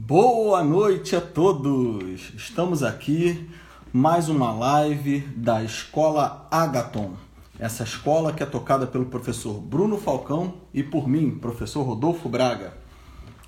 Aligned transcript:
Boa 0.00 0.62
noite 0.62 1.16
a 1.16 1.20
todos! 1.20 2.32
Estamos 2.36 2.84
aqui 2.84 3.50
mais 3.92 4.28
uma 4.28 4.52
live 4.52 5.18
da 5.34 5.64
Escola 5.64 6.46
Agaton. 6.52 7.14
Essa 7.58 7.82
escola 7.82 8.32
que 8.32 8.40
é 8.40 8.46
tocada 8.46 8.86
pelo 8.86 9.06
professor 9.06 9.60
Bruno 9.60 9.98
Falcão 9.98 10.54
e 10.72 10.84
por 10.84 11.08
mim, 11.08 11.32
professor 11.32 11.82
Rodolfo 11.82 12.28
Braga. 12.28 12.74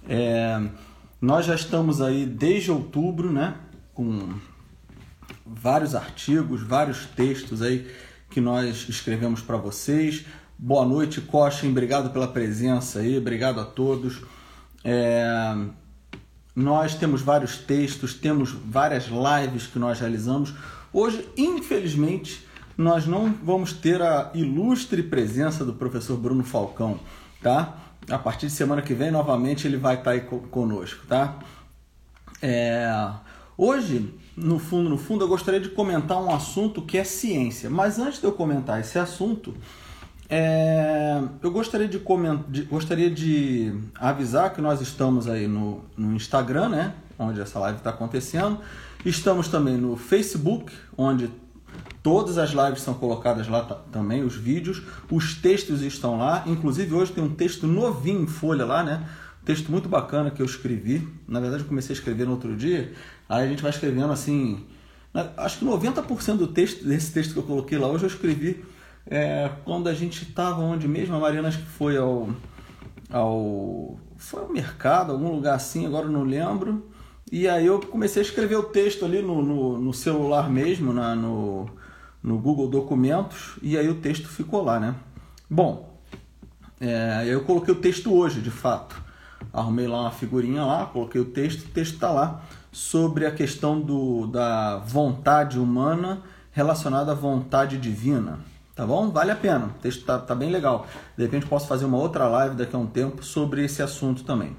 É, 0.08 0.60
nós 1.20 1.46
já 1.46 1.54
estamos 1.54 2.02
aí 2.02 2.26
desde 2.26 2.72
outubro, 2.72 3.32
né? 3.32 3.54
Com 3.94 4.34
vários 5.46 5.94
artigos, 5.94 6.64
vários 6.64 7.06
textos 7.06 7.62
aí 7.62 7.88
que 8.28 8.40
nós 8.40 8.88
escrevemos 8.88 9.40
para 9.40 9.56
vocês. 9.56 10.26
Boa 10.58 10.84
noite, 10.84 11.20
Cochin. 11.20 11.70
Obrigado 11.70 12.10
pela 12.10 12.26
presença 12.26 12.98
aí. 12.98 13.16
Obrigado 13.16 13.60
a 13.60 13.64
todos. 13.64 14.20
É, 14.82 15.54
nós 16.54 16.94
temos 16.94 17.22
vários 17.22 17.58
textos, 17.58 18.14
temos 18.14 18.50
várias 18.50 19.06
lives 19.06 19.66
que 19.66 19.78
nós 19.78 20.00
realizamos. 20.00 20.52
Hoje, 20.92 21.28
infelizmente, 21.36 22.46
nós 22.76 23.06
não 23.06 23.32
vamos 23.42 23.72
ter 23.72 24.00
a 24.02 24.30
ilustre 24.34 25.02
presença 25.02 25.64
do 25.64 25.74
professor 25.74 26.16
Bruno 26.16 26.42
Falcão, 26.42 26.98
tá? 27.42 27.76
A 28.08 28.18
partir 28.18 28.46
de 28.46 28.52
semana 28.52 28.82
que 28.82 28.94
vem, 28.94 29.10
novamente, 29.10 29.66
ele 29.66 29.76
vai 29.76 29.96
estar 29.96 30.12
aí 30.12 30.20
conosco, 30.20 31.06
tá? 31.06 31.38
É... 32.42 32.90
Hoje, 33.56 34.12
no 34.36 34.58
fundo, 34.58 34.88
no 34.88 34.96
fundo, 34.96 35.24
eu 35.24 35.28
gostaria 35.28 35.60
de 35.60 35.68
comentar 35.68 36.20
um 36.20 36.34
assunto 36.34 36.80
que 36.80 36.96
é 36.96 37.04
ciência. 37.04 37.68
Mas 37.68 37.98
antes 37.98 38.18
de 38.18 38.24
eu 38.24 38.32
comentar 38.32 38.80
esse 38.80 38.98
assunto, 38.98 39.54
é, 40.30 41.20
eu 41.42 41.50
gostaria 41.50 41.88
de, 41.88 41.98
comentar, 41.98 42.48
de, 42.48 42.62
gostaria 42.62 43.10
de 43.10 43.74
avisar 43.96 44.54
que 44.54 44.60
nós 44.60 44.80
estamos 44.80 45.26
aí 45.26 45.48
no, 45.48 45.84
no 45.96 46.14
Instagram, 46.14 46.68
né? 46.68 46.94
Onde 47.18 47.40
essa 47.40 47.58
live 47.58 47.78
está 47.78 47.90
acontecendo. 47.90 48.58
Estamos 49.04 49.48
também 49.48 49.76
no 49.76 49.96
Facebook, 49.96 50.72
onde 50.96 51.28
todas 52.00 52.38
as 52.38 52.50
lives 52.50 52.80
são 52.80 52.94
colocadas 52.94 53.48
lá 53.48 53.64
também, 53.90 54.22
os 54.22 54.36
vídeos. 54.36 54.82
Os 55.10 55.34
textos 55.34 55.82
estão 55.82 56.16
lá. 56.16 56.44
Inclusive 56.46 56.94
hoje 56.94 57.10
tem 57.10 57.24
um 57.24 57.34
texto 57.34 57.66
novinho 57.66 58.22
em 58.22 58.26
folha 58.28 58.64
lá, 58.64 58.84
né? 58.84 59.04
Um 59.42 59.44
texto 59.44 59.72
muito 59.72 59.88
bacana 59.88 60.30
que 60.30 60.40
eu 60.40 60.46
escrevi. 60.46 61.08
Na 61.26 61.40
verdade, 61.40 61.64
eu 61.64 61.68
comecei 61.68 61.92
a 61.92 61.98
escrever 61.98 62.24
no 62.24 62.32
outro 62.32 62.56
dia. 62.56 62.92
Aí 63.28 63.46
a 63.46 63.48
gente 63.48 63.62
vai 63.62 63.72
escrevendo 63.72 64.12
assim. 64.12 64.64
Acho 65.36 65.58
que 65.58 65.64
90% 65.64 66.36
do 66.36 66.46
texto, 66.46 66.84
desse 66.84 67.12
texto 67.12 67.32
que 67.32 67.38
eu 67.40 67.42
coloquei 67.42 67.76
lá 67.76 67.88
hoje 67.88 68.04
eu 68.04 68.08
escrevi 68.08 68.62
é, 69.06 69.50
quando 69.64 69.88
a 69.88 69.94
gente 69.94 70.22
estava 70.22 70.60
onde 70.60 70.86
mesmo, 70.88 71.14
a 71.14 71.18
Mariana 71.18 71.48
acho 71.48 71.58
que 71.58 71.66
foi 71.66 71.96
ao, 71.96 72.28
ao. 73.10 73.98
Foi 74.16 74.42
ao 74.42 74.52
mercado, 74.52 75.12
algum 75.12 75.32
lugar 75.32 75.54
assim, 75.54 75.86
agora 75.86 76.06
não 76.06 76.22
lembro. 76.22 76.90
E 77.32 77.48
aí 77.48 77.66
eu 77.66 77.80
comecei 77.80 78.22
a 78.22 78.24
escrever 78.24 78.56
o 78.56 78.64
texto 78.64 79.04
ali 79.04 79.22
no, 79.22 79.40
no, 79.42 79.78
no 79.78 79.94
celular 79.94 80.50
mesmo, 80.50 80.92
na, 80.92 81.14
no, 81.14 81.70
no 82.22 82.38
Google 82.38 82.68
Documentos, 82.68 83.56
e 83.62 83.78
aí 83.78 83.88
o 83.88 83.94
texto 83.96 84.28
ficou 84.28 84.62
lá, 84.62 84.80
né? 84.80 84.94
Bom, 85.48 85.96
é, 86.80 87.24
eu 87.26 87.42
coloquei 87.44 87.72
o 87.72 87.78
texto 87.78 88.12
hoje, 88.12 88.40
de 88.40 88.50
fato. 88.50 89.00
Arrumei 89.52 89.86
lá 89.86 90.02
uma 90.02 90.10
figurinha 90.10 90.64
lá, 90.64 90.86
coloquei 90.86 91.20
o 91.20 91.24
texto, 91.24 91.66
o 91.66 91.68
texto 91.70 91.94
está 91.94 92.10
lá, 92.10 92.42
sobre 92.72 93.26
a 93.26 93.30
questão 93.30 93.80
do, 93.80 94.26
da 94.26 94.78
vontade 94.78 95.58
humana 95.58 96.22
relacionada 96.52 97.12
à 97.12 97.14
vontade 97.14 97.78
divina. 97.78 98.38
Tá 98.80 98.86
bom? 98.86 99.10
Vale 99.10 99.30
a 99.30 99.36
pena. 99.36 99.66
O 99.66 99.78
texto 99.82 100.06
tá, 100.06 100.18
tá 100.18 100.34
bem 100.34 100.48
legal. 100.48 100.86
De 101.14 101.22
repente 101.22 101.44
posso 101.44 101.68
fazer 101.68 101.84
uma 101.84 101.98
outra 101.98 102.26
live 102.26 102.56
daqui 102.56 102.74
a 102.74 102.78
um 102.78 102.86
tempo 102.86 103.22
sobre 103.22 103.62
esse 103.62 103.82
assunto 103.82 104.24
também. 104.24 104.56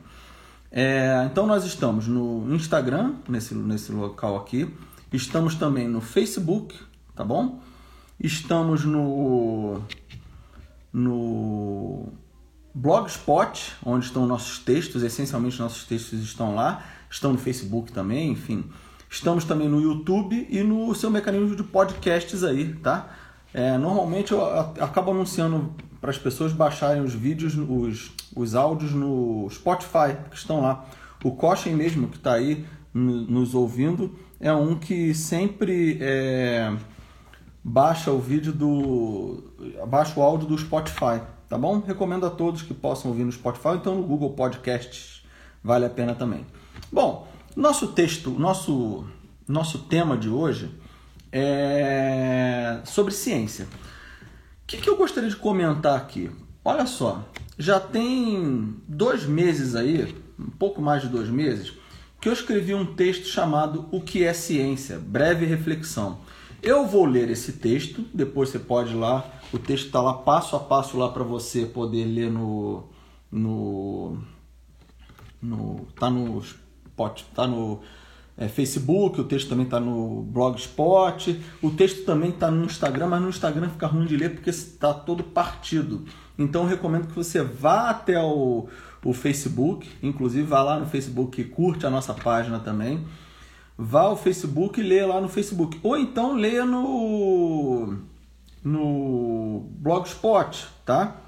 É, 0.72 1.23
então 1.25 1.47
nós 1.47 1.66
estamos 1.66 2.08
no 2.08 2.53
Instagram, 2.53 3.16
nesse, 3.27 3.55
nesse 3.55 3.92
local 3.92 4.38
aqui. 4.38 4.72
Estamos 5.11 5.55
também 5.55 5.88
no 5.88 6.02
Facebook, 6.02 6.77
tá 7.16 7.23
bom? 7.23 7.61
Estamos 8.19 8.86
no, 8.86 9.82
no 10.93 12.09
Blogspot, 12.76 13.73
onde 13.83 14.05
estão 14.05 14.27
nossos 14.27 14.59
textos, 14.59 15.02
essencialmente 15.02 15.59
nossos 15.59 15.83
textos 15.86 16.20
estão 16.20 16.53
lá. 16.53 16.83
Estão 17.09 17.32
no 17.32 17.39
Facebook 17.39 17.92
também, 17.92 18.33
enfim. 18.33 18.65
Estamos 19.09 19.45
também 19.45 19.67
no 19.67 19.82
YouTube 19.82 20.45
e 20.48 20.61
no 20.61 20.93
seu 20.93 21.09
mecanismo 21.09 21.55
de 21.55 21.64
podcasts 21.64 22.43
aí, 22.43 22.76
tá? 22.76 23.17
É, 23.54 23.78
normalmente 23.78 24.32
eu 24.32 24.44
acabo 24.80 25.12
anunciando 25.12 25.73
para 26.00 26.10
as 26.10 26.17
pessoas 26.17 26.52
baixarem 26.52 27.02
os 27.02 27.14
vídeos, 27.14 27.56
os, 27.56 28.12
os 28.36 28.56
áudios 28.56 28.92
no 28.92 29.48
Spotify, 29.50 30.17
que 30.30 30.36
estão 30.36 30.62
lá. 30.62 30.86
O 31.23 31.32
Cochin 31.32 31.73
mesmo, 31.73 32.08
que 32.08 32.17
está 32.17 32.34
aí 32.34 32.66
nos 32.94 33.54
ouvindo, 33.54 34.17
é 34.39 34.52
um 34.52 34.76
que 34.76 35.14
sempre 35.14 35.98
é, 36.02 36.76
baixa 37.64 38.12
o 38.12 38.20
vídeo 38.20 38.52
do. 38.52 39.44
baixa 39.88 40.20
o 40.20 40.23
áudio 40.23 40.48
do 40.48 40.58
Spotify, 40.58 41.22
tá 41.48 41.58
bom? 41.58 41.80
Recomendo 41.80 42.26
a 42.26 42.30
todos 42.30 42.64
que 42.64 42.73
possam 42.73 43.12
ouvir 43.12 43.23
no 43.23 43.32
Spotify, 43.32 43.76
então 43.76 43.95
no 43.95 44.04
Google 44.04 44.32
Podcasts 44.32 45.23
vale 45.64 45.86
a 45.86 45.89
pena 45.89 46.16
também. 46.16 46.45
Bom, 46.92 47.28
nosso 47.56 47.89
texto, 47.89 48.32
nosso, 48.32 49.06
nosso 49.48 49.80
tema 49.80 50.18
de 50.18 50.30
hoje 50.30 50.72
é, 51.31 52.80
sobre 52.86 53.14
ciência. 53.14 53.65
O 53.65 54.67
que, 54.67 54.77
que 54.77 54.89
eu 54.89 54.97
gostaria 54.97 55.30
de 55.30 55.36
comentar 55.36 55.97
aqui? 55.97 56.30
Olha 56.64 56.86
só, 56.86 57.23
já 57.58 57.80
tem 57.80 58.75
dois 58.87 59.25
meses 59.25 59.75
aí, 59.75 60.15
um 60.39 60.49
pouco 60.49 60.81
mais 60.81 61.02
de 61.02 61.09
dois 61.09 61.30
meses, 61.30 61.73
que 62.20 62.30
eu 62.30 62.33
escrevi 62.33 62.73
um 62.73 62.86
texto 62.86 63.25
chamado 63.25 63.87
O 63.91 63.99
que 63.99 64.23
é 64.23 64.33
ciência? 64.33 64.99
Breve 64.99 65.45
reflexão. 65.45 66.20
Eu 66.61 66.86
vou 66.86 67.05
ler 67.05 67.30
esse 67.31 67.53
texto, 67.53 68.05
depois 68.14 68.49
você 68.49 68.59
pode 68.59 68.91
ir 68.91 68.97
lá, 68.97 69.27
o 69.52 69.58
texto 69.58 69.87
está 69.87 69.99
lá 69.99 70.14
passo 70.14 70.55
a 70.55 70.59
passo 70.59 70.97
lá 70.97 71.09
para 71.09 71.23
você 71.23 71.65
poder 71.65 72.05
ler 72.05 72.31
no 72.31 72.83
no 73.31 74.21
no 75.41 75.87
tá 75.99 76.09
no 76.09 76.43
tá 77.33 77.47
no 77.47 77.81
é, 78.41 78.47
Facebook, 78.47 79.21
o 79.21 79.23
texto 79.23 79.49
também 79.49 79.65
está 79.65 79.79
no 79.79 80.23
Blogspot, 80.23 81.39
o 81.61 81.69
texto 81.69 82.03
também 82.05 82.31
está 82.31 82.49
no 82.49 82.65
Instagram, 82.65 83.05
mas 83.05 83.21
no 83.21 83.29
Instagram 83.29 83.69
fica 83.69 83.85
ruim 83.85 84.07
de 84.07 84.17
ler 84.17 84.33
porque 84.33 84.49
está 84.49 84.91
todo 84.91 85.23
partido. 85.23 86.03
Então 86.39 86.63
eu 86.63 86.67
recomendo 86.67 87.05
que 87.05 87.13
você 87.13 87.43
vá 87.43 87.91
até 87.91 88.19
o, 88.19 88.67
o 89.05 89.13
Facebook, 89.13 89.87
inclusive 90.02 90.41
vá 90.41 90.63
lá 90.63 90.79
no 90.79 90.87
Facebook 90.87 91.39
e 91.39 91.43
curte 91.43 91.85
a 91.85 91.91
nossa 91.91 92.15
página 92.15 92.57
também. 92.57 93.05
Vá 93.77 94.02
ao 94.02 94.17
Facebook 94.17 94.79
e 94.79 94.83
leia 94.83 95.05
lá 95.05 95.21
no 95.21 95.29
Facebook. 95.29 95.79
Ou 95.83 95.95
então 95.95 96.33
leia 96.33 96.65
no, 96.65 97.95
no 98.63 99.67
Blogspot, 99.77 100.65
tá? 100.83 101.20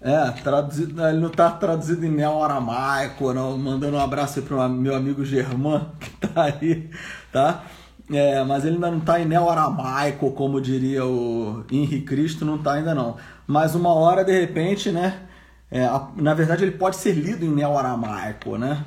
É, 0.00 0.30
traduzido, 0.42 1.02
ele 1.06 1.20
não 1.20 1.28
está 1.28 1.50
traduzido 1.50 2.04
em 2.04 2.10
neo-aramaico, 2.10 3.32
não, 3.32 3.56
mandando 3.56 3.96
um 3.96 4.00
abraço 4.00 4.42
para 4.42 4.66
o 4.66 4.68
meu 4.68 4.94
amigo 4.94 5.24
Germán, 5.24 5.86
que 5.98 6.26
está 6.26 6.44
aí, 6.44 6.90
tá? 7.32 7.64
É, 8.10 8.44
mas 8.44 8.64
ele 8.64 8.74
ainda 8.74 8.90
não 8.90 8.98
está 8.98 9.18
em 9.20 9.24
neo-aramaico, 9.24 10.30
como 10.32 10.60
diria 10.60 11.04
o 11.04 11.64
Henri 11.70 12.02
Cristo, 12.02 12.44
não 12.44 12.56
está 12.56 12.74
ainda 12.74 12.94
não. 12.94 13.16
Mas 13.46 13.74
uma 13.74 13.92
hora, 13.92 14.22
de 14.24 14.38
repente, 14.38 14.92
né? 14.92 15.22
É, 15.70 15.88
na 16.16 16.34
verdade, 16.34 16.62
ele 16.62 16.72
pode 16.72 16.96
ser 16.96 17.12
lido 17.12 17.44
em 17.44 17.50
neo-aramaico, 17.50 18.56
né? 18.58 18.84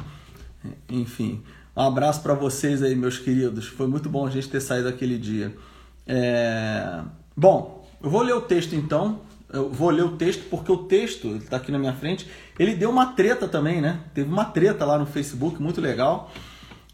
Enfim, 0.88 1.44
um 1.76 1.82
abraço 1.82 2.22
para 2.22 2.34
vocês 2.34 2.84
aí, 2.84 2.96
meus 2.96 3.18
queridos. 3.18 3.68
Foi 3.68 3.88
muito 3.88 4.10
bom 4.10 4.26
a 4.26 4.30
gente 4.30 4.48
ter 4.48 4.62
saído 4.62 4.88
aquele 4.88 5.18
dia. 5.18 5.56
É... 6.08 7.02
Bom, 7.36 7.88
eu 8.02 8.10
vou 8.10 8.22
ler 8.22 8.34
o 8.34 8.42
texto 8.42 8.74
então 8.74 9.22
eu 9.52 9.70
vou 9.70 9.90
ler 9.90 10.04
o 10.04 10.16
texto 10.16 10.44
porque 10.50 10.72
o 10.72 10.78
texto, 10.78 11.36
está 11.38 11.58
aqui 11.58 11.72
na 11.72 11.80
minha 11.80 11.94
frente, 11.94 12.30
ele 12.58 12.76
deu 12.76 12.90
uma 12.90 13.08
treta 13.14 13.48
também, 13.48 13.82
né? 13.82 14.02
Teve 14.14 14.32
uma 14.32 14.46
treta 14.46 14.86
lá 14.86 14.98
no 14.98 15.06
Facebook, 15.06 15.62
muito 15.62 15.82
legal, 15.82 16.32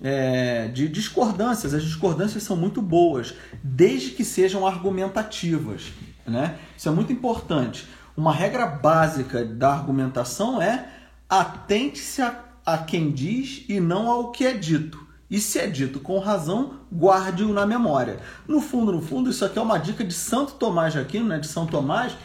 é, 0.01 0.67
de 0.69 0.87
discordâncias. 0.87 1.73
As 1.73 1.83
discordâncias 1.83 2.43
são 2.43 2.55
muito 2.55 2.81
boas, 2.81 3.33
desde 3.63 4.11
que 4.11 4.23
sejam 4.23 4.65
argumentativas, 4.65 5.91
né? 6.25 6.57
Isso 6.77 6.87
é 6.87 6.91
muito 6.91 7.11
importante. 7.11 7.87
Uma 8.15 8.31
regra 8.31 8.65
básica 8.65 9.43
da 9.43 9.73
argumentação 9.73 10.61
é 10.61 10.87
atente-se 11.29 12.21
a, 12.21 12.43
a 12.65 12.77
quem 12.77 13.11
diz 13.11 13.65
e 13.67 13.79
não 13.79 14.09
ao 14.09 14.31
que 14.31 14.45
é 14.45 14.53
dito. 14.53 15.05
E 15.29 15.39
se 15.39 15.59
é 15.59 15.67
dito 15.67 15.99
com 15.99 16.19
razão, 16.19 16.75
guarde-o 16.93 17.51
na 17.51 17.65
memória. 17.65 18.19
No 18.47 18.61
fundo, 18.61 18.91
no 18.91 19.01
fundo, 19.01 19.29
isso 19.29 19.43
aqui 19.43 19.57
é 19.57 19.61
uma 19.61 19.77
dica 19.77 20.03
de 20.03 20.13
Santo 20.13 20.53
Tomás 20.53 20.93
de 20.93 20.99
Aquino, 20.99 21.27
né, 21.27 21.39
de 21.39 21.47
São 21.47 21.65
Tomás, 21.65 22.15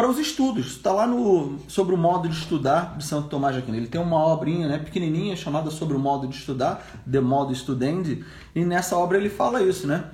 para 0.00 0.08
os 0.08 0.18
estudos. 0.18 0.68
Está 0.68 0.92
lá 0.92 1.06
no 1.06 1.58
sobre 1.68 1.94
o 1.94 1.98
modo 1.98 2.26
de 2.26 2.34
estudar 2.34 2.96
de 2.96 3.04
Santo 3.04 3.28
Tomás 3.28 3.54
de 3.54 3.60
Aquino. 3.60 3.76
Ele 3.76 3.86
tem 3.86 4.00
uma 4.00 4.28
obrinha, 4.28 4.66
né, 4.66 4.78
pequenininha 4.78 5.36
chamada 5.36 5.70
sobre 5.70 5.94
o 5.94 5.98
modo 5.98 6.26
de 6.26 6.34
estudar, 6.34 7.02
de 7.04 7.20
modo 7.20 7.54
studendi, 7.54 8.24
e 8.54 8.64
nessa 8.64 8.96
obra 8.96 9.18
ele 9.18 9.28
fala 9.28 9.62
isso, 9.62 9.86
né? 9.86 10.06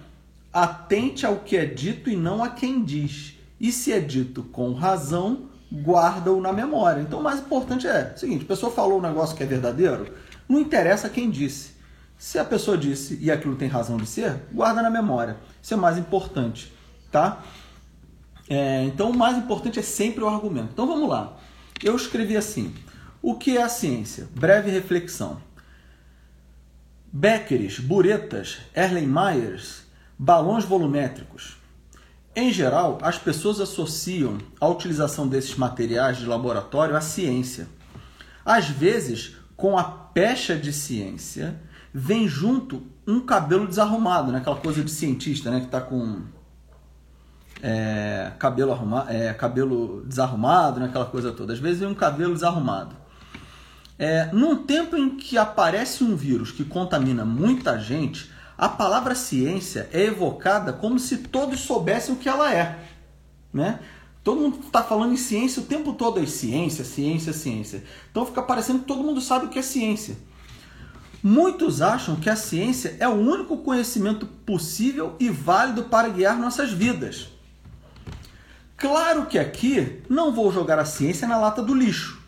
Atente 0.53 1.25
ao 1.25 1.37
que 1.37 1.57
é 1.57 1.65
dito 1.65 2.11
e 2.11 2.17
não 2.17 2.43
a 2.43 2.49
quem 2.49 2.83
diz. 2.83 3.35
E 3.61 3.71
se 3.71 3.93
é 3.93 4.01
dito 4.01 4.43
com 4.43 4.73
razão, 4.73 5.43
guarda-o 5.73 6.41
na 6.41 6.53
memória. 6.53 7.01
Então, 7.01 7.21
o 7.21 7.23
mais 7.23 7.39
importante 7.39 7.87
é 7.87 8.13
o 8.13 8.19
seguinte: 8.19 8.43
a 8.45 8.49
pessoa 8.49 8.73
falou 8.73 8.99
um 8.99 9.03
negócio 9.03 9.37
que 9.37 9.43
é 9.45 9.47
verdadeiro, 9.47 10.13
Não 10.49 10.59
interessa 10.59 11.09
quem 11.09 11.31
disse. 11.31 11.77
Se 12.19 12.41
a 12.41 12.45
pessoa 12.45 12.77
disse 12.77 13.21
e 13.23 13.31
aquilo 13.31 13.55
tem 13.55 13.69
razão 13.69 13.99
de 13.99 14.07
ser, 14.07 14.35
guarda 14.53 14.83
na 14.83 14.91
memória. 14.91 15.37
Isso 15.63 15.75
é 15.75 15.77
mais 15.77 15.97
importante, 15.97 16.73
tá? 17.13 17.41
É, 18.49 18.85
então, 18.85 19.11
o 19.11 19.17
mais 19.17 19.37
importante 19.37 19.79
é 19.79 19.83
sempre 19.83 20.23
o 20.23 20.29
argumento. 20.29 20.71
Então, 20.73 20.87
vamos 20.87 21.09
lá. 21.09 21.37
Eu 21.83 21.97
escrevi 21.97 22.37
assim: 22.37 22.75
O 23.21 23.35
que 23.35 23.57
é 23.57 23.63
a 23.63 23.69
ciência? 23.69 24.29
Breve 24.35 24.71
reflexão. 24.71 25.41
Beckeres, 27.13 27.81
buretas, 27.81 28.59
Erlenmeyers, 28.75 29.83
balões 30.19 30.65
volumétricos. 30.65 31.57
Em 32.35 32.53
geral, 32.53 32.99
as 33.01 33.17
pessoas 33.17 33.61
associam 33.61 34.37
a 34.61 34.69
utilização 34.69 35.27
desses 35.27 35.57
materiais 35.57 36.19
de 36.19 36.27
laboratório 36.27 36.95
à 36.95 37.01
ciência. 37.01 37.67
Às 38.45 38.69
vezes, 38.69 39.37
com 39.57 39.79
a 39.79 39.85
pecha 39.85 40.55
de 40.55 40.73
ciência, 40.73 41.59
vem 41.93 42.29
junto 42.29 42.83
um 43.07 43.21
cabelo 43.21 43.67
desarrumado, 43.67 44.31
né? 44.31 44.39
aquela 44.39 44.57
coisa 44.57 44.85
de 44.85 44.91
cientista 44.91 45.51
né? 45.51 45.61
que 45.61 45.67
está 45.67 45.81
com 45.81 46.21
é, 47.63 48.33
cabelo, 48.39 48.73
arruma, 48.73 49.07
é, 49.09 49.33
cabelo 49.33 50.05
desarrumado, 50.07 50.81
né? 50.81 50.87
aquela 50.87 51.07
coisa 51.07 51.33
toda. 51.33 51.53
Às 51.53 51.59
vezes 51.59 51.81
vem 51.81 51.89
um 51.89 51.95
cabelo 51.95 52.35
desarrumado. 52.35 52.97
É, 53.99 54.27
num 54.33 54.57
tempo 54.57 54.97
em 54.97 55.17
que 55.17 55.39
aparece 55.39 56.05
um 56.05 56.15
vírus 56.15 56.53
que 56.53 56.65
contamina 56.65 57.25
muita 57.25 57.79
gente, 57.79 58.31
a 58.59 58.69
palavra 58.69 59.15
ciência 59.15 59.89
é 59.93 60.05
evocada 60.05 60.73
como 60.73 60.99
se 60.99 61.19
todos 61.19 61.61
soubessem 61.61 62.15
o 62.15 62.19
que 62.19 62.29
ela 62.29 62.53
é. 62.53 62.79
Né? 63.53 63.81
Todo 64.23 64.41
mundo 64.41 64.61
está 64.67 64.83
falando 64.83 65.13
em 65.13 65.17
ciência 65.17 65.63
o 65.63 65.67
tempo 65.67 65.93
todo, 65.93 66.21
é 66.21 66.27
ciência, 66.27 66.85
ciência, 66.85 67.33
ciência. 67.33 67.85
Então 68.11 68.27
fica 68.27 68.43
parecendo 68.43 68.81
que 68.81 68.87
todo 68.87 69.03
mundo 69.03 69.21
sabe 69.21 69.47
o 69.47 69.49
que 69.49 69.59
é 69.59 69.63
ciência. 69.63 70.17
Muitos 71.23 71.81
acham 71.81 72.17
que 72.17 72.29
a 72.29 72.37
ciência 72.37 72.97
é 73.01 73.09
o 73.09 73.15
único 73.15 73.57
conhecimento 73.59 74.27
possível 74.27 75.17
e 75.19 75.31
válido 75.31 75.85
para 75.85 76.09
guiar 76.09 76.39
nossas 76.39 76.71
vidas. 76.71 77.36
Claro 78.77 79.25
que 79.25 79.39
aqui 79.39 80.03
não 80.09 80.33
vou 80.33 80.53
jogar 80.53 80.79
a 80.79 80.85
ciência 80.85 81.27
na 81.27 81.39
lata 81.39 81.63
do 81.63 81.75
lixo, 81.75 82.23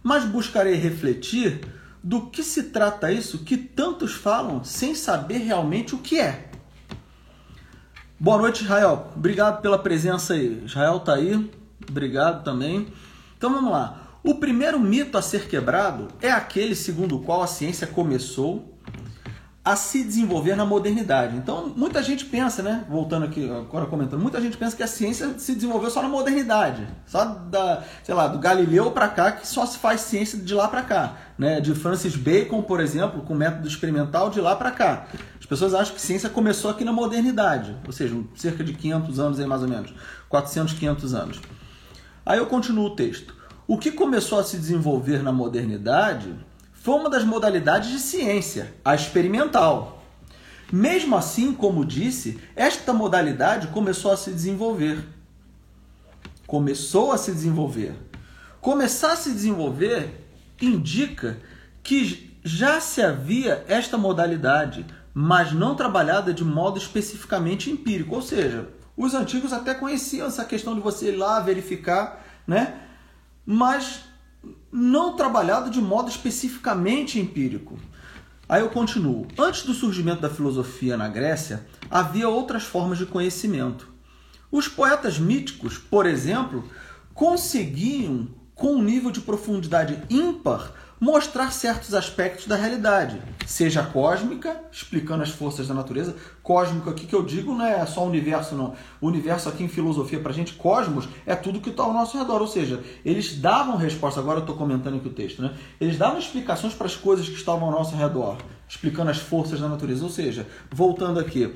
mas 0.00 0.24
buscarei 0.24 0.74
refletir 0.74 1.60
do 2.00 2.26
que 2.30 2.44
se 2.44 2.64
trata 2.64 3.10
isso 3.10 3.40
que 3.40 3.56
tantos 3.56 4.14
falam 4.14 4.62
sem 4.62 4.94
saber 4.94 5.38
realmente 5.38 5.96
o 5.96 5.98
que 5.98 6.20
é. 6.20 6.48
Boa 8.18 8.38
noite, 8.38 8.62
Israel. 8.62 9.10
Obrigado 9.16 9.60
pela 9.60 9.78
presença 9.78 10.34
aí. 10.34 10.62
Israel 10.64 11.00
tá 11.00 11.14
aí. 11.14 11.50
Obrigado 11.88 12.44
também. 12.44 12.86
Então 13.36 13.52
vamos 13.52 13.72
lá. 13.72 14.18
O 14.22 14.36
primeiro 14.36 14.78
mito 14.78 15.18
a 15.18 15.22
ser 15.22 15.48
quebrado 15.48 16.06
é 16.22 16.30
aquele 16.30 16.76
segundo 16.76 17.16
o 17.16 17.22
qual 17.22 17.42
a 17.42 17.48
ciência 17.48 17.86
começou 17.86 18.75
a 19.66 19.74
se 19.74 20.04
desenvolver 20.04 20.54
na 20.54 20.64
modernidade. 20.64 21.36
Então, 21.36 21.72
muita 21.74 22.00
gente 22.00 22.24
pensa, 22.24 22.62
né? 22.62 22.84
Voltando 22.88 23.24
aqui, 23.24 23.50
agora 23.50 23.84
comentando, 23.86 24.20
muita 24.20 24.40
gente 24.40 24.56
pensa 24.56 24.76
que 24.76 24.82
a 24.84 24.86
ciência 24.86 25.36
se 25.40 25.56
desenvolveu 25.56 25.90
só 25.90 26.00
na 26.00 26.08
modernidade, 26.08 26.86
só 27.04 27.24
da, 27.24 27.82
sei 28.04 28.14
lá, 28.14 28.28
do 28.28 28.38
Galileu 28.38 28.92
para 28.92 29.08
cá 29.08 29.32
que 29.32 29.44
só 29.44 29.66
se 29.66 29.78
faz 29.78 30.02
ciência 30.02 30.38
de 30.38 30.54
lá 30.54 30.68
para 30.68 30.82
cá, 30.82 31.16
né? 31.36 31.60
De 31.60 31.74
Francis 31.74 32.14
Bacon, 32.14 32.62
por 32.62 32.78
exemplo, 32.78 33.22
com 33.22 33.34
método 33.34 33.66
experimental 33.66 34.30
de 34.30 34.40
lá 34.40 34.54
para 34.54 34.70
cá. 34.70 35.08
As 35.40 35.46
pessoas 35.46 35.74
acham 35.74 35.96
que 35.96 36.00
ciência 36.00 36.30
começou 36.30 36.70
aqui 36.70 36.84
na 36.84 36.92
modernidade, 36.92 37.76
ou 37.84 37.92
seja, 37.92 38.16
cerca 38.36 38.62
de 38.62 38.72
500 38.72 39.18
anos 39.18 39.40
aí 39.40 39.46
mais 39.48 39.62
ou 39.62 39.68
menos, 39.68 39.92
400, 40.28 40.74
500 40.74 41.12
anos. 41.12 41.40
Aí 42.24 42.38
eu 42.38 42.46
continuo 42.46 42.86
o 42.86 42.94
texto. 42.94 43.34
O 43.66 43.76
que 43.76 43.90
começou 43.90 44.38
a 44.38 44.44
se 44.44 44.56
desenvolver 44.56 45.24
na 45.24 45.32
modernidade 45.32 46.32
foi 46.86 46.94
uma 46.94 47.10
das 47.10 47.24
modalidades 47.24 47.90
de 47.90 47.98
ciência, 47.98 48.72
a 48.84 48.94
experimental. 48.94 50.04
Mesmo 50.72 51.16
assim, 51.16 51.52
como 51.52 51.84
disse, 51.84 52.38
esta 52.54 52.92
modalidade 52.92 53.66
começou 53.66 54.12
a 54.12 54.16
se 54.16 54.30
desenvolver. 54.30 55.04
Começou 56.46 57.10
a 57.10 57.18
se 57.18 57.32
desenvolver. 57.32 57.92
Começar 58.60 59.14
a 59.14 59.16
se 59.16 59.32
desenvolver 59.32 60.28
indica 60.62 61.36
que 61.82 62.38
já 62.44 62.80
se 62.80 63.02
havia 63.02 63.64
esta 63.66 63.98
modalidade, 63.98 64.86
mas 65.12 65.52
não 65.52 65.74
trabalhada 65.74 66.32
de 66.32 66.44
modo 66.44 66.78
especificamente 66.78 67.68
empírico. 67.68 68.14
Ou 68.14 68.22
seja, 68.22 68.68
os 68.96 69.12
antigos 69.12 69.52
até 69.52 69.74
conheciam 69.74 70.28
essa 70.28 70.44
questão 70.44 70.76
de 70.76 70.80
você 70.80 71.08
ir 71.08 71.16
lá 71.16 71.40
verificar, 71.40 72.24
né? 72.46 72.78
Mas 73.44 74.04
não 74.70 75.16
trabalhado 75.16 75.70
de 75.70 75.80
modo 75.80 76.10
especificamente 76.10 77.18
empírico. 77.18 77.78
Aí 78.48 78.60
eu 78.60 78.68
continuo. 78.68 79.26
Antes 79.38 79.64
do 79.64 79.74
surgimento 79.74 80.20
da 80.20 80.30
filosofia 80.30 80.96
na 80.96 81.08
Grécia, 81.08 81.66
havia 81.90 82.28
outras 82.28 82.62
formas 82.62 82.98
de 82.98 83.06
conhecimento. 83.06 83.88
Os 84.50 84.68
poetas 84.68 85.18
míticos, 85.18 85.78
por 85.78 86.06
exemplo, 86.06 86.64
conseguiam, 87.12 88.28
com 88.54 88.76
um 88.76 88.82
nível 88.82 89.10
de 89.10 89.20
profundidade 89.20 90.00
ímpar, 90.08 90.72
mostrar 90.98 91.52
certos 91.52 91.94
aspectos 91.94 92.46
da 92.46 92.56
realidade, 92.56 93.20
seja 93.46 93.82
cósmica, 93.82 94.60
explicando 94.72 95.22
as 95.22 95.30
forças 95.30 95.68
da 95.68 95.74
natureza. 95.74 96.16
Cósmico 96.42 96.88
aqui 96.88 97.06
que 97.06 97.14
eu 97.14 97.22
digo 97.22 97.54
não 97.54 97.66
é 97.66 97.84
só 97.86 98.02
o 98.02 98.08
universo, 98.08 98.54
não. 98.54 98.74
O 99.00 99.06
universo 99.06 99.48
aqui 99.48 99.62
em 99.62 99.68
filosofia 99.68 100.20
para 100.20 100.32
gente, 100.32 100.54
cosmos, 100.54 101.08
é 101.26 101.34
tudo 101.34 101.60
que 101.60 101.70
está 101.70 101.82
ao 101.82 101.92
nosso 101.92 102.16
redor. 102.16 102.40
Ou 102.40 102.48
seja, 102.48 102.82
eles 103.04 103.38
davam 103.38 103.76
resposta, 103.76 104.20
agora 104.20 104.38
eu 104.38 104.42
estou 104.42 104.56
comentando 104.56 104.96
aqui 104.96 105.08
o 105.08 105.12
texto, 105.12 105.42
né? 105.42 105.54
Eles 105.80 105.98
davam 105.98 106.18
explicações 106.18 106.74
para 106.74 106.86
as 106.86 106.96
coisas 106.96 107.28
que 107.28 107.34
estavam 107.34 107.64
ao 107.64 107.72
nosso 107.72 107.94
redor, 107.94 108.38
explicando 108.68 109.10
as 109.10 109.18
forças 109.18 109.60
da 109.60 109.68
natureza. 109.68 110.02
Ou 110.02 110.10
seja, 110.10 110.46
voltando 110.70 111.20
aqui, 111.20 111.54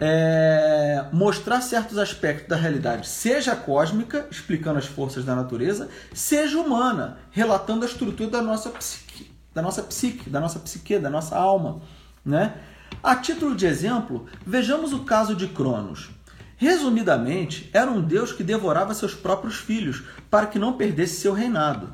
é, 0.00 1.06
mostrar 1.12 1.60
certos 1.60 1.98
aspectos 1.98 2.48
da 2.48 2.56
realidade, 2.56 3.08
seja 3.08 3.56
cósmica, 3.56 4.26
explicando 4.30 4.78
as 4.78 4.86
forças 4.86 5.24
da 5.24 5.34
natureza, 5.34 5.88
seja 6.12 6.58
humana, 6.58 7.18
relatando 7.30 7.84
a 7.84 7.88
estrutura 7.88 8.30
da 8.30 8.42
nossa 8.42 8.70
psique, 8.70 9.30
da 9.54 9.62
nossa 9.62 9.82
psique, 9.82 10.28
da 10.30 10.40
nossa 10.40 10.58
psique, 10.58 10.98
da 10.98 11.10
nossa 11.10 11.36
alma, 11.36 11.80
né? 12.24 12.54
A 13.02 13.16
título 13.16 13.54
de 13.54 13.66
exemplo, 13.66 14.26
vejamos 14.44 14.92
o 14.92 15.00
caso 15.00 15.34
de 15.34 15.46
Cronos. 15.48 16.10
Resumidamente, 16.56 17.70
era 17.72 17.90
um 17.90 18.00
deus 18.00 18.32
que 18.32 18.42
devorava 18.42 18.94
seus 18.94 19.14
próprios 19.14 19.56
filhos 19.56 20.02
para 20.28 20.46
que 20.46 20.58
não 20.58 20.72
perdesse 20.72 21.20
seu 21.20 21.32
reinado. 21.32 21.92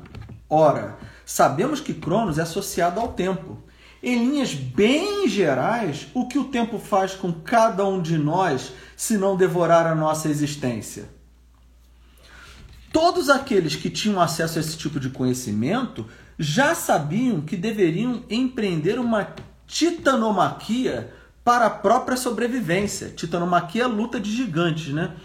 Ora, 0.49 0.97
sabemos 1.23 1.79
que 1.79 1.93
Cronos 1.93 2.39
é 2.39 2.41
associado 2.41 2.99
ao 2.99 3.13
tempo, 3.13 3.63
em 4.05 4.29
linhas 4.29 4.53
bem 4.53 5.27
gerais, 5.27 6.05
o 6.13 6.27
que 6.27 6.37
o 6.37 6.45
tempo 6.45 6.77
faz 6.77 7.15
com 7.15 7.33
cada 7.33 7.83
um 7.87 7.99
de 7.99 8.19
nós 8.19 8.71
se 8.95 9.17
não 9.17 9.35
devorar 9.35 9.87
a 9.87 9.95
nossa 9.95 10.29
existência? 10.29 11.09
Todos 12.93 13.31
aqueles 13.31 13.75
que 13.75 13.89
tinham 13.89 14.21
acesso 14.21 14.59
a 14.59 14.61
esse 14.61 14.77
tipo 14.77 14.99
de 14.99 15.09
conhecimento 15.09 16.05
já 16.37 16.75
sabiam 16.75 17.41
que 17.41 17.57
deveriam 17.57 18.23
empreender 18.29 18.99
uma 18.99 19.33
titanomaquia 19.65 21.11
para 21.43 21.65
a 21.65 21.71
própria 21.71 22.15
sobrevivência. 22.15 23.09
Titanomaquia 23.09 23.83
é 23.83 23.87
luta 23.87 24.19
de 24.19 24.31
gigantes, 24.31 24.93
né? 24.93 25.15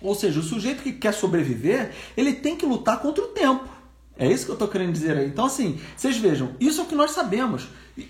Ou 0.00 0.14
seja, 0.14 0.38
o 0.38 0.44
sujeito 0.44 0.82
que 0.82 0.92
quer 0.92 1.12
sobreviver, 1.12 1.92
ele 2.16 2.34
tem 2.34 2.56
que 2.56 2.64
lutar 2.64 3.00
contra 3.00 3.24
o 3.24 3.28
tempo. 3.28 3.68
É 4.16 4.30
isso 4.30 4.44
que 4.44 4.50
eu 4.50 4.54
estou 4.54 4.68
querendo 4.68 4.92
dizer 4.92 5.16
aí. 5.16 5.26
Então, 5.26 5.46
assim, 5.46 5.80
vocês 5.96 6.18
vejam, 6.18 6.54
isso 6.60 6.80
é 6.80 6.84
o 6.84 6.86
que 6.86 6.94
nós 6.94 7.12
sabemos. 7.12 7.66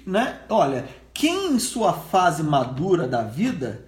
Né? 0.07 0.41
Olha, 0.49 0.89
quem 1.13 1.53
em 1.53 1.59
sua 1.59 1.93
fase 1.93 2.43
madura 2.43 3.07
da 3.07 3.23
vida 3.23 3.85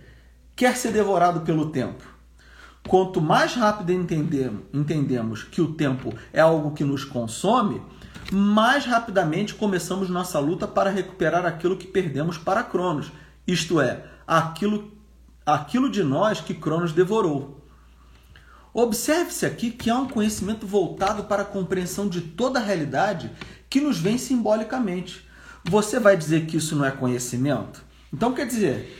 quer 0.54 0.76
ser 0.76 0.92
devorado 0.92 1.40
pelo 1.40 1.70
tempo? 1.70 2.04
Quanto 2.86 3.20
mais 3.20 3.54
rápido 3.54 3.92
entendemos, 3.92 5.44
que 5.44 5.62
o 5.62 5.74
tempo 5.74 6.12
é 6.32 6.40
algo 6.40 6.72
que 6.72 6.84
nos 6.84 7.04
consome, 7.04 7.80
mais 8.32 8.84
rapidamente 8.84 9.54
começamos 9.54 10.10
nossa 10.10 10.38
luta 10.38 10.66
para 10.66 10.90
recuperar 10.90 11.46
aquilo 11.46 11.76
que 11.76 11.86
perdemos 11.86 12.36
para 12.36 12.64
Cronos, 12.64 13.12
isto 13.46 13.80
é, 13.80 14.04
aquilo, 14.26 14.92
aquilo 15.46 15.88
de 15.88 16.02
nós 16.02 16.40
que 16.40 16.54
Cronos 16.54 16.92
devorou. 16.92 17.62
Observe-se 18.74 19.44
aqui 19.44 19.70
que 19.70 19.90
há 19.90 19.96
um 19.96 20.08
conhecimento 20.08 20.66
voltado 20.66 21.24
para 21.24 21.42
a 21.42 21.46
compreensão 21.46 22.08
de 22.08 22.22
toda 22.22 22.58
a 22.58 22.62
realidade 22.62 23.30
que 23.68 23.80
nos 23.80 23.98
vem 23.98 24.16
simbolicamente. 24.16 25.28
Você 25.64 26.00
vai 26.00 26.16
dizer 26.16 26.46
que 26.46 26.56
isso 26.56 26.74
não 26.74 26.84
é 26.84 26.90
conhecimento? 26.90 27.84
Então, 28.12 28.34
quer 28.34 28.46
dizer, 28.46 28.98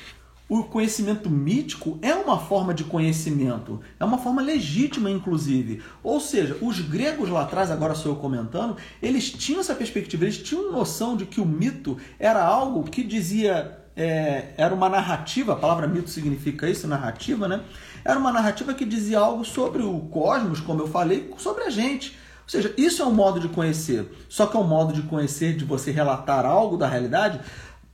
o 0.49 0.63
conhecimento 0.63 1.29
mítico 1.29 1.99
é 2.03 2.15
uma 2.15 2.39
forma 2.39 2.73
de 2.73 2.85
conhecimento, 2.85 3.81
é 3.99 4.05
uma 4.05 4.19
forma 4.19 4.41
legítima, 4.41 5.11
inclusive. 5.11 5.83
Ou 6.05 6.21
seja, 6.21 6.57
os 6.61 6.79
gregos 6.79 7.29
lá 7.29 7.43
atrás, 7.43 7.71
agora 7.71 7.95
sou 7.95 8.13
eu 8.13 8.17
comentando, 8.17 8.77
eles 9.03 9.31
tinham 9.31 9.61
essa 9.61 9.75
perspectiva, 9.75 10.25
eles 10.25 10.39
tinham 10.39 10.71
noção 10.71 11.17
de 11.17 11.27
que 11.27 11.41
o 11.41 11.47
mito 11.47 11.97
era 12.19 12.45
algo 12.45 12.85
que 12.85 13.03
dizia. 13.03 13.79
É, 13.95 14.55
era 14.57 14.75
uma 14.75 14.89
narrativa, 14.89 15.53
a 15.53 15.57
palavra 15.57 15.87
mito 15.87 16.09
significa 16.09 16.67
isso, 16.69 16.89
narrativa, 16.89 17.47
né? 17.47 17.63
Era 18.03 18.19
uma 18.19 18.33
narrativa 18.33 18.73
que 18.73 18.87
dizia 18.87 19.19
algo 19.19 19.45
sobre 19.45 19.83
o 19.83 20.01
cosmos, 20.01 20.61
como 20.61 20.81
eu 20.81 20.87
falei, 20.87 21.31
sobre 21.37 21.65
a 21.65 21.71
gente. 21.71 22.17
Seja, 22.53 22.71
isso 22.77 23.01
é 23.01 23.07
um 23.07 23.15
modo 23.15 23.41
de 23.41 23.49
conhecer, 23.49 24.07
só 24.29 24.45
que 24.45 24.55
é 24.55 24.61
um 24.61 24.67
modo 24.67 24.93
de 24.93 25.01
conhecer, 25.01 25.57
de 25.57 25.65
você 25.65 25.91
relatar 25.91 26.45
algo 26.45 26.77
da 26.77 26.87
realidade 26.87 27.41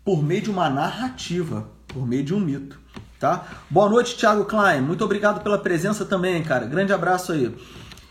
por 0.04 0.20
meio 0.20 0.42
de 0.42 0.50
uma 0.50 0.68
narrativa, 0.68 1.68
por 1.86 2.04
meio 2.04 2.24
de 2.24 2.34
um 2.34 2.40
mito. 2.40 2.76
Tá? 3.20 3.46
Boa 3.70 3.88
noite, 3.88 4.16
Thiago 4.16 4.46
Klein. 4.46 4.80
Muito 4.80 5.04
obrigado 5.04 5.44
pela 5.44 5.58
presença 5.58 6.04
também, 6.04 6.42
cara. 6.42 6.66
Grande 6.66 6.92
abraço 6.92 7.30
aí. 7.30 7.54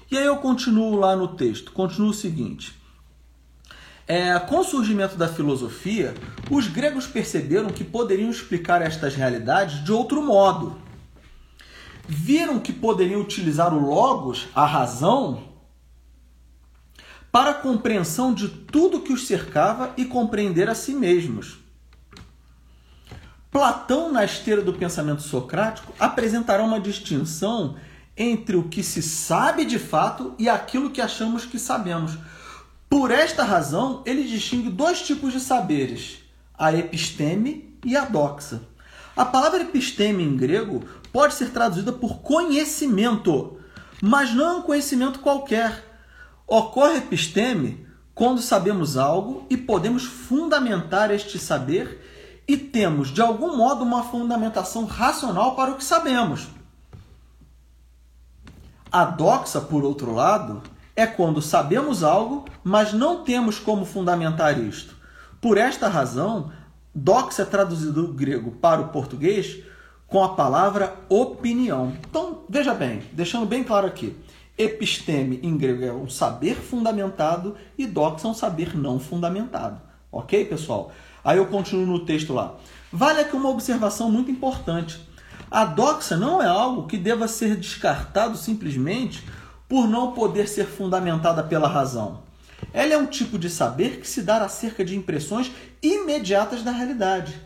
E 0.09 0.17
aí 0.17 0.25
eu 0.25 0.37
continuo 0.37 0.95
lá 0.95 1.17
no 1.17 1.27
texto. 1.35 1.73
Continuo 1.73 2.11
o 2.11 2.13
seguinte. 2.13 2.73
É, 4.07 4.39
com 4.39 4.59
o 4.59 4.63
surgimento 4.63 5.17
da 5.17 5.27
filosofia, 5.27 6.13
os 6.49 6.65
gregos 6.69 7.05
perceberam 7.05 7.67
que 7.67 7.83
poderiam 7.83 8.29
explicar 8.29 8.81
estas 8.81 9.15
realidades 9.15 9.83
de 9.83 9.91
outro 9.91 10.23
modo. 10.23 10.77
Viram 12.07 12.57
que 12.57 12.71
poderiam 12.71 13.19
utilizar 13.19 13.73
o 13.73 13.85
logos, 13.85 14.47
a 14.55 14.65
razão, 14.65 15.56
para 17.31 17.51
a 17.51 17.55
compreensão 17.55 18.33
de 18.33 18.47
tudo 18.47 19.01
que 19.01 19.13
os 19.13 19.27
cercava 19.27 19.93
e 19.97 20.05
compreender 20.05 20.69
a 20.69 20.75
si 20.75 20.93
mesmos. 20.93 21.59
Platão, 23.51 24.11
na 24.11 24.23
esteira 24.23 24.61
do 24.61 24.73
pensamento 24.73 25.21
socrático, 25.21 25.93
apresentará 25.99 26.63
uma 26.63 26.79
distinção 26.79 27.75
entre 28.15 28.55
o 28.55 28.63
que 28.63 28.83
se 28.83 29.01
sabe 29.01 29.65
de 29.65 29.79
fato 29.79 30.33
e 30.37 30.49
aquilo 30.49 30.89
que 30.89 31.01
achamos 31.01 31.45
que 31.45 31.59
sabemos. 31.59 32.17
Por 32.89 33.11
esta 33.11 33.43
razão, 33.43 34.01
ele 34.05 34.23
distingue 34.23 34.69
dois 34.69 35.01
tipos 35.01 35.33
de 35.33 35.39
saberes: 35.39 36.19
a 36.57 36.73
episteme 36.73 37.77
e 37.85 37.95
a 37.95 38.05
doxa. 38.05 38.61
A 39.15 39.25
palavra 39.25 39.61
episteme 39.61 40.23
em 40.23 40.37
grego 40.37 40.83
pode 41.11 41.33
ser 41.33 41.49
traduzida 41.49 41.91
por 41.91 42.19
conhecimento, 42.19 43.57
mas 44.01 44.33
não 44.33 44.45
é 44.45 44.53
um 44.57 44.61
conhecimento 44.61 45.19
qualquer. 45.19 45.86
Ocorre 46.47 46.99
episteme 46.99 47.85
quando 48.15 48.41
sabemos 48.41 48.95
algo 48.95 49.45
e 49.49 49.57
podemos 49.57 50.05
fundamentar 50.05 51.11
este 51.11 51.37
saber 51.37 52.01
e 52.47 52.55
temos, 52.55 53.09
de 53.09 53.21
algum 53.21 53.57
modo, 53.57 53.83
uma 53.83 54.03
fundamentação 54.03 54.85
racional 54.85 55.57
para 55.57 55.71
o 55.71 55.75
que 55.75 55.83
sabemos. 55.83 56.47
A 58.89 59.03
doxa, 59.03 59.59
por 59.59 59.83
outro 59.83 60.13
lado, 60.13 60.63
é 60.95 61.05
quando 61.05 61.41
sabemos 61.41 62.01
algo, 62.01 62.45
mas 62.63 62.93
não 62.93 63.25
temos 63.25 63.59
como 63.59 63.85
fundamentar 63.85 64.57
isto. 64.57 64.95
Por 65.41 65.57
esta 65.57 65.89
razão, 65.89 66.49
doxa 66.95 67.41
é 67.41 67.45
traduzido 67.45 68.07
do 68.07 68.13
grego 68.13 68.51
para 68.51 68.79
o 68.79 68.87
português 68.87 69.61
com 70.07 70.23
a 70.23 70.29
palavra 70.29 70.95
opinião. 71.09 71.93
Então, 72.09 72.45
veja 72.47 72.73
bem, 72.73 73.03
deixando 73.11 73.45
bem 73.45 73.65
claro 73.65 73.85
aqui. 73.85 74.15
Episteme 74.57 75.39
em 75.43 75.55
grego 75.55 75.85
é 75.85 75.93
um 75.93 76.09
saber 76.09 76.55
fundamentado 76.55 77.55
e 77.77 77.85
doxa 77.85 78.27
é 78.27 78.31
um 78.31 78.33
saber 78.33 78.75
não 78.75 78.99
fundamentado. 78.99 79.79
Ok, 80.11 80.45
pessoal? 80.45 80.91
Aí 81.23 81.37
eu 81.37 81.45
continuo 81.45 81.85
no 81.85 82.05
texto 82.05 82.33
lá. 82.33 82.55
Vale 82.91 83.19
aqui 83.19 83.35
uma 83.35 83.49
observação 83.49 84.09
muito 84.09 84.31
importante. 84.31 84.99
A 85.51 85.63
doxa 85.63 86.17
não 86.17 86.41
é 86.41 86.47
algo 86.47 86.87
que 86.87 86.97
deva 86.97 87.27
ser 87.27 87.55
descartado 87.55 88.35
simplesmente 88.35 89.23
por 89.69 89.87
não 89.87 90.13
poder 90.13 90.47
ser 90.47 90.65
fundamentada 90.65 91.43
pela 91.43 91.67
razão. 91.67 92.23
Ela 92.73 92.93
é 92.93 92.97
um 92.97 93.05
tipo 93.05 93.37
de 93.37 93.49
saber 93.49 93.99
que 93.99 94.07
se 94.07 94.23
dá 94.23 94.43
acerca 94.43 94.83
de 94.83 94.95
impressões 94.95 95.51
imediatas 95.83 96.63
da 96.63 96.71
realidade. 96.71 97.39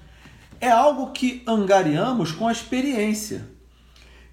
É 0.61 0.69
algo 0.69 1.11
que 1.11 1.43
angariamos 1.45 2.31
com 2.31 2.47
a 2.47 2.51
experiência. 2.51 3.50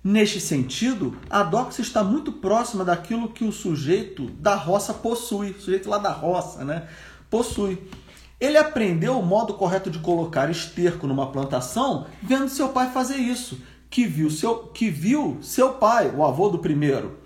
Neste 0.03 0.41
sentido, 0.41 1.17
a 1.29 1.43
doxa 1.43 1.83
está 1.83 2.05
muito 2.05 2.33
próxima 2.33 2.85
daquilo 2.85 3.31
que 3.31 3.45
o 3.45 3.53
sujeito 3.53 4.27
da 4.31 4.55
roça 4.55 4.95
possui, 4.95 5.51
o 5.51 5.61
sujeito 5.61 5.89
lá 5.89 5.99
da 5.99 6.13
roça, 6.13 6.65
né? 6.65 6.89
Possui. 7.29 7.83
Ele 8.41 8.57
aprendeu 8.57 9.19
o 9.19 9.23
modo 9.23 9.55
correto 9.55 9.91
de 9.91 9.99
colocar 9.99 10.49
esterco 10.49 11.07
numa 11.07 11.33
plantação 11.33 12.07
vendo 12.23 12.49
seu 12.49 12.69
pai 12.69 12.91
fazer 12.93 13.17
isso, 13.17 13.61
que 13.91 14.07
viu 14.07 14.31
seu, 14.31 14.69
que 14.69 14.89
viu 14.89 15.39
seu 15.43 15.75
pai, 15.75 16.13
o 16.15 16.25
avô 16.25 16.49
do 16.49 16.61
primeiro. 16.61 17.19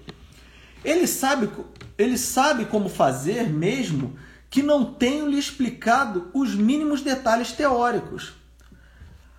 Ele 0.82 1.06
sabe, 1.06 1.50
ele 1.98 2.16
sabe 2.16 2.64
como 2.64 2.88
fazer 2.88 3.50
mesmo 3.50 4.16
que 4.48 4.62
não 4.62 4.84
tenho 4.84 5.28
lhe 5.28 5.38
explicado 5.38 6.30
os 6.32 6.54
mínimos 6.54 7.02
detalhes 7.02 7.52
teóricos. 7.52 8.32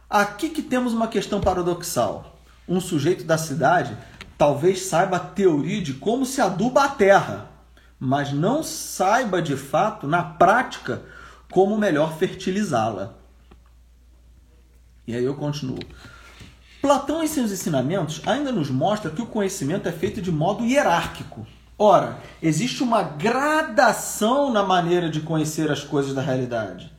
Aqui 0.09 0.49
que 0.49 0.61
temos 0.61 0.93
uma 0.93 1.07
questão 1.07 1.41
paradoxal. 1.41 2.32
Um 2.67 2.79
sujeito 2.79 3.23
da 3.23 3.37
cidade 3.37 3.97
talvez 4.37 4.85
saiba 4.85 5.17
a 5.17 5.19
teoria 5.19 5.81
de 5.81 5.93
como 5.93 6.25
se 6.25 6.41
aduba 6.41 6.83
a 6.83 6.89
terra, 6.89 7.49
mas 7.99 8.31
não 8.31 8.63
saiba 8.63 9.41
de 9.41 9.55
fato, 9.55 10.07
na 10.07 10.23
prática, 10.23 11.01
como 11.51 11.77
melhor 11.77 12.17
fertilizá-la. 12.17 13.13
E 15.05 15.15
aí 15.15 15.23
eu 15.23 15.35
continuo. 15.35 15.79
Platão, 16.81 17.23
em 17.23 17.27
seus 17.27 17.51
ensinamentos, 17.51 18.21
ainda 18.25 18.51
nos 18.51 18.69
mostra 18.69 19.11
que 19.11 19.21
o 19.21 19.25
conhecimento 19.25 19.87
é 19.87 19.91
feito 19.91 20.21
de 20.21 20.31
modo 20.31 20.65
hierárquico. 20.65 21.45
Ora, 21.77 22.17
existe 22.41 22.83
uma 22.83 23.03
gradação 23.03 24.51
na 24.51 24.63
maneira 24.63 25.09
de 25.09 25.21
conhecer 25.21 25.71
as 25.71 25.83
coisas 25.83 26.13
da 26.13 26.21
realidade. 26.21 26.92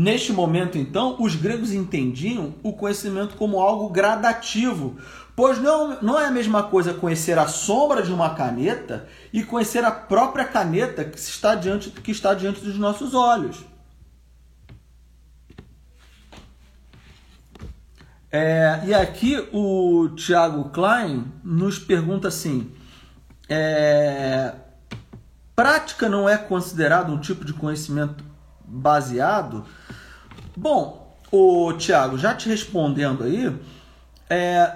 Neste 0.00 0.32
momento, 0.32 0.78
então, 0.78 1.16
os 1.18 1.34
gregos 1.34 1.72
entendiam 1.72 2.54
o 2.62 2.72
conhecimento 2.72 3.34
como 3.34 3.58
algo 3.58 3.88
gradativo, 3.88 4.96
pois 5.34 5.60
não, 5.60 6.00
não 6.00 6.16
é 6.16 6.26
a 6.26 6.30
mesma 6.30 6.62
coisa 6.62 6.94
conhecer 6.94 7.36
a 7.36 7.48
sombra 7.48 8.00
de 8.00 8.12
uma 8.12 8.32
caneta 8.32 9.08
e 9.32 9.42
conhecer 9.42 9.84
a 9.84 9.90
própria 9.90 10.44
caneta 10.44 11.04
que 11.04 11.18
está 11.18 11.56
diante, 11.56 11.90
que 11.90 12.12
está 12.12 12.32
diante 12.32 12.60
dos 12.60 12.78
nossos 12.78 13.12
olhos. 13.12 13.64
É, 18.30 18.80
e 18.86 18.94
aqui 18.94 19.48
o 19.52 20.10
Tiago 20.10 20.70
Klein 20.70 21.26
nos 21.42 21.76
pergunta 21.76 22.28
assim: 22.28 22.70
é, 23.48 24.54
prática 25.56 26.08
não 26.08 26.28
é 26.28 26.38
considerado 26.38 27.12
um 27.12 27.18
tipo 27.18 27.44
de 27.44 27.52
conhecimento 27.52 28.22
baseado? 28.64 29.66
Bom, 30.60 31.16
o 31.30 31.72
Tiago, 31.74 32.18
já 32.18 32.34
te 32.34 32.48
respondendo 32.48 33.22
aí, 33.22 33.56
é, 34.28 34.72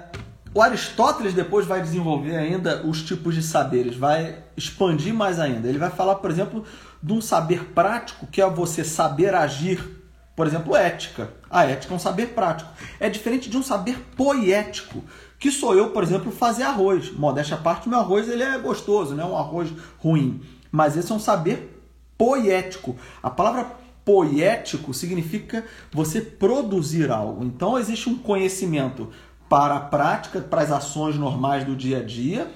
o 0.53 0.61
Aristóteles 0.61 1.33
depois 1.33 1.65
vai 1.65 1.81
desenvolver 1.81 2.37
ainda 2.37 2.87
os 2.87 3.01
tipos 3.01 3.35
de 3.35 3.43
saberes, 3.43 3.97
vai 3.97 4.37
expandir 4.55 5.13
mais 5.13 5.41
ainda. 5.41 5.67
Ele 5.67 5.77
vai 5.77 5.89
falar, 5.89 6.15
por 6.15 6.31
exemplo, 6.31 6.63
de 7.01 7.11
um 7.11 7.19
saber 7.19 7.65
prático 7.75 8.25
que 8.27 8.41
é 8.41 8.49
você 8.49 8.81
saber 8.81 9.35
agir 9.35 10.01
por 10.35 10.47
exemplo, 10.47 10.75
ética. 10.75 11.29
A 11.47 11.65
ética 11.65 11.93
é 11.93 11.95
um 11.95 11.99
saber 11.99 12.27
prático. 12.29 12.71
É 12.99 13.07
diferente 13.07 13.49
de 13.49 13.57
um 13.57 13.61
saber 13.61 13.99
poético, 14.17 15.03
que 15.37 15.51
sou 15.51 15.75
eu, 15.75 15.91
por 15.91 16.01
exemplo, 16.01 16.31
fazer 16.31 16.63
arroz. 16.63 17.11
Modéstia 17.11 17.55
à 17.55 17.59
parte, 17.59 17.87
meu 17.87 17.99
arroz 17.99 18.27
ele 18.27 18.41
é 18.41 18.57
gostoso, 18.57 19.13
não 19.13 19.23
é 19.23 19.27
um 19.27 19.37
arroz 19.37 19.69
ruim. 19.99 20.41
Mas 20.71 20.97
esse 20.97 21.11
é 21.11 21.15
um 21.15 21.19
saber 21.19 21.85
poético. 22.17 22.95
A 23.21 23.29
palavra 23.29 23.82
poético 24.05 24.93
significa 24.93 25.65
você 25.91 26.21
produzir 26.21 27.11
algo. 27.11 27.43
Então 27.43 27.77
existe 27.77 28.09
um 28.09 28.17
conhecimento 28.17 29.09
para 29.49 29.75
a 29.75 29.79
prática, 29.79 30.41
para 30.41 30.61
as 30.61 30.71
ações 30.71 31.15
normais 31.15 31.63
do 31.63 31.75
dia 31.75 31.99
a 31.99 32.03
dia, 32.03 32.51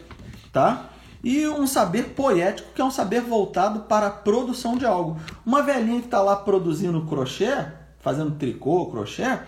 tá? 0.51 0.89
e 1.24 1.48
um 1.48 1.66
saber 1.68 2.13
poético, 2.16 2.72
que 2.74 2.82
é 2.82 2.86
um 2.86 2.92
saber 2.92 3.22
voltado 3.22 3.82
para 3.82 4.08
a 4.08 4.12
produção 4.12 4.77
de 4.77 4.86
algo. 4.86 5.18
Uma 5.46 5.62
velhinha 5.62 6.00
que 6.00 6.08
está 6.08 6.22
lá 6.22 6.36
produzindo 6.36 7.06
crochê, 7.06 7.66
fazendo 8.00 8.32
tricô, 8.32 8.86
crochê, 8.88 9.39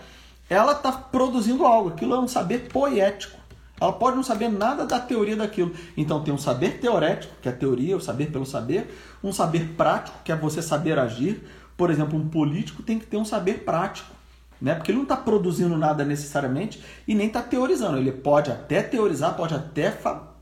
ela 0.48 0.72
está 0.72 0.92
produzindo 0.92 1.64
algo. 1.64 1.90
Aquilo 1.90 2.14
é 2.14 2.20
um 2.20 2.28
saber 2.28 2.68
poético. 2.68 3.38
Ela 3.80 3.92
pode 3.94 4.16
não 4.16 4.22
saber 4.22 4.50
nada 4.50 4.84
da 4.84 5.00
teoria 5.00 5.36
daquilo. 5.36 5.72
Então 5.96 6.22
tem 6.22 6.34
um 6.34 6.38
saber 6.38 6.80
teorético, 6.80 7.34
que 7.40 7.48
é 7.48 7.52
a 7.52 7.56
teoria, 7.56 7.96
o 7.96 8.00
saber 8.00 8.30
pelo 8.30 8.44
saber, 8.44 8.94
um 9.24 9.32
saber 9.32 9.68
prático, 9.74 10.18
que 10.22 10.30
é 10.30 10.36
você 10.36 10.60
saber 10.60 10.98
agir. 10.98 11.42
Por 11.80 11.90
exemplo, 11.90 12.18
um 12.18 12.28
político 12.28 12.82
tem 12.82 12.98
que 12.98 13.06
ter 13.06 13.16
um 13.16 13.24
saber 13.24 13.64
prático. 13.64 14.14
Né? 14.60 14.74
Porque 14.74 14.90
ele 14.90 14.98
não 14.98 15.04
está 15.04 15.16
produzindo 15.16 15.78
nada 15.78 16.04
necessariamente 16.04 16.84
e 17.08 17.14
nem 17.14 17.28
está 17.28 17.40
teorizando. 17.40 17.96
Ele 17.96 18.12
pode 18.12 18.50
até 18.50 18.82
teorizar, 18.82 19.34
pode 19.34 19.54
até 19.54 19.90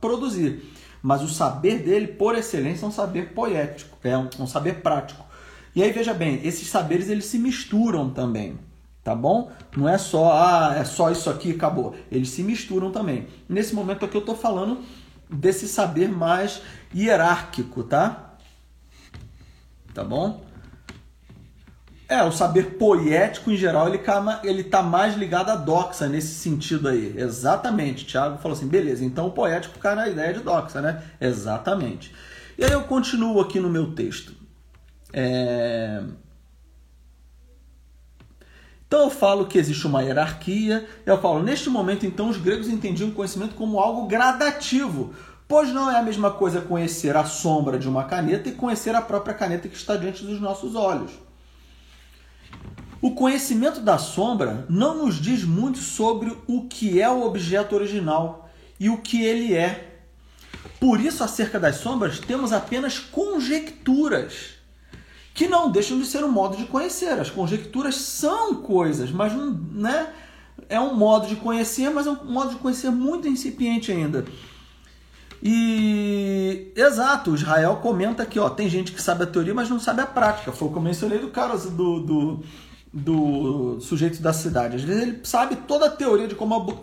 produzir 0.01 0.61
mas 1.01 1.23
o 1.23 1.29
saber 1.29 1.79
dele, 1.79 2.09
por 2.09 2.37
excelência, 2.37 2.85
é 2.85 2.89
um 2.89 2.93
saber 2.93 3.33
poético, 3.33 3.97
é 4.03 4.19
um, 4.19 4.29
um 4.41 4.47
saber 4.47 4.83
prático. 4.83 5.25
E 5.75 5.83
aí 5.83 5.93
veja 5.93 6.13
bem, 6.13 6.41
esses 6.45 6.69
saberes 6.69 7.09
eles 7.09 7.27
se 7.27 7.39
misturam 7.39 8.11
também, 8.11 8.59
tá 9.05 9.15
bom? 9.15 9.51
Não 9.77 9.89
é 9.89 9.97
só 9.97 10.33
ah, 10.33 10.75
é 10.77 10.85
só 10.85 11.11
isso 11.11 11.31
aqui 11.31 11.53
acabou. 11.53 11.95
Eles 12.11 12.31
se 12.31 12.43
misturam 12.43 12.91
também. 12.91 13.29
Nesse 13.49 13.75
momento 13.75 14.05
aqui 14.05 14.17
eu 14.17 14.21
estou 14.21 14.37
falando 14.37 14.81
desse 15.31 15.69
saber 15.69 16.09
mais 16.09 16.61
hierárquico, 16.95 17.85
tá? 17.85 18.35
Tá 19.95 20.03
bom? 20.03 20.48
É, 22.09 22.23
o 22.23 22.33
saber 22.33 22.79
poético 22.79 23.51
em 23.51 23.57
geral, 23.57 23.87
ele, 23.87 24.01
ele 24.43 24.65
tá 24.65 24.83
mais 24.83 25.15
ligado 25.15 25.51
à 25.51 25.57
doxa 25.57 26.09
nesse 26.09 26.35
sentido 26.37 26.89
aí. 26.89 27.15
Exatamente. 27.15 28.07
Tiago 28.07 28.39
falou 28.39 28.57
assim, 28.57 28.67
beleza, 28.67 29.05
então 29.05 29.27
o 29.27 29.31
poético 29.31 29.79
cai 29.79 29.95
na 29.95 30.09
ideia 30.09 30.33
de 30.33 30.41
doxa, 30.41 30.81
né? 30.81 31.03
Exatamente. 31.21 32.15
E 32.57 32.65
aí 32.65 32.73
eu 32.73 32.85
continuo 32.85 33.39
aqui 33.41 33.61
no 33.61 33.69
meu 33.69 33.95
texto. 33.95 34.33
É... 35.13 36.03
Então 38.87 39.01
eu 39.01 39.11
falo 39.11 39.47
que 39.47 39.59
existe 39.59 39.87
uma 39.87 40.03
hierarquia, 40.03 40.89
eu 41.05 41.21
falo, 41.21 41.43
neste 41.43 41.69
momento 41.69 42.07
então 42.07 42.31
os 42.31 42.39
gregos 42.39 42.71
entendiam 42.71 43.11
o 43.11 43.13
conhecimento 43.13 43.55
como 43.55 43.79
algo 43.79 44.07
gradativo, 44.07 45.13
pois 45.47 45.69
não 45.75 45.91
é 45.91 45.99
a 45.99 46.03
mesma 46.03 46.31
coisa 46.31 46.63
conhecer 46.63 47.15
a 47.15 47.27
sombra 47.27 47.79
de 47.79 47.87
uma 47.87 48.05
caneta 48.05 48.49
e 48.49 48.53
conhecer 48.53 48.95
a 48.95 49.03
própria 49.03 49.35
caneta 49.35 49.69
que 49.69 49.77
está 49.77 49.95
diante 49.95 50.25
dos 50.25 50.41
nossos 50.41 50.75
olhos. 50.75 51.28
O 53.01 53.13
conhecimento 53.13 53.81
da 53.81 53.97
sombra 53.97 54.67
não 54.69 55.05
nos 55.05 55.21
diz 55.21 55.45
muito 55.45 55.79
sobre 55.79 56.37
o 56.47 56.67
que 56.67 57.01
é 57.01 57.09
o 57.09 57.25
objeto 57.25 57.77
original 57.77 58.51
e 58.79 58.89
o 58.89 58.99
que 58.99 59.23
ele 59.23 59.55
é. 59.55 60.01
Por 60.81 61.01
isso, 61.01 61.23
acerca 61.23 61.61
das 61.61 61.77
sombras, 61.77 62.19
temos 62.19 62.53
apenas 62.53 62.99
conjecturas 62.99 64.59
que 65.33 65.47
não 65.47 65.71
deixam 65.71 65.99
de 66.01 66.07
ser 66.07 66.25
um 66.25 66.31
modo 66.31 66.57
de 66.57 66.65
conhecer. 66.65 67.13
As 67.13 67.31
conjecturas 67.31 67.95
são 67.95 68.57
coisas, 68.57 69.13
mas 69.13 69.33
não, 69.33 69.53
né, 69.53 70.13
é 70.69 70.81
um 70.81 70.95
modo 70.95 71.29
de 71.29 71.37
conhecer, 71.37 71.91
mas 71.91 72.07
é 72.07 72.11
um 72.11 72.25
modo 72.25 72.51
de 72.51 72.57
conhecer 72.57 72.91
muito 72.91 73.29
incipiente 73.29 73.93
ainda. 73.93 74.25
E 75.41 76.73
exato, 76.75 77.35
Israel 77.35 77.77
comenta 77.77 78.25
aqui, 78.25 78.41
ó, 78.41 78.51
tem 78.51 78.69
gente 78.69 78.91
que 78.91 79.01
sabe 79.01 79.23
a 79.23 79.27
teoria, 79.27 79.55
mas 79.55 79.71
não 79.71 79.79
sabe 79.79 80.03
a 80.03 80.07
prática. 80.07 80.51
Foi 80.51 80.67
o 80.67 80.73
que 80.73 80.79
eu 80.79 80.83
mencionei 80.83 81.19
do 81.19 81.29
cara 81.29 81.57
do, 81.57 82.01
do, 82.01 82.45
do 82.99 83.81
sujeito 83.81 84.21
da 84.21 84.33
cidade. 84.33 84.77
Às 84.77 84.83
vezes 84.83 85.03
ele 85.03 85.21
sabe 85.25 85.57
toda 85.57 85.87
a 85.87 85.91
teoria 85.91 86.27
de 86.27 86.35
como 86.35 86.81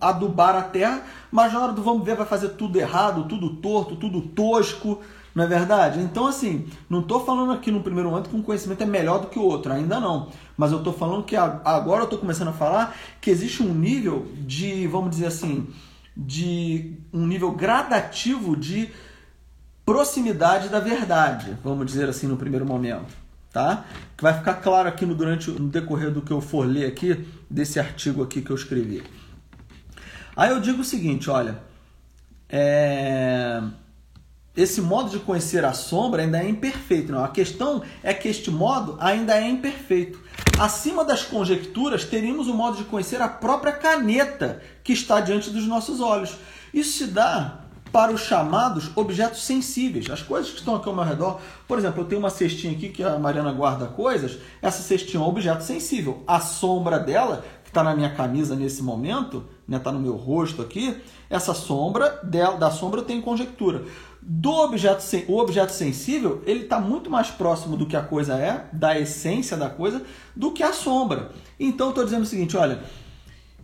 adubar 0.00 0.56
a 0.56 0.62
terra, 0.62 1.02
mas 1.30 1.52
na 1.52 1.60
hora 1.60 1.72
do 1.72 1.82
vamos 1.82 2.04
ver 2.04 2.16
vai 2.16 2.26
fazer 2.26 2.50
tudo 2.50 2.78
errado, 2.78 3.24
tudo 3.24 3.56
torto, 3.56 3.96
tudo 3.96 4.20
tosco. 4.20 5.00
Não 5.34 5.44
é 5.44 5.46
verdade? 5.46 6.00
Então, 6.00 6.26
assim, 6.26 6.66
não 6.88 7.00
estou 7.00 7.22
falando 7.22 7.52
aqui 7.52 7.70
no 7.70 7.82
primeiro 7.82 8.08
momento 8.08 8.30
que 8.30 8.36
um 8.36 8.40
conhecimento 8.40 8.82
é 8.82 8.86
melhor 8.86 9.20
do 9.20 9.26
que 9.26 9.38
o 9.38 9.42
outro, 9.42 9.70
ainda 9.70 10.00
não. 10.00 10.30
Mas 10.56 10.72
eu 10.72 10.78
estou 10.78 10.94
falando 10.94 11.24
que 11.24 11.36
agora 11.36 12.00
eu 12.00 12.04
estou 12.04 12.18
começando 12.18 12.48
a 12.48 12.52
falar 12.54 12.96
que 13.20 13.30
existe 13.30 13.62
um 13.62 13.74
nível 13.74 14.26
de, 14.38 14.86
vamos 14.86 15.10
dizer 15.10 15.26
assim, 15.26 15.68
de 16.16 16.98
um 17.12 17.26
nível 17.26 17.52
gradativo 17.52 18.56
de 18.56 18.90
proximidade 19.84 20.70
da 20.70 20.80
verdade, 20.80 21.56
vamos 21.62 21.84
dizer 21.84 22.08
assim, 22.08 22.26
no 22.26 22.38
primeiro 22.38 22.64
momento. 22.64 23.25
Tá? 23.56 23.86
Que 24.14 24.22
vai 24.22 24.34
ficar 24.34 24.56
claro 24.56 24.86
aqui 24.86 25.06
no, 25.06 25.14
durante, 25.14 25.50
no 25.50 25.70
decorrer 25.70 26.10
do 26.10 26.20
que 26.20 26.30
eu 26.30 26.42
for 26.42 26.66
ler 26.66 26.84
aqui, 26.84 27.26
desse 27.48 27.80
artigo 27.80 28.22
aqui 28.22 28.42
que 28.42 28.50
eu 28.50 28.54
escrevi. 28.54 29.02
Aí 30.36 30.50
eu 30.50 30.60
digo 30.60 30.82
o 30.82 30.84
seguinte, 30.84 31.30
olha, 31.30 31.58
é 32.50 33.62
esse 34.54 34.82
modo 34.82 35.08
de 35.08 35.18
conhecer 35.20 35.64
a 35.64 35.72
sombra 35.72 36.20
ainda 36.20 36.38
é 36.38 36.46
imperfeito. 36.46 37.12
Não? 37.12 37.24
A 37.24 37.28
questão 37.28 37.82
é 38.02 38.12
que 38.12 38.28
este 38.28 38.50
modo 38.50 38.98
ainda 39.00 39.34
é 39.34 39.48
imperfeito. 39.48 40.20
Acima 40.58 41.02
das 41.02 41.22
conjecturas, 41.22 42.04
teríamos 42.04 42.48
o 42.48 42.54
modo 42.54 42.76
de 42.76 42.84
conhecer 42.84 43.22
a 43.22 43.28
própria 43.28 43.72
caneta 43.72 44.60
que 44.84 44.92
está 44.92 45.18
diante 45.20 45.48
dos 45.48 45.66
nossos 45.66 45.98
olhos. 45.98 46.36
Isso 46.74 46.98
se 46.98 47.06
dá 47.06 47.65
para 47.96 48.12
os 48.12 48.20
chamados 48.20 48.90
objetos 48.94 49.42
sensíveis, 49.42 50.10
as 50.10 50.20
coisas 50.20 50.50
que 50.50 50.58
estão 50.58 50.74
aqui 50.74 50.86
ao 50.86 50.94
meu 50.94 51.02
redor. 51.02 51.40
Por 51.66 51.78
exemplo, 51.78 52.02
eu 52.02 52.04
tenho 52.04 52.18
uma 52.18 52.28
cestinha 52.28 52.74
aqui 52.74 52.90
que 52.90 53.02
a 53.02 53.18
Mariana 53.18 53.50
guarda 53.52 53.86
coisas. 53.86 54.36
Essa 54.60 54.82
cestinha 54.82 55.18
é 55.18 55.24
um 55.24 55.26
objeto 55.26 55.64
sensível. 55.64 56.22
A 56.26 56.38
sombra 56.38 56.98
dela, 56.98 57.42
que 57.64 57.70
está 57.70 57.82
na 57.82 57.96
minha 57.96 58.14
camisa 58.14 58.54
nesse 58.54 58.82
momento, 58.82 59.38
está 59.38 59.62
né, 59.66 59.78
tá 59.78 59.90
no 59.90 59.98
meu 59.98 60.14
rosto 60.14 60.60
aqui, 60.60 60.94
essa 61.30 61.54
sombra 61.54 62.20
dela, 62.22 62.58
da 62.58 62.70
sombra 62.70 63.00
eu 63.00 63.04
tenho 63.06 63.22
conjectura 63.22 63.84
do 64.20 64.50
objeto, 64.50 65.02
o 65.26 65.38
objeto 65.38 65.72
sensível, 65.72 66.42
ele 66.44 66.64
está 66.64 66.78
muito 66.78 67.08
mais 67.08 67.30
próximo 67.30 67.78
do 67.78 67.86
que 67.86 67.96
a 67.96 68.02
coisa 68.02 68.34
é, 68.34 68.66
da 68.74 68.98
essência 68.98 69.56
da 69.56 69.70
coisa, 69.70 70.02
do 70.34 70.52
que 70.52 70.62
a 70.62 70.74
sombra. 70.74 71.30
Então, 71.58 71.88
estou 71.88 72.04
dizendo 72.04 72.24
o 72.24 72.26
seguinte, 72.26 72.58
olha, 72.58 72.82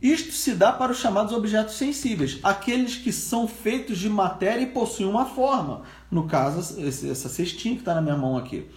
isto 0.03 0.33
se 0.33 0.55
dá 0.55 0.73
para 0.73 0.93
os 0.93 0.99
chamados 0.99 1.33
objetos 1.33 1.75
sensíveis, 1.75 2.38
aqueles 2.43 2.97
que 2.97 3.12
são 3.12 3.47
feitos 3.47 3.99
de 3.99 4.09
matéria 4.09 4.62
e 4.62 4.67
possuem 4.67 5.09
uma 5.09 5.27
forma. 5.27 5.83
No 6.11 6.27
caso, 6.27 6.81
essa 6.87 7.29
cestinha 7.29 7.77
que 7.77 7.83
está 7.83 7.95
na 7.95 8.03
minha 8.03 8.17
mão 8.17 8.37
aqui. 8.37 8.69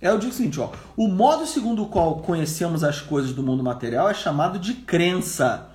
É 0.00 0.12
o 0.12 0.32
seguinte, 0.32 0.60
ó, 0.60 0.70
o 0.96 1.08
modo 1.08 1.46
segundo 1.46 1.82
o 1.82 1.88
qual 1.88 2.18
conhecemos 2.18 2.84
as 2.84 3.00
coisas 3.00 3.32
do 3.32 3.42
mundo 3.42 3.62
material 3.62 4.08
é 4.08 4.14
chamado 4.14 4.58
de 4.58 4.74
crença 4.74 5.68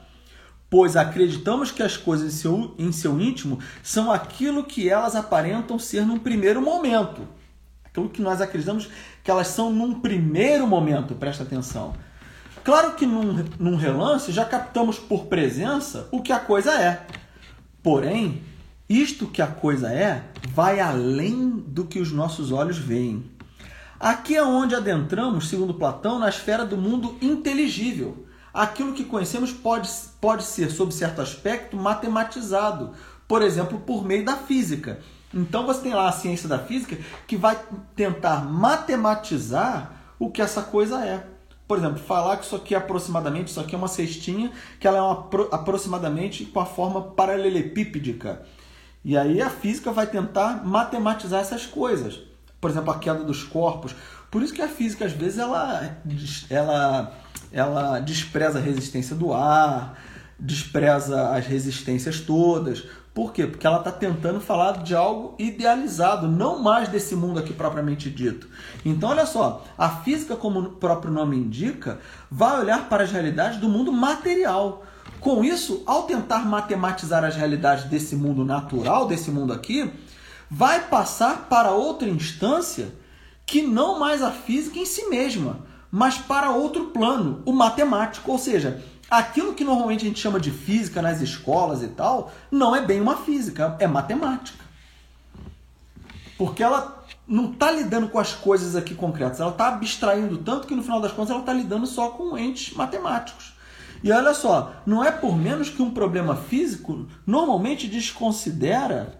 pois 0.73 0.95
acreditamos 0.95 1.69
que 1.69 1.83
as 1.83 1.95
coisas 1.95 2.33
em 2.33 2.35
seu, 2.35 2.73
em 2.79 2.91
seu 2.91 3.21
íntimo 3.21 3.59
são 3.83 4.11
aquilo 4.11 4.63
que 4.63 4.89
elas 4.89 5.15
aparentam 5.15 5.77
ser 5.77 6.03
num 6.03 6.17
primeiro 6.17 6.63
momento. 6.63 7.27
Aquilo 7.85 8.09
que 8.09 8.23
nós 8.23 8.41
acreditamos 8.41 8.89
que 9.23 9.29
elas 9.29 9.49
são 9.49 9.71
num 9.71 9.99
primeiro 9.99 10.65
momento, 10.65 11.13
presta 11.13 11.43
atenção. 11.43 11.93
Claro 12.63 12.93
que 12.93 13.05
num, 13.05 13.45
num 13.59 13.75
relance 13.75 14.31
já 14.31 14.45
captamos 14.45 14.97
por 14.97 15.25
presença 15.25 16.07
o 16.11 16.21
que 16.21 16.31
a 16.31 16.39
coisa 16.39 16.71
é. 16.71 17.05
Porém, 17.81 18.41
isto 18.87 19.27
que 19.27 19.41
a 19.41 19.47
coisa 19.47 19.91
é 19.91 20.23
vai 20.49 20.79
além 20.79 21.49
do 21.49 21.85
que 21.85 21.99
os 21.99 22.11
nossos 22.11 22.51
olhos 22.51 22.77
veem. 22.77 23.29
Aqui 23.99 24.35
é 24.35 24.43
onde 24.43 24.75
adentramos, 24.75 25.49
segundo 25.49 25.73
Platão, 25.73 26.19
na 26.19 26.29
esfera 26.29 26.65
do 26.65 26.77
mundo 26.77 27.17
inteligível 27.21 28.25
aquilo 28.53 28.93
que 28.93 29.03
conhecemos 29.03 29.51
pode, 29.51 29.89
pode 30.21 30.43
ser, 30.43 30.69
sob 30.69 30.93
certo 30.93 31.21
aspecto, 31.21 31.75
matematizado, 31.75 32.91
por 33.27 33.41
exemplo, 33.41 33.79
por 33.79 34.05
meio 34.05 34.23
da 34.23 34.37
física. 34.37 34.99
Então 35.33 35.65
você 35.65 35.81
tem 35.81 35.93
lá 35.93 36.07
a 36.07 36.11
ciência 36.11 36.47
da 36.47 36.59
física 36.59 36.95
que 37.25 37.35
vai 37.35 37.59
tentar 37.95 38.45
matematizar 38.45 39.91
o 40.19 40.29
que 40.29 40.41
essa 40.41 40.61
coisa 40.61 41.03
é. 41.03 41.25
Por 41.67 41.77
exemplo, 41.77 41.97
falar 41.97 42.37
que 42.37 42.45
isso 42.45 42.55
aqui 42.55 42.75
é 42.75 42.77
aproximadamente, 42.77 43.49
isso 43.49 43.59
aqui 43.59 43.73
é 43.73 43.77
uma 43.77 43.87
cestinha, 43.87 44.51
que 44.79 44.87
ela 44.87 44.97
é 44.97 45.01
uma, 45.01 45.29
aproximadamente 45.51 46.45
com 46.45 46.59
a 46.59 46.65
forma 46.65 47.01
paralelepípedica. 47.01 48.43
E 49.03 49.17
aí 49.17 49.41
a 49.41 49.49
física 49.49 49.91
vai 49.91 50.07
tentar 50.07 50.65
matematizar 50.65 51.41
essas 51.41 51.65
coisas. 51.65 52.19
Por 52.59 52.69
exemplo, 52.69 52.91
a 52.91 52.99
queda 52.99 53.23
dos 53.23 53.43
corpos. 53.43 53.95
Por 54.29 54.41
isso 54.41 54.53
que 54.53 54.61
a 54.61 54.67
física, 54.67 55.05
às 55.05 55.11
vezes, 55.11 55.37
ela, 55.37 55.97
ela 56.49 57.13
ela 57.53 57.99
despreza 57.99 58.57
a 58.57 58.61
resistência 58.61 59.15
do 59.15 59.31
ar, 59.31 60.01
despreza 60.39 61.29
as 61.29 61.45
resistências 61.45 62.19
todas. 62.19 62.83
Por 63.13 63.31
quê? 63.31 63.45
Porque 63.45 63.67
ela 63.67 63.77
está 63.77 63.91
tentando 63.91 64.41
falar 64.41 64.81
de 64.81 64.95
algo 64.95 65.35
idealizado, 65.37 66.27
não 66.27 66.59
mais 66.59 66.89
desse 66.89 67.15
mundo 67.15 67.39
aqui 67.39 67.53
propriamente 67.53 68.09
dito. 68.09 68.47
Então, 68.83 69.09
olha 69.09 69.27
só, 69.27 69.63
a 69.77 69.87
física, 69.87 70.35
como 70.35 70.59
o 70.59 70.69
próprio 70.71 71.11
nome 71.11 71.37
indica, 71.37 71.99
vai 72.29 72.59
olhar 72.59 72.89
para 72.89 73.03
as 73.03 73.11
realidades 73.11 73.59
do 73.59 73.69
mundo 73.69 73.91
material. 73.91 74.83
Com 75.19 75.43
isso, 75.43 75.83
ao 75.85 76.03
tentar 76.03 76.39
matematizar 76.39 77.23
as 77.23 77.35
realidades 77.35 77.85
desse 77.85 78.15
mundo 78.15 78.43
natural, 78.43 79.05
desse 79.05 79.29
mundo 79.29 79.53
aqui, 79.53 79.91
vai 80.49 80.87
passar 80.87 81.47
para 81.47 81.71
outra 81.71 82.09
instância 82.09 82.93
que 83.45 83.61
não 83.61 83.99
mais 83.99 84.23
a 84.23 84.31
física 84.31 84.79
em 84.79 84.85
si 84.85 85.05
mesma, 85.05 85.59
mas 85.91 86.17
para 86.17 86.49
outro 86.49 86.85
plano, 86.85 87.43
o 87.45 87.53
matemático. 87.53 88.31
Ou 88.31 88.39
seja, 88.39 88.83
aquilo 89.17 89.53
que 89.53 89.63
normalmente 89.63 90.05
a 90.05 90.07
gente 90.07 90.19
chama 90.19 90.39
de 90.39 90.49
física 90.49 90.99
nas 90.99 91.21
escolas 91.21 91.83
e 91.83 91.87
tal, 91.87 92.31
não 92.49 92.75
é 92.75 92.81
bem 92.81 92.99
uma 92.99 93.17
física, 93.17 93.77
é 93.79 93.85
matemática. 93.85 94.63
Porque 96.35 96.63
ela 96.63 97.05
não 97.27 97.51
está 97.51 97.71
lidando 97.71 98.09
com 98.09 98.17
as 98.17 98.33
coisas 98.33 98.75
aqui 98.75 98.95
concretas, 98.95 99.39
ela 99.39 99.51
está 99.51 99.67
abstraindo 99.67 100.39
tanto 100.39 100.67
que 100.67 100.75
no 100.75 100.81
final 100.81 100.99
das 100.99 101.11
contas 101.11 101.29
ela 101.29 101.41
está 101.41 101.53
lidando 101.53 101.85
só 101.85 102.09
com 102.09 102.35
entes 102.35 102.73
matemáticos. 102.75 103.53
E 104.03 104.11
olha 104.11 104.33
só, 104.33 104.73
não 104.83 105.03
é 105.03 105.11
por 105.11 105.37
menos 105.37 105.69
que 105.69 105.81
um 105.81 105.91
problema 105.91 106.35
físico 106.35 107.05
normalmente 107.25 107.87
desconsidera 107.87 109.19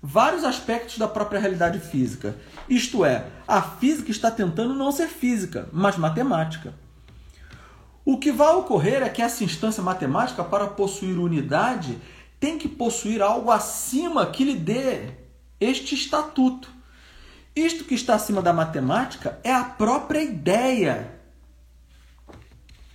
vários 0.00 0.44
aspectos 0.44 0.98
da 0.98 1.08
própria 1.08 1.40
realidade 1.40 1.80
física. 1.80 2.36
Isto 2.68 3.04
é, 3.04 3.26
a 3.46 3.60
física 3.60 4.12
está 4.12 4.30
tentando 4.30 4.72
não 4.72 4.92
ser 4.92 5.08
física, 5.08 5.68
mas 5.72 5.96
matemática. 5.96 6.72
O 8.04 8.18
que 8.18 8.32
vai 8.32 8.54
ocorrer 8.54 9.02
é 9.02 9.08
que 9.08 9.22
essa 9.22 9.44
instância 9.44 9.82
matemática, 9.82 10.42
para 10.42 10.66
possuir 10.66 11.18
unidade, 11.18 11.98
tem 12.40 12.58
que 12.58 12.68
possuir 12.68 13.22
algo 13.22 13.50
acima 13.50 14.26
que 14.26 14.44
lhe 14.44 14.56
dê 14.56 15.10
este 15.60 15.94
estatuto. 15.94 16.68
Isto 17.54 17.84
que 17.84 17.94
está 17.94 18.14
acima 18.14 18.42
da 18.42 18.52
matemática 18.52 19.38
é 19.44 19.52
a 19.52 19.62
própria 19.62 20.22
ideia. 20.22 21.14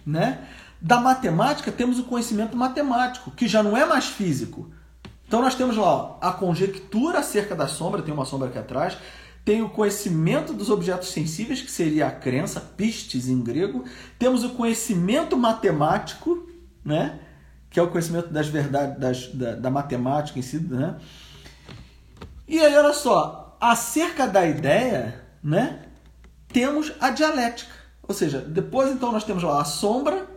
Né? 0.05 0.45
Da 0.81 0.99
matemática 0.99 1.71
temos 1.71 1.99
o 1.99 2.03
conhecimento 2.03 2.57
matemático, 2.57 3.31
que 3.31 3.47
já 3.47 3.63
não 3.63 3.77
é 3.77 3.85
mais 3.85 4.05
físico, 4.07 4.71
então 5.27 5.41
nós 5.41 5.55
temos 5.55 5.75
lá 5.75 5.85
ó, 5.85 6.17
a 6.21 6.31
conjectura 6.31 7.19
acerca 7.19 7.53
da 7.53 7.67
sombra, 7.67 8.01
tem 8.01 8.13
uma 8.13 8.25
sombra 8.25 8.47
aqui 8.47 8.57
atrás, 8.57 8.97
tem 9.47 9.61
o 9.61 9.69
conhecimento 9.69 10.51
dos 10.51 10.69
objetos 10.69 11.07
sensíveis, 11.07 11.61
que 11.61 11.71
seria 11.71 12.07
a 12.07 12.11
crença, 12.11 12.59
pistes 12.59 13.29
em 13.29 13.41
grego, 13.41 13.85
temos 14.19 14.43
o 14.43 14.49
conhecimento 14.49 15.37
matemático, 15.37 16.45
né? 16.83 17.17
que 17.69 17.79
é 17.79 17.81
o 17.81 17.87
conhecimento 17.87 18.27
das 18.27 18.49
verdades 18.49 18.99
das, 18.99 19.27
da, 19.27 19.55
da 19.55 19.71
matemática 19.71 20.37
em 20.37 20.41
si, 20.41 20.59
né? 20.59 20.97
E 22.45 22.59
aí, 22.59 22.75
olha 22.75 22.91
só, 22.91 23.57
acerca 23.61 24.27
da 24.27 24.45
ideia, 24.45 25.23
né, 25.41 25.79
temos 26.49 26.91
a 26.99 27.09
dialética. 27.09 27.73
Ou 28.05 28.13
seja, 28.13 28.41
depois 28.41 28.91
então 28.91 29.13
nós 29.13 29.23
temos 29.23 29.43
lá 29.43 29.61
a 29.61 29.65
sombra, 29.65 30.27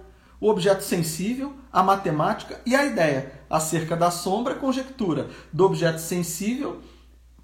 o 0.40 0.48
objeto 0.48 0.84
sensível, 0.84 1.52
a 1.72 1.82
matemática 1.82 2.60
e 2.64 2.76
a 2.76 2.86
ideia. 2.86 3.32
Acerca 3.50 3.96
da 3.96 4.12
sombra, 4.12 4.54
conjectura. 4.54 5.28
Do 5.52 5.64
objeto 5.64 5.98
sensível, 5.98 6.80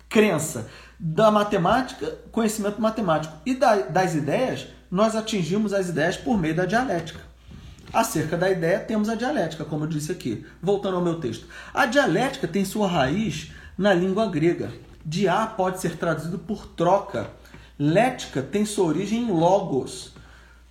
crença. 0.09 0.69
Da 0.99 1.31
matemática, 1.31 2.17
conhecimento 2.33 2.81
matemático. 2.81 3.35
E 3.45 3.55
das 3.55 4.15
ideias, 4.15 4.67
nós 4.91 5.15
atingimos 5.15 5.73
as 5.73 5.89
ideias 5.89 6.17
por 6.17 6.39
meio 6.39 6.55
da 6.55 6.65
dialética. 6.65 7.21
Acerca 7.93 8.37
da 8.37 8.51
ideia, 8.51 8.81
temos 8.81 9.09
a 9.09 9.15
dialética, 9.15 9.65
como 9.65 9.85
eu 9.85 9.89
disse 9.89 10.11
aqui. 10.11 10.45
Voltando 10.61 10.97
ao 10.97 11.03
meu 11.03 11.21
texto. 11.21 11.47
A 11.73 11.87
dialética 11.87 12.49
tem 12.49 12.65
sua 12.65 12.89
raiz 12.89 13.53
na 13.77 13.95
língua 13.95 14.27
grega. 14.27 14.73
Dia 15.05 15.47
pode 15.47 15.81
ser 15.81 15.97
traduzido 15.97 16.39
por 16.39 16.67
troca. 16.67 17.31
Lética 17.79 18.43
tem 18.43 18.65
sua 18.65 18.87
origem 18.87 19.23
em 19.23 19.31
logos. 19.31 20.15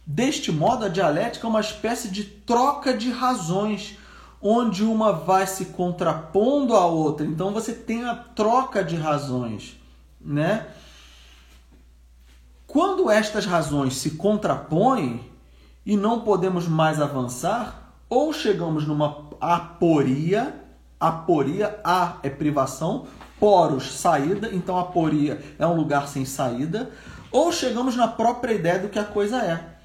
Deste 0.06 0.52
modo, 0.52 0.86
a 0.86 0.90
dialética 0.90 1.48
é 1.48 1.50
uma 1.50 1.62
espécie 1.62 2.10
de 2.10 2.24
troca 2.24 2.96
de 2.96 3.12
razões, 3.12 3.98
onde 4.42 4.84
uma 4.84 5.14
vai 5.14 5.48
se 5.48 5.66
contrapondo 5.66 6.76
à 6.76 6.86
outra. 6.86 7.26
Então 7.26 7.52
você 7.52 7.74
tem 7.74 8.06
a 8.06 8.14
troca 8.14 8.84
de 8.84 8.96
razões, 8.96 9.80
né? 10.26 10.66
Quando 12.66 13.10
estas 13.10 13.46
razões 13.46 13.96
se 13.98 14.12
contrapõem 14.12 15.24
e 15.86 15.96
não 15.96 16.22
podemos 16.22 16.68
mais 16.68 17.00
avançar, 17.00 17.94
ou 18.10 18.34
chegamos 18.34 18.88
numa 18.88 19.30
aporia, 19.40 20.62
aporia, 21.00 21.80
a 21.84 22.18
é 22.24 22.30
privação, 22.30 23.06
poros, 23.40 23.94
saída, 23.94 24.50
então 24.52 24.78
aporia 24.78 25.42
é 25.60 25.66
um 25.68 25.76
lugar 25.76 26.08
sem 26.08 26.26
saída, 26.26 26.90
ou 27.32 27.52
chegamos 27.52 27.96
na 27.96 28.08
própria 28.08 28.54
ideia 28.54 28.80
do 28.80 28.90
que 28.90 29.00
a 29.00 29.04
coisa 29.04 29.44
é. 29.44 29.76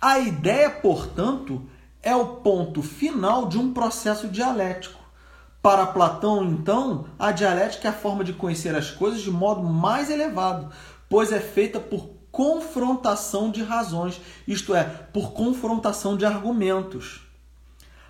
A 0.00 0.18
ideia, 0.18 0.70
portanto, 0.70 1.62
é 2.02 2.14
o 2.14 2.36
ponto 2.36 2.82
final 2.82 3.46
de 3.46 3.58
um 3.58 3.72
processo 3.72 4.28
dialético. 4.28 5.05
Para 5.66 5.84
Platão, 5.84 6.44
então, 6.44 7.06
a 7.18 7.32
dialética 7.32 7.88
é 7.88 7.90
a 7.90 7.92
forma 7.92 8.22
de 8.22 8.32
conhecer 8.32 8.72
as 8.76 8.92
coisas 8.92 9.20
de 9.20 9.32
modo 9.32 9.64
mais 9.64 10.08
elevado, 10.08 10.70
pois 11.08 11.32
é 11.32 11.40
feita 11.40 11.80
por 11.80 12.08
confrontação 12.30 13.50
de 13.50 13.64
razões, 13.64 14.20
isto 14.46 14.76
é, 14.76 14.84
por 14.84 15.32
confrontação 15.32 16.16
de 16.16 16.24
argumentos. 16.24 17.22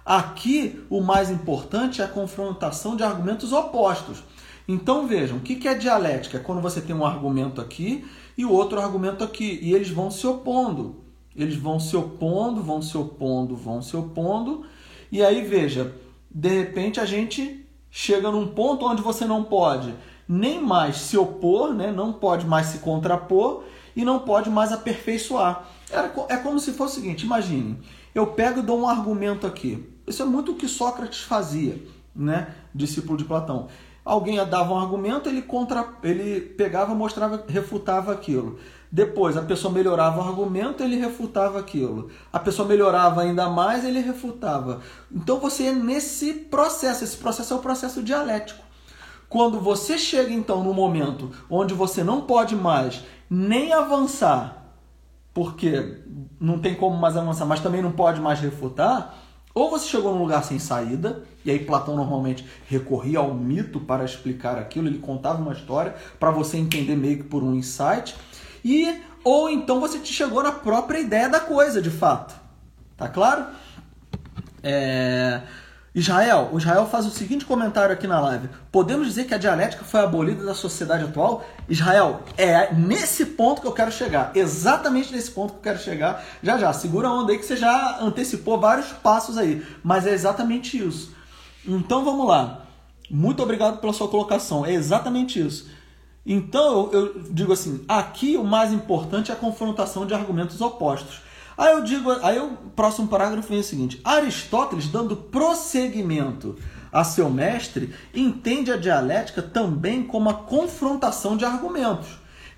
Aqui, 0.04 0.84
o 0.90 1.00
mais 1.00 1.30
importante 1.30 2.02
é 2.02 2.04
a 2.04 2.08
confrontação 2.08 2.94
de 2.94 3.02
argumentos 3.02 3.54
opostos. 3.54 4.22
Então 4.68 5.06
vejam, 5.06 5.38
o 5.38 5.40
que 5.40 5.66
é 5.66 5.72
dialética? 5.72 6.36
É 6.36 6.40
quando 6.40 6.60
você 6.60 6.82
tem 6.82 6.94
um 6.94 7.06
argumento 7.06 7.58
aqui 7.58 8.06
e 8.36 8.44
o 8.44 8.52
outro 8.52 8.78
argumento 8.78 9.24
aqui, 9.24 9.58
e 9.62 9.72
eles 9.72 9.88
vão 9.88 10.10
se 10.10 10.26
opondo. 10.26 10.96
Eles 11.34 11.56
vão 11.56 11.80
se 11.80 11.96
opondo, 11.96 12.62
vão 12.62 12.82
se 12.82 12.98
opondo, 12.98 13.56
vão 13.56 13.80
se 13.80 13.96
opondo, 13.96 14.66
e 15.10 15.24
aí 15.24 15.42
veja, 15.42 15.94
de 16.38 16.50
repente 16.50 17.00
a 17.00 17.06
gente 17.06 17.66
chega 17.90 18.30
num 18.30 18.48
ponto 18.48 18.84
onde 18.84 19.00
você 19.00 19.24
não 19.24 19.42
pode 19.42 19.94
nem 20.28 20.62
mais 20.62 20.96
se 20.96 21.16
opor, 21.16 21.72
né? 21.72 21.90
não 21.90 22.12
pode 22.12 22.44
mais 22.44 22.66
se 22.66 22.78
contrapor, 22.78 23.64
e 23.94 24.04
não 24.04 24.18
pode 24.18 24.50
mais 24.50 24.70
aperfeiçoar. 24.70 25.66
É 26.28 26.36
como 26.36 26.60
se 26.60 26.72
fosse 26.72 26.98
o 26.98 27.00
seguinte: 27.00 27.24
imagine, 27.24 27.78
eu 28.14 28.26
pego 28.26 28.58
e 28.58 28.62
dou 28.62 28.80
um 28.80 28.88
argumento 28.88 29.46
aqui. 29.46 29.88
Isso 30.06 30.22
é 30.22 30.26
muito 30.26 30.52
o 30.52 30.56
que 30.56 30.68
Sócrates 30.68 31.20
fazia, 31.20 31.82
né? 32.14 32.54
discípulo 32.74 33.16
de 33.16 33.24
Platão. 33.24 33.68
Alguém 34.04 34.36
dava 34.44 34.74
um 34.74 34.78
argumento, 34.78 35.28
ele, 35.28 35.40
contra, 35.40 35.88
ele 36.02 36.40
pegava, 36.40 36.94
mostrava, 36.94 37.42
refutava 37.48 38.12
aquilo. 38.12 38.58
Depois, 38.90 39.36
a 39.36 39.42
pessoa 39.42 39.72
melhorava 39.72 40.20
o 40.20 40.28
argumento, 40.28 40.82
ele 40.82 40.96
refutava 40.96 41.58
aquilo. 41.58 42.10
A 42.32 42.38
pessoa 42.38 42.68
melhorava 42.68 43.22
ainda 43.22 43.48
mais, 43.48 43.84
ele 43.84 44.00
refutava. 44.00 44.80
Então 45.10 45.38
você 45.40 45.64
é 45.64 45.72
nesse 45.72 46.32
processo, 46.32 47.04
esse 47.04 47.16
processo 47.16 47.52
é 47.52 47.56
o 47.56 47.60
processo 47.60 48.02
dialético. 48.02 48.64
Quando 49.28 49.58
você 49.58 49.98
chega 49.98 50.32
então 50.32 50.62
no 50.62 50.72
momento 50.72 51.32
onde 51.50 51.74
você 51.74 52.04
não 52.04 52.22
pode 52.22 52.54
mais 52.54 53.02
nem 53.28 53.72
avançar, 53.72 54.64
porque 55.34 55.98
não 56.40 56.58
tem 56.58 56.74
como 56.74 56.96
mais 56.96 57.16
avançar, 57.16 57.44
mas 57.44 57.60
também 57.60 57.82
não 57.82 57.92
pode 57.92 58.20
mais 58.20 58.40
refutar, 58.40 59.14
ou 59.52 59.70
você 59.70 59.88
chegou 59.88 60.12
num 60.12 60.20
lugar 60.20 60.44
sem 60.44 60.58
saída, 60.58 61.22
e 61.44 61.50
aí 61.50 61.58
Platão 61.58 61.96
normalmente 61.96 62.46
recorria 62.68 63.18
ao 63.18 63.34
mito 63.34 63.80
para 63.80 64.04
explicar 64.04 64.58
aquilo, 64.58 64.86
ele 64.86 64.98
contava 64.98 65.40
uma 65.40 65.52
história 65.52 65.94
para 66.20 66.30
você 66.30 66.56
entender 66.58 66.94
meio 66.94 67.16
que 67.16 67.24
por 67.24 67.42
um 67.42 67.54
insight, 67.54 68.14
e 68.66 69.00
ou 69.22 69.48
então 69.48 69.78
você 69.78 70.00
te 70.00 70.12
chegou 70.12 70.42
na 70.42 70.50
própria 70.50 70.98
ideia 70.98 71.28
da 71.28 71.38
coisa, 71.38 71.80
de 71.80 71.90
fato. 71.90 72.34
Tá 72.96 73.08
claro? 73.08 73.46
É... 74.60 75.40
Israel, 75.94 76.50
o 76.52 76.58
Israel 76.58 76.84
faz 76.86 77.06
o 77.06 77.10
seguinte 77.10 77.44
comentário 77.44 77.92
aqui 77.94 78.06
na 78.06 78.20
live. 78.20 78.50
Podemos 78.70 79.06
dizer 79.06 79.24
que 79.24 79.34
a 79.34 79.38
dialética 79.38 79.84
foi 79.84 80.00
abolida 80.00 80.44
da 80.44 80.52
sociedade 80.52 81.04
atual? 81.04 81.46
Israel, 81.68 82.22
é 82.36 82.74
nesse 82.74 83.24
ponto 83.24 83.62
que 83.62 83.66
eu 83.66 83.72
quero 83.72 83.92
chegar. 83.92 84.32
Exatamente 84.34 85.12
nesse 85.12 85.30
ponto 85.30 85.52
que 85.52 85.58
eu 85.58 85.62
quero 85.62 85.78
chegar. 85.78 86.22
Já 86.42 86.58
já, 86.58 86.72
segura 86.72 87.08
a 87.08 87.12
onda 87.14 87.32
aí 87.32 87.38
que 87.38 87.46
você 87.46 87.56
já 87.56 87.98
antecipou 88.00 88.60
vários 88.60 88.88
passos 88.88 89.38
aí. 89.38 89.64
Mas 89.82 90.06
é 90.06 90.12
exatamente 90.12 90.76
isso. 90.76 91.14
Então 91.64 92.04
vamos 92.04 92.26
lá. 92.26 92.66
Muito 93.08 93.42
obrigado 93.42 93.78
pela 93.78 93.92
sua 93.92 94.08
colocação. 94.08 94.66
É 94.66 94.72
exatamente 94.72 95.40
isso. 95.40 95.70
Então 96.26 96.90
eu 96.92 97.20
digo 97.30 97.52
assim: 97.52 97.84
aqui 97.86 98.36
o 98.36 98.42
mais 98.42 98.72
importante 98.72 99.30
é 99.30 99.34
a 99.34 99.38
confrontação 99.38 100.04
de 100.04 100.12
argumentos 100.12 100.60
opostos. 100.60 101.20
Aí 101.56 101.72
eu 101.72 101.82
digo, 101.82 102.10
aí 102.22 102.38
o 102.38 102.50
próximo 102.74 103.06
parágrafo 103.08 103.48
vem 103.48 103.60
o 103.60 103.64
seguinte: 103.64 104.00
Aristóteles, 104.04 104.88
dando 104.88 105.16
prosseguimento 105.16 106.56
a 106.92 107.04
seu 107.04 107.30
mestre, 107.30 107.94
entende 108.14 108.72
a 108.72 108.76
dialética 108.76 109.40
também 109.40 110.02
como 110.02 110.28
a 110.28 110.34
confrontação 110.34 111.36
de 111.36 111.44
argumentos. 111.44 112.08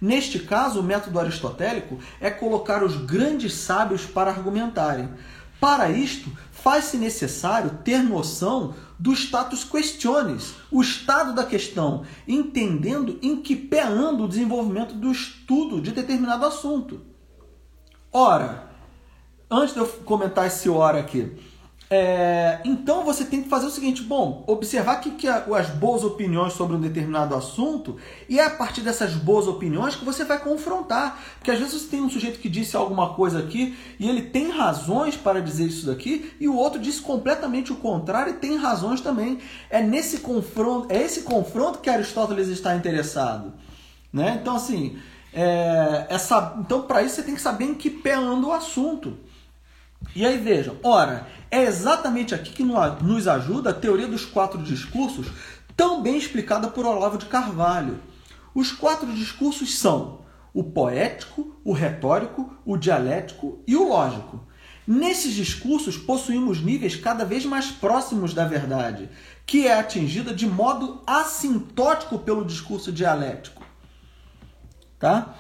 Neste 0.01 0.39
caso, 0.39 0.81
o 0.81 0.83
método 0.83 1.19
aristotélico 1.19 1.99
é 2.21 2.31
colocar 2.31 2.85
os 2.85 2.97
grandes 2.97 3.53
sábios 3.55 4.05
para 4.07 4.31
argumentarem. 4.31 5.09
Para 5.61 5.91
isto, 5.91 6.31
faz-se 6.69 6.99
necessário 6.99 7.79
ter 7.83 8.03
noção 8.03 8.75
do 8.99 9.15
status 9.15 9.65
questiones, 9.65 10.55
o 10.71 10.83
estado 10.83 11.33
da 11.33 11.43
questão, 11.43 12.05
entendendo 12.27 13.19
em 13.23 13.41
que 13.41 13.57
pé 13.57 13.85
anda 13.85 14.23
o 14.23 14.29
desenvolvimento 14.29 14.95
do 14.95 15.11
estudo 15.11 15.81
de 15.81 15.93
determinado 15.93 16.45
assunto. 16.45 17.01
Ora, 18.13 18.71
antes 19.51 19.73
de 19.73 19.81
eu 19.81 19.87
comentar 20.05 20.47
esse 20.47 20.69
hora 20.69 21.01
aqui, 21.01 21.39
é, 21.91 22.61
então 22.67 23.03
você 23.03 23.25
tem 23.25 23.43
que 23.43 23.49
fazer 23.49 23.67
o 23.67 23.71
seguinte: 23.71 24.03
bom, 24.03 24.45
observar 24.47 24.97
que, 25.01 25.13
que 25.13 25.27
as 25.27 25.71
boas 25.71 26.05
opiniões 26.05 26.53
sobre 26.53 26.77
um 26.77 26.81
determinado 26.81 27.35
assunto, 27.35 27.97
e 28.29 28.39
é 28.39 28.45
a 28.45 28.51
partir 28.51 28.83
dessas 28.83 29.15
boas 29.15 29.47
opiniões 29.47 29.97
que 29.97 30.05
você 30.05 30.23
vai 30.23 30.39
confrontar. 30.39 31.19
Porque 31.39 31.51
às 31.51 31.59
vezes 31.59 31.81
você 31.81 31.89
tem 31.89 32.03
um 32.03 32.11
sujeito 32.11 32.41
que 32.41 32.49
disse 32.49 32.77
alguma 32.77 33.15
coisa 33.15 33.39
aqui 33.39 33.77
e 33.99 34.09
ele 34.09 34.23
tem 34.23 34.51
razões 34.51 35.17
para 35.17 35.41
dizer 35.41 35.65
isso 35.65 35.87
daqui, 35.87 36.31
e 36.39 36.47
o 36.47 36.57
outro 36.57 36.79
disse 36.79 37.01
completamente 37.01 37.73
o 37.73 37.77
contrário 37.77 38.35
e 38.35 38.37
tem 38.37 38.57
razões 38.57 39.01
também. 39.01 39.39
É 39.71 39.81
nesse 39.81 40.19
confronto, 40.19 40.93
é 40.93 41.03
esse 41.03 41.23
confronto 41.23 41.79
que 41.79 41.89
Aristóteles 41.89 42.49
está 42.49 42.77
interessado. 42.77 43.55
Né? 44.13 44.39
Então, 44.41 44.57
assim, 44.57 44.99
é, 45.33 46.07
essa, 46.11 46.57
então 46.59 46.83
para 46.83 47.03
isso 47.03 47.17
você 47.17 47.23
tem 47.23 47.35
que 47.35 47.41
saber 47.41 47.65
em 47.65 47.75
que 47.75 47.89
pé 47.89 48.15
anda 48.15 48.47
o 48.47 48.53
assunto. 48.53 49.17
E 50.15 50.25
aí 50.25 50.39
vejam, 50.39 50.77
ora, 50.83 51.27
é 51.51 51.65
exatamente 51.65 52.35
aqui 52.35 52.53
que 52.53 52.65
nos 52.65 53.29
ajuda 53.29 53.71
a 53.71 53.75
teoria 53.75 54.07
dos 54.07 54.25
quatro 54.25 54.63
discursos, 54.63 55.29
tão 55.77 56.03
bem 56.03 56.17
explicada 56.17 56.69
por 56.69 56.85
Olavo 56.85 57.19
de 57.19 57.27
Carvalho. 57.27 58.01
Os 58.55 58.73
quatro 58.73 59.13
discursos 59.13 59.79
são 59.79 60.19
o 60.53 60.65
poético, 60.65 61.57
o 61.65 61.73
retórico, 61.73 62.53
o 62.65 62.77
dialético 62.77 63.63
e 63.67 63.77
o 63.77 63.89
lógico. 63.89 64.45
Nesses 64.87 65.35
discursos 65.35 65.97
possuímos 65.97 66.63
níveis 66.63 66.97
cada 66.97 67.25
vez 67.25 67.45
mais 67.45 67.71
próximos 67.71 68.33
da 68.33 68.47
verdade, 68.47 69.09
que 69.47 69.67
é 69.67 69.79
atingida 69.79 70.35
de 70.35 70.47
modo 70.47 71.03
assintótico 71.07 72.19
pelo 72.19 72.45
discurso 72.45 72.91
dialético. 72.91 73.63
Tá? 74.99 75.35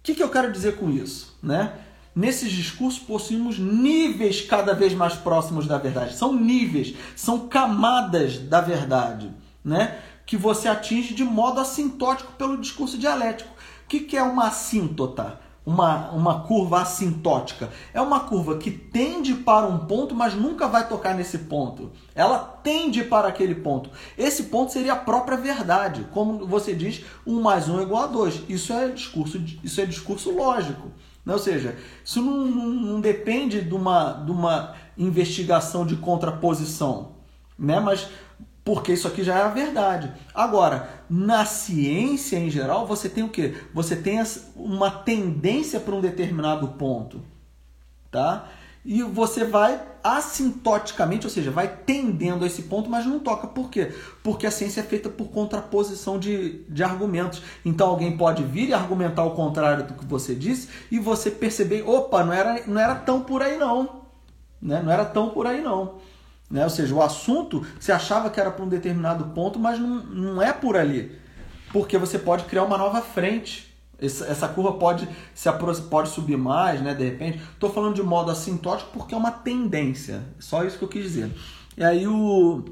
O 0.00 0.02
que, 0.02 0.14
que 0.14 0.22
eu 0.22 0.28
quero 0.28 0.52
dizer 0.52 0.76
com 0.76 0.90
isso? 0.90 1.38
Né? 1.42 1.72
Nesses 2.16 2.50
discursos 2.50 2.98
possuímos 2.98 3.58
níveis 3.58 4.40
cada 4.40 4.72
vez 4.72 4.94
mais 4.94 5.12
próximos 5.12 5.66
da 5.66 5.76
verdade. 5.76 6.16
São 6.16 6.32
níveis, 6.32 6.94
são 7.14 7.46
camadas 7.46 8.38
da 8.38 8.62
verdade, 8.62 9.30
né? 9.62 9.98
Que 10.24 10.34
você 10.34 10.66
atinge 10.66 11.12
de 11.12 11.22
modo 11.22 11.60
assintótico 11.60 12.32
pelo 12.32 12.56
discurso 12.56 12.96
dialético. 12.96 13.50
O 13.84 13.88
que, 13.88 14.00
que 14.00 14.16
é 14.16 14.22
uma 14.22 14.46
assíntota? 14.46 15.38
uma, 15.66 16.10
uma 16.12 16.40
curva 16.42 16.80
assintótica. 16.80 17.70
É 17.92 18.00
uma 18.00 18.20
curva 18.20 18.56
que 18.56 18.70
tende 18.70 19.34
para 19.34 19.66
um 19.66 19.80
ponto, 19.80 20.14
mas 20.14 20.32
nunca 20.32 20.68
vai 20.68 20.88
tocar 20.88 21.12
nesse 21.12 21.38
ponto. 21.38 21.90
Ela 22.14 22.38
tende 22.38 23.02
para 23.02 23.26
aquele 23.26 23.56
ponto. 23.56 23.90
Esse 24.16 24.44
ponto 24.44 24.72
seria 24.72 24.92
a 24.92 24.96
própria 24.96 25.36
verdade. 25.36 26.06
Como 26.12 26.46
você 26.46 26.72
diz, 26.72 27.04
1 27.26 27.40
mais 27.42 27.68
1 27.68 27.80
é 27.80 27.82
igual 27.82 28.04
a 28.04 28.06
2. 28.06 28.44
Isso 28.48 28.72
é 28.72 28.88
discurso, 28.88 29.42
isso 29.64 29.80
é 29.80 29.84
discurso 29.84 30.30
lógico. 30.30 30.92
Né? 31.26 31.32
Ou 31.32 31.38
seja, 31.40 31.76
isso 32.04 32.22
não, 32.22 32.46
não, 32.46 32.66
não 32.68 33.00
depende 33.00 33.60
de 33.60 33.74
uma, 33.74 34.12
de 34.12 34.30
uma 34.30 34.74
investigação 34.96 35.84
de 35.84 35.96
contraposição. 35.96 37.16
Né? 37.58 37.80
Mas 37.80 38.08
porque 38.64 38.92
isso 38.92 39.06
aqui 39.06 39.22
já 39.22 39.38
é 39.38 39.42
a 39.42 39.48
verdade. 39.48 40.12
Agora, 40.32 40.88
na 41.10 41.44
ciência 41.44 42.36
em 42.36 42.48
geral, 42.48 42.86
você 42.86 43.08
tem 43.08 43.24
o 43.24 43.28
quê? 43.28 43.54
Você 43.74 43.96
tem 43.96 44.20
uma 44.54 44.90
tendência 44.90 45.78
para 45.78 45.94
um 45.94 46.00
determinado 46.00 46.68
ponto, 46.68 47.22
tá? 48.10 48.48
E 48.86 49.02
você 49.02 49.44
vai 49.44 49.82
assintoticamente, 50.00 51.26
ou 51.26 51.30
seja, 51.30 51.50
vai 51.50 51.66
tendendo 51.66 52.44
a 52.44 52.46
esse 52.46 52.62
ponto, 52.62 52.88
mas 52.88 53.04
não 53.04 53.18
toca. 53.18 53.48
Por 53.48 53.68
quê? 53.68 53.92
Porque 54.22 54.46
a 54.46 54.50
ciência 54.52 54.80
é 54.80 54.84
feita 54.84 55.08
por 55.08 55.26
contraposição 55.26 56.20
de, 56.20 56.62
de 56.68 56.84
argumentos. 56.84 57.42
Então 57.64 57.88
alguém 57.88 58.16
pode 58.16 58.44
vir 58.44 58.68
e 58.68 58.72
argumentar 58.72 59.24
o 59.24 59.32
contrário 59.32 59.84
do 59.84 59.94
que 59.94 60.04
você 60.04 60.36
disse 60.36 60.68
e 60.88 61.00
você 61.00 61.32
perceber, 61.32 61.82
opa, 61.82 62.22
não 62.22 62.32
era, 62.32 62.62
não 62.68 62.80
era 62.80 62.94
tão 62.94 63.22
por 63.22 63.42
aí 63.42 63.58
não. 63.58 64.02
Né? 64.62 64.80
Não 64.80 64.92
era 64.92 65.04
tão 65.04 65.30
por 65.30 65.48
aí 65.48 65.60
não. 65.60 65.96
Né? 66.48 66.62
Ou 66.62 66.70
seja, 66.70 66.94
o 66.94 67.02
assunto 67.02 67.66
você 67.80 67.90
achava 67.90 68.30
que 68.30 68.38
era 68.38 68.52
para 68.52 68.64
um 68.64 68.68
determinado 68.68 69.24
ponto, 69.34 69.58
mas 69.58 69.80
não, 69.80 70.04
não 70.04 70.40
é 70.40 70.52
por 70.52 70.76
ali. 70.76 71.18
Porque 71.72 71.98
você 71.98 72.20
pode 72.20 72.44
criar 72.44 72.62
uma 72.62 72.78
nova 72.78 73.02
frente. 73.02 73.65
Essa, 73.98 74.46
curva 74.48 74.74
pode, 74.74 75.08
se 75.34 75.50
pode 75.88 76.10
subir 76.10 76.36
mais, 76.36 76.82
né? 76.82 76.94
De 76.94 77.04
repente. 77.04 77.40
Estou 77.54 77.72
falando 77.72 77.94
de 77.94 78.02
modo 78.02 78.30
assintótico 78.30 78.90
porque 78.92 79.14
é 79.14 79.18
uma 79.18 79.30
tendência. 79.30 80.22
Só 80.38 80.64
isso 80.64 80.78
que 80.78 80.84
eu 80.84 80.88
quis 80.88 81.02
dizer. 81.02 81.32
E 81.76 81.82
aí 81.82 82.06
o, 82.06 82.64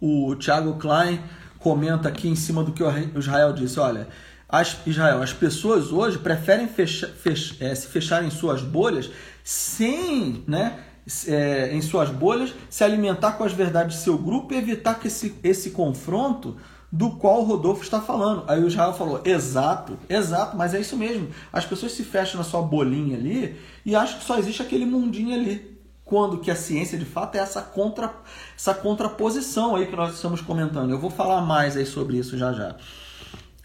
o 0.00 0.36
Thiago 0.36 0.74
Klein 0.74 1.20
comenta 1.58 2.08
aqui 2.08 2.28
em 2.28 2.36
cima 2.36 2.62
do 2.62 2.72
que 2.72 2.82
o 2.82 3.18
Israel 3.18 3.52
disse. 3.52 3.80
Olha, 3.80 4.08
as, 4.48 4.78
Israel, 4.86 5.22
as 5.22 5.32
pessoas 5.32 5.90
hoje 5.90 6.18
preferem 6.18 6.68
fecha, 6.68 7.08
fech, 7.08 7.56
é, 7.60 7.74
se 7.74 7.88
fechar 7.88 8.24
em 8.24 8.30
suas 8.30 8.62
bolhas 8.62 9.10
sem, 9.42 10.44
né? 10.46 10.78
é, 11.26 11.74
em 11.74 11.80
suas 11.80 12.10
bolhas, 12.10 12.54
se 12.70 12.84
alimentar 12.84 13.32
com 13.32 13.44
as 13.44 13.52
verdades 13.52 13.96
de 13.96 14.02
seu 14.02 14.16
grupo 14.16 14.54
e 14.54 14.56
evitar 14.56 14.98
que 14.98 15.08
esse, 15.08 15.34
esse 15.42 15.70
confronto 15.70 16.56
do 16.92 17.12
qual 17.12 17.40
o 17.40 17.44
Rodolfo 17.44 17.82
está 17.82 18.02
falando. 18.02 18.44
Aí 18.46 18.62
o 18.62 18.68
Israel 18.68 18.92
falou: 18.92 19.22
exato, 19.24 19.98
exato, 20.08 20.56
mas 20.56 20.74
é 20.74 20.80
isso 20.80 20.96
mesmo. 20.96 21.28
As 21.50 21.64
pessoas 21.64 21.92
se 21.92 22.04
fecham 22.04 22.36
na 22.36 22.44
sua 22.44 22.60
bolinha 22.60 23.16
ali 23.16 23.58
e 23.84 23.96
acham 23.96 24.18
que 24.18 24.24
só 24.24 24.38
existe 24.38 24.60
aquele 24.60 24.84
mundinho 24.84 25.34
ali. 25.34 25.72
Quando 26.04 26.38
que 26.38 26.50
a 26.50 26.56
ciência 26.56 26.98
de 26.98 27.06
fato 27.06 27.36
é 27.36 27.38
essa, 27.38 27.62
contra, 27.62 28.14
essa 28.54 28.74
contraposição 28.74 29.74
aí 29.74 29.86
que 29.86 29.96
nós 29.96 30.14
estamos 30.14 30.42
comentando. 30.42 30.90
Eu 30.90 30.98
vou 30.98 31.08
falar 31.08 31.40
mais 31.40 31.74
aí 31.74 31.86
sobre 31.86 32.18
isso 32.18 32.36
já 32.36 32.52
já. 32.52 32.76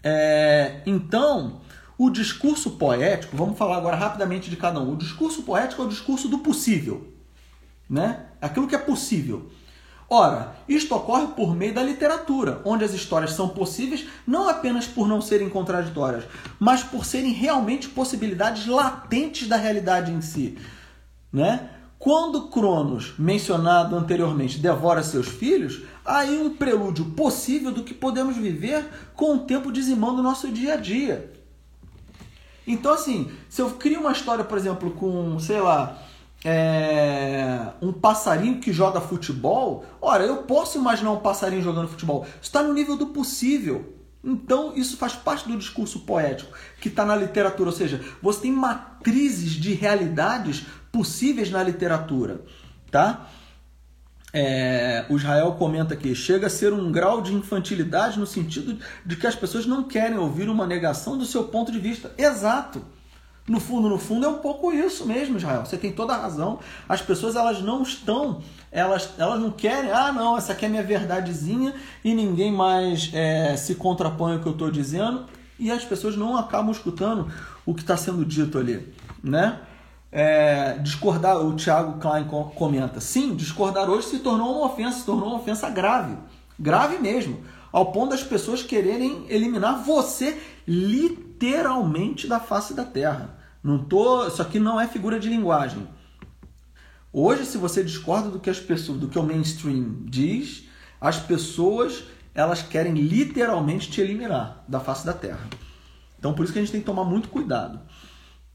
É, 0.02 0.80
então, 0.86 1.60
o 1.98 2.08
discurso 2.08 2.70
poético, 2.70 3.36
vamos 3.36 3.58
falar 3.58 3.76
agora 3.76 3.96
rapidamente 3.96 4.48
de 4.48 4.56
cada 4.56 4.80
um. 4.80 4.94
O 4.94 4.96
discurso 4.96 5.42
poético 5.42 5.82
é 5.82 5.84
o 5.84 5.88
discurso 5.88 6.26
do 6.26 6.38
possível 6.38 7.18
né? 7.88 8.26
Aquilo 8.40 8.68
que 8.68 8.74
é 8.74 8.78
possível. 8.78 9.50
Ora, 10.10 10.54
isto 10.66 10.94
ocorre 10.94 11.26
por 11.28 11.54
meio 11.54 11.74
da 11.74 11.82
literatura, 11.82 12.62
onde 12.64 12.82
as 12.82 12.94
histórias 12.94 13.32
são 13.32 13.50
possíveis 13.50 14.06
não 14.26 14.48
apenas 14.48 14.86
por 14.86 15.06
não 15.06 15.20
serem 15.20 15.50
contraditórias, 15.50 16.24
mas 16.58 16.82
por 16.82 17.04
serem 17.04 17.32
realmente 17.32 17.90
possibilidades 17.90 18.66
latentes 18.66 19.46
da 19.46 19.56
realidade 19.56 20.10
em 20.10 20.22
si, 20.22 20.56
né? 21.30 21.70
Quando 21.98 22.48
Cronos, 22.48 23.14
mencionado 23.18 23.96
anteriormente, 23.96 24.60
devora 24.60 25.02
seus 25.02 25.26
filhos, 25.26 25.82
há 26.04 26.18
aí 26.18 26.38
um 26.38 26.56
prelúdio 26.56 27.06
possível 27.06 27.72
do 27.72 27.82
que 27.82 27.92
podemos 27.92 28.36
viver 28.36 28.88
com 29.14 29.34
o 29.34 29.40
tempo 29.40 29.72
dizimando 29.72 30.20
o 30.20 30.22
nosso 30.22 30.48
dia 30.48 30.74
a 30.74 30.76
dia. 30.76 31.32
Então, 32.64 32.92
assim, 32.92 33.30
se 33.48 33.60
eu 33.60 33.70
crio 33.72 34.00
uma 34.00 34.12
história, 34.12 34.44
por 34.44 34.56
exemplo, 34.56 34.92
com, 34.92 35.40
sei 35.40 35.58
lá, 35.60 35.98
é, 36.50 37.72
um 37.82 37.92
passarinho 37.92 38.58
que 38.58 38.72
joga 38.72 39.02
futebol, 39.02 39.84
ora, 40.00 40.24
eu 40.24 40.38
posso 40.44 40.78
imaginar 40.78 41.12
um 41.12 41.20
passarinho 41.20 41.60
jogando 41.60 41.88
futebol. 41.88 42.26
Está 42.40 42.62
no 42.62 42.72
nível 42.72 42.96
do 42.96 43.08
possível. 43.08 43.94
Então, 44.24 44.72
isso 44.74 44.96
faz 44.96 45.12
parte 45.12 45.46
do 45.46 45.58
discurso 45.58 46.00
poético 46.00 46.50
que 46.80 46.88
está 46.88 47.04
na 47.04 47.14
literatura. 47.14 47.68
Ou 47.68 47.76
seja, 47.76 48.02
você 48.22 48.40
tem 48.40 48.52
matrizes 48.52 49.52
de 49.52 49.74
realidades 49.74 50.64
possíveis 50.90 51.50
na 51.50 51.62
literatura. 51.62 52.40
Tá? 52.90 53.28
É, 54.32 55.04
o 55.10 55.16
Israel 55.16 55.52
comenta 55.52 55.92
aqui: 55.92 56.14
chega 56.14 56.46
a 56.46 56.50
ser 56.50 56.72
um 56.72 56.90
grau 56.90 57.20
de 57.20 57.34
infantilidade 57.34 58.18
no 58.18 58.26
sentido 58.26 58.78
de 59.04 59.16
que 59.16 59.26
as 59.26 59.34
pessoas 59.34 59.66
não 59.66 59.84
querem 59.84 60.16
ouvir 60.16 60.48
uma 60.48 60.66
negação 60.66 61.18
do 61.18 61.26
seu 61.26 61.44
ponto 61.44 61.70
de 61.70 61.78
vista. 61.78 62.10
Exato. 62.16 62.82
No 63.48 63.58
fundo, 63.58 63.88
no 63.88 63.98
fundo 63.98 64.26
é 64.26 64.28
um 64.28 64.38
pouco 64.38 64.70
isso 64.72 65.06
mesmo, 65.06 65.38
Israel. 65.38 65.64
Você 65.64 65.78
tem 65.78 65.90
toda 65.90 66.12
a 66.12 66.18
razão. 66.18 66.58
As 66.86 67.00
pessoas 67.00 67.34
elas 67.34 67.62
não 67.62 67.82
estão, 67.82 68.42
elas, 68.70 69.14
elas 69.16 69.40
não 69.40 69.50
querem, 69.50 69.90
ah, 69.90 70.12
não, 70.12 70.36
essa 70.36 70.52
aqui 70.52 70.66
é 70.66 70.68
minha 70.68 70.82
verdadezinha 70.82 71.74
e 72.04 72.14
ninguém 72.14 72.52
mais 72.52 73.10
é, 73.14 73.56
se 73.56 73.74
contrapõe 73.74 74.34
ao 74.34 74.40
que 74.40 74.46
eu 74.46 74.52
estou 74.52 74.70
dizendo. 74.70 75.24
E 75.58 75.70
as 75.70 75.82
pessoas 75.84 76.14
não 76.14 76.36
acabam 76.36 76.70
escutando 76.70 77.32
o 77.64 77.74
que 77.74 77.80
está 77.80 77.96
sendo 77.96 78.24
dito 78.24 78.58
ali, 78.58 78.92
né? 79.24 79.60
É, 80.12 80.78
discordar, 80.78 81.38
o 81.38 81.54
Thiago 81.54 81.98
Klein 81.98 82.26
comenta, 82.54 83.00
sim, 83.00 83.34
discordar 83.34 83.90
hoje 83.90 84.06
se 84.06 84.20
tornou 84.20 84.56
uma 84.56 84.66
ofensa, 84.66 85.00
se 85.00 85.04
tornou 85.04 85.28
uma 85.28 85.36
ofensa 85.36 85.68
grave, 85.68 86.16
grave 86.58 86.98
mesmo, 86.98 87.40
ao 87.70 87.92
ponto 87.92 88.10
das 88.10 88.22
pessoas 88.22 88.62
quererem 88.62 89.26
eliminar 89.28 89.82
você 89.82 90.40
literalmente 90.66 92.26
da 92.26 92.40
face 92.40 92.72
da 92.72 92.84
terra. 92.84 93.37
Não 93.62 93.84
tô, 93.84 94.26
isso 94.26 94.40
aqui 94.40 94.58
não 94.58 94.80
é 94.80 94.86
figura 94.86 95.18
de 95.18 95.28
linguagem. 95.28 95.86
Hoje, 97.12 97.44
se 97.46 97.58
você 97.58 97.82
discorda 97.82 98.28
do 98.30 98.38
que 98.38 98.50
as 98.50 98.60
pessoas, 98.60 98.98
do 98.98 99.08
que 99.08 99.18
o 99.18 99.22
mainstream 99.22 100.04
diz, 100.04 100.68
as 101.00 101.18
pessoas 101.18 102.04
elas 102.34 102.62
querem 102.62 102.94
literalmente 102.94 103.90
te 103.90 104.00
eliminar 104.00 104.64
da 104.68 104.78
face 104.78 105.04
da 105.04 105.12
Terra. 105.12 105.48
Então, 106.18 106.34
por 106.34 106.44
isso 106.44 106.52
que 106.52 106.58
a 106.58 106.62
gente 106.62 106.70
tem 106.70 106.80
que 106.80 106.86
tomar 106.86 107.04
muito 107.04 107.28
cuidado. 107.28 107.80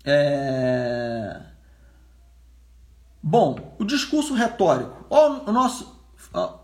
É... 0.06 1.42
Bom, 3.22 3.76
o 3.80 3.84
discurso 3.84 4.34
retórico. 4.34 5.06
Ó, 5.10 5.50
o 5.50 5.52
nosso 5.52 6.02
ó, 6.34 6.60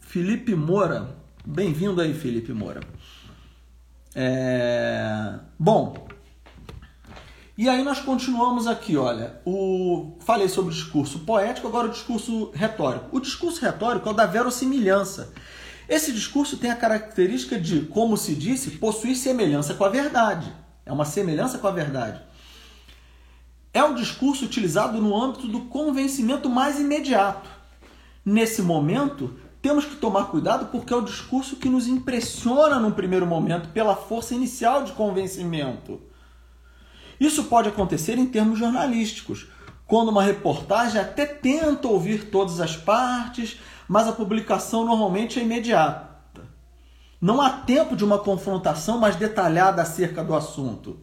Felipe 0.00 0.54
Moura, 0.54 1.16
bem-vindo 1.44 2.00
aí, 2.00 2.14
Felipe 2.14 2.52
Moura. 2.52 2.80
É... 4.14 5.38
Bom, 5.58 6.05
e 7.58 7.70
aí 7.70 7.82
nós 7.82 8.00
continuamos 8.00 8.66
aqui, 8.66 8.98
olha, 8.98 9.40
o 9.44 10.12
falei 10.20 10.46
sobre 10.46 10.72
o 10.72 10.74
discurso 10.74 11.20
poético, 11.20 11.66
agora 11.66 11.88
o 11.88 11.90
discurso 11.90 12.50
retórico. 12.52 13.16
O 13.16 13.20
discurso 13.20 13.62
retórico 13.62 14.06
é 14.06 14.12
o 14.12 14.14
da 14.14 14.26
verossimilhança. 14.26 15.32
Esse 15.88 16.12
discurso 16.12 16.58
tem 16.58 16.70
a 16.70 16.76
característica 16.76 17.58
de, 17.58 17.82
como 17.86 18.16
se 18.18 18.34
disse, 18.34 18.72
possuir 18.72 19.16
semelhança 19.16 19.72
com 19.72 19.84
a 19.84 19.88
verdade. 19.88 20.52
É 20.84 20.92
uma 20.92 21.06
semelhança 21.06 21.56
com 21.56 21.66
a 21.66 21.70
verdade. 21.70 22.20
É 23.72 23.82
um 23.82 23.94
discurso 23.94 24.44
utilizado 24.44 25.00
no 25.00 25.16
âmbito 25.16 25.46
do 25.46 25.62
convencimento 25.62 26.50
mais 26.50 26.78
imediato. 26.78 27.48
Nesse 28.24 28.60
momento, 28.60 29.34
temos 29.62 29.86
que 29.86 29.96
tomar 29.96 30.24
cuidado 30.24 30.66
porque 30.66 30.92
é 30.92 30.96
o 30.96 31.02
discurso 31.02 31.56
que 31.56 31.68
nos 31.68 31.86
impressiona 31.86 32.78
num 32.78 32.90
primeiro 32.90 33.26
momento 33.26 33.68
pela 33.70 33.96
força 33.96 34.34
inicial 34.34 34.84
de 34.84 34.92
convencimento. 34.92 36.00
Isso 37.18 37.44
pode 37.44 37.68
acontecer 37.68 38.18
em 38.18 38.26
termos 38.26 38.58
jornalísticos, 38.58 39.46
quando 39.86 40.08
uma 40.08 40.22
reportagem 40.22 41.00
até 41.00 41.24
tenta 41.24 41.88
ouvir 41.88 42.30
todas 42.30 42.60
as 42.60 42.76
partes, 42.76 43.58
mas 43.88 44.08
a 44.08 44.12
publicação 44.12 44.84
normalmente 44.84 45.38
é 45.38 45.42
imediata. 45.42 46.06
Não 47.20 47.40
há 47.40 47.50
tempo 47.50 47.96
de 47.96 48.04
uma 48.04 48.18
confrontação 48.18 48.98
mais 48.98 49.16
detalhada 49.16 49.80
acerca 49.80 50.22
do 50.22 50.34
assunto. 50.34 51.00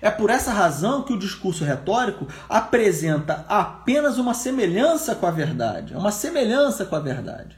É 0.00 0.10
por 0.10 0.30
essa 0.30 0.52
razão 0.52 1.02
que 1.02 1.12
o 1.12 1.18
discurso 1.18 1.64
retórico 1.64 2.26
apresenta 2.48 3.44
apenas 3.48 4.18
uma 4.18 4.34
semelhança 4.34 5.14
com 5.14 5.26
a 5.26 5.30
verdade, 5.30 5.94
é 5.94 5.98
uma 5.98 6.12
semelhança 6.12 6.84
com 6.84 6.94
a 6.94 7.00
verdade, 7.00 7.56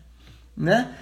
né? 0.56 0.94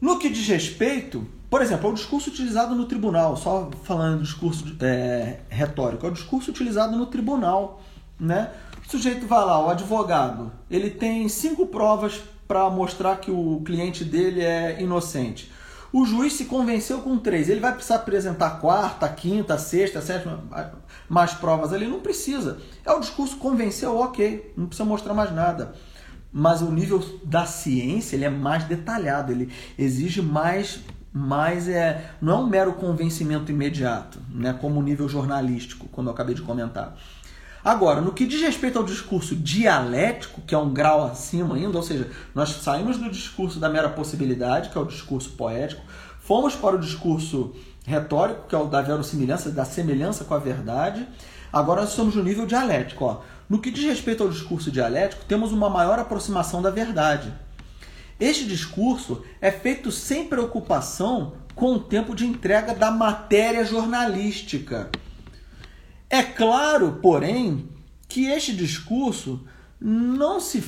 No 0.00 0.18
que 0.18 0.28
diz 0.28 0.46
respeito 0.48 1.26
por 1.48 1.62
exemplo, 1.62 1.88
é 1.88 1.92
o 1.92 1.94
discurso 1.94 2.30
utilizado 2.30 2.74
no 2.74 2.86
tribunal, 2.86 3.36
só 3.36 3.70
falando 3.84 4.18
do 4.18 4.24
discurso 4.24 4.76
é, 4.80 5.40
retórico, 5.48 6.06
é 6.06 6.08
o 6.08 6.12
discurso 6.12 6.50
utilizado 6.50 6.96
no 6.96 7.06
tribunal. 7.06 7.80
Né? 8.18 8.50
O 8.86 8.90
sujeito 8.90 9.26
vai 9.26 9.44
lá, 9.44 9.64
o 9.64 9.68
advogado, 9.70 10.52
ele 10.70 10.90
tem 10.90 11.28
cinco 11.28 11.66
provas 11.66 12.20
para 12.48 12.68
mostrar 12.70 13.16
que 13.16 13.30
o 13.30 13.60
cliente 13.64 14.04
dele 14.04 14.40
é 14.40 14.80
inocente. 14.80 15.50
O 15.92 16.04
juiz 16.04 16.34
se 16.34 16.44
convenceu 16.44 16.98
com 16.98 17.16
três. 17.16 17.48
Ele 17.48 17.60
vai 17.60 17.72
precisar 17.72 17.96
apresentar 17.96 18.60
quarta, 18.60 19.08
quinta, 19.08 19.56
sexta, 19.56 20.00
sétima, 20.02 20.42
mais 21.08 21.32
provas 21.32 21.72
ali? 21.72 21.86
Não 21.86 22.00
precisa. 22.00 22.58
É 22.84 22.92
o 22.92 23.00
discurso 23.00 23.36
convenceu, 23.36 23.96
ok. 23.96 24.52
Não 24.56 24.66
precisa 24.66 24.86
mostrar 24.86 25.14
mais 25.14 25.32
nada. 25.32 25.74
Mas 26.32 26.60
o 26.60 26.70
nível 26.70 27.02
da 27.24 27.46
ciência 27.46 28.16
ele 28.16 28.24
é 28.24 28.30
mais 28.30 28.64
detalhado. 28.64 29.32
Ele 29.32 29.50
exige 29.78 30.20
mais 30.20 30.80
mais 31.16 31.66
é 31.66 32.10
não 32.20 32.34
é 32.34 32.36
um 32.40 32.46
mero 32.46 32.74
convencimento 32.74 33.50
imediato, 33.50 34.20
né, 34.28 34.52
como 34.60 34.78
o 34.78 34.82
nível 34.82 35.08
jornalístico, 35.08 35.88
como 35.88 36.10
eu 36.10 36.12
acabei 36.12 36.34
de 36.34 36.42
comentar. 36.42 36.94
Agora, 37.64 38.02
no 38.02 38.12
que 38.12 38.26
diz 38.26 38.42
respeito 38.42 38.78
ao 38.78 38.84
discurso 38.84 39.34
dialético, 39.34 40.42
que 40.42 40.54
é 40.54 40.58
um 40.58 40.74
grau 40.74 41.04
acima 41.04 41.54
ainda, 41.54 41.78
ou 41.78 41.82
seja, 41.82 42.10
nós 42.34 42.50
saímos 42.50 42.98
do 42.98 43.10
discurso 43.10 43.58
da 43.58 43.70
mera 43.70 43.88
possibilidade, 43.88 44.68
que 44.68 44.76
é 44.76 44.80
o 44.80 44.84
discurso 44.84 45.30
poético, 45.30 45.82
fomos 46.20 46.54
para 46.54 46.76
o 46.76 46.78
discurso 46.78 47.54
retórico, 47.86 48.46
que 48.46 48.54
é 48.54 48.58
o 48.58 48.66
da 48.66 48.82
verossimilhança, 48.82 49.50
da 49.50 49.64
semelhança 49.64 50.22
com 50.22 50.34
a 50.34 50.38
verdade. 50.38 51.08
Agora 51.50 51.80
nós 51.80 51.90
estamos 51.90 52.14
no 52.14 52.22
nível 52.22 52.44
dialético. 52.44 53.06
Ó. 53.06 53.20
No 53.48 53.58
que 53.58 53.70
diz 53.70 53.84
respeito 53.84 54.22
ao 54.22 54.28
discurso 54.28 54.70
dialético, 54.70 55.24
temos 55.24 55.50
uma 55.50 55.70
maior 55.70 55.98
aproximação 55.98 56.60
da 56.60 56.70
verdade. 56.70 57.32
Este 58.18 58.44
discurso 58.46 59.22
é 59.40 59.50
feito 59.50 59.92
sem 59.92 60.26
preocupação 60.26 61.34
com 61.54 61.74
o 61.74 61.80
tempo 61.80 62.14
de 62.14 62.26
entrega 62.26 62.74
da 62.74 62.90
matéria 62.90 63.64
jornalística. 63.64 64.90
É 66.08 66.22
claro, 66.22 66.98
porém, 67.02 67.68
que 68.08 68.26
este 68.26 68.54
discurso 68.54 69.46
não 69.78 70.40
se 70.40 70.60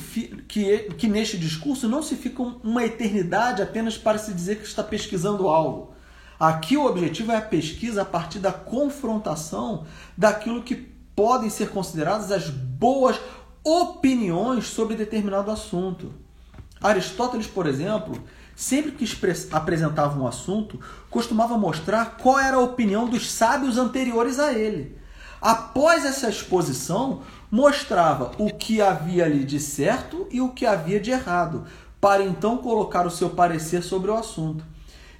que, 0.47 0.89
que 0.97 1.07
neste 1.07 1.37
discurso 1.37 1.87
não 1.87 2.03
se 2.03 2.15
fica 2.15 2.43
uma 2.43 2.85
eternidade 2.85 3.61
apenas 3.61 3.97
para 3.97 4.19
se 4.19 4.33
dizer 4.33 4.57
que 4.57 4.67
está 4.67 4.83
pesquisando 4.83 5.47
algo. 5.47 5.93
Aqui 6.39 6.77
o 6.77 6.85
objetivo 6.85 7.31
é 7.31 7.37
a 7.37 7.41
pesquisa 7.41 8.03
a 8.03 8.05
partir 8.05 8.39
da 8.39 8.51
confrontação 8.51 9.85
daquilo 10.15 10.63
que 10.63 10.75
podem 11.15 11.49
ser 11.49 11.69
consideradas 11.69 12.31
as 12.31 12.49
boas 12.49 13.19
opiniões 13.63 14.67
sobre 14.67 14.95
determinado 14.95 15.51
assunto. 15.51 16.13
Aristóteles, 16.81 17.47
por 17.47 17.65
exemplo, 17.65 18.21
sempre 18.55 18.91
que 18.91 19.05
apresentava 19.51 20.19
um 20.19 20.27
assunto, 20.27 20.79
costumava 21.09 21.57
mostrar 21.57 22.17
qual 22.17 22.39
era 22.39 22.57
a 22.57 22.61
opinião 22.61 23.07
dos 23.07 23.29
sábios 23.31 23.77
anteriores 23.77 24.39
a 24.39 24.53
ele. 24.53 24.97
Após 25.41 26.05
essa 26.05 26.29
exposição, 26.29 27.21
mostrava 27.49 28.31
o 28.37 28.53
que 28.53 28.81
havia 28.81 29.25
ali 29.25 29.45
de 29.45 29.59
certo 29.59 30.27
e 30.29 30.41
o 30.41 30.49
que 30.49 30.65
havia 30.65 30.99
de 30.99 31.11
errado, 31.11 31.65
para 31.99 32.23
então 32.23 32.57
colocar 32.57 33.07
o 33.07 33.11
seu 33.11 33.29
parecer 33.29 33.81
sobre 33.81 34.11
o 34.11 34.15
assunto. 34.15 34.63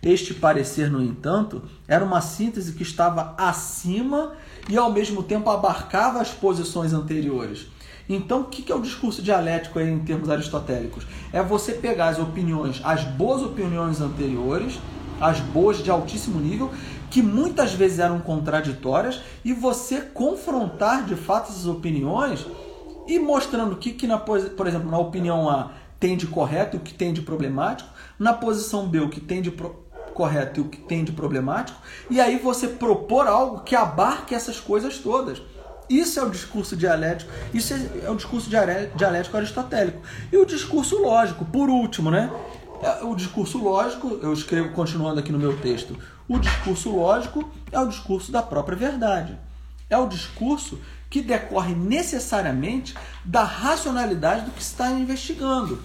Este 0.02 0.34
parecer, 0.34 0.89
no 0.89 1.02
entanto, 1.02 1.63
era 1.88 2.06
uma 2.06 2.22
síntese 2.22 2.74
que 2.74 2.84
estava 2.84 3.34
acima 3.38 4.34
e 4.69 4.78
ao 4.78 4.91
mesmo 4.91 5.24
tempo 5.24 5.50
abarcava 5.50 6.22
as 6.22 6.30
posições 6.30 6.93
anteriores. 6.93 7.67
Então, 8.10 8.41
o 8.41 8.45
que 8.45 8.72
é 8.72 8.76
o 8.76 8.82
discurso 8.82 9.22
dialético 9.22 9.80
em 9.80 10.00
termos 10.00 10.32
aristotélicos? 10.32 11.06
É 11.32 11.43
você 11.43 11.74
pegar 11.74 12.08
as 12.08 12.17
opiniões, 12.17 12.82
as 12.84 13.04
boas 13.04 13.43
opiniões 13.43 14.02
anteriores, 14.02 14.80
as 15.22 15.39
boas 15.39 15.78
de 15.78 15.91
altíssimo 15.91 16.39
nível, 16.39 16.72
que 17.12 17.22
muitas 17.22 17.74
vezes 17.74 18.00
eram 18.00 18.19
contraditórias, 18.19 19.22
e 19.45 19.54
você 19.54 20.02
confrontar 20.02 21.06
de 21.06 21.15
fato 21.15 21.52
essas 21.52 21.67
opiniões 21.67 22.48
e 23.08 23.19
mostrando 23.19 23.74
o 23.74 23.78
que, 23.78 23.91
que 23.91 24.08
na, 24.08 24.17
por 24.17 24.65
exemplo, 24.65 24.89
na 24.89 24.98
opinião 24.98 25.48
A 25.48 25.72
tem 26.00 26.17
de 26.17 26.26
correto 26.26 26.78
e 26.78 26.80
o 26.80 26.82
que 26.82 26.93
tem 26.93 27.13
de 27.13 27.22
problemático, 27.22 27.89
na 28.17 28.34
posição 28.34 28.88
B 28.88 29.02
o 29.02 29.10
que 29.10 29.19
tem 29.19 29.41
de 29.41 29.52
pro, 29.52 29.86
correto 30.13 30.60
e 30.60 30.63
o 30.63 30.67
que 30.67 30.78
tem 30.78 31.04
de 31.04 31.12
problemático, 31.12 31.80
e 32.10 32.19
aí 32.19 32.38
você 32.38 32.67
propor 32.67 33.28
algo 33.28 33.62
que 33.62 33.76
abarque 33.76 34.34
essas 34.34 34.60
coisas 34.60 34.98
todas. 34.98 35.41
Isso 35.89 36.19
é 36.19 36.23
o 36.23 36.30
discurso 36.30 36.78
dialético, 36.78 37.32
isso 37.52 37.73
é, 37.73 38.06
é 38.06 38.10
o 38.12 38.15
discurso 38.15 38.47
dialético 38.49 39.36
aristotélico. 39.36 39.99
E 40.32 40.38
o 40.38 40.45
discurso 40.45 41.02
lógico, 41.02 41.43
por 41.45 41.67
último, 41.67 42.12
né? 42.12 42.32
É, 42.84 43.04
o 43.04 43.15
discurso 43.15 43.58
lógico, 43.58 44.19
eu 44.21 44.32
escrevo 44.32 44.69
continuando 44.69 45.19
aqui 45.19 45.32
no 45.32 45.39
meu 45.39 45.58
texto, 45.58 45.97
o 46.28 46.38
discurso 46.38 46.95
lógico 46.95 47.52
é 47.71 47.80
o 47.80 47.88
discurso 47.88 48.32
da 48.32 48.43
própria 48.43 48.78
verdade. 48.78 49.36
É 49.89 49.97
o 49.97 50.08
discurso 50.08 50.80
que 51.10 51.23
decorre 51.23 51.73
necessariamente 51.73 52.93
da 53.25 53.43
racionalidade 53.43 54.45
do 54.45 54.52
que 54.52 54.62
está 54.62 54.91
investigando. 54.91 55.82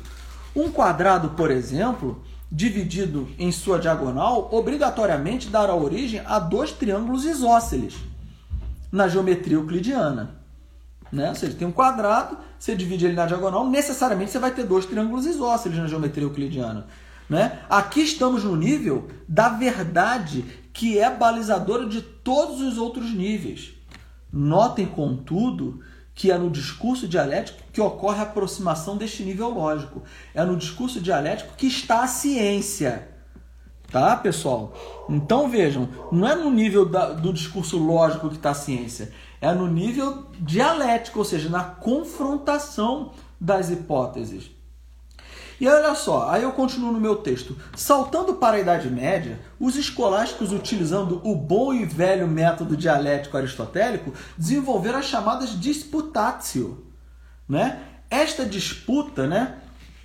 Um 0.55 0.71
quadrado, 0.71 1.31
por 1.31 1.51
exemplo, 1.51 2.23
dividido 2.53 3.27
em 3.39 3.51
sua 3.51 3.79
diagonal, 3.79 4.51
obrigatoriamente 4.53 5.49
dará 5.49 5.75
origem 5.75 6.21
a 6.27 6.39
dois 6.39 6.73
triângulos 6.73 7.25
isósceles 7.25 7.95
na 8.95 9.09
geometria 9.09 9.57
euclidiana. 9.57 10.37
Né? 11.11 11.29
Ou 11.29 11.35
seja, 11.35 11.57
tem 11.57 11.67
um 11.67 11.73
quadrado, 11.73 12.39
você 12.57 12.77
divide 12.77 13.07
ele 13.07 13.15
na 13.15 13.27
diagonal, 13.27 13.69
necessariamente 13.69 14.31
você 14.31 14.39
vai 14.39 14.53
ter 14.53 14.65
dois 14.65 14.87
triângulos 14.87 15.27
isósceles 15.27 15.79
na 15.79 15.89
geometria 15.89 16.25
euclidiana. 16.25 16.87
Né? 17.29 17.59
Aqui 17.69 18.03
estamos 18.03 18.45
no 18.45 18.55
nível 18.55 19.09
da 19.29 19.49
verdade 19.49 20.45
que 20.73 20.99
é 20.99 21.11
balizadora 21.11 21.87
de 21.87 22.03
todos 22.03 22.61
os 22.61 22.79
outros 22.79 23.13
níveis. 23.13 23.73
Notem, 24.33 24.87
contudo, 24.87 25.81
que 26.15 26.31
é 26.31 26.39
no 26.39 26.49
discurso 26.49 27.09
dialético 27.09 27.59
que 27.73 27.81
ocorre 27.81 28.21
a 28.21 28.23
aproximação 28.23 28.97
deste 28.97 29.25
nível 29.25 29.51
lógico. 29.51 30.05
É 30.33 30.45
no 30.45 30.57
discurso 30.57 31.01
dialético 31.01 31.55
que 31.57 31.67
está 31.67 32.05
a 32.05 32.09
ciência. 32.09 33.09
Tá, 33.95 34.17
pessoal? 34.17 34.73
Então 35.09 35.49
vejam, 35.49 35.89
não 36.11 36.27
é 36.27 36.35
no 36.35 36.51
nível 36.51 36.85
da, 36.85 37.13
do 37.13 37.33
discurso 37.33 37.79
lógico 37.79 38.29
que 38.29 38.35
está 38.35 38.51
a 38.51 38.55
ciência, 38.55 39.13
é 39.41 39.53
no 39.55 39.69
nível 39.69 40.27
dialético, 40.37 41.21
ou 41.21 41.25
seja, 41.25 41.49
na 41.49 41.63
confrontação 41.63 43.13
das 43.41 43.71
hipóteses. 43.71 44.51
E 45.61 45.69
olha 45.69 45.95
só, 45.95 46.29
aí 46.29 46.43
eu 46.43 46.51
continuo 46.51 46.91
no 46.91 47.01
meu 47.01 47.15
texto. 47.15 47.57
Saltando 47.77 48.35
para 48.35 48.57
a 48.57 48.61
Idade 48.61 48.91
Média, 48.91 49.39
os 49.61 49.77
escolásticos, 49.77 50.51
utilizando 50.51 51.21
o 51.23 51.37
bom 51.37 51.73
e 51.73 51.85
velho 51.85 52.27
método 52.27 52.77
dialético 52.77 53.37
aristotélico, 53.37 54.13
desenvolveram 54.37 54.99
as 54.99 55.05
chamadas 55.05 55.51
disputatio. 55.61 56.85
Né? 57.49 57.81
Esta 58.11 58.45
disputa, 58.45 59.29
né? 59.29 59.59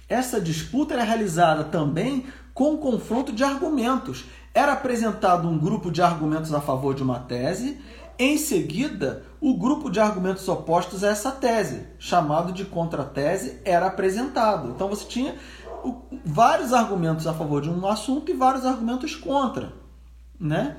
Essa 0.08 0.40
disputa 0.40 0.94
era 0.94 1.04
realizada 1.04 1.64
também 1.64 2.28
com 2.60 2.76
confronto 2.76 3.32
de 3.32 3.42
argumentos. 3.42 4.26
Era 4.54 4.74
apresentado 4.74 5.48
um 5.48 5.58
grupo 5.58 5.90
de 5.90 6.02
argumentos 6.02 6.54
a 6.54 6.60
favor 6.60 6.94
de 6.94 7.02
uma 7.02 7.18
tese, 7.20 7.80
em 8.20 8.38
seguida, 8.38 9.24
o 9.40 9.58
grupo 9.58 9.90
de 9.90 9.98
argumentos 9.98 10.46
opostos 10.50 11.02
a 11.02 11.08
essa 11.08 11.32
tese, 11.32 11.88
chamado 11.98 12.52
de 12.52 12.66
contratese, 12.66 13.62
era 13.64 13.88
apresentado. 13.88 14.72
Então 14.72 14.90
você 14.90 15.06
tinha 15.06 15.36
vários 16.26 16.74
argumentos 16.74 17.26
a 17.28 17.34
favor 17.34 17.62
de 17.62 17.70
um 17.70 17.88
assunto 17.88 18.30
e 18.30 18.34
vários 18.34 18.66
argumentos 18.66 19.16
contra, 19.16 19.72
né? 20.38 20.76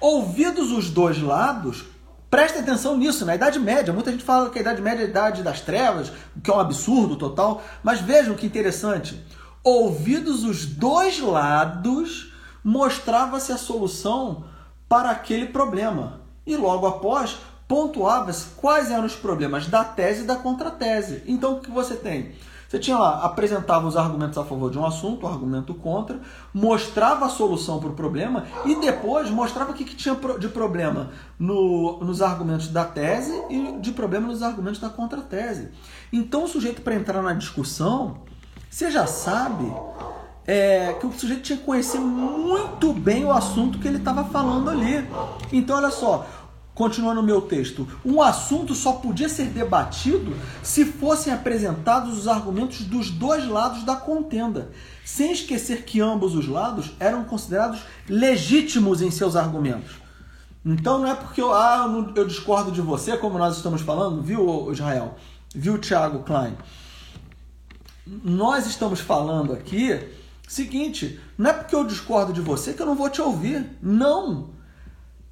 Ouvidos 0.00 0.70
os 0.70 0.88
dois 0.88 1.20
lados, 1.20 1.84
preste 2.30 2.58
atenção 2.58 2.96
nisso, 2.96 3.26
na 3.26 3.34
Idade 3.34 3.58
Média. 3.58 3.92
Muita 3.92 4.12
gente 4.12 4.22
fala 4.22 4.50
que 4.50 4.58
a 4.58 4.62
Idade 4.62 4.80
Média 4.80 5.02
é 5.02 5.06
a 5.06 5.10
Idade 5.10 5.42
das 5.42 5.60
Trevas, 5.60 6.12
que 6.44 6.48
é 6.48 6.54
um 6.54 6.60
absurdo 6.60 7.16
total, 7.16 7.60
mas 7.82 8.00
vejam 8.00 8.36
que 8.36 8.46
interessante. 8.46 9.20
Ouvidos 9.64 10.42
os 10.42 10.66
dois 10.66 11.20
lados, 11.20 12.32
mostrava-se 12.64 13.52
a 13.52 13.56
solução 13.56 14.44
para 14.88 15.10
aquele 15.10 15.46
problema. 15.46 16.20
E 16.44 16.56
logo 16.56 16.86
após, 16.86 17.38
pontuava-se 17.68 18.48
quais 18.56 18.90
eram 18.90 19.06
os 19.06 19.14
problemas 19.14 19.66
da 19.68 19.84
tese 19.84 20.24
e 20.24 20.26
da 20.26 20.36
contratese. 20.36 21.22
Então, 21.26 21.54
o 21.54 21.60
que 21.60 21.70
você 21.70 21.94
tem? 21.94 22.32
Você 22.68 22.78
tinha 22.78 22.98
lá, 22.98 23.22
apresentava 23.22 23.86
os 23.86 23.98
argumentos 23.98 24.38
a 24.38 24.44
favor 24.44 24.70
de 24.70 24.78
um 24.78 24.86
assunto, 24.86 25.26
o 25.26 25.28
argumento 25.28 25.74
contra, 25.74 26.18
mostrava 26.54 27.26
a 27.26 27.28
solução 27.28 27.78
para 27.78 27.90
o 27.90 27.92
problema 27.92 28.46
e 28.64 28.74
depois 28.76 29.30
mostrava 29.30 29.72
o 29.72 29.74
que, 29.74 29.84
que 29.84 29.94
tinha 29.94 30.16
de 30.38 30.48
problema 30.48 31.10
no, 31.38 32.00
nos 32.00 32.22
argumentos 32.22 32.68
da 32.68 32.84
tese 32.84 33.32
e 33.50 33.78
de 33.78 33.92
problema 33.92 34.26
nos 34.26 34.42
argumentos 34.42 34.80
da 34.80 34.88
contratese. 34.88 35.68
Então, 36.10 36.44
o 36.44 36.48
sujeito, 36.48 36.80
para 36.80 36.94
entrar 36.94 37.22
na 37.22 37.34
discussão, 37.34 38.22
você 38.72 38.90
já 38.90 39.06
sabe 39.06 39.70
é, 40.46 40.94
que 40.94 41.06
o 41.06 41.12
sujeito 41.12 41.42
tinha 41.42 41.58
que 41.58 41.64
conhecer 41.64 41.98
muito 41.98 42.90
bem 42.94 43.22
o 43.22 43.30
assunto 43.30 43.78
que 43.78 43.86
ele 43.86 43.98
estava 43.98 44.24
falando 44.24 44.70
ali. 44.70 45.06
Então, 45.52 45.76
olha 45.76 45.90
só, 45.90 46.26
continuando 46.74 47.20
o 47.20 47.22
meu 47.22 47.42
texto, 47.42 47.86
um 48.02 48.22
assunto 48.22 48.74
só 48.74 48.94
podia 48.94 49.28
ser 49.28 49.48
debatido 49.48 50.34
se 50.62 50.86
fossem 50.86 51.34
apresentados 51.34 52.18
os 52.18 52.26
argumentos 52.26 52.80
dos 52.86 53.10
dois 53.10 53.46
lados 53.46 53.84
da 53.84 53.94
contenda, 53.94 54.72
sem 55.04 55.32
esquecer 55.32 55.84
que 55.84 56.00
ambos 56.00 56.34
os 56.34 56.48
lados 56.48 56.92
eram 56.98 57.24
considerados 57.24 57.82
legítimos 58.08 59.02
em 59.02 59.10
seus 59.10 59.36
argumentos. 59.36 59.96
Então 60.64 60.98
não 60.98 61.08
é 61.08 61.14
porque 61.14 61.42
eu, 61.42 61.52
ah, 61.52 61.86
eu 62.16 62.26
discordo 62.26 62.72
de 62.72 62.80
você, 62.80 63.18
como 63.18 63.36
nós 63.36 63.54
estamos 63.54 63.82
falando, 63.82 64.22
viu, 64.22 64.72
Israel? 64.72 65.16
Viu, 65.54 65.78
Thiago 65.78 66.20
Klein? 66.20 66.56
Nós 68.24 68.66
estamos 68.66 69.00
falando 69.00 69.52
aqui 69.52 69.98
Seguinte, 70.52 71.18
não 71.38 71.48
é 71.48 71.52
porque 71.54 71.74
eu 71.74 71.82
discordo 71.82 72.30
de 72.30 72.42
você 72.42 72.74
que 72.74 72.82
eu 72.82 72.84
não 72.84 72.94
vou 72.94 73.08
te 73.08 73.22
ouvir. 73.22 73.70
Não. 73.80 74.50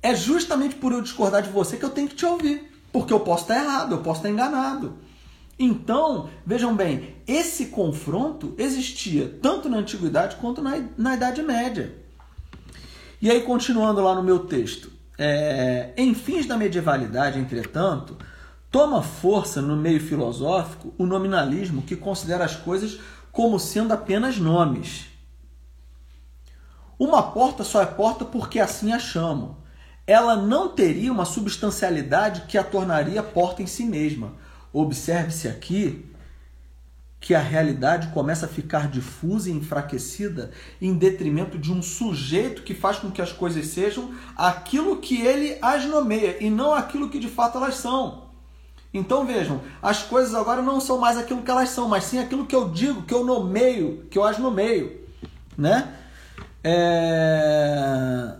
É 0.03 0.15
justamente 0.15 0.77
por 0.77 0.93
eu 0.93 1.03
discordar 1.03 1.43
de 1.43 1.51
você 1.51 1.77
que 1.77 1.85
eu 1.85 1.91
tenho 1.91 2.09
que 2.09 2.15
te 2.15 2.25
ouvir. 2.25 2.73
Porque 2.91 3.13
eu 3.13 3.21
posso 3.21 3.43
estar 3.43 3.63
errado, 3.63 3.95
eu 3.95 3.99
posso 3.99 4.21
estar 4.21 4.31
enganado. 4.31 4.95
Então, 5.59 6.31
vejam 6.47 6.75
bem, 6.75 7.17
esse 7.27 7.67
confronto 7.67 8.55
existia 8.57 9.39
tanto 9.43 9.69
na 9.69 9.77
antiguidade 9.77 10.37
quanto 10.37 10.63
na, 10.63 10.83
na 10.97 11.15
Idade 11.15 11.43
Média. 11.43 11.95
E 13.21 13.31
aí, 13.31 13.43
continuando 13.43 14.01
lá 14.01 14.15
no 14.15 14.23
meu 14.23 14.39
texto, 14.39 14.91
é, 15.19 15.93
em 15.99 16.15
fins 16.15 16.47
da 16.47 16.57
medievalidade, 16.57 17.39
entretanto, 17.39 18.17
toma 18.71 19.03
força 19.03 19.61
no 19.61 19.77
meio 19.77 20.01
filosófico 20.01 20.95
o 20.97 21.05
nominalismo 21.05 21.83
que 21.83 21.97
considera 21.97 22.45
as 22.45 22.55
coisas 22.55 23.01
como 23.33 23.59
sendo 23.59 23.93
apenas 23.93 24.39
nomes. 24.39 25.07
Uma 26.99 27.23
porta 27.23 27.65
só 27.65 27.83
é 27.83 27.87
porta 27.87 28.25
porque 28.25 28.61
assim 28.61 28.93
a 28.93 28.99
chamam. 28.99 29.57
Ela 30.07 30.37
não 30.37 30.69
teria 30.69 31.13
uma 31.13 31.25
substancialidade 31.25 32.43
que 32.43 32.59
a 32.59 32.65
tornaria 32.65 33.23
porta 33.23 33.63
em 33.63 33.67
si 33.67 33.85
mesma. 33.85 34.35
Observe-se 34.73 35.49
aqui 35.49 36.07
que 37.19 37.35
a 37.35 37.41
realidade 37.41 38.09
começa 38.09 38.47
a 38.47 38.49
ficar 38.49 38.89
difusa 38.89 39.51
e 39.51 39.53
enfraquecida 39.53 40.51
em 40.81 40.95
detrimento 40.95 41.59
de 41.59 41.73
um 41.73 41.83
sujeito 41.83 42.63
que 42.63 42.75
faz 42.75 42.99
com 42.99 43.11
que 43.11 43.21
as 43.21 43.33
coisas 43.33 43.67
sejam 43.67 44.15
aquilo 44.37 44.99
que 44.99 45.21
ele 45.21 45.59
as 45.61 45.85
nomeia 45.85 46.43
e 46.43 46.49
não 46.49 46.73
aquilo 46.73 47.11
que 47.11 47.19
de 47.19 47.29
fato 47.29 47.59
elas 47.59 47.77
são. 47.77 48.30
Então 48.93 49.25
vejam, 49.25 49.61
as 49.81 50.03
coisas 50.03 50.35
agora 50.35 50.61
não 50.63 50.81
são 50.81 50.99
mais 50.99 51.17
aquilo 51.17 51.43
que 51.43 51.51
elas 51.51 51.69
são, 51.69 51.89
mas 51.89 52.05
sim 52.05 52.19
aquilo 52.19 52.47
que 52.47 52.57
eu 52.57 52.69
digo, 52.69 53.03
que 53.03 53.15
eu 53.15 53.25
nomeio, 53.25 54.07
que 54.11 54.19
eu 54.19 54.25
as 54.25 54.39
nomeio, 54.39 55.01
né? 55.57 55.95
É... 56.63 58.35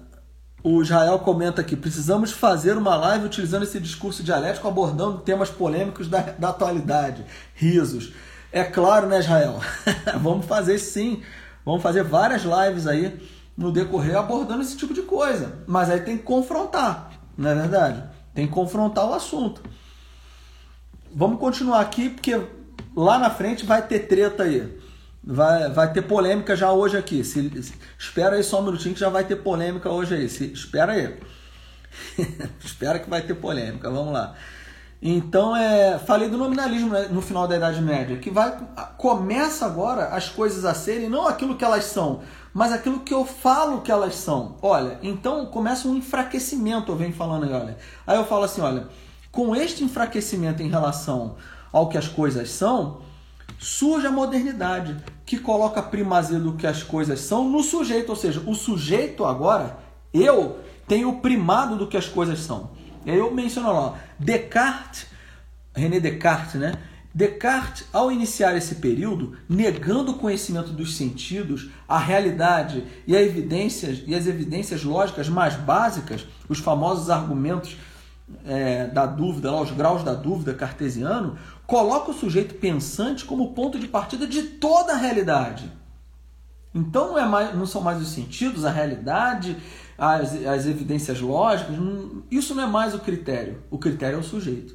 O 0.63 0.83
Israel 0.83 1.19
comenta 1.21 1.61
aqui: 1.61 1.77
precisamos 1.77 2.33
fazer 2.33 2.77
uma 2.77 2.97
live 2.97 3.27
utilizando 3.27 3.63
esse 3.63 3.81
discurso 3.81 4.23
dialético, 4.23 4.69
abordando 4.69 5.19
temas 5.19 5.51
polêmicos 5.51 6.09
da, 6.09 6.21
da 6.21 6.51
atualidade. 6.51 7.25
Risos. 7.55 8.13
É 8.53 8.65
claro, 8.65 9.07
né, 9.07 9.21
Israel? 9.21 9.61
Vamos 10.21 10.47
fazer 10.47 10.79
sim. 10.79 11.23
Vamos 11.65 11.83
fazer 11.83 12.03
várias 12.03 12.43
lives 12.43 12.87
aí 12.87 13.21
no 13.57 13.71
decorrer 13.71 14.17
abordando 14.17 14.63
esse 14.63 14.77
tipo 14.77 14.93
de 14.93 15.03
coisa. 15.03 15.61
Mas 15.67 15.89
aí 15.89 16.01
tem 16.01 16.17
que 16.19 16.25
confrontar, 16.25 17.11
não 17.37 17.51
é 17.51 17.55
verdade? 17.55 18.03
Tem 18.35 18.47
que 18.47 18.53
confrontar 18.53 19.09
o 19.09 19.15
assunto. 19.15 19.63
Vamos 21.13 21.41
continuar 21.41 21.81
aqui, 21.81 22.09
porque 22.11 22.41
lá 22.97 23.19
na 23.19 23.31
frente 23.31 23.67
vai 23.67 23.83
ter 23.83 24.01
treta 24.01 24.45
aí. 24.45 24.79
Vai, 25.23 25.71
vai 25.71 25.93
ter 25.93 26.03
polêmica 26.03 26.57
já 26.57 26.73
hoje 26.73 26.97
aqui. 26.97 27.25
Se, 27.25 27.63
se, 27.63 27.75
espera 27.99 28.37
aí 28.37 28.43
só 28.43 28.61
um 28.61 28.65
minutinho 28.65 28.95
que 28.95 29.01
já 29.01 29.09
vai 29.09 29.25
ter 29.25 29.37
polêmica 29.37 29.91
hoje 29.91 30.15
aí. 30.15 30.29
Se, 30.29 30.53
espera 30.53 30.93
aí. 30.93 31.19
espera 32.65 32.99
que 32.99 33.11
vai 33.11 33.23
ter 33.23 33.35
polêmica. 33.35 33.91
Vamos 33.91 34.13
lá. 34.13 34.35
Então, 35.03 35.57
é, 35.57 35.99
falei 35.99 36.29
do 36.29 36.37
nominalismo 36.37 36.91
né, 36.91 37.09
no 37.11 37.23
final 37.23 37.49
da 37.49 37.57
Idade 37.57 37.81
Média, 37.81 38.19
que 38.19 38.31
vai 38.31 38.55
começa 38.99 39.65
agora 39.65 40.09
as 40.09 40.29
coisas 40.29 40.67
a 40.67 40.75
serem 40.75 41.09
não 41.09 41.27
aquilo 41.27 41.57
que 41.57 41.65
elas 41.65 41.85
são, 41.85 42.21
mas 42.53 42.71
aquilo 42.71 43.01
que 43.01 43.15
eu 43.15 43.25
falo 43.25 43.81
que 43.81 43.91
elas 43.91 44.15
são. 44.17 44.57
Olha, 44.61 44.99
então 45.03 45.47
começa 45.47 45.89
um 45.89 45.97
enfraquecimento, 45.97 46.93
eu 46.93 46.97
venho 46.97 47.15
falando 47.15 47.45
aí, 47.45 47.53
olha. 47.53 47.79
Aí 48.07 48.19
eu 48.19 48.27
falo 48.27 48.45
assim, 48.45 48.61
olha, 48.61 48.89
com 49.31 49.55
este 49.55 49.85
enfraquecimento 49.85 50.63
em 50.63 50.69
relação 50.69 51.37
ao 51.73 51.89
que 51.89 51.97
as 51.97 52.09
coisas 52.09 52.51
são, 52.51 53.03
surge 53.59 54.07
a 54.07 54.11
modernidade, 54.11 54.97
que 55.25 55.39
coloca 55.39 55.83
primazia 55.83 56.39
do 56.39 56.55
que 56.55 56.67
as 56.67 56.83
coisas 56.83 57.21
são 57.21 57.49
no 57.49 57.63
sujeito, 57.63 58.11
ou 58.11 58.17
seja, 58.17 58.43
o 58.47 58.55
sujeito 58.55 59.25
agora, 59.25 59.79
eu, 60.13 60.59
tenho 60.89 61.21
primado 61.21 61.77
do 61.77 61.87
que 61.87 61.97
as 61.97 62.09
coisas 62.09 62.41
são. 62.41 62.71
Eu 63.07 63.33
menciono 63.33 63.73
lá, 63.73 63.95
Descartes, 64.19 65.07
René 65.75 66.01
Descartes, 66.01 66.55
né? 66.55 66.75
Descartes, 67.13 67.87
ao 67.93 68.11
iniciar 68.11 68.57
esse 68.57 68.77
período, 68.77 69.37
negando 69.49 70.13
o 70.13 70.19
conhecimento 70.19 70.71
dos 70.71 70.97
sentidos, 70.97 71.69
a 71.89 71.99
realidade 71.99 72.85
e, 73.07 73.17
a 73.17 73.23
evidências, 73.23 74.03
e 74.07 74.15
as 74.15 74.27
evidências 74.27 74.85
lógicas 74.85 75.29
mais 75.29 75.55
básicas, 75.55 76.27
os 76.49 76.59
famosos 76.59 77.11
argumentos 77.11 77.77
é, 78.45 78.87
da 78.87 79.07
dúvida, 79.07 79.51
lá, 79.51 79.61
os 79.61 79.71
graus 79.71 80.03
da 80.03 80.15
dúvida 80.15 80.55
cartesiano, 80.55 81.37
coloca 81.67 82.11
o 82.11 82.15
sujeito 82.15 82.55
pensante 82.55 83.25
como 83.25 83.53
ponto 83.53 83.79
de 83.79 83.89
partida 83.89 84.27
de 84.27 84.43
toda 84.43 84.95
a 84.95 84.97
realidade. 84.97 85.71
Então 86.75 87.09
não, 87.09 87.19
é 87.19 87.27
mais, 87.27 87.55
não 87.55 87.67
são 87.67 87.81
mais 87.81 88.01
os 88.01 88.09
sentidos, 88.09 88.65
a 88.65 88.71
realidade 88.71 89.57
as, 90.01 90.47
as 90.47 90.67
evidências 90.67 91.21
lógicas, 91.21 91.77
isso 92.31 92.55
não 92.55 92.63
é 92.63 92.67
mais 92.67 92.95
o 92.95 93.01
critério. 93.01 93.63
O 93.71 93.77
critério 93.77 94.17
é 94.17 94.21
o 94.21 94.25
sujeito. 94.25 94.75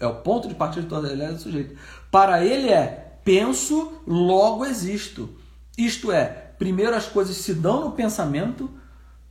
É 0.00 0.06
o 0.06 0.14
ponto 0.14 0.48
de 0.48 0.54
partida 0.54 0.80
de 0.80 0.88
toda 0.88 1.06
a 1.06 1.10
realidade 1.10 1.34
do 1.34 1.42
sujeito. 1.42 1.76
Para 2.10 2.42
ele 2.42 2.70
é 2.70 3.18
penso, 3.22 4.00
logo 4.06 4.64
existo. 4.64 5.28
Isto 5.76 6.10
é, 6.10 6.24
primeiro 6.58 6.96
as 6.96 7.04
coisas 7.04 7.36
se 7.36 7.52
dão 7.52 7.84
no 7.84 7.92
pensamento 7.92 8.70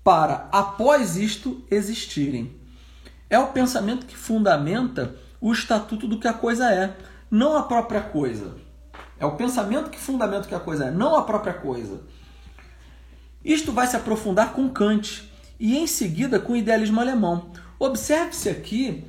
para, 0.03 0.47
após 0.51 1.17
isto, 1.17 1.63
existirem. 1.71 2.58
É 3.29 3.37
o 3.37 3.47
pensamento 3.47 4.05
que 4.05 4.17
fundamenta 4.17 5.15
o 5.39 5.51
estatuto 5.51 6.07
do 6.07 6.19
que 6.19 6.27
a 6.27 6.33
coisa 6.33 6.71
é, 6.71 6.95
não 7.29 7.55
a 7.55 7.63
própria 7.63 8.01
coisa. 8.01 8.55
É 9.19 9.25
o 9.25 9.35
pensamento 9.35 9.89
que 9.89 9.99
fundamenta 9.99 10.45
o 10.45 10.47
que 10.47 10.55
a 10.55 10.59
coisa 10.59 10.85
é, 10.85 10.91
não 10.91 11.15
a 11.15 11.23
própria 11.23 11.53
coisa. 11.53 12.01
Isto 13.43 13.71
vai 13.71 13.87
se 13.87 13.95
aprofundar 13.95 14.53
com 14.53 14.69
Kant 14.69 15.29
e 15.59 15.77
em 15.77 15.87
seguida 15.87 16.39
com 16.39 16.53
o 16.53 16.57
idealismo 16.57 16.99
alemão. 16.99 17.51
Observe-se 17.77 18.49
aqui 18.49 19.05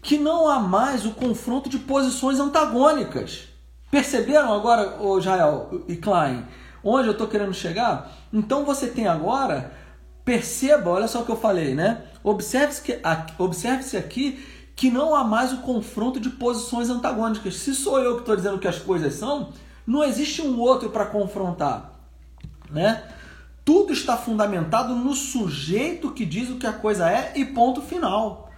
que 0.00 0.18
não 0.18 0.48
há 0.48 0.58
mais 0.58 1.04
o 1.04 1.10
confronto 1.10 1.68
de 1.68 1.78
posições 1.78 2.38
antagônicas. 2.38 3.48
Perceberam 3.90 4.52
agora, 4.52 5.02
o 5.02 5.20
Jael 5.20 5.82
e 5.88 5.96
Klein, 5.96 6.44
onde 6.84 7.08
eu 7.08 7.12
estou 7.12 7.26
querendo 7.26 7.54
chegar? 7.54 8.10
Então 8.32 8.64
você 8.64 8.86
tem 8.86 9.06
agora, 9.06 9.72
perceba, 10.24 10.90
olha 10.90 11.08
só 11.08 11.22
o 11.22 11.24
que 11.24 11.32
eu 11.32 11.36
falei, 11.36 11.74
né? 11.74 12.04
Observe-se 12.22 12.82
que, 12.82 13.00
observe 13.38 13.96
aqui 13.96 14.44
que 14.74 14.90
não 14.90 15.14
há 15.14 15.24
mais 15.24 15.52
o 15.52 15.58
confronto 15.58 16.20
de 16.20 16.30
posições 16.30 16.88
antagônicas. 16.88 17.56
Se 17.56 17.74
sou 17.74 17.98
eu 17.98 18.14
que 18.14 18.20
estou 18.20 18.36
dizendo 18.36 18.58
que 18.58 18.68
as 18.68 18.78
coisas 18.78 19.14
são, 19.14 19.52
não 19.86 20.04
existe 20.04 20.40
um 20.40 20.60
outro 20.60 20.90
para 20.90 21.06
confrontar, 21.06 21.92
né? 22.70 23.02
Tudo 23.64 23.92
está 23.92 24.16
fundamentado 24.16 24.94
no 24.94 25.14
sujeito 25.14 26.12
que 26.12 26.24
diz 26.24 26.48
o 26.48 26.56
que 26.56 26.66
a 26.66 26.72
coisa 26.72 27.10
é 27.10 27.32
e 27.36 27.44
ponto 27.44 27.82
final. 27.82 28.50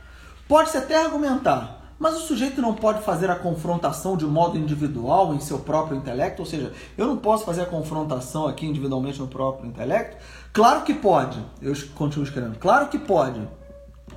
Pode-se 0.47 0.77
até 0.77 1.03
argumentar, 1.03 1.95
mas 1.99 2.17
o 2.17 2.21
sujeito 2.21 2.61
não 2.61 2.75
pode 2.75 3.03
fazer 3.03 3.31
a 3.31 3.37
confrontação 3.37 4.17
de 4.17 4.25
modo 4.25 4.59
individual 4.59 5.35
em 5.35 5.41
seu 5.41 5.59
próprio 5.59 5.97
intelecto, 5.97 6.43
ou 6.43 6.47
seja, 6.47 6.73
eu 6.99 7.07
não 7.07 7.17
posso 7.17 7.45
fazer 7.45 7.63
a 7.63 7.67
confrontação 7.67 8.47
aqui 8.47 8.67
individualmente 8.67 9.19
no 9.19 9.27
próprio 9.27 9.69
intelecto? 9.69 10.17
Claro 10.53 10.82
que 10.82 10.94
pode. 10.94 11.38
Eu 11.62 11.74
continuo 11.94 12.24
escrevendo. 12.24 12.59
Claro 12.59 12.88
que 12.88 12.98
pode. 12.98 13.46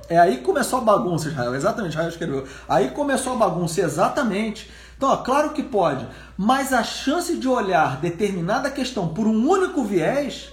É 0.08 0.18
aí 0.18 0.38
que 0.38 0.42
começou 0.42 0.80
a 0.80 0.82
bagunça, 0.82 1.28
Israel. 1.28 1.54
Exatamente, 1.54 1.92
Israel 1.92 2.08
escreveu. 2.08 2.46
Aí 2.68 2.90
começou 2.90 3.34
a 3.34 3.36
bagunça, 3.36 3.80
exatamente. 3.80 4.70
Então, 4.96 5.08
ó, 5.08 5.16
claro 5.18 5.50
que 5.50 5.62
pode. 5.62 6.06
Mas 6.36 6.72
a 6.72 6.82
chance 6.82 7.36
de 7.36 7.48
olhar 7.48 8.00
determinada 8.00 8.70
questão 8.70 9.08
por 9.08 9.26
um 9.26 9.48
único 9.48 9.84
viés 9.84 10.52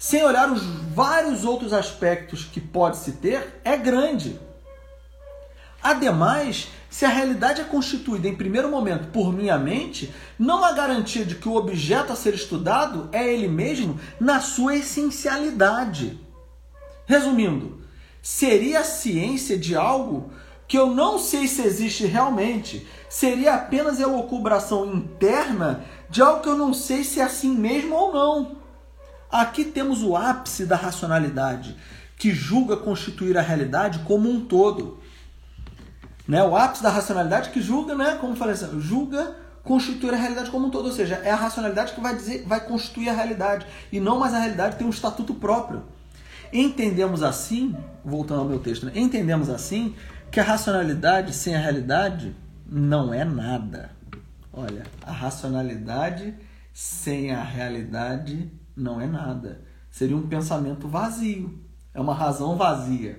sem 0.00 0.24
olhar 0.24 0.50
os 0.50 0.62
vários 0.94 1.44
outros 1.44 1.74
aspectos 1.74 2.46
que 2.46 2.58
pode-se 2.58 3.12
ter, 3.12 3.60
é 3.62 3.76
grande. 3.76 4.40
Ademais, 5.82 6.68
se 6.90 7.04
a 7.04 7.08
realidade 7.08 7.60
é 7.60 7.64
constituída 7.64 8.28
em 8.28 8.34
primeiro 8.34 8.68
momento 8.68 9.08
por 9.08 9.32
minha 9.32 9.56
mente, 9.56 10.12
não 10.36 10.64
há 10.64 10.72
garantia 10.72 11.24
de 11.24 11.36
que 11.36 11.48
o 11.48 11.54
objeto 11.54 12.12
a 12.12 12.16
ser 12.16 12.34
estudado 12.34 13.08
é 13.12 13.32
ele 13.32 13.46
mesmo 13.46 13.98
na 14.18 14.40
sua 14.40 14.76
essencialidade. 14.76 16.18
Resumindo, 17.06 17.80
seria 18.20 18.80
a 18.80 18.84
ciência 18.84 19.56
de 19.56 19.76
algo 19.76 20.32
que 20.66 20.76
eu 20.76 20.94
não 20.94 21.18
sei 21.18 21.48
se 21.48 21.62
existe 21.62 22.06
realmente, 22.06 22.86
seria 23.08 23.54
apenas 23.54 23.98
a 23.98 24.02
elucubração 24.02 24.86
interna 24.86 25.84
de 26.08 26.20
algo 26.22 26.42
que 26.42 26.48
eu 26.48 26.56
não 26.56 26.74
sei 26.74 27.02
se 27.04 27.20
é 27.20 27.24
assim 27.24 27.54
mesmo 27.54 27.94
ou 27.94 28.12
não. 28.12 28.56
Aqui 29.30 29.64
temos 29.64 30.02
o 30.02 30.16
ápice 30.16 30.66
da 30.66 30.74
racionalidade, 30.74 31.76
que 32.16 32.32
julga 32.32 32.76
constituir 32.76 33.38
a 33.38 33.40
realidade 33.40 34.00
como 34.00 34.28
um 34.28 34.44
todo. 34.44 34.98
Né? 36.30 36.44
O 36.44 36.56
ápice 36.56 36.80
da 36.80 36.90
racionalidade 36.90 37.50
que 37.50 37.60
julga, 37.60 37.92
né? 37.96 38.16
como 38.20 38.36
falei 38.36 38.54
assim, 38.54 38.80
julga 38.80 39.34
constituir 39.64 40.14
a 40.14 40.16
realidade 40.16 40.48
como 40.48 40.68
um 40.68 40.70
todo, 40.70 40.86
ou 40.86 40.92
seja, 40.92 41.16
é 41.24 41.30
a 41.32 41.34
racionalidade 41.34 41.92
que 41.92 42.00
vai 42.00 42.14
dizer, 42.14 42.44
vai 42.46 42.64
constituir 42.64 43.08
a 43.08 43.12
realidade 43.12 43.66
e 43.90 43.98
não 43.98 44.20
mais 44.20 44.32
a 44.32 44.38
realidade 44.38 44.76
tem 44.76 44.86
um 44.86 44.90
estatuto 44.90 45.34
próprio. 45.34 45.82
Entendemos 46.52 47.24
assim, 47.24 47.74
voltando 48.04 48.42
ao 48.42 48.46
meu 48.46 48.60
texto, 48.60 48.86
né? 48.86 48.92
entendemos 48.94 49.50
assim 49.50 49.92
que 50.30 50.38
a 50.38 50.44
racionalidade 50.44 51.34
sem 51.34 51.56
a 51.56 51.58
realidade 51.58 52.32
não 52.64 53.12
é 53.12 53.24
nada. 53.24 53.90
Olha, 54.52 54.84
a 55.02 55.10
racionalidade 55.10 56.32
sem 56.72 57.32
a 57.32 57.42
realidade 57.42 58.52
não 58.76 59.00
é 59.00 59.06
nada. 59.08 59.62
Seria 59.90 60.16
um 60.16 60.28
pensamento 60.28 60.86
vazio, 60.86 61.58
é 61.92 62.00
uma 62.00 62.14
razão 62.14 62.56
vazia. 62.56 63.18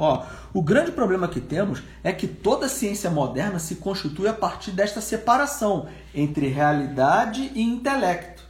Ó, 0.00 0.24
o 0.54 0.62
grande 0.62 0.90
problema 0.92 1.28
que 1.28 1.42
temos 1.42 1.82
é 2.02 2.10
que 2.10 2.26
toda 2.26 2.70
ciência 2.70 3.10
moderna 3.10 3.58
se 3.58 3.74
constitui 3.74 4.28
a 4.28 4.32
partir 4.32 4.70
desta 4.70 4.98
separação 4.98 5.88
entre 6.14 6.48
realidade 6.48 7.52
e 7.54 7.60
intelecto. 7.60 8.42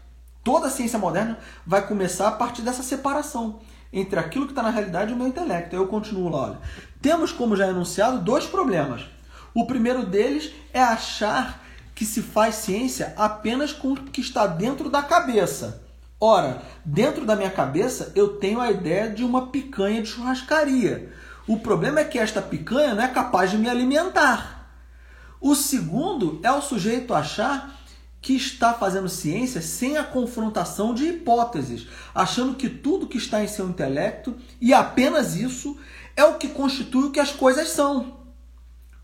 Toda 0.44 0.70
ciência 0.70 0.96
moderna 0.96 1.38
vai 1.66 1.84
começar 1.84 2.28
a 2.28 2.32
partir 2.32 2.62
dessa 2.62 2.84
separação 2.84 3.58
entre 3.92 4.20
aquilo 4.20 4.46
que 4.46 4.52
está 4.52 4.62
na 4.62 4.70
realidade 4.70 5.10
e 5.10 5.14
o 5.14 5.16
meu 5.16 5.26
intelecto. 5.26 5.74
Eu 5.74 5.88
continuo 5.88 6.28
lá, 6.28 6.42
olha. 6.42 6.58
Temos, 7.02 7.32
como 7.32 7.56
já 7.56 7.66
enunciado, 7.66 8.20
dois 8.20 8.46
problemas. 8.46 9.04
O 9.52 9.66
primeiro 9.66 10.06
deles 10.06 10.52
é 10.72 10.80
achar 10.80 11.60
que 11.96 12.04
se 12.04 12.22
faz 12.22 12.54
ciência 12.54 13.12
apenas 13.16 13.72
com 13.72 13.94
o 13.94 13.96
que 13.96 14.20
está 14.20 14.46
dentro 14.46 14.88
da 14.88 15.02
cabeça. 15.02 15.82
Ora, 16.20 16.62
dentro 16.84 17.24
da 17.24 17.34
minha 17.34 17.50
cabeça 17.50 18.12
eu 18.14 18.36
tenho 18.36 18.60
a 18.60 18.70
ideia 18.70 19.10
de 19.10 19.24
uma 19.24 19.48
picanha 19.48 20.00
de 20.00 20.08
churrascaria. 20.08 21.10
O 21.46 21.58
problema 21.58 22.00
é 22.00 22.04
que 22.04 22.18
esta 22.18 22.40
picanha 22.40 22.94
não 22.94 23.02
é 23.02 23.08
capaz 23.08 23.50
de 23.50 23.58
me 23.58 23.68
alimentar. 23.68 24.70
O 25.40 25.54
segundo 25.54 26.38
é 26.42 26.52
o 26.52 26.60
sujeito 26.60 27.14
achar 27.14 27.80
que 28.20 28.34
está 28.34 28.74
fazendo 28.74 29.08
ciência 29.08 29.62
sem 29.62 29.96
a 29.96 30.04
confrontação 30.04 30.92
de 30.92 31.06
hipóteses, 31.06 31.86
achando 32.14 32.54
que 32.54 32.68
tudo 32.68 33.06
que 33.06 33.16
está 33.16 33.42
em 33.42 33.48
seu 33.48 33.68
intelecto 33.68 34.36
e 34.60 34.74
apenas 34.74 35.34
isso 35.34 35.78
é 36.14 36.24
o 36.24 36.36
que 36.36 36.48
constitui 36.48 37.04
o 37.04 37.10
que 37.10 37.20
as 37.20 37.32
coisas 37.32 37.70
são. 37.70 38.18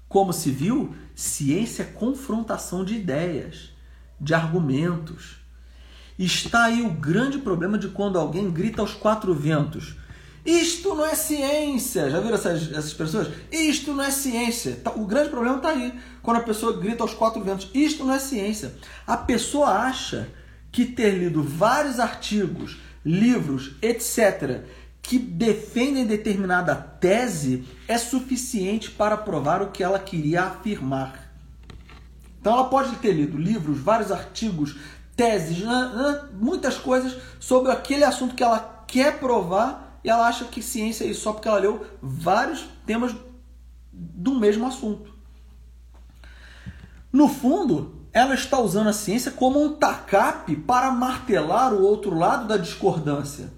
Como 0.08 0.32
se 0.32 0.50
viu, 0.50 0.94
ciência 1.14 1.82
é 1.82 1.86
confrontação 1.86 2.84
de 2.84 2.94
ideias, 2.94 3.70
de 4.20 4.34
argumentos. 4.34 5.38
Está 6.18 6.64
aí 6.64 6.82
o 6.82 6.90
grande 6.90 7.38
problema 7.38 7.78
de 7.78 7.88
quando 7.88 8.18
alguém 8.18 8.50
grita 8.50 8.82
aos 8.82 8.94
quatro 8.94 9.34
ventos: 9.34 9.96
Isto 10.46 10.94
não 10.94 11.04
é 11.04 11.16
ciência! 11.16 12.08
Já 12.08 12.20
viram 12.20 12.36
essas, 12.36 12.70
essas 12.70 12.94
pessoas? 12.94 13.28
Isto 13.50 13.92
não 13.92 14.04
é 14.04 14.12
ciência. 14.12 14.78
Tá, 14.82 14.92
o 14.92 15.04
grande 15.04 15.30
problema 15.30 15.56
está 15.56 15.70
aí, 15.70 15.92
quando 16.22 16.36
a 16.36 16.42
pessoa 16.44 16.78
grita 16.78 17.02
aos 17.02 17.12
quatro 17.12 17.42
ventos: 17.42 17.68
Isto 17.74 18.04
não 18.04 18.14
é 18.14 18.20
ciência. 18.20 18.72
A 19.04 19.16
pessoa 19.16 19.70
acha 19.70 20.28
que 20.70 20.86
ter 20.86 21.10
lido 21.10 21.42
vários 21.42 21.98
artigos, 21.98 22.78
livros, 23.04 23.72
etc., 23.82 24.60
que 25.02 25.18
defendem 25.18 26.06
determinada 26.06 26.74
tese 26.74 27.64
é 27.88 27.98
suficiente 27.98 28.90
para 28.90 29.16
provar 29.16 29.62
o 29.62 29.70
que 29.70 29.82
ela 29.82 29.98
queria 29.98 30.42
afirmar. 30.42 31.32
Então 32.40 32.52
ela 32.52 32.68
pode 32.68 32.94
ter 32.96 33.12
lido 33.12 33.36
livros, 33.36 33.78
vários 33.78 34.12
artigos, 34.12 34.76
teses, 35.16 35.58
muitas 36.34 36.76
coisas 36.76 37.16
sobre 37.40 37.72
aquele 37.72 38.04
assunto 38.04 38.34
que 38.34 38.42
ela 38.42 38.84
quer 38.86 39.18
provar 39.18 39.85
e 40.06 40.08
ela 40.08 40.28
acha 40.28 40.44
que 40.44 40.62
ciência 40.62 41.02
é 41.02 41.08
isso 41.08 41.22
só 41.22 41.32
porque 41.32 41.48
ela 41.48 41.58
leu 41.58 41.84
vários 42.00 42.64
temas 42.86 43.12
do 43.92 44.36
mesmo 44.36 44.64
assunto. 44.64 45.12
No 47.12 47.26
fundo, 47.26 48.06
ela 48.12 48.32
está 48.32 48.60
usando 48.60 48.88
a 48.88 48.92
ciência 48.92 49.32
como 49.32 49.60
um 49.60 49.74
tacape 49.74 50.54
para 50.54 50.92
martelar 50.92 51.74
o 51.74 51.82
outro 51.82 52.16
lado 52.16 52.46
da 52.46 52.56
discordância. 52.56 53.52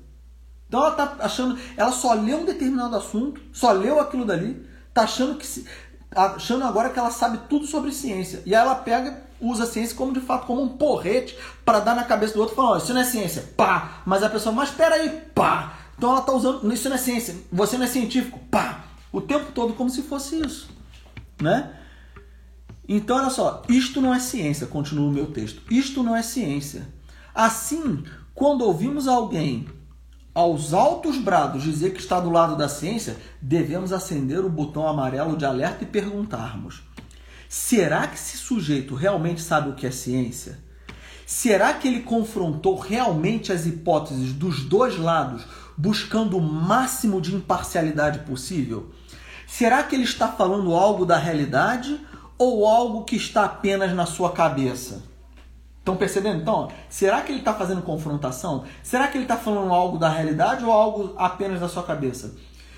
Então 0.67 0.81
ela 0.81 0.93
tá 0.93 1.17
achando, 1.21 1.59
ela 1.77 1.93
só 1.93 2.15
leu 2.15 2.39
um 2.39 2.45
determinado 2.47 2.97
assunto, 2.97 3.43
só 3.53 3.71
leu 3.71 4.01
aquilo 4.01 4.25
dali, 4.25 4.67
tá 4.95 5.03
achando 5.03 5.35
que 5.35 5.67
achando 6.11 6.65
agora 6.65 6.89
que 6.89 6.99
ela 6.99 7.11
sabe 7.11 7.41
tudo 7.47 7.67
sobre 7.67 7.93
ciência. 7.93 8.43
E 8.47 8.55
aí 8.55 8.63
ela 8.63 8.75
pega, 8.75 9.23
usa 9.39 9.65
a 9.65 9.67
ciência 9.67 9.95
como 9.95 10.15
de 10.15 10.21
fato 10.21 10.47
como 10.47 10.63
um 10.63 10.79
porrete 10.79 11.39
para 11.63 11.81
dar 11.81 11.95
na 11.95 12.05
cabeça 12.05 12.33
do 12.33 12.41
outro, 12.41 12.57
falando, 12.57 12.83
isso 12.83 12.95
não 12.95 13.03
é 13.03 13.05
ciência, 13.05 13.53
pá. 13.55 14.01
Mas 14.07 14.23
a 14.23 14.31
pessoa, 14.31 14.55
mas 14.55 14.71
espera 14.71 14.95
aí, 14.95 15.11
pá. 15.35 15.88
Então 15.99 16.13
ela 16.13 16.21
tá 16.21 16.33
usando, 16.33 16.73
isso 16.73 16.89
não 16.89 16.95
é 16.95 16.99
ciência, 16.99 17.35
você 17.51 17.77
não 17.77 17.85
é 17.85 17.89
científico, 17.89 18.39
pá. 18.51 18.85
O 19.13 19.21
tempo 19.21 19.51
todo 19.53 19.75
como 19.75 19.91
se 19.91 20.03
fosse 20.03 20.41
isso, 20.41 20.71
né? 21.43 21.75
Então 22.89 23.17
olha 23.17 23.31
só, 23.31 23.63
isto 23.69 24.01
não 24.01 24.15
é 24.15 24.21
ciência, 24.21 24.67
continua 24.67 25.09
o 25.09 25.13
meu 25.13 25.27
texto. 25.27 25.61
Isto 25.71 26.03
não 26.03 26.17
é 26.17 26.23
ciência. 26.23 26.87
Assim, 27.35 28.05
quando 28.33 28.63
ouvimos 28.63 29.09
alguém 29.09 29.67
aos 30.33 30.73
altos 30.73 31.19
brados 31.19 31.65
dizer 31.65 31.93
que 31.93 32.01
está 32.01 32.21
do 32.21 32.31
lado 32.31 32.57
da 32.57 32.69
ciência, 32.69 33.17
devemos 33.43 33.93
acender 33.93 34.45
o 34.45 34.49
botão 34.49 34.87
amarelo 34.87 35.37
de 35.37 35.45
alerta 35.45 35.83
e 35.83 35.87
perguntarmos: 35.87 36.83
será 37.49 38.07
que 38.07 38.15
esse 38.15 38.37
sujeito 38.37 38.95
realmente 38.95 39.41
sabe 39.41 39.71
o 39.71 39.75
que 39.75 39.87
é 39.87 39.91
ciência? 39.91 40.61
Será 41.27 41.75
que 41.75 41.87
ele 41.87 42.01
confrontou 42.01 42.79
realmente 42.79 43.53
as 43.53 43.67
hipóteses 43.67 44.33
dos 44.33 44.65
dois 44.65 44.97
lados, 44.97 45.45
buscando 45.79 46.37
o 46.37 46.43
máximo 46.43 47.20
de 47.20 47.33
imparcialidade 47.33 48.18
possível? 48.20 48.91
Será 49.47 49.85
que 49.85 49.95
ele 49.95 50.03
está 50.03 50.26
falando 50.26 50.74
algo 50.74 51.07
da 51.07 51.16
realidade 51.16 51.99
ou 52.37 52.66
algo 52.66 53.05
que 53.05 53.16
está 53.16 53.45
apenas 53.45 53.95
na 53.95 54.05
sua 54.05 54.33
cabeça? 54.33 55.05
Estão 55.79 55.97
percebendo? 55.97 56.43
Então, 56.43 56.68
será 56.91 57.22
que 57.22 57.33
ele 57.33 57.39
está 57.39 57.55
fazendo 57.55 57.81
confrontação? 57.81 58.64
Será 58.83 59.07
que 59.09 59.16
ele 59.16 59.24
está 59.24 59.37
falando 59.37 59.72
algo 59.72 59.97
da 59.97 60.09
realidade 60.09 60.64
ou 60.64 60.72
algo 60.72 61.14
apenas 61.16 61.61
da 61.61 61.68
sua 61.68 61.85
cabeça? 61.85 62.35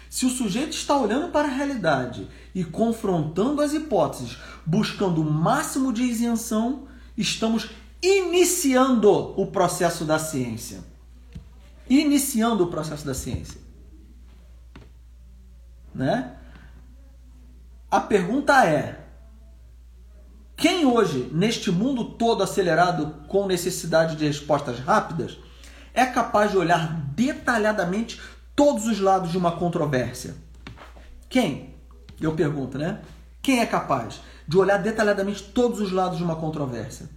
Se 0.08 0.26
o 0.26 0.30
sujeito 0.30 0.72
está 0.72 0.96
olhando 0.96 1.28
para 1.28 1.48
a 1.48 1.50
realidade 1.50 2.28
e 2.54 2.62
confrontando 2.64 3.62
as 3.62 3.72
hipóteses, 3.72 4.36
buscando 4.66 5.22
o 5.22 5.30
máximo 5.30 5.92
de 5.92 6.02
isenção, 6.02 6.84
estamos 7.16 7.70
iniciando 8.02 9.10
o 9.40 9.46
processo 9.46 10.04
da 10.04 10.18
ciência. 10.18 10.89
Iniciando 11.90 12.64
o 12.64 12.68
processo 12.68 13.04
da 13.04 13.12
ciência. 13.12 13.60
Né? 15.92 16.36
A 17.90 17.98
pergunta 18.00 18.64
é: 18.64 19.00
quem 20.56 20.86
hoje, 20.86 21.28
neste 21.32 21.70
mundo 21.72 22.04
todo 22.04 22.42
acelerado 22.42 23.24
com 23.26 23.46
necessidade 23.46 24.14
de 24.14 24.26
respostas 24.26 24.78
rápidas, 24.78 25.38
é 25.92 26.06
capaz 26.06 26.52
de 26.52 26.56
olhar 26.56 26.94
detalhadamente 27.14 28.20
todos 28.54 28.86
os 28.86 29.00
lados 29.00 29.32
de 29.32 29.38
uma 29.38 29.52
controvérsia? 29.52 30.36
Quem? 31.28 31.74
Eu 32.20 32.34
pergunto, 32.34 32.78
né? 32.78 33.00
Quem 33.42 33.60
é 33.60 33.66
capaz 33.66 34.20
de 34.46 34.58
olhar 34.58 34.76
detalhadamente 34.78 35.42
todos 35.42 35.80
os 35.80 35.90
lados 35.90 36.18
de 36.18 36.24
uma 36.24 36.36
controvérsia? 36.36 37.08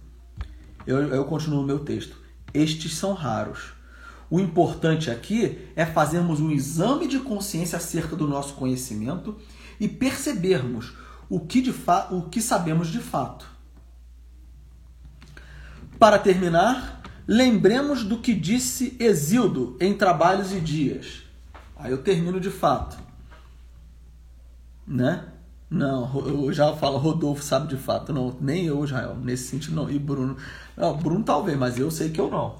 Eu, 0.86 1.14
eu 1.14 1.24
continuo 1.24 1.62
o 1.62 1.66
meu 1.66 1.80
texto. 1.80 2.16
Estes 2.52 2.94
são 2.94 3.12
raros. 3.12 3.74
O 4.30 4.40
importante 4.40 5.10
aqui 5.10 5.58
é 5.76 5.84
fazermos 5.84 6.40
um 6.40 6.50
exame 6.50 7.06
de 7.06 7.18
consciência 7.18 7.76
acerca 7.76 8.16
do 8.16 8.26
nosso 8.26 8.54
conhecimento 8.54 9.36
e 9.78 9.88
percebermos 9.88 10.94
o 11.28 11.40
que, 11.40 11.60
de 11.60 11.72
fa 11.72 12.08
o 12.10 12.28
que 12.28 12.40
sabemos 12.40 12.88
de 12.88 13.00
fato. 13.00 13.46
Para 15.98 16.18
terminar, 16.18 17.02
lembremos 17.26 18.04
do 18.04 18.18
que 18.18 18.34
disse 18.34 18.96
Exildo 18.98 19.76
em 19.80 19.94
Trabalhos 19.94 20.52
e 20.52 20.60
Dias. 20.60 21.22
Aí 21.76 21.90
eu 21.92 22.02
termino 22.02 22.40
de 22.40 22.50
fato. 22.50 22.96
Né? 24.86 25.24
Não, 25.70 26.26
eu 26.26 26.52
já 26.52 26.72
falo, 26.74 26.98
Rodolfo 26.98 27.42
sabe 27.42 27.68
de 27.68 27.76
fato. 27.76 28.12
Não, 28.12 28.36
nem 28.40 28.66
eu, 28.66 28.84
Israel, 28.84 29.16
nesse 29.16 29.48
sentido 29.48 29.74
não. 29.74 29.90
E 29.90 29.98
Bruno. 29.98 30.36
Não, 30.76 30.96
Bruno 30.96 31.24
talvez, 31.24 31.58
mas 31.58 31.78
eu 31.78 31.90
sei 31.90 32.10
que 32.10 32.20
eu 32.20 32.30
não. 32.30 32.58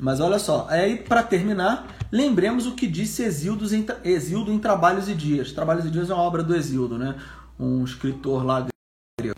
Mas 0.00 0.18
olha 0.18 0.38
só, 0.38 0.66
aí 0.68 0.96
para 0.96 1.22
terminar, 1.22 1.86
lembremos 2.10 2.66
o 2.66 2.74
que 2.74 2.86
disse 2.86 3.22
Exildo 3.22 3.72
em, 3.74 3.86
Exildo 4.02 4.50
em 4.50 4.58
Trabalhos 4.58 5.08
e 5.08 5.14
Dias. 5.14 5.52
Trabalhos 5.52 5.84
e 5.84 5.90
Dias 5.90 6.10
é 6.10 6.14
uma 6.14 6.22
obra 6.22 6.42
do 6.42 6.56
Exildo, 6.56 6.98
né? 6.98 7.16
um 7.60 7.84
escritor 7.84 8.44
lá 8.44 8.66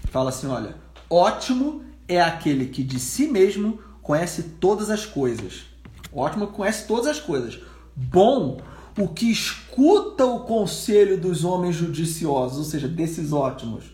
fala 0.05 0.31
assim, 0.31 0.47
olha, 0.47 0.77
ótimo 1.11 1.83
é 2.07 2.23
aquele 2.23 2.67
que 2.67 2.85
de 2.85 3.01
si 3.01 3.27
mesmo 3.27 3.81
conhece 4.01 4.45
todas 4.61 4.91
as 4.91 5.05
coisas. 5.05 5.65
Ótimo 6.13 6.47
conhece 6.49 6.87
todas 6.87 7.07
as 7.07 7.19
coisas. 7.19 7.59
Bom 7.97 8.61
o 8.97 9.09
que 9.09 9.31
escuta 9.31 10.25
o 10.25 10.41
conselho 10.41 11.19
dos 11.19 11.45
homens 11.45 11.75
judiciosos, 11.75 12.59
ou 12.59 12.65
seja, 12.65 12.87
desses 12.87 13.33
ótimos. 13.33 13.85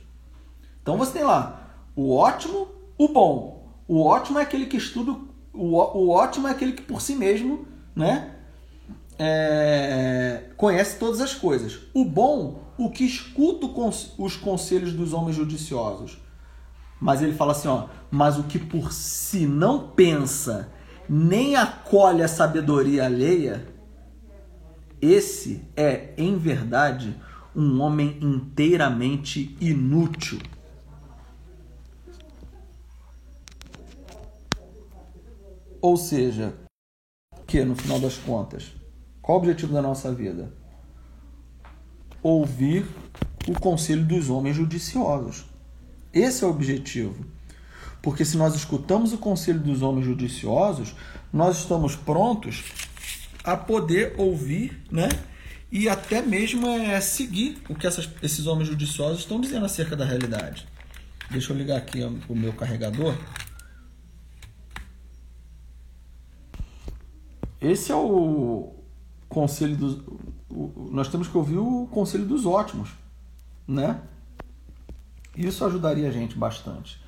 Então 0.82 0.98
você 0.98 1.12
tem 1.12 1.22
lá 1.22 1.70
o 1.96 2.14
ótimo, 2.14 2.68
o 2.98 3.08
bom. 3.08 3.72
O 3.86 4.02
ótimo 4.04 4.38
é 4.38 4.42
aquele 4.42 4.66
que 4.66 4.76
estuda, 4.76 5.12
o, 5.12 5.27
o 5.66 6.10
ótimo 6.10 6.48
é 6.48 6.52
aquele 6.52 6.72
que 6.72 6.82
por 6.82 7.00
si 7.00 7.14
mesmo, 7.14 7.66
né, 7.94 8.34
é, 9.18 10.44
conhece 10.56 10.98
todas 10.98 11.20
as 11.20 11.34
coisas. 11.34 11.80
O 11.92 12.04
bom 12.04 12.68
o 12.78 12.88
que 12.88 13.04
escuta 13.04 13.66
os 14.16 14.36
conselhos 14.36 14.92
dos 14.92 15.12
homens 15.12 15.36
judiciosos. 15.36 16.18
Mas 17.00 17.20
ele 17.20 17.32
fala 17.32 17.52
assim, 17.52 17.68
ó, 17.68 17.88
mas 18.10 18.38
o 18.38 18.44
que 18.44 18.58
por 18.58 18.92
si 18.92 19.46
não 19.46 19.88
pensa, 19.88 20.72
nem 21.08 21.56
acolhe 21.56 22.22
a 22.22 22.28
sabedoria 22.28 23.04
alheia, 23.04 23.66
esse 25.02 25.64
é, 25.76 26.12
em 26.16 26.36
verdade, 26.38 27.16
um 27.54 27.80
homem 27.80 28.16
inteiramente 28.20 29.56
inútil. 29.60 30.38
Ou 35.80 35.96
seja, 35.96 36.54
que 37.46 37.64
no 37.64 37.76
final 37.76 38.00
das 38.00 38.16
contas, 38.16 38.72
qual 39.22 39.38
o 39.38 39.40
objetivo 39.40 39.72
da 39.72 39.80
nossa 39.80 40.12
vida? 40.12 40.52
Ouvir 42.22 42.84
o 43.46 43.58
conselho 43.58 44.04
dos 44.04 44.28
homens 44.28 44.56
judiciosos. 44.56 45.46
Esse 46.12 46.44
é 46.44 46.46
o 46.46 46.50
objetivo. 46.50 47.24
Porque 48.02 48.24
se 48.24 48.36
nós 48.36 48.54
escutamos 48.54 49.12
o 49.12 49.18
conselho 49.18 49.60
dos 49.60 49.82
homens 49.82 50.06
judiciosos, 50.06 50.94
nós 51.32 51.58
estamos 51.58 51.96
prontos 51.96 52.64
a 53.44 53.56
poder 53.56 54.14
ouvir, 54.18 54.82
né? 54.90 55.08
E 55.70 55.88
até 55.88 56.22
mesmo 56.22 56.66
é, 56.66 57.00
seguir 57.00 57.58
o 57.68 57.74
que 57.74 57.86
essas, 57.86 58.08
esses 58.22 58.46
homens 58.46 58.68
judiciosos 58.68 59.20
estão 59.20 59.40
dizendo 59.40 59.66
acerca 59.66 59.94
da 59.94 60.04
realidade. 60.04 60.66
Deixa 61.30 61.52
eu 61.52 61.56
ligar 61.56 61.76
aqui 61.76 62.02
o 62.02 62.34
meu 62.34 62.52
carregador. 62.52 63.14
Esse 67.60 67.92
é 67.92 67.96
o 67.96 68.74
conselho 69.28 69.76
dos. 69.76 69.98
Nós 70.90 71.08
temos 71.08 71.28
que 71.28 71.36
ouvir 71.36 71.58
o 71.58 71.86
conselho 71.90 72.24
dos 72.24 72.46
ótimos, 72.46 72.90
né? 73.66 74.00
Isso 75.36 75.64
ajudaria 75.64 76.08
a 76.08 76.10
gente 76.10 76.36
bastante. 76.36 77.00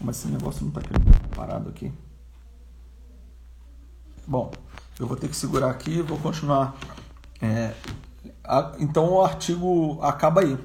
Mas 0.00 0.18
esse 0.18 0.28
negócio 0.28 0.62
não 0.62 0.68
está 0.68 0.82
parado 1.34 1.68
aqui. 1.68 1.92
Bom, 4.26 4.50
eu 4.98 5.06
vou 5.06 5.16
ter 5.16 5.28
que 5.28 5.36
segurar 5.36 5.70
aqui 5.70 5.98
e 5.98 6.02
vou 6.02 6.18
continuar. 6.18 6.76
É, 7.40 7.74
a, 8.42 8.74
então 8.78 9.12
o 9.12 9.24
artigo 9.24 9.98
acaba 10.02 10.40
aí. 10.40 10.58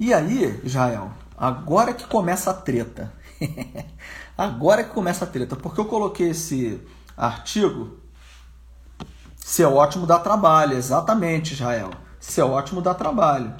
E 0.00 0.14
aí, 0.14 0.60
Israel, 0.64 1.12
agora 1.36 1.92
que 1.92 2.06
começa 2.06 2.50
a 2.50 2.54
treta. 2.54 3.12
agora 4.36 4.84
que 4.84 4.90
começa 4.90 5.24
a 5.24 5.28
treta. 5.28 5.56
Porque 5.56 5.80
eu 5.80 5.86
coloquei 5.86 6.30
esse 6.30 6.80
artigo. 7.16 7.99
Ser 9.50 9.64
ótimo 9.64 10.06
dá 10.06 10.16
trabalho, 10.16 10.76
exatamente, 10.76 11.54
Israel. 11.54 11.90
Ser 12.20 12.42
ótimo 12.42 12.80
dá 12.80 12.94
trabalho. 12.94 13.52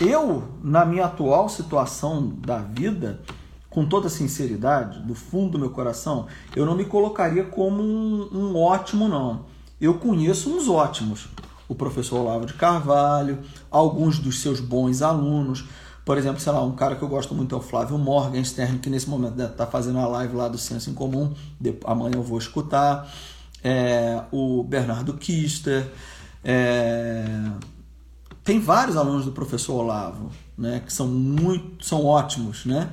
Eu, 0.00 0.42
na 0.62 0.86
minha 0.86 1.04
atual 1.04 1.50
situação 1.50 2.32
da 2.38 2.56
vida, 2.56 3.20
com 3.68 3.84
toda 3.84 4.08
sinceridade, 4.08 5.00
do 5.00 5.14
fundo 5.14 5.50
do 5.50 5.58
meu 5.58 5.68
coração, 5.68 6.28
eu 6.56 6.64
não 6.64 6.74
me 6.74 6.86
colocaria 6.86 7.44
como 7.44 7.82
um, 7.82 8.26
um 8.32 8.56
ótimo, 8.56 9.06
não. 9.06 9.44
Eu 9.78 9.98
conheço 9.98 10.48
uns 10.48 10.66
ótimos. 10.66 11.28
O 11.68 11.74
professor 11.74 12.20
Olavo 12.20 12.46
de 12.46 12.54
Carvalho, 12.54 13.40
alguns 13.70 14.18
dos 14.18 14.40
seus 14.40 14.60
bons 14.60 15.02
alunos. 15.02 15.66
Por 16.06 16.16
exemplo, 16.16 16.40
sei 16.40 16.54
lá, 16.54 16.62
um 16.62 16.72
cara 16.72 16.96
que 16.96 17.02
eu 17.02 17.08
gosto 17.08 17.34
muito 17.34 17.54
é 17.54 17.58
o 17.58 17.60
Flávio 17.60 17.98
Morgenstern, 17.98 18.78
que 18.78 18.88
nesse 18.88 19.10
momento 19.10 19.38
está 19.42 19.66
fazendo 19.66 19.98
a 19.98 20.06
live 20.06 20.34
lá 20.34 20.48
do 20.48 20.56
Senso 20.56 20.88
em 20.88 20.94
Comum. 20.94 21.34
Amanhã 21.84 22.14
eu 22.14 22.22
vou 22.22 22.38
escutar. 22.38 23.06
É, 23.62 24.22
o 24.30 24.62
Bernardo 24.62 25.14
Kister. 25.14 25.90
É, 26.44 27.24
tem 28.44 28.60
vários 28.60 28.96
alunos 28.96 29.26
do 29.26 29.32
professor 29.32 29.74
Olavo, 29.74 30.30
né, 30.56 30.80
que 30.80 30.90
são 30.90 31.06
muito, 31.06 31.84
são 31.84 32.04
ótimos, 32.06 32.64
né? 32.64 32.90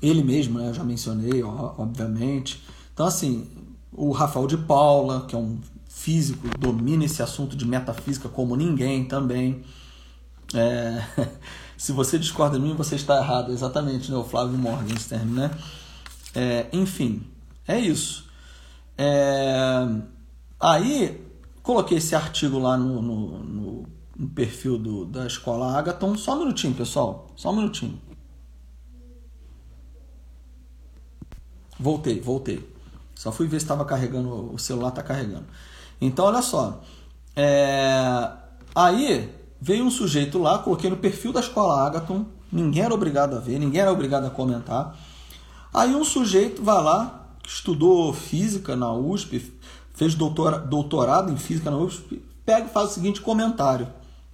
Ele 0.00 0.22
mesmo, 0.22 0.58
né, 0.58 0.68
eu 0.68 0.74
já 0.74 0.82
mencionei, 0.82 1.42
obviamente. 1.42 2.62
Então, 2.92 3.06
assim, 3.06 3.46
o 3.92 4.12
Rafael 4.12 4.46
de 4.46 4.56
Paula, 4.56 5.26
que 5.26 5.34
é 5.34 5.38
um 5.38 5.58
físico, 5.88 6.48
domina 6.58 7.04
esse 7.04 7.22
assunto 7.22 7.56
de 7.56 7.66
metafísica 7.66 8.28
como 8.28 8.56
ninguém 8.56 9.04
também. 9.04 9.62
É, 10.54 11.04
se 11.76 11.92
você 11.92 12.18
discorda 12.18 12.58
de 12.58 12.64
mim, 12.64 12.74
você 12.74 12.96
está 12.96 13.18
errado, 13.18 13.52
exatamente, 13.52 14.10
né? 14.10 14.16
o 14.16 14.24
Flávio 14.24 14.56
Morgenstern, 14.56 15.30
né? 15.30 15.50
É, 16.34 16.66
enfim, 16.72 17.22
é 17.66 17.78
isso. 17.78 18.24
É, 18.96 19.86
aí, 20.60 21.26
coloquei 21.62 21.98
esse 21.98 22.14
artigo 22.14 22.58
lá 22.58 22.76
no, 22.76 23.02
no, 23.02 23.38
no, 23.38 23.86
no 24.16 24.28
perfil 24.28 24.78
do, 24.78 25.04
da 25.04 25.26
Escola 25.26 25.76
Agaton. 25.78 26.16
Só 26.16 26.34
um 26.34 26.40
minutinho, 26.40 26.74
pessoal, 26.74 27.28
só 27.36 27.50
um 27.50 27.56
minutinho. 27.56 28.00
Voltei, 31.78 32.20
voltei. 32.20 32.74
Só 33.14 33.32
fui 33.32 33.46
ver 33.46 33.58
se 33.60 33.64
estava 33.64 33.84
carregando, 33.84 34.52
o 34.52 34.58
celular 34.58 34.90
está 34.90 35.02
carregando. 35.02 35.46
Então, 36.00 36.26
olha 36.26 36.42
só. 36.42 36.82
É... 37.36 38.30
Aí 38.74 39.32
veio 39.60 39.84
um 39.84 39.90
sujeito 39.90 40.38
lá, 40.38 40.58
coloquei 40.58 40.90
no 40.90 40.96
perfil 40.96 41.32
da 41.32 41.40
escola 41.40 41.86
Agaton, 41.86 42.26
ninguém 42.50 42.82
era 42.82 42.92
obrigado 42.92 43.36
a 43.36 43.40
ver, 43.40 43.58
ninguém 43.58 43.80
era 43.80 43.92
obrigado 43.92 44.26
a 44.26 44.30
comentar. 44.30 44.96
Aí 45.72 45.94
um 45.94 46.04
sujeito 46.04 46.62
vai 46.62 46.82
lá, 46.82 47.23
estudou 47.46 48.12
física 48.12 48.74
na 48.76 48.92
USP, 48.92 49.52
fez 49.94 50.14
doutora, 50.14 50.58
doutorado 50.58 51.32
em 51.32 51.36
física 51.36 51.70
na 51.70 51.76
USP, 51.76 52.22
pega 52.44 52.66
e 52.66 52.70
faz 52.70 52.90
o 52.90 52.94
seguinte 52.94 53.20
comentário. 53.20 53.88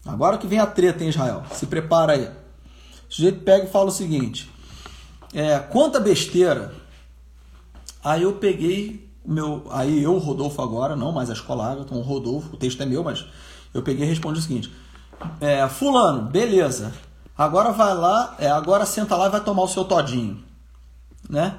Agora 0.05 0.39
que 0.39 0.47
vem 0.47 0.59
a 0.59 0.67
treta 0.67 1.05
em 1.05 1.09
Israel, 1.09 1.43
se 1.53 1.67
prepara 1.67 2.15
aí. 2.15 2.25
O 2.25 3.13
sujeito 3.13 3.43
pega 3.43 3.67
e 3.67 3.71
fala 3.71 3.89
o 3.89 3.93
seguinte: 3.93 4.51
é, 5.35 5.59
quanta 5.59 6.01
besteira 6.01 6.75
Aí 8.03 8.23
eu 8.23 8.33
peguei 8.35 9.09
meu, 9.25 9.67
aí 9.71 10.03
eu, 10.03 10.17
Rodolfo 10.17 10.63
agora, 10.63 10.97
não 10.97 11.13
mais 11.13 11.29
a 11.29 11.35
escola 11.35 11.71
Agaton, 11.71 11.97
o 11.97 12.03
Rodolfo, 12.03 12.55
o 12.55 12.57
texto 12.57 12.83
é 12.83 12.87
meu, 12.87 13.05
mas 13.05 13.27
eu 13.75 13.83
peguei 13.83 14.05
e 14.05 14.09
respondi 14.09 14.39
o 14.39 14.43
seguinte: 14.43 14.73
é, 15.41 15.69
fulano, 15.69 16.23
beleza. 16.23 16.93
Agora 17.37 17.73
vai 17.73 17.95
lá, 17.95 18.35
é, 18.39 18.51
agora 18.51 18.85
senta 18.87 19.17
lá 19.17 19.27
e 19.27 19.31
vai 19.31 19.43
tomar 19.43 19.63
o 19.63 19.69
seu 19.69 19.85
todinho, 19.85 20.43
né? 21.29 21.59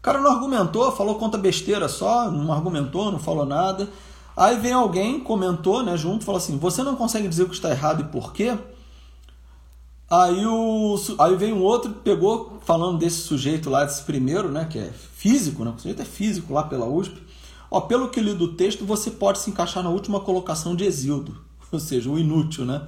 O 0.00 0.02
cara 0.02 0.18
não 0.18 0.32
argumentou, 0.32 0.90
falou 0.90 1.16
conta 1.16 1.36
besteira 1.36 1.86
só, 1.86 2.30
não 2.30 2.50
argumentou, 2.50 3.12
não 3.12 3.18
falou 3.18 3.44
nada. 3.44 3.86
Aí 4.34 4.58
vem 4.58 4.72
alguém, 4.72 5.20
comentou, 5.20 5.82
né, 5.82 5.94
junto, 5.94 6.24
falou 6.24 6.38
assim: 6.38 6.56
"Você 6.58 6.82
não 6.82 6.96
consegue 6.96 7.28
dizer 7.28 7.42
o 7.42 7.48
que 7.48 7.54
está 7.54 7.70
errado 7.70 8.00
e 8.00 8.04
por 8.04 8.32
quê?" 8.32 8.56
Aí, 10.08 10.44
o, 10.44 10.96
aí 11.20 11.36
vem 11.36 11.52
um 11.52 11.62
outro, 11.62 11.92
pegou, 11.92 12.58
falando 12.64 12.98
desse 12.98 13.18
sujeito 13.18 13.70
lá, 13.70 13.84
desse 13.84 14.02
primeiro, 14.02 14.50
né, 14.50 14.64
que 14.64 14.76
é 14.76 14.90
físico, 14.90 15.64
né, 15.64 15.70
o 15.70 15.78
sujeito 15.78 16.02
é 16.02 16.04
físico 16.04 16.52
lá 16.52 16.64
pela 16.64 16.86
USP. 16.86 17.22
Ó, 17.70 17.82
pelo 17.82 18.08
que 18.08 18.20
li 18.20 18.34
do 18.34 18.54
texto, 18.54 18.84
você 18.84 19.10
pode 19.10 19.38
se 19.38 19.50
encaixar 19.50 19.84
na 19.84 19.90
última 19.90 20.18
colocação 20.18 20.74
de 20.74 20.84
Exildo, 20.84 21.36
ou 21.70 21.78
seja, 21.78 22.10
o 22.10 22.18
inútil, 22.18 22.64
né? 22.64 22.82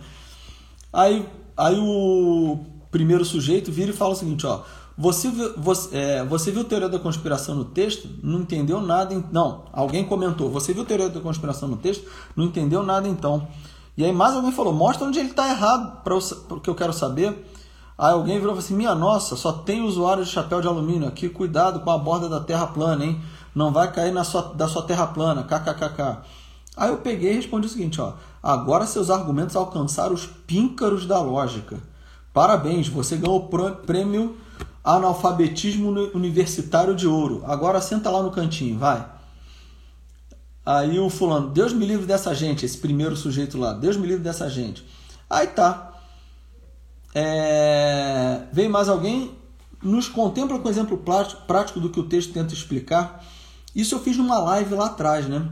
Aí, 0.92 1.28
aí 1.56 1.78
o 1.78 2.58
primeiro 2.90 3.24
sujeito 3.24 3.70
vira 3.70 3.92
e 3.92 3.94
fala 3.94 4.14
o 4.14 4.16
seguinte, 4.16 4.44
ó, 4.46 4.62
você, 5.02 5.28
você, 5.56 5.96
é, 5.96 6.24
você 6.24 6.52
viu 6.52 6.62
teoria 6.62 6.88
da 6.88 6.96
conspiração 6.96 7.56
no 7.56 7.64
texto? 7.64 8.08
Não 8.22 8.42
entendeu 8.42 8.80
nada? 8.80 9.20
Não, 9.32 9.64
alguém 9.72 10.04
comentou, 10.04 10.48
você 10.48 10.72
viu 10.72 10.84
teoria 10.84 11.08
da 11.08 11.20
conspiração 11.20 11.68
no 11.68 11.76
texto? 11.76 12.08
Não 12.36 12.44
entendeu 12.44 12.84
nada 12.84 13.08
então. 13.08 13.48
E 13.96 14.04
aí 14.04 14.12
mais 14.12 14.32
alguém 14.32 14.52
falou, 14.52 14.72
mostra 14.72 15.04
onde 15.04 15.18
ele 15.18 15.30
está 15.30 15.48
errado, 15.50 16.02
para 16.04 16.14
o 16.16 16.60
que 16.60 16.70
eu 16.70 16.74
quero 16.76 16.92
saber. 16.92 17.50
Aí 17.98 18.12
alguém 18.12 18.38
virou 18.38 18.52
e 18.52 18.54
falou 18.54 18.58
assim, 18.60 18.76
minha 18.76 18.94
nossa, 18.94 19.34
só 19.34 19.52
tem 19.52 19.82
usuário 19.82 20.24
de 20.24 20.30
chapéu 20.30 20.60
de 20.60 20.68
alumínio 20.68 21.08
aqui, 21.08 21.28
cuidado 21.28 21.80
com 21.80 21.90
a 21.90 21.98
borda 21.98 22.28
da 22.28 22.38
terra 22.38 22.68
plana, 22.68 23.04
hein? 23.04 23.20
Não 23.52 23.72
vai 23.72 23.90
cair 23.90 24.12
na 24.12 24.22
sua, 24.22 24.54
da 24.54 24.68
sua 24.68 24.82
terra 24.82 25.08
plana, 25.08 25.42
kkkk. 25.42 26.18
Aí 26.76 26.90
eu 26.90 26.98
peguei 26.98 27.32
e 27.32 27.34
respondi 27.34 27.66
o 27.66 27.70
seguinte, 27.70 28.00
ó, 28.00 28.12
agora 28.40 28.86
seus 28.86 29.10
argumentos 29.10 29.56
alcançaram 29.56 30.14
os 30.14 30.26
píncaros 30.26 31.06
da 31.06 31.20
lógica. 31.20 31.80
Parabéns, 32.32 32.86
você 32.86 33.16
ganhou 33.16 33.50
o 33.52 33.74
prêmio 33.84 34.36
analfabetismo 34.84 35.90
universitário 36.14 36.94
de 36.94 37.06
ouro. 37.06 37.42
Agora 37.46 37.80
senta 37.80 38.10
lá 38.10 38.22
no 38.22 38.30
cantinho, 38.30 38.78
vai. 38.78 39.06
Aí 40.64 40.98
o 40.98 41.10
fulano, 41.10 41.50
Deus 41.50 41.72
me 41.72 41.84
livre 41.84 42.06
dessa 42.06 42.34
gente, 42.34 42.64
esse 42.64 42.78
primeiro 42.78 43.16
sujeito 43.16 43.58
lá, 43.58 43.72
Deus 43.72 43.96
me 43.96 44.06
livre 44.06 44.22
dessa 44.22 44.48
gente. 44.48 44.84
Aí 45.28 45.48
tá. 45.48 45.92
É... 47.14 48.42
Vem 48.52 48.68
mais 48.68 48.88
alguém, 48.88 49.36
nos 49.82 50.08
contempla 50.08 50.58
com 50.58 50.68
exemplo 50.68 50.96
prático 50.98 51.80
do 51.80 51.90
que 51.90 51.98
o 51.98 52.04
texto 52.04 52.32
tenta 52.32 52.54
explicar. 52.54 53.24
Isso 53.74 53.94
eu 53.94 54.00
fiz 54.00 54.16
numa 54.16 54.38
live 54.38 54.74
lá 54.74 54.86
atrás, 54.86 55.26
né? 55.28 55.48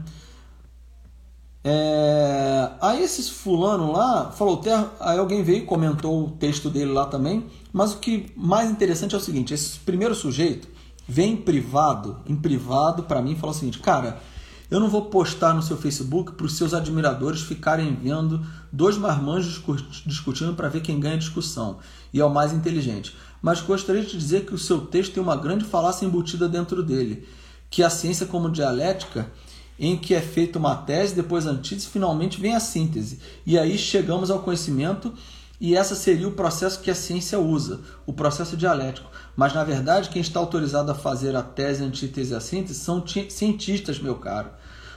É... 1.63 2.71
Aí 2.79 3.03
esse 3.03 3.29
fulano 3.31 3.91
lá 3.91 4.31
falou, 4.31 4.61
aí 4.99 5.19
alguém 5.19 5.43
veio 5.43 5.63
e 5.63 5.65
comentou 5.65 6.25
o 6.25 6.31
texto 6.31 6.69
dele 6.69 6.91
lá 6.91 7.05
também, 7.05 7.45
mas 7.71 7.93
o 7.93 7.99
que 7.99 8.31
mais 8.35 8.69
interessante 8.69 9.15
é 9.15 9.17
o 9.17 9.21
seguinte, 9.21 9.53
esse 9.53 9.79
primeiro 9.79 10.15
sujeito 10.15 10.67
vem 11.07 11.33
em 11.33 11.37
privado, 11.37 12.19
em 12.25 12.35
privado 12.35 13.03
para 13.03 13.21
mim 13.21 13.33
e 13.33 13.35
fala 13.35 13.51
o 13.51 13.55
seguinte, 13.55 13.79
cara, 13.79 14.21
eu 14.69 14.79
não 14.79 14.89
vou 14.89 15.05
postar 15.05 15.53
no 15.53 15.61
seu 15.61 15.75
Facebook 15.75 16.31
para 16.31 16.45
os 16.45 16.55
seus 16.55 16.73
admiradores 16.73 17.41
ficarem 17.41 17.93
vendo 17.93 18.45
dois 18.71 18.97
marmanjos 18.97 19.61
discutindo 20.05 20.53
para 20.53 20.69
ver 20.69 20.81
quem 20.81 20.97
ganha 20.97 21.15
a 21.15 21.19
discussão 21.19 21.79
e 22.13 22.21
é 22.21 22.25
o 22.25 22.29
mais 22.29 22.53
inteligente. 22.53 23.13
Mas 23.41 23.59
gostaria 23.59 24.01
de 24.01 24.17
dizer 24.17 24.45
que 24.45 24.53
o 24.53 24.57
seu 24.57 24.81
texto 24.81 25.13
tem 25.13 25.21
uma 25.21 25.35
grande 25.35 25.65
falácia 25.65 26.05
embutida 26.05 26.47
dentro 26.47 26.81
dele, 26.81 27.27
que 27.69 27.83
a 27.83 27.89
ciência 27.89 28.25
como 28.25 28.49
dialética, 28.49 29.29
em 29.77 29.97
que 29.97 30.13
é 30.13 30.21
feita 30.21 30.59
uma 30.59 30.75
tese, 30.75 31.15
depois 31.15 31.45
a 31.45 31.51
antítese, 31.51 31.87
finalmente 31.87 32.39
vem 32.39 32.55
a 32.55 32.59
síntese. 32.59 33.19
E 33.45 33.59
aí 33.59 33.77
chegamos 33.77 34.31
ao 34.31 34.39
conhecimento 34.39 35.13
e 35.61 35.75
essa 35.75 35.93
seria 35.93 36.27
o 36.27 36.31
processo 36.31 36.81
que 36.81 36.89
a 36.89 36.95
ciência 36.95 37.39
usa, 37.39 37.81
o 38.03 38.11
processo 38.11 38.57
dialético. 38.57 39.11
Mas 39.35 39.53
na 39.53 39.63
verdade, 39.63 40.09
quem 40.09 40.19
está 40.19 40.39
autorizado 40.39 40.91
a 40.91 40.95
fazer 40.95 41.35
a 41.35 41.43
tese, 41.43 41.83
a 41.83 41.85
antítese 41.85 42.33
e 42.33 42.35
a 42.35 42.39
síntese 42.39 42.79
são 42.79 43.05
cientistas, 43.29 43.99
meu 43.99 44.15
caro. 44.15 44.49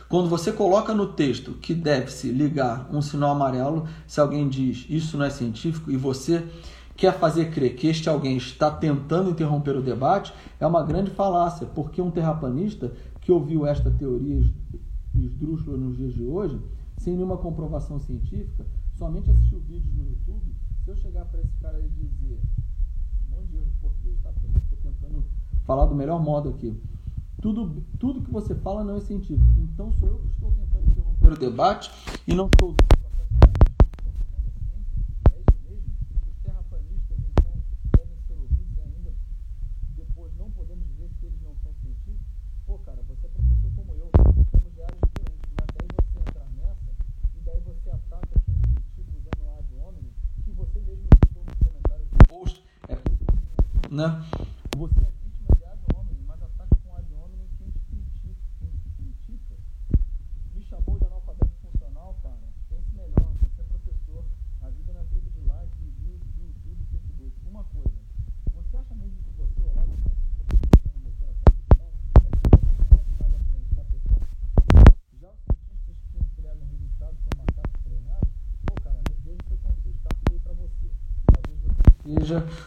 Quando 0.09 0.31
você 0.31 0.51
coloca 0.51 0.95
no 0.95 1.13
texto 1.13 1.53
que 1.53 1.75
deve-se 1.75 2.31
ligar 2.31 2.89
um 2.91 3.03
sinal 3.03 3.33
amarelo, 3.33 3.87
se 4.07 4.19
alguém 4.21 4.49
diz 4.49 4.87
isso 4.89 5.19
não 5.19 5.27
é 5.27 5.31
científico 5.31 5.91
e 5.91 5.99
você 5.99 6.43
quer 6.97 7.19
fazer 7.19 7.51
crer 7.51 7.77
que 7.77 7.87
este 7.87 8.09
alguém 8.09 8.39
está 8.39 8.71
tentando 8.71 9.29
interromper 9.29 9.77
o 9.77 9.83
debate, 9.83 10.33
é 10.59 10.67
uma 10.67 10.83
grande 10.83 11.11
falácia, 11.11 11.67
porque 11.67 12.01
um 12.01 12.11
terraplanista 12.11 12.91
que 13.21 13.31
ouviu 13.31 13.67
esta 13.67 13.91
teoria 13.91 14.41
esdrúxula 15.15 15.77
nos 15.77 15.97
dias 15.99 16.15
de 16.15 16.25
hoje, 16.25 16.59
sem 16.97 17.15
nenhuma 17.15 17.37
comprovação 17.37 17.99
científica, 17.99 18.65
somente 18.95 19.31
assistiu 19.31 19.61
vídeos 19.61 19.95
no 19.95 20.05
YouTube, 20.09 20.54
se 20.85 20.91
eu 20.91 20.97
chegar 20.97 21.25
para 21.25 21.41
esse 21.41 21.57
cara 21.63 21.81
e 21.81 21.89
dizer, 21.89 22.39
um 23.27 23.37
monte 23.37 23.49
de 23.49 23.57
erro 23.57 23.67
de 23.67 23.77
português, 23.81 24.19
tá? 24.23 24.31
Eu 24.43 24.61
estou 24.61 24.79
tentando 24.83 25.25
falar 25.65 25.87
do 25.87 25.95
melhor 25.95 26.23
modo 26.23 26.51
aqui. 26.51 26.79
Tudo, 27.41 27.83
tudo 27.99 28.23
que 28.23 28.31
você 28.31 28.55
fala 28.55 28.85
não 28.85 28.97
é 28.97 29.01
científico. 29.01 29.45
Então 29.59 29.93
sou 29.95 30.09
eu 30.09 30.19
que 30.19 30.27
estou 30.29 30.53
tentando 30.53 30.91
interromper 30.91 31.33
o 31.33 31.37
debate 31.39 31.91
e 32.27 32.35
não 32.35 32.47
estou 32.47 32.75
né? 53.95 54.11
Você 54.77 54.99
é 54.99 55.13
vítima 55.23 55.55
de 55.57 55.65
ad 55.65 55.79
hominem, 55.95 56.25
mas 56.27 56.43
ataca 56.43 56.77
com 56.83 56.97
ad 56.97 57.07
hominem 57.15 57.47
quem 57.59 57.71
te 57.71 57.79
critica, 57.79 58.43
quem 58.59 58.71
te 58.83 58.91
critica. 58.91 59.55
Me 60.53 60.63
chamou 60.65 60.99
de 60.99 61.05
analfabeto 61.07 61.55
funcional, 61.63 62.19
cara. 62.21 62.43
Pense 62.69 62.91
melhor, 62.91 63.31
você 63.39 63.63
é 63.63 63.65
professor. 63.65 64.25
A 64.63 64.71
vida 64.71 64.93
não 64.93 65.01
é 65.01 65.05
feita 65.05 65.31
de 65.31 65.41
likes, 65.47 65.79
reviews 65.79 66.21
do 66.35 66.43
YouTube 66.43 66.83
e 66.83 66.87
Facebook. 66.91 67.33
Uma 67.47 67.63
coisa, 67.71 68.01
você 68.53 68.77
acha 68.77 68.95
mesmo 68.97 69.17
que 69.23 69.31
você, 69.31 69.63
ao 69.63 69.75
lado 69.77 69.95
conhece 70.03 70.27
um 70.91 70.99
motor 70.99 71.31
a 71.31 71.35
combustão? 71.47 71.87
É 72.19 72.31
que 72.35 72.51
você 72.51 72.75
conhece 72.91 73.15
mais 73.21 73.35
à 73.35 73.39
frente, 73.47 73.75
tá, 73.77 73.85
pessoal? 73.95 74.21
Já 75.23 75.31
os 75.31 75.39
cientistas 75.47 75.97
que 76.11 76.19
entregam 76.19 76.67
resultados 76.67 77.19
são 77.23 77.31
macacos 77.39 77.81
treinados? 77.85 78.29
Pô, 78.67 78.75
cara, 78.83 78.99
veja 79.23 79.39
o 79.39 79.47
seu 79.47 79.59
contexto, 79.59 80.03
tá 80.03 80.11
feio 80.27 80.41
pra 80.41 80.53
você. 80.55 80.91
Talvez 81.31 81.61
você 81.63 81.85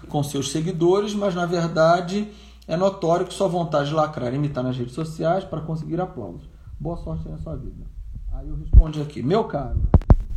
com 0.07 0.23
seus 0.23 0.51
seguidores, 0.51 1.13
mas 1.13 1.35
na 1.35 1.45
verdade 1.45 2.27
é 2.67 2.75
notório 2.75 3.25
que 3.25 3.33
sua 3.33 3.47
vontade 3.47 3.89
de 3.89 3.95
lacrar 3.95 4.33
e 4.33 4.35
imitar 4.35 4.63
nas 4.63 4.77
redes 4.77 4.93
sociais 4.93 5.43
para 5.43 5.61
conseguir 5.61 5.99
aplausos. 6.01 6.49
Boa 6.79 6.97
sorte 6.97 7.27
na 7.27 7.37
sua 7.37 7.55
vida. 7.55 7.85
Aí 8.33 8.47
eu 8.47 8.55
respondi 8.55 9.01
aqui, 9.01 9.23
meu 9.23 9.45
caro, 9.45 9.81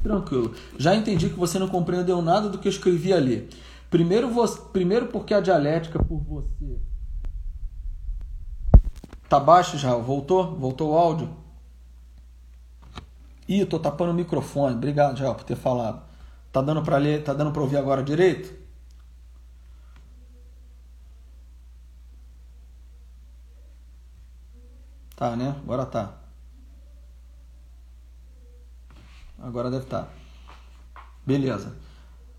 tranquilo, 0.03 0.55
já 0.78 0.95
entendi 0.95 1.28
que 1.28 1.39
você 1.39 1.59
não 1.59 1.68
compreendeu 1.68 2.22
nada 2.22 2.49
do 2.49 2.59
que 2.59 2.68
eu 2.68 2.72
escrevi 2.72 3.12
ali. 3.12 3.49
Primeiro, 3.91 4.31
você, 4.31 4.61
primeiro 4.72 5.07
porque 5.09 5.35
a 5.35 5.41
dialética 5.41 6.03
por 6.03 6.20
você. 6.20 6.78
Tá 9.28 9.39
baixo 9.39 9.76
já? 9.76 9.95
Voltou? 9.95 10.57
Voltou 10.57 10.93
o 10.93 10.97
áudio? 10.97 11.28
Ih, 13.49 13.64
tô 13.64 13.81
tapando 13.81 14.12
o 14.12 14.14
microfone. 14.14 14.76
Obrigado, 14.76 15.16
Jael, 15.16 15.35
por 15.35 15.43
ter 15.43 15.57
falado. 15.57 16.03
Tá 16.53 16.62
dando 16.62 16.83
para 16.83 16.97
ler, 16.99 17.22
tá 17.24 17.33
dando 17.33 17.51
para 17.51 17.62
ouvir 17.62 17.76
agora 17.76 18.03
direito? 18.03 18.60
Tá, 25.21 25.37
né? 25.37 25.55
Agora 25.62 25.85
tá. 25.85 26.14
Agora 29.39 29.71
deve 29.71 29.85
estar. 29.85 30.05
Tá. 30.05 30.09
Beleza. 31.27 31.77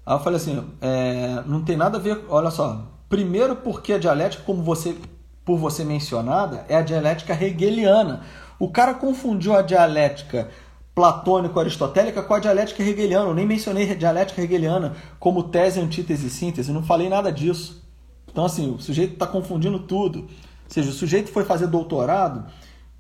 Aí 0.04 0.16
eu 0.16 0.20
falei 0.20 0.38
assim, 0.38 0.68
é, 0.82 1.44
não 1.46 1.64
tem 1.64 1.78
nada 1.78 2.00
a 2.00 2.02
ver, 2.02 2.26
olha 2.28 2.50
só. 2.50 2.88
Primeiro 3.08 3.56
porque 3.58 3.94
a 3.94 4.00
dialética, 4.00 4.42
como 4.44 4.64
você, 4.64 4.98
por 5.46 5.60
você 5.60 5.86
mencionada, 5.86 6.66
é 6.68 6.76
a 6.76 6.82
dialética 6.82 7.36
hegeliana. 7.40 8.24
O 8.58 8.72
cara 8.72 8.96
confundiu 8.96 9.56
a 9.56 9.62
dialética 9.62 10.50
platônico-aristotélica 10.96 12.24
com 12.24 12.34
a 12.34 12.40
dialética 12.40 12.82
hegeliana. 12.82 13.30
Eu 13.30 13.36
nem 13.36 13.46
mencionei 13.46 13.92
a 13.92 13.96
dialética 13.96 14.42
hegeliana 14.42 14.96
como 15.20 15.44
tese, 15.44 15.80
antítese 15.80 16.26
e 16.26 16.32
síntese. 16.32 16.72
Não 16.72 16.82
falei 16.82 17.10
nada 17.10 17.32
disso. 17.32 17.88
Então, 18.28 18.44
assim, 18.44 18.74
o 18.74 18.80
sujeito 18.80 19.14
está 19.14 19.28
confundindo 19.28 19.78
tudo. 19.78 20.22
Ou 20.22 20.30
seja, 20.68 20.90
o 20.90 20.94
sujeito 20.94 21.32
foi 21.32 21.46
fazer 21.46 21.68
doutorado 21.68 22.50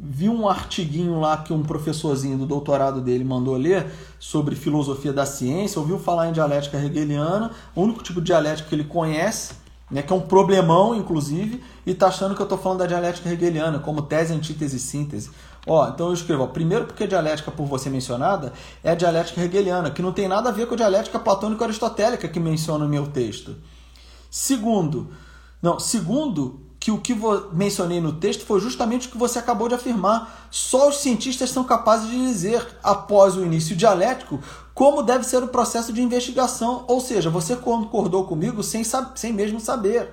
viu 0.03 0.33
um 0.33 0.49
artiguinho 0.49 1.19
lá 1.19 1.37
que 1.37 1.53
um 1.53 1.61
professorzinho 1.61 2.35
do 2.35 2.47
doutorado 2.47 2.99
dele 2.99 3.23
mandou 3.23 3.55
ler 3.55 3.85
sobre 4.19 4.55
filosofia 4.55 5.13
da 5.13 5.27
ciência, 5.27 5.79
ouviu 5.79 5.99
falar 5.99 6.29
em 6.29 6.31
dialética 6.31 6.79
hegeliana, 6.79 7.51
o 7.75 7.83
único 7.83 8.01
tipo 8.01 8.19
de 8.19 8.25
dialética 8.27 8.67
que 8.67 8.73
ele 8.73 8.83
conhece, 8.83 9.53
né, 9.91 10.01
que 10.01 10.11
é 10.11 10.15
um 10.15 10.21
problemão, 10.21 10.95
inclusive, 10.95 11.61
e 11.85 11.91
está 11.91 12.07
achando 12.07 12.33
que 12.33 12.41
eu 12.41 12.45
estou 12.45 12.57
falando 12.57 12.79
da 12.79 12.87
dialética 12.87 13.29
hegeliana, 13.29 13.77
como 13.77 14.01
tese, 14.01 14.33
antítese 14.33 14.77
e 14.77 14.79
síntese. 14.79 15.29
Ó, 15.67 15.87
então 15.89 16.07
eu 16.07 16.13
escrevo, 16.13 16.43
ó, 16.43 16.47
primeiro 16.47 16.85
porque 16.85 17.03
a 17.03 17.07
dialética 17.07 17.51
por 17.51 17.67
você 17.67 17.87
mencionada 17.87 18.53
é 18.83 18.91
a 18.91 18.95
dialética 18.95 19.39
hegeliana, 19.39 19.91
que 19.91 20.01
não 20.01 20.11
tem 20.11 20.27
nada 20.27 20.49
a 20.49 20.51
ver 20.51 20.65
com 20.65 20.73
a 20.73 20.77
dialética 20.77 21.19
platônico-aristotélica 21.19 22.27
que 22.27 22.39
menciona 22.39 22.85
no 22.85 22.89
meu 22.89 23.05
texto. 23.05 23.55
Segundo, 24.31 25.09
não, 25.61 25.79
segundo, 25.79 26.59
que 26.81 26.89
o 26.89 26.97
que 26.97 27.15
mencionei 27.53 28.01
no 28.01 28.11
texto 28.11 28.43
foi 28.43 28.59
justamente 28.59 29.07
o 29.07 29.11
que 29.11 29.17
você 29.17 29.37
acabou 29.37 29.69
de 29.69 29.75
afirmar. 29.75 30.47
Só 30.49 30.89
os 30.89 30.97
cientistas 30.97 31.51
são 31.51 31.63
capazes 31.63 32.09
de 32.09 32.17
dizer, 32.17 32.67
após 32.81 33.37
o 33.37 33.45
início 33.45 33.75
dialético, 33.75 34.39
como 34.73 35.03
deve 35.03 35.23
ser 35.23 35.43
o 35.43 35.47
processo 35.47 35.93
de 35.93 36.01
investigação. 36.01 36.83
Ou 36.87 36.99
seja, 36.99 37.29
você 37.29 37.55
concordou 37.55 38.25
comigo 38.25 38.63
sem, 38.63 38.83
sem 39.13 39.31
mesmo 39.31 39.59
saber. 39.59 40.11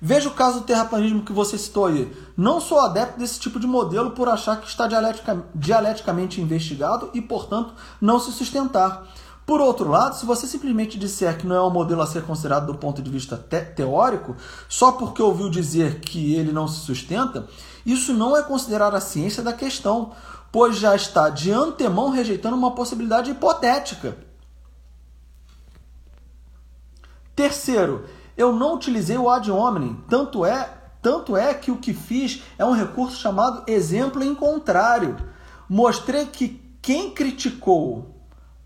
Veja 0.00 0.30
o 0.30 0.32
caso 0.32 0.60
do 0.60 0.64
terraplanismo 0.64 1.22
que 1.22 1.34
você 1.34 1.58
citou 1.58 1.84
aí. 1.84 2.10
Não 2.34 2.62
sou 2.62 2.80
adepto 2.80 3.18
desse 3.18 3.38
tipo 3.38 3.60
de 3.60 3.66
modelo 3.66 4.12
por 4.12 4.26
achar 4.26 4.58
que 4.58 4.66
está 4.66 4.86
dialetica, 4.86 5.44
dialeticamente 5.54 6.40
investigado 6.40 7.10
e, 7.12 7.20
portanto, 7.20 7.74
não 8.00 8.18
se 8.18 8.32
sustentar. 8.32 9.06
Por 9.50 9.60
outro 9.60 9.90
lado, 9.90 10.14
se 10.14 10.24
você 10.24 10.46
simplesmente 10.46 10.96
disser 10.96 11.36
que 11.36 11.44
não 11.44 11.56
é 11.56 11.60
um 11.60 11.70
modelo 11.70 12.00
a 12.02 12.06
ser 12.06 12.22
considerado 12.22 12.66
do 12.68 12.78
ponto 12.78 13.02
de 13.02 13.10
vista 13.10 13.36
te 13.36 13.60
teórico, 13.60 14.36
só 14.68 14.92
porque 14.92 15.20
ouviu 15.20 15.50
dizer 15.50 15.98
que 15.98 16.36
ele 16.36 16.52
não 16.52 16.68
se 16.68 16.78
sustenta, 16.78 17.48
isso 17.84 18.14
não 18.14 18.36
é 18.36 18.44
considerar 18.44 18.94
a 18.94 19.00
ciência 19.00 19.42
da 19.42 19.52
questão, 19.52 20.12
pois 20.52 20.76
já 20.76 20.94
está 20.94 21.28
de 21.28 21.50
antemão 21.50 22.10
rejeitando 22.10 22.54
uma 22.54 22.76
possibilidade 22.76 23.32
hipotética. 23.32 24.16
Terceiro, 27.34 28.04
eu 28.36 28.52
não 28.52 28.76
utilizei 28.76 29.18
o 29.18 29.28
ad 29.28 29.50
hominem, 29.50 29.98
tanto 30.08 30.44
é, 30.44 30.78
tanto 31.02 31.36
é 31.36 31.52
que 31.54 31.72
o 31.72 31.78
que 31.78 31.92
fiz 31.92 32.40
é 32.56 32.64
um 32.64 32.70
recurso 32.70 33.16
chamado 33.16 33.64
exemplo 33.66 34.22
em 34.22 34.32
contrário. 34.32 35.16
Mostrei 35.68 36.26
que 36.26 36.50
quem 36.80 37.10
criticou 37.10 38.19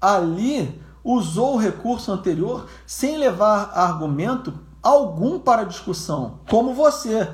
ali 0.05 0.81
usou 1.03 1.55
o 1.55 1.59
recurso 1.59 2.13
anterior 2.13 2.67
sem 2.87 3.17
levar 3.19 3.73
argumento 3.75 4.59
algum 4.83 5.39
para 5.39 5.65
discussão, 5.65 6.41
como 6.49 6.75
você, 6.75 7.29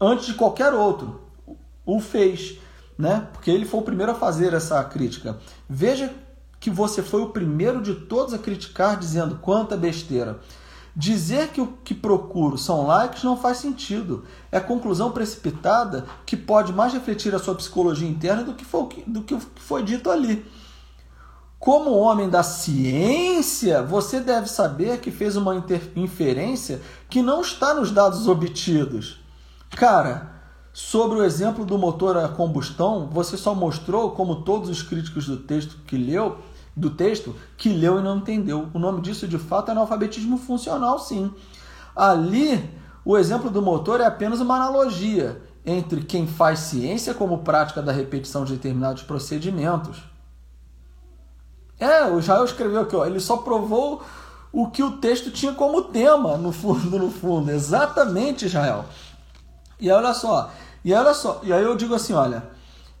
antes 0.00 0.26
de 0.26 0.34
qualquer 0.34 0.72
outro, 0.72 1.20
o 1.84 2.00
fez, 2.00 2.58
né? 2.96 3.28
Porque 3.32 3.50
ele 3.50 3.66
foi 3.66 3.80
o 3.80 3.84
primeiro 3.84 4.12
a 4.12 4.14
fazer 4.14 4.54
essa 4.54 4.82
crítica. 4.84 5.38
Veja 5.68 6.14
que 6.58 6.70
você 6.70 7.02
foi 7.02 7.22
o 7.22 7.28
primeiro 7.28 7.82
de 7.82 7.94
todos 7.94 8.34
a 8.34 8.38
criticar, 8.38 8.98
dizendo 8.98 9.36
quanta 9.36 9.76
besteira. 9.76 10.40
Dizer 10.96 11.48
que 11.48 11.60
o 11.60 11.78
que 11.84 11.94
procuro 11.94 12.58
são 12.58 12.86
likes 12.86 13.22
não 13.22 13.36
faz 13.36 13.58
sentido. 13.58 14.24
É 14.50 14.58
conclusão 14.58 15.12
precipitada 15.12 16.06
que 16.26 16.36
pode 16.36 16.72
mais 16.72 16.92
refletir 16.92 17.34
a 17.34 17.38
sua 17.38 17.54
psicologia 17.54 18.08
interna 18.08 18.42
do 18.42 18.54
que 18.54 18.64
foi, 18.64 18.88
do 19.06 19.22
que 19.22 19.38
foi 19.56 19.82
dito 19.82 20.10
ali. 20.10 20.44
Como 21.58 21.90
homem 21.90 22.28
da 22.28 22.44
ciência, 22.44 23.82
você 23.82 24.20
deve 24.20 24.48
saber 24.48 25.00
que 25.00 25.10
fez 25.10 25.34
uma 25.34 25.56
inferência 25.96 26.80
que 27.10 27.20
não 27.20 27.40
está 27.40 27.74
nos 27.74 27.90
dados 27.90 28.28
obtidos. 28.28 29.20
Cara, 29.70 30.30
sobre 30.72 31.18
o 31.18 31.24
exemplo 31.24 31.64
do 31.64 31.76
motor 31.76 32.16
a 32.16 32.28
combustão, 32.28 33.08
você 33.10 33.36
só 33.36 33.56
mostrou, 33.56 34.12
como 34.12 34.42
todos 34.42 34.70
os 34.70 34.82
críticos 34.82 35.26
do 35.26 35.36
texto 35.36 35.78
que 35.84 35.96
leu, 35.96 36.38
do 36.76 36.90
texto, 36.90 37.34
que 37.56 37.70
leu 37.70 37.98
e 37.98 38.02
não 38.04 38.18
entendeu. 38.18 38.68
O 38.72 38.78
nome 38.78 39.00
disso, 39.00 39.26
de 39.26 39.36
fato, 39.36 39.70
é 39.70 39.72
analfabetismo 39.72 40.38
funcional, 40.38 41.00
sim. 41.00 41.34
Ali, 41.94 42.70
o 43.04 43.18
exemplo 43.18 43.50
do 43.50 43.60
motor 43.60 44.00
é 44.00 44.06
apenas 44.06 44.40
uma 44.40 44.54
analogia 44.54 45.42
entre 45.66 46.02
quem 46.02 46.24
faz 46.28 46.60
ciência 46.60 47.12
como 47.12 47.38
prática 47.38 47.82
da 47.82 47.90
repetição 47.90 48.44
de 48.44 48.52
determinados 48.52 49.02
procedimentos 49.02 50.00
é, 51.78 52.04
o 52.04 52.20
Jael 52.20 52.44
escreveu 52.44 52.80
aqui, 52.80 52.96
ó, 52.96 53.06
ele 53.06 53.20
só 53.20 53.38
provou 53.38 54.02
o 54.52 54.68
que 54.68 54.82
o 54.82 54.98
texto 54.98 55.30
tinha 55.30 55.52
como 55.52 55.82
tema, 55.82 56.36
no 56.36 56.52
fundo, 56.52 56.98
no 56.98 57.10
fundo. 57.10 57.50
Exatamente, 57.50 58.46
Israel. 58.46 58.84
E 59.78 59.90
aí, 59.90 59.96
olha 59.96 60.14
só. 60.14 60.50
E 60.84 60.92
aí, 60.92 60.98
olha 60.98 61.14
só. 61.14 61.40
E 61.42 61.52
aí 61.52 61.62
eu 61.62 61.76
digo 61.76 61.94
assim, 61.94 62.12
olha. 62.12 62.42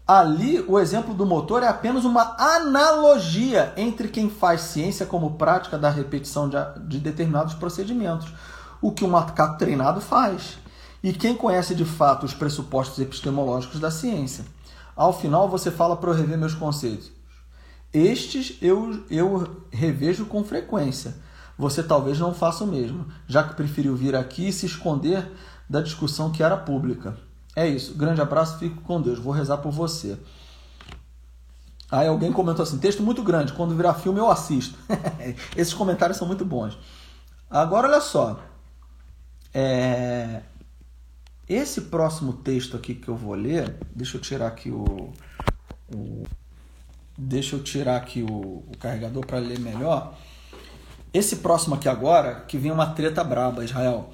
Ali, 0.06 0.64
o 0.66 0.78
exemplo 0.78 1.12
do 1.12 1.26
motor 1.26 1.62
é 1.62 1.68
apenas 1.68 2.06
uma 2.06 2.34
analogia 2.38 3.74
entre 3.76 4.08
quem 4.08 4.30
faz 4.30 4.62
ciência 4.62 5.04
como 5.04 5.32
prática 5.32 5.76
da 5.76 5.90
repetição 5.90 6.48
de, 6.48 6.56
de 6.86 6.98
determinados 6.98 7.52
procedimentos, 7.52 8.32
o 8.80 8.90
que 8.90 9.04
um 9.04 9.10
macaco 9.10 9.58
treinado 9.58 10.00
faz, 10.00 10.56
e 11.02 11.12
quem 11.12 11.36
conhece 11.36 11.74
de 11.74 11.84
fato 11.84 12.24
os 12.24 12.32
pressupostos 12.32 12.98
epistemológicos 12.98 13.80
da 13.80 13.90
ciência. 13.90 14.46
Ao 14.96 15.12
final, 15.12 15.46
você 15.46 15.70
fala 15.70 15.94
para 15.94 16.10
eu 16.10 16.14
rever 16.14 16.38
meus 16.38 16.54
conceitos. 16.54 17.17
Estes 17.92 18.58
eu, 18.60 19.04
eu 19.10 19.64
revejo 19.70 20.26
com 20.26 20.44
frequência. 20.44 21.16
Você 21.56 21.82
talvez 21.82 22.18
não 22.18 22.32
faça 22.32 22.62
o 22.62 22.66
mesmo, 22.66 23.06
já 23.26 23.42
que 23.42 23.54
preferiu 23.54 23.96
vir 23.96 24.14
aqui 24.14 24.48
e 24.48 24.52
se 24.52 24.66
esconder 24.66 25.28
da 25.68 25.80
discussão 25.80 26.30
que 26.30 26.42
era 26.42 26.56
pública. 26.56 27.16
É 27.56 27.66
isso. 27.66 27.94
Grande 27.94 28.20
abraço, 28.20 28.58
fico 28.58 28.80
com 28.82 29.02
Deus. 29.02 29.18
Vou 29.18 29.32
rezar 29.32 29.58
por 29.58 29.72
você. 29.72 30.16
Aí 31.90 32.06
alguém 32.06 32.32
comentou 32.32 32.62
assim: 32.62 32.78
texto 32.78 33.02
muito 33.02 33.22
grande, 33.22 33.52
quando 33.52 33.74
virar 33.74 33.94
filme 33.94 34.20
eu 34.20 34.30
assisto. 34.30 34.78
Esses 35.56 35.74
comentários 35.74 36.18
são 36.18 36.28
muito 36.28 36.44
bons. 36.44 36.78
Agora 37.50 37.88
olha 37.88 38.00
só. 38.00 38.40
É... 39.52 40.42
Esse 41.48 41.82
próximo 41.82 42.34
texto 42.34 42.76
aqui 42.76 42.94
que 42.94 43.08
eu 43.08 43.16
vou 43.16 43.34
ler, 43.34 43.74
deixa 43.94 44.18
eu 44.18 44.20
tirar 44.20 44.48
aqui 44.48 44.70
o, 44.70 45.12
o 45.92 46.24
deixa 47.18 47.56
eu 47.56 47.62
tirar 47.62 47.96
aqui 47.96 48.22
o, 48.22 48.62
o 48.66 48.72
carregador 48.78 49.26
para 49.26 49.38
ler 49.38 49.58
melhor. 49.58 50.14
Esse 51.12 51.36
próximo 51.36 51.74
aqui 51.74 51.88
agora, 51.88 52.44
que 52.46 52.56
vem 52.56 52.70
uma 52.70 52.86
treta 52.86 53.24
braba, 53.24 53.64
Israel. 53.64 54.10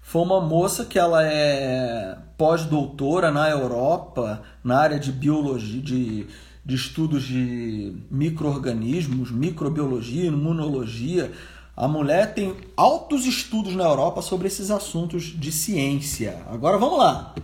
Foi 0.00 0.22
uma 0.22 0.40
moça 0.40 0.84
que 0.84 0.98
ela 0.98 1.26
é 1.26 2.16
pós-doutora 2.38 3.32
na 3.32 3.50
Europa, 3.50 4.42
na 4.62 4.78
área 4.78 5.00
de 5.00 5.10
biologia, 5.10 5.82
de, 5.82 6.26
de 6.64 6.74
estudos 6.74 7.24
de 7.24 7.96
micro-organismos, 8.08 9.32
microbiologia, 9.32 10.26
imunologia. 10.26 11.32
A 11.76 11.88
mulher 11.88 12.34
tem 12.34 12.54
altos 12.76 13.26
estudos 13.26 13.74
na 13.74 13.84
Europa 13.84 14.22
sobre 14.22 14.46
esses 14.46 14.70
assuntos 14.70 15.24
de 15.24 15.50
ciência. 15.50 16.40
Agora 16.48 16.78
vamos 16.78 16.98
lá. 16.98 17.34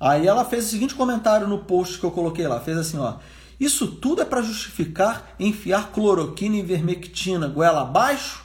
Aí 0.00 0.26
ela 0.26 0.44
fez 0.44 0.66
o 0.66 0.68
seguinte 0.68 0.94
comentário 0.94 1.46
no 1.46 1.58
post 1.58 1.98
que 1.98 2.04
eu 2.04 2.10
coloquei 2.10 2.48
lá. 2.48 2.58
Fez 2.58 2.76
assim, 2.78 2.98
ó. 2.98 3.16
Isso 3.60 3.86
tudo 3.86 4.22
é 4.22 4.24
para 4.24 4.40
justificar 4.40 5.34
enfiar 5.38 5.92
cloroquina 5.92 6.56
e 6.56 6.62
vermectina 6.62 7.46
goela 7.46 7.82
abaixo? 7.82 8.42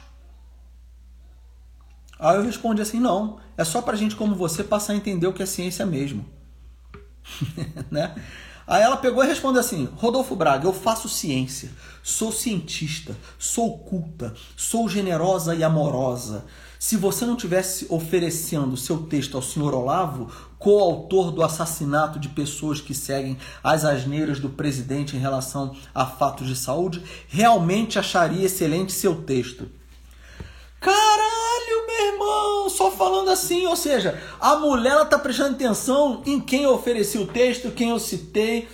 Aí 2.18 2.36
eu 2.36 2.42
respondi 2.44 2.82
assim: 2.82 3.00
não, 3.00 3.38
é 3.56 3.64
só 3.64 3.80
para 3.80 3.96
gente 3.96 4.14
como 4.14 4.34
você 4.34 4.62
passar 4.62 4.92
a 4.92 4.96
entender 4.96 5.26
o 5.26 5.32
que 5.32 5.42
é 5.42 5.46
ciência 5.46 5.86
mesmo. 5.86 6.26
né? 7.90 8.14
Aí 8.66 8.82
ela 8.82 8.96
pegou 8.96 9.24
e 9.24 9.26
respondeu 9.26 9.60
assim: 9.60 9.88
Rodolfo 9.96 10.36
Braga, 10.36 10.66
eu 10.66 10.72
faço 10.72 11.08
ciência, 11.08 11.70
sou 12.02 12.30
cientista, 12.30 13.16
sou 13.38 13.78
culta, 13.78 14.34
sou 14.54 14.88
generosa 14.88 15.54
e 15.54 15.64
amorosa. 15.64 16.44
Se 16.86 16.96
você 16.96 17.26
não 17.26 17.34
tivesse 17.34 17.84
oferecendo 17.88 18.76
seu 18.76 18.98
texto 18.98 19.36
ao 19.36 19.42
senhor 19.42 19.74
Olavo, 19.74 20.30
coautor 20.56 21.32
do 21.32 21.42
assassinato 21.42 22.16
de 22.16 22.28
pessoas 22.28 22.80
que 22.80 22.94
seguem 22.94 23.36
as 23.60 23.84
asneiras 23.84 24.38
do 24.38 24.50
presidente 24.50 25.16
em 25.16 25.18
relação 25.18 25.74
a 25.92 26.06
fatos 26.06 26.46
de 26.46 26.54
saúde, 26.54 27.02
realmente 27.26 27.98
acharia 27.98 28.46
excelente 28.46 28.92
seu 28.92 29.16
texto. 29.16 29.68
Caralho, 30.78 31.86
meu 31.88 32.12
irmão, 32.12 32.70
só 32.70 32.92
falando 32.92 33.30
assim, 33.30 33.66
ou 33.66 33.74
seja, 33.74 34.22
a 34.40 34.54
mulher 34.54 34.92
ela 34.92 35.06
tá 35.06 35.18
prestando 35.18 35.56
atenção 35.56 36.22
em 36.24 36.38
quem 36.38 36.62
eu 36.62 36.72
ofereci 36.72 37.18
o 37.18 37.26
texto, 37.26 37.72
quem 37.72 37.90
eu 37.90 37.98
citei. 37.98 38.68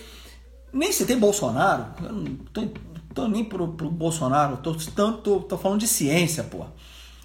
Nem 0.71 0.91
citei 0.91 1.15
Bolsonaro, 1.15 1.87
eu 2.03 2.13
não 2.13 2.35
tô, 2.53 2.67
tô 3.11 3.27
nem 3.27 3.43
pro, 3.43 3.69
pro 3.69 3.89
Bolsonaro, 3.89 4.57
tô, 4.57 4.75
tô, 5.15 5.39
tô 5.39 5.57
falando 5.57 5.79
de 5.79 5.87
ciência, 5.87 6.43
pô. 6.43 6.67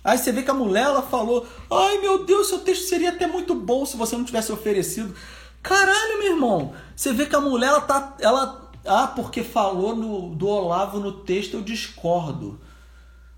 Aí 0.02 0.16
você 0.16 0.32
vê 0.32 0.42
que 0.42 0.50
a 0.50 0.54
mulher 0.54 0.84
ela 0.84 1.02
falou: 1.02 1.46
Ai 1.70 1.98
meu 1.98 2.24
Deus, 2.24 2.48
seu 2.48 2.60
texto 2.60 2.88
seria 2.88 3.10
até 3.10 3.26
muito 3.26 3.54
bom 3.54 3.84
se 3.84 3.96
você 3.96 4.16
não 4.16 4.24
tivesse 4.24 4.52
oferecido. 4.52 5.14
Caralho, 5.62 6.18
meu 6.18 6.32
irmão, 6.32 6.72
você 6.94 7.12
vê 7.12 7.26
que 7.26 7.36
a 7.36 7.40
mulher 7.40 7.68
ela 7.68 7.80
tá. 7.80 8.16
Ela, 8.20 8.70
ah, 8.86 9.08
porque 9.08 9.42
falou 9.42 9.94
no, 9.94 10.34
do 10.34 10.46
Olavo 10.46 11.00
no 11.00 11.12
texto, 11.12 11.54
eu 11.54 11.62
discordo. 11.62 12.60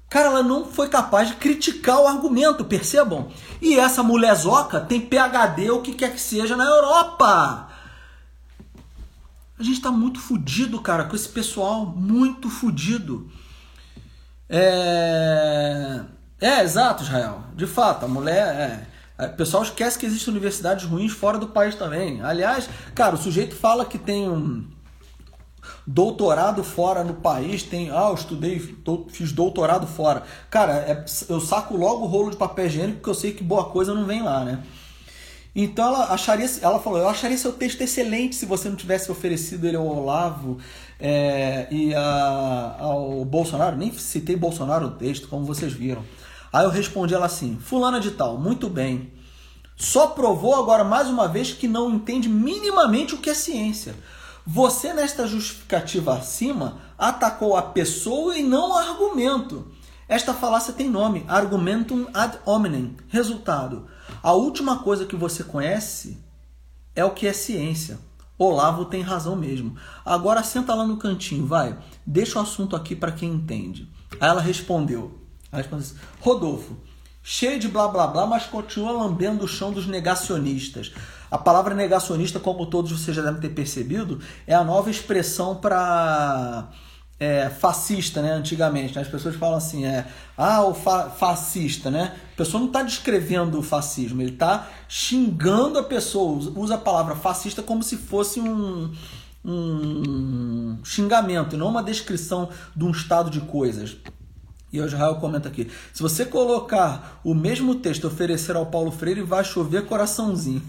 Cara, 0.09 0.27
ela 0.27 0.43
não 0.43 0.65
foi 0.65 0.89
capaz 0.89 1.29
de 1.29 1.35
criticar 1.37 2.01
o 2.01 2.07
argumento, 2.07 2.65
percebam? 2.65 3.31
E 3.63 3.79
essa 3.79 4.03
mulherzoca 4.03 4.81
tem 4.81 5.01
PhD, 5.01 5.71
o 5.71 5.83
que 5.83 5.95
quer 5.95 6.13
que 6.13 6.21
seja, 6.21 6.57
na 6.57 6.65
Europa. 6.65 7.69
A 9.59 9.63
gente 9.63 9.81
tá 9.81 9.91
muito 9.93 10.19
fudido, 10.19 10.81
cara, 10.81 11.05
com 11.05 11.15
esse 11.15 11.29
pessoal, 11.29 11.87
muito 11.87 12.51
fudido. 12.51 13.31
É. 14.49 16.05
É, 16.41 16.63
exato, 16.63 17.03
Israel. 17.03 17.43
De 17.55 17.67
fato, 17.67 18.05
a 18.07 18.09
mulher. 18.09 18.87
É... 19.19 19.27
O 19.27 19.37
pessoal 19.37 19.63
esquece 19.63 19.99
que 19.99 20.07
existem 20.07 20.33
universidades 20.33 20.87
ruins 20.87 21.13
fora 21.13 21.37
do 21.37 21.49
país 21.49 21.75
também. 21.75 22.23
Aliás, 22.23 22.71
cara, 22.95 23.15
o 23.15 23.19
sujeito 23.19 23.55
fala 23.55 23.85
que 23.85 23.99
tem 23.99 24.27
um 24.27 24.65
doutorado 25.87 26.65
fora 26.65 27.05
no 27.05 27.15
país, 27.15 27.63
tem, 27.63 27.91
ah, 27.91 28.09
eu 28.09 28.15
estudei, 28.15 28.59
fiz 29.09 29.33
doutorado 29.33 29.87
fora. 29.87 30.23
Cara, 30.49 30.73
é, 30.73 31.05
eu 31.29 31.41
saco 31.41 31.77
logo 31.77 32.05
o 32.05 32.07
rolo 32.07 32.31
de 32.31 32.37
papel 32.37 32.67
higiênico 32.67 32.99
porque 32.99 33.11
eu 33.11 33.15
sei 33.15 33.33
que 33.33 33.45
boa 33.45 33.65
coisa 33.65 33.93
não 33.93 34.07
vem 34.07 34.23
lá, 34.23 34.45
né? 34.45 34.63
Então 35.55 35.89
ela 35.89 36.13
acharia, 36.13 36.49
ela 36.63 36.79
falou, 36.79 37.01
eu 37.01 37.09
acharia 37.09 37.37
seu 37.37 37.53
texto 37.53 37.81
excelente 37.81 38.37
se 38.37 38.47
você 38.47 38.69
não 38.69 38.77
tivesse 38.77 39.11
oferecido 39.11 39.67
ele 39.67 39.77
ao 39.77 39.85
Olavo 39.85 40.59
é, 40.99 41.67
e 41.71 41.93
a, 41.95 42.77
ao 42.79 43.25
Bolsonaro. 43.25 43.77
Nem 43.77 43.93
citei 43.93 44.37
Bolsonaro 44.37 44.87
no 44.87 44.93
texto, 44.93 45.29
como 45.29 45.45
vocês 45.45 45.73
viram. 45.73 46.05
Aí 46.53 46.65
eu 46.65 46.71
respondi 46.71 47.15
ela 47.15 47.27
assim, 47.27 47.59
fulana 47.61 48.01
de 48.01 48.11
tal, 48.11 48.39
muito 48.39 48.69
bem. 48.69 49.13
Só 49.77 50.09
provou 50.09 50.55
agora 50.55 50.85
mais 50.85 51.09
uma 51.09 51.27
vez 51.27 51.53
que 51.53 51.67
não 51.67 51.91
entende 51.91 52.29
minimamente 52.29 53.15
o 53.15 53.19
que 53.19 53.31
é 53.31 53.35
ciência. 53.35 53.95
Você, 54.47 54.93
nesta 54.93 55.27
justificativa 55.27 56.17
acima, 56.17 56.79
atacou 56.99 57.57
a 57.57 57.63
pessoa 57.63 58.37
e 58.37 58.43
não 58.43 58.71
o 58.71 58.75
argumento. 58.75 59.71
Esta 60.09 60.35
falácia 60.35 60.73
tem 60.73 60.91
nome, 60.91 61.25
argumentum 61.29 62.09
ad 62.13 62.39
hominem. 62.45 62.97
Resultado: 63.09 63.87
a 64.23 64.33
última 64.33 64.81
coisa 64.81 65.07
que 65.07 65.15
você 65.15 65.45
conhece 65.45 66.19
é 66.97 67.05
o 67.05 67.13
que 67.13 67.27
é 67.27 67.33
ciência. 67.33 67.99
Olavo 68.37 68.87
tem 68.87 69.03
razão 69.03 69.37
mesmo. 69.37 69.77
Agora 70.05 70.43
senta 70.43 70.75
lá 70.75 70.87
no 70.87 70.97
cantinho, 70.97 71.47
vai. 71.47 71.79
Deixa 72.05 72.39
o 72.39 72.43
assunto 72.43 72.75
aqui 72.75 72.97
para 72.97 73.13
quem 73.13 73.31
entende. 73.31 73.89
Aí 74.21 74.29
ela 74.29 74.41
respondeu. 74.41 75.20
Rodolfo, 76.21 76.77
cheio 77.23 77.59
de 77.59 77.69
blá 77.69 77.89
blá 77.89 78.07
blá, 78.07 78.27
mas 78.27 78.47
continua 78.47 78.93
lambendo 78.93 79.45
o 79.45 79.49
chão 79.49 79.73
dos 79.73 79.87
negacionistas. 79.87 80.93
A 81.31 81.39
palavra 81.39 81.75
negacionista, 81.75 82.41
como 82.41 82.67
todos 82.67 82.91
vocês 82.91 83.17
já 83.17 83.23
devem 83.23 83.41
ter 83.41 83.51
percebido, 83.51 84.21
é 84.47 84.55
a 84.55 84.65
nova 84.65 84.91
expressão 84.91 85.55
para 85.55 86.69
é, 87.21 87.51
fascista, 87.51 88.23
né? 88.23 88.33
Antigamente, 88.33 88.97
né? 88.97 89.03
as 89.03 89.09
pessoas 89.09 89.37
falam 89.37 89.59
assim, 89.59 89.85
é, 89.85 90.07
ah, 90.37 90.65
o 90.65 90.73
fa 90.73 91.11
fascista, 91.11 91.91
né? 91.91 92.17
A 92.33 92.37
pessoa 92.37 92.59
não 92.59 92.69
está 92.69 92.83
descrevendo 92.83 93.59
o 93.59 93.63
fascismo, 93.63 94.23
ele 94.23 94.33
está 94.33 94.67
xingando 94.89 95.79
a 95.79 95.83
pessoa, 95.83 96.51
usa 96.57 96.77
a 96.77 96.79
palavra 96.79 97.15
fascista 97.15 97.63
como 97.63 97.83
se 97.83 97.99
fosse 97.99 98.41
um, 98.41 98.91
um 99.45 100.79
xingamento, 100.83 101.59
não 101.59 101.69
uma 101.69 101.83
descrição 101.83 102.49
de 102.75 102.85
um 102.85 102.91
estado 102.91 103.31
de 103.31 103.41
coisas. 103.41 103.99
E 104.73 104.81
o 104.81 104.87
Israel 104.87 105.17
comenta 105.17 105.49
aqui: 105.49 105.71
se 105.93 106.03
você 106.03 106.25
colocar 106.25 107.21
o 107.25 107.35
mesmo 107.35 107.75
texto 107.77 108.07
oferecer 108.07 108.57
ao 108.57 108.67
Paulo 108.67 108.91
Freire, 108.91 109.23
vai 109.23 109.45
chover 109.45 109.87
coraçãozinho. 109.87 110.63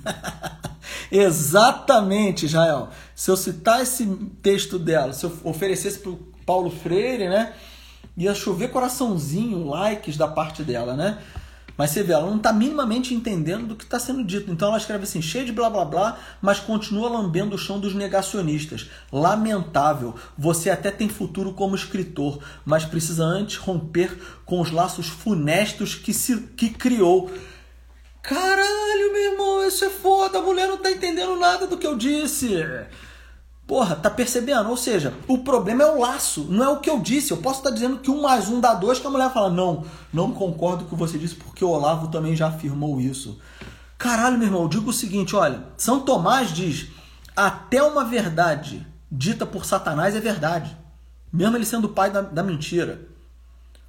Exatamente, 1.12 2.46
Israel. 2.46 2.90
Se 3.16 3.30
eu 3.30 3.38
citar 3.38 3.82
esse 3.82 4.06
texto 4.42 4.80
dela, 4.80 5.14
se 5.14 5.26
eu 5.26 5.34
oferecesse 5.44 6.00
para 6.00 6.12
o 6.12 6.20
Paulo 6.46 6.72
Freire, 6.72 7.30
né? 7.30 7.54
Ia 8.18 8.34
chover 8.34 8.70
coraçãozinho, 8.70 9.68
likes 9.68 10.18
da 10.18 10.28
parte 10.28 10.64
dela, 10.64 10.96
né? 10.96 11.18
Mas 11.78 11.92
você 11.92 12.04
vê, 12.04 12.14
ela 12.14 12.30
não 12.30 12.38
está 12.38 12.54
minimamente 12.54 13.14
entendendo 13.14 13.68
do 13.68 13.76
que 13.76 13.84
está 13.84 14.00
sendo 14.00 14.24
dito. 14.24 14.52
Então 14.52 14.70
ela 14.70 14.78
escreve 14.78 15.04
assim, 15.04 15.22
cheio 15.22 15.46
de 15.46 15.52
blá 15.52 15.70
blá 15.70 15.86
blá, 15.86 16.18
mas 16.42 16.60
continua 16.60 17.10
lambendo 17.10 17.56
o 17.56 17.60
chão 17.60 17.80
dos 17.80 17.94
negacionistas. 17.94 18.90
Lamentável. 19.12 20.16
Você 20.38 20.70
até 20.70 20.92
tem 20.92 21.10
futuro 21.10 21.54
como 21.54 21.76
escritor, 21.76 22.40
mas 22.66 22.86
precisa 22.86 23.24
antes 23.24 23.58
romper 23.58 24.18
com 24.46 24.62
os 24.62 24.72
laços 24.72 25.08
funestos 25.08 25.96
que, 25.96 26.14
se, 26.14 26.38
que 26.56 26.70
criou. 26.70 27.32
Caralho, 28.22 29.14
meu 29.14 29.32
irmão, 29.32 29.68
isso 29.68 29.84
é 29.84 29.90
foda. 29.90 30.38
A 30.38 30.42
mulher 30.42 30.68
não 30.68 30.76
está 30.76 30.92
entendendo 30.92 31.36
nada 31.38 31.66
do 31.66 31.78
que 31.78 31.88
eu 31.88 31.98
disse. 31.98 32.56
Porra, 33.72 33.96
tá 33.96 34.10
percebendo? 34.10 34.70
Ou 34.70 34.76
seja, 34.76 35.14
o 35.30 35.38
problema 35.38 35.82
é 35.82 35.86
o 35.86 35.98
laço, 35.98 36.44
não 36.50 36.62
é 36.62 36.68
o 36.68 36.82
que 36.82 36.90
eu 36.90 37.00
disse. 37.00 37.32
Eu 37.32 37.38
posso 37.38 37.60
estar 37.60 37.70
dizendo 37.70 38.00
que 38.00 38.12
um 38.12 38.22
mais 38.22 38.50
um 38.50 38.60
dá 38.60 38.74
dois, 38.74 39.00
que 39.00 39.08
a 39.08 39.10
mulher 39.10 39.32
fala, 39.32 39.50
não, 39.50 39.86
não 40.12 40.34
concordo 40.34 40.84
com 40.84 40.88
o 40.88 40.90
que 40.90 40.96
você 40.98 41.18
disse, 41.18 41.36
porque 41.36 41.64
o 41.64 41.70
Olavo 41.70 42.10
também 42.10 42.36
já 42.36 42.50
afirmou 42.50 43.00
isso. 43.00 43.40
Caralho, 43.98 44.38
meu 44.38 44.48
irmão, 44.48 44.64
eu 44.64 44.68
digo 44.68 44.90
o 44.90 44.94
seguinte, 44.94 45.38
olha, 45.38 45.64
São 45.78 46.02
Tomás 46.02 46.54
diz, 46.54 46.90
até 47.34 47.82
uma 47.82 48.04
verdade 48.04 48.86
dita 49.10 49.46
por 49.46 49.64
Satanás 49.64 50.18
é 50.18 50.20
verdade. 50.20 50.76
Mesmo 51.32 51.56
ele 51.56 51.66
sendo 51.66 51.86
o 51.86 51.94
pai 51.94 52.12
da, 52.12 52.20
da 52.20 52.44
mentira. 52.44 53.08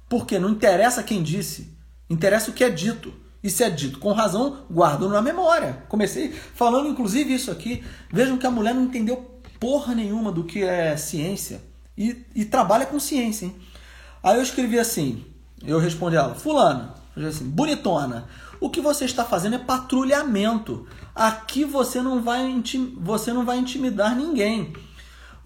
Porque 0.07 0.39
não 0.39 0.51
interessa 0.51 1.03
quem 1.03 1.21
disse, 1.21 1.77
interessa 2.09 2.51
o 2.51 2.53
que 2.53 2.63
é 2.63 2.69
dito. 2.69 3.13
E 3.43 3.49
se 3.49 3.65
é 3.65 3.69
dito 3.69 3.99
com 3.99 4.13
razão, 4.13 4.59
guardo 4.71 5.09
na 5.09 5.21
memória. 5.21 5.83
Comecei 5.89 6.31
falando 6.31 6.87
inclusive 6.87 7.33
isso 7.33 7.51
aqui. 7.51 7.83
Vejam 8.09 8.37
que 8.37 8.47
a 8.47 8.51
mulher 8.51 8.73
não 8.73 8.83
entendeu 8.83 9.32
porra 9.63 9.95
nenhuma 9.95 10.29
do 10.29 10.43
que 10.43 10.61
é 10.61 10.97
ciência 10.97 11.61
e, 11.97 12.25
e 12.35 12.43
trabalha 12.43 12.85
com 12.85 12.99
ciência. 12.99 13.45
Hein? 13.45 13.55
Aí 14.21 14.35
eu 14.35 14.43
escrevi 14.43 14.77
assim, 14.77 15.23
eu 15.65 15.79
respondi 15.79 16.17
a 16.17 16.23
ela, 16.23 16.35
fulana, 16.35 16.95
assim, 17.15 17.45
bonitona, 17.45 18.27
o 18.59 18.69
que 18.69 18.81
você 18.81 19.05
está 19.05 19.23
fazendo 19.23 19.55
é 19.55 19.59
patrulhamento. 19.59 20.85
Aqui 21.15 21.63
você 21.63 22.01
não 22.01 22.21
vai, 22.21 22.61
você 22.97 23.31
não 23.31 23.45
vai 23.45 23.57
intimidar 23.57 24.17
ninguém. 24.17 24.73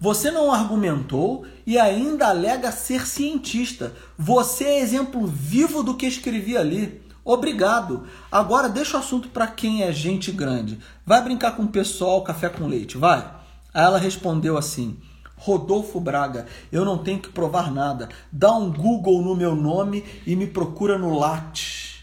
Você 0.00 0.32
não 0.32 0.52
argumentou 0.52 1.46
e 1.64 1.78
ainda 1.78 2.26
alega 2.26 2.72
ser 2.72 3.06
cientista. 3.06 3.94
Você 4.18 4.64
é 4.64 4.80
exemplo 4.80 5.28
vivo 5.28 5.84
do 5.84 5.94
que 5.94 6.06
escrevi 6.06 6.56
ali. 6.56 7.00
Obrigado. 7.24 8.08
Agora 8.32 8.68
deixa 8.68 8.96
o 8.96 9.00
assunto 9.00 9.28
para 9.28 9.46
quem 9.46 9.84
é 9.84 9.92
gente 9.92 10.32
grande. 10.32 10.80
Vai 11.06 11.22
brincar 11.22 11.52
com 11.52 11.62
o 11.62 11.68
pessoal, 11.68 12.22
café 12.22 12.48
com 12.48 12.66
leite, 12.66 12.98
vai. 12.98 13.37
Aí 13.78 13.84
ela 13.84 13.96
respondeu 13.96 14.58
assim: 14.58 14.98
Rodolfo 15.36 16.00
Braga, 16.00 16.46
eu 16.72 16.84
não 16.84 16.98
tenho 16.98 17.20
que 17.20 17.28
provar 17.28 17.70
nada. 17.70 18.08
Dá 18.32 18.52
um 18.52 18.72
Google 18.72 19.22
no 19.22 19.36
meu 19.36 19.54
nome 19.54 20.04
e 20.26 20.34
me 20.34 20.48
procura 20.48 20.98
no 20.98 21.16
Lattes. 21.16 22.00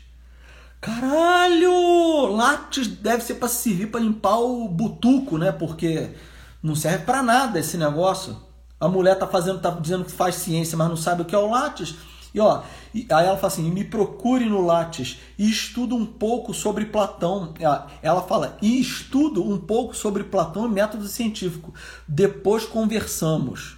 Caralho! 0.80 2.28
Lattes 2.28 2.88
deve 2.88 3.22
ser 3.22 3.34
para 3.34 3.50
servir 3.50 3.88
para 3.88 4.00
limpar 4.00 4.38
o 4.38 4.70
butuco, 4.70 5.38
né? 5.38 5.52
Porque 5.52 6.12
não 6.64 6.78
serve 6.78 7.00
para 7.00 7.22
nada 7.22 7.60
esse 7.60 7.76
negócio. 7.76 8.38
A 8.80 8.88
mulher 8.88 9.20
tá 9.20 9.28
fazendo, 9.28 9.60
tá 9.60 9.72
dizendo 9.72 10.06
que 10.06 10.14
faz 10.14 10.36
ciência, 10.36 10.78
mas 10.78 10.88
não 10.88 10.96
sabe 10.96 11.24
o 11.24 11.26
que 11.26 11.36
é 11.36 11.38
o 11.38 11.50
Lattes. 11.50 11.94
E 12.36 12.40
ó, 12.42 12.64
aí 12.94 13.26
ela 13.26 13.38
fala 13.38 13.48
assim: 13.48 13.72
me 13.72 13.86
procure 13.86 14.44
no 14.46 14.66
Lattes 14.66 15.22
e 15.40 15.50
estuda 15.50 15.96
um 15.96 16.06
pouco 16.06 16.54
sobre 16.54 16.84
Platão. 16.84 17.54
Ela 18.02 18.22
fala: 18.24 18.58
e 18.62 18.78
estudo 18.78 19.42
um 19.42 19.58
pouco 19.58 19.96
sobre 19.96 20.26
Platão 20.26 20.66
e 20.66 20.70
método 20.70 21.08
científico. 21.08 21.74
Depois 22.06 22.66
conversamos. 22.66 23.78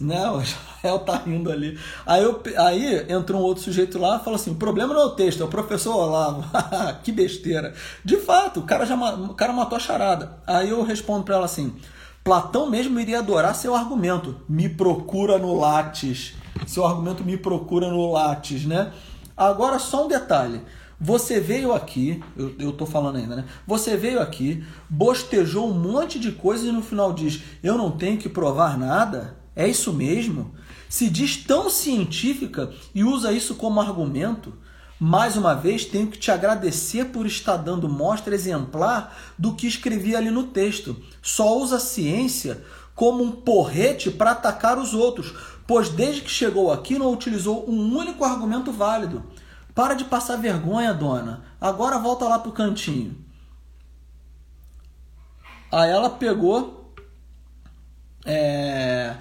Né? 0.00 0.28
O 0.28 0.40
Israel 0.42 0.98
tá 1.00 1.18
rindo 1.18 1.52
ali. 1.52 1.78
Aí, 2.04 2.22
eu, 2.22 2.42
aí 2.56 3.12
entrou 3.12 3.40
um 3.40 3.44
outro 3.44 3.62
sujeito 3.62 3.96
lá 3.96 4.16
e 4.16 4.24
falou 4.24 4.34
assim: 4.34 4.50
o 4.50 4.56
problema 4.56 4.92
não 4.92 5.02
é 5.02 5.04
o 5.04 5.10
texto, 5.10 5.42
é 5.42 5.46
o 5.46 5.48
professor 5.48 5.94
Olavo. 5.94 6.44
que 7.04 7.12
besteira. 7.12 7.74
De 8.04 8.16
fato, 8.16 8.58
o 8.58 8.64
cara 8.64 8.84
já 8.84 8.96
o 8.96 9.34
cara 9.34 9.52
matou 9.52 9.76
a 9.76 9.80
charada. 9.80 10.42
Aí 10.44 10.70
eu 10.70 10.82
respondo 10.82 11.22
para 11.22 11.36
ela 11.36 11.44
assim: 11.44 11.76
Platão 12.24 12.68
mesmo 12.68 12.98
iria 12.98 13.20
adorar 13.20 13.54
seu 13.54 13.72
argumento. 13.72 14.34
Me 14.48 14.68
procura 14.68 15.38
no 15.38 15.56
Lattes 15.56 16.39
seu 16.66 16.84
argumento 16.84 17.24
me 17.24 17.36
procura 17.36 17.88
no 17.88 18.12
Lattes, 18.12 18.64
né? 18.64 18.92
Agora 19.36 19.78
só 19.78 20.04
um 20.04 20.08
detalhe. 20.08 20.60
Você 21.00 21.40
veio 21.40 21.72
aqui, 21.72 22.22
eu, 22.36 22.54
eu 22.58 22.72
tô 22.72 22.84
falando 22.84 23.16
ainda, 23.16 23.36
né? 23.36 23.44
Você 23.66 23.96
veio 23.96 24.20
aqui, 24.20 24.62
bostejou 24.88 25.70
um 25.70 25.72
monte 25.72 26.18
de 26.18 26.30
coisas 26.30 26.66
e 26.66 26.72
no 26.72 26.82
final 26.82 27.12
diz: 27.14 27.40
Eu 27.62 27.78
não 27.78 27.90
tenho 27.90 28.18
que 28.18 28.28
provar 28.28 28.78
nada? 28.78 29.38
É 29.56 29.66
isso 29.66 29.92
mesmo? 29.92 30.54
Se 30.90 31.08
diz 31.08 31.38
tão 31.38 31.70
científica 31.70 32.70
e 32.94 33.02
usa 33.02 33.32
isso 33.32 33.54
como 33.54 33.80
argumento? 33.80 34.52
Mais 34.98 35.34
uma 35.38 35.54
vez, 35.54 35.86
tenho 35.86 36.08
que 36.08 36.18
te 36.18 36.30
agradecer 36.30 37.06
por 37.06 37.24
estar 37.24 37.56
dando 37.56 37.88
mostra 37.88 38.34
exemplar 38.34 39.16
do 39.38 39.54
que 39.54 39.66
escrevi 39.66 40.14
ali 40.14 40.30
no 40.30 40.44
texto. 40.48 40.94
Só 41.22 41.56
usa 41.56 41.76
a 41.76 41.80
ciência 41.80 42.62
como 42.94 43.24
um 43.24 43.32
porrete 43.32 44.10
para 44.10 44.32
atacar 44.32 44.78
os 44.78 44.92
outros, 44.92 45.32
pois 45.70 45.88
desde 45.88 46.22
que 46.22 46.28
chegou 46.28 46.72
aqui 46.72 46.98
não 46.98 47.12
utilizou 47.12 47.64
um 47.70 47.96
único 47.96 48.24
argumento 48.24 48.72
válido. 48.72 49.22
Para 49.72 49.94
de 49.94 50.04
passar 50.04 50.34
vergonha, 50.34 50.92
dona. 50.92 51.44
Agora 51.60 51.96
volta 51.96 52.24
lá 52.24 52.40
pro 52.40 52.50
cantinho. 52.50 53.16
Aí 55.70 55.88
ela 55.88 56.10
pegou. 56.10 56.92
É, 58.26 59.14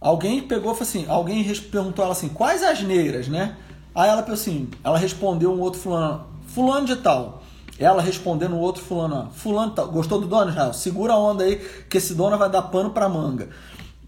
alguém 0.00 0.40
pegou 0.40 0.72
assim, 0.72 1.04
alguém 1.06 1.44
perguntou 1.60 2.02
ela 2.02 2.12
assim, 2.12 2.30
quais 2.30 2.62
asneiras, 2.62 3.28
né? 3.28 3.58
Aí 3.94 4.08
ela 4.08 4.22
assim, 4.32 4.70
ela 4.82 4.96
respondeu 4.96 5.52
um 5.52 5.60
outro 5.60 5.78
fulano, 5.78 6.26
fulano 6.46 6.86
de 6.86 6.96
tal. 6.96 7.42
Ela 7.78 8.00
respondendo 8.00 8.54
um 8.54 8.60
outro 8.60 8.82
fulano, 8.82 9.30
fulano 9.34 9.72
tal. 9.72 9.88
Gostou 9.88 10.18
do 10.22 10.26
dono, 10.26 10.52
Israel? 10.52 10.72
Segura 10.72 11.12
a 11.12 11.18
onda 11.18 11.44
aí, 11.44 11.56
que 11.90 11.98
esse 11.98 12.14
dono 12.14 12.38
vai 12.38 12.48
dar 12.48 12.62
pano 12.62 12.92
pra 12.92 13.10
manga. 13.10 13.50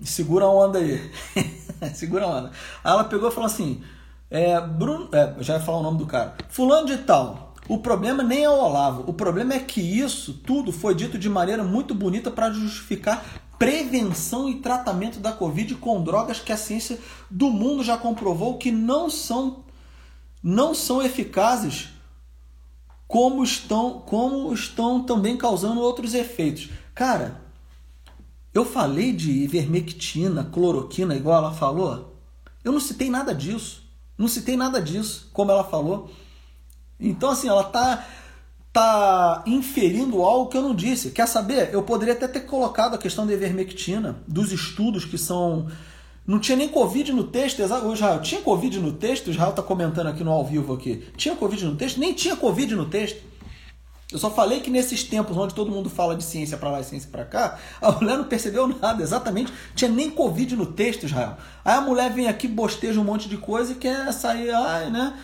Segura 0.04 0.44
a 0.44 0.50
onda 0.50 0.78
aí. 0.78 1.10
Segura 1.94 2.24
a 2.24 2.28
onda. 2.28 2.52
Aí 2.82 2.92
ela 2.92 3.04
pegou 3.04 3.28
e 3.28 3.32
falou 3.32 3.46
assim: 3.46 3.82
é, 4.30 4.60
Bruno, 4.60 5.08
é, 5.12 5.34
já 5.40 5.54
ia 5.54 5.60
falar 5.60 5.78
o 5.78 5.82
nome 5.82 5.98
do 5.98 6.06
cara. 6.06 6.34
Fulano 6.48 6.86
de 6.86 6.98
tal. 6.98 7.54
O 7.68 7.78
problema 7.78 8.22
nem 8.22 8.44
é 8.44 8.50
o 8.50 8.52
Olavo. 8.52 9.04
O 9.06 9.14
problema 9.14 9.54
é 9.54 9.58
que 9.58 9.80
isso 9.80 10.34
tudo 10.34 10.70
foi 10.70 10.94
dito 10.94 11.18
de 11.18 11.28
maneira 11.28 11.64
muito 11.64 11.94
bonita 11.94 12.30
para 12.30 12.52
justificar 12.52 13.24
prevenção 13.58 14.48
e 14.48 14.56
tratamento 14.56 15.18
da 15.18 15.32
Covid 15.32 15.76
com 15.76 16.02
drogas 16.02 16.40
que 16.40 16.52
a 16.52 16.56
ciência 16.56 16.98
do 17.30 17.48
mundo 17.50 17.82
já 17.82 17.96
comprovou 17.96 18.58
que 18.58 18.70
não 18.70 19.08
são 19.08 19.64
não 20.42 20.74
são 20.74 21.02
eficazes 21.02 21.88
como 23.08 23.42
estão 23.42 24.00
como 24.00 24.52
estão 24.52 25.02
também 25.02 25.36
causando 25.36 25.80
outros 25.80 26.12
efeitos. 26.12 26.68
Cara, 26.94 27.43
eu 28.54 28.64
falei 28.64 29.12
de 29.12 29.32
ivermectina, 29.32 30.44
cloroquina, 30.44 31.16
igual 31.16 31.38
ela 31.38 31.52
falou? 31.52 32.16
Eu 32.62 32.70
não 32.70 32.80
citei 32.80 33.10
nada 33.10 33.34
disso. 33.34 33.82
Não 34.16 34.28
citei 34.28 34.56
nada 34.56 34.80
disso, 34.80 35.28
como 35.32 35.50
ela 35.50 35.64
falou. 35.64 36.08
Então, 37.00 37.30
assim, 37.30 37.48
ela 37.48 37.64
tá, 37.64 38.06
tá 38.72 39.42
inferindo 39.44 40.22
algo 40.22 40.48
que 40.48 40.56
eu 40.56 40.62
não 40.62 40.72
disse. 40.72 41.10
Quer 41.10 41.26
saber? 41.26 41.74
Eu 41.74 41.82
poderia 41.82 42.14
até 42.14 42.28
ter 42.28 42.42
colocado 42.42 42.94
a 42.94 42.98
questão 42.98 43.26
da 43.26 43.32
ivermectina, 43.32 44.22
dos 44.26 44.52
estudos 44.52 45.04
que 45.04 45.18
são. 45.18 45.66
Não 46.24 46.38
tinha 46.38 46.56
nem 46.56 46.68
Covid 46.68 47.12
no 47.12 47.24
texto. 47.24 47.58
O 47.60 47.92
Israel 47.92 48.22
tinha 48.22 48.40
Covid 48.40 48.78
no 48.78 48.92
texto, 48.92 49.26
o 49.26 49.30
Israel 49.30 49.50
está 49.50 49.62
comentando 49.62 50.06
aqui 50.06 50.22
no 50.22 50.30
ao 50.30 50.44
vivo 50.44 50.72
aqui. 50.72 51.04
Tinha 51.16 51.34
Covid 51.34 51.64
no 51.64 51.74
texto? 51.74 51.98
Nem 51.98 52.14
tinha 52.14 52.36
Covid 52.36 52.76
no 52.76 52.86
texto. 52.86 53.20
Eu 54.12 54.18
só 54.18 54.30
falei 54.30 54.60
que 54.60 54.70
nesses 54.70 55.02
tempos 55.02 55.36
onde 55.36 55.54
todo 55.54 55.70
mundo 55.70 55.88
fala 55.88 56.14
de 56.14 56.22
ciência 56.22 56.56
para 56.56 56.70
lá 56.70 56.80
e 56.80 56.84
ciência 56.84 57.08
para 57.10 57.24
cá, 57.24 57.58
a 57.80 57.90
mulher 57.92 58.18
não 58.18 58.24
percebeu 58.24 58.68
nada, 58.68 59.02
exatamente. 59.02 59.52
Tinha 59.74 59.90
nem 59.90 60.10
Covid 60.10 60.54
no 60.56 60.66
texto, 60.66 61.04
Israel. 61.06 61.36
Aí 61.64 61.74
a 61.74 61.80
mulher 61.80 62.12
vem 62.12 62.28
aqui, 62.28 62.46
bosteja 62.46 63.00
um 63.00 63.04
monte 63.04 63.28
de 63.28 63.36
coisa 63.36 63.72
e 63.72 63.76
quer 63.76 64.12
sair, 64.12 64.50
ai, 64.50 64.90
né? 64.90 65.18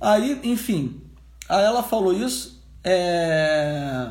Aí, 0.00 0.40
enfim. 0.44 1.02
Aí 1.48 1.64
ela 1.64 1.82
falou 1.82 2.12
isso. 2.12 2.62
É... 2.84 4.10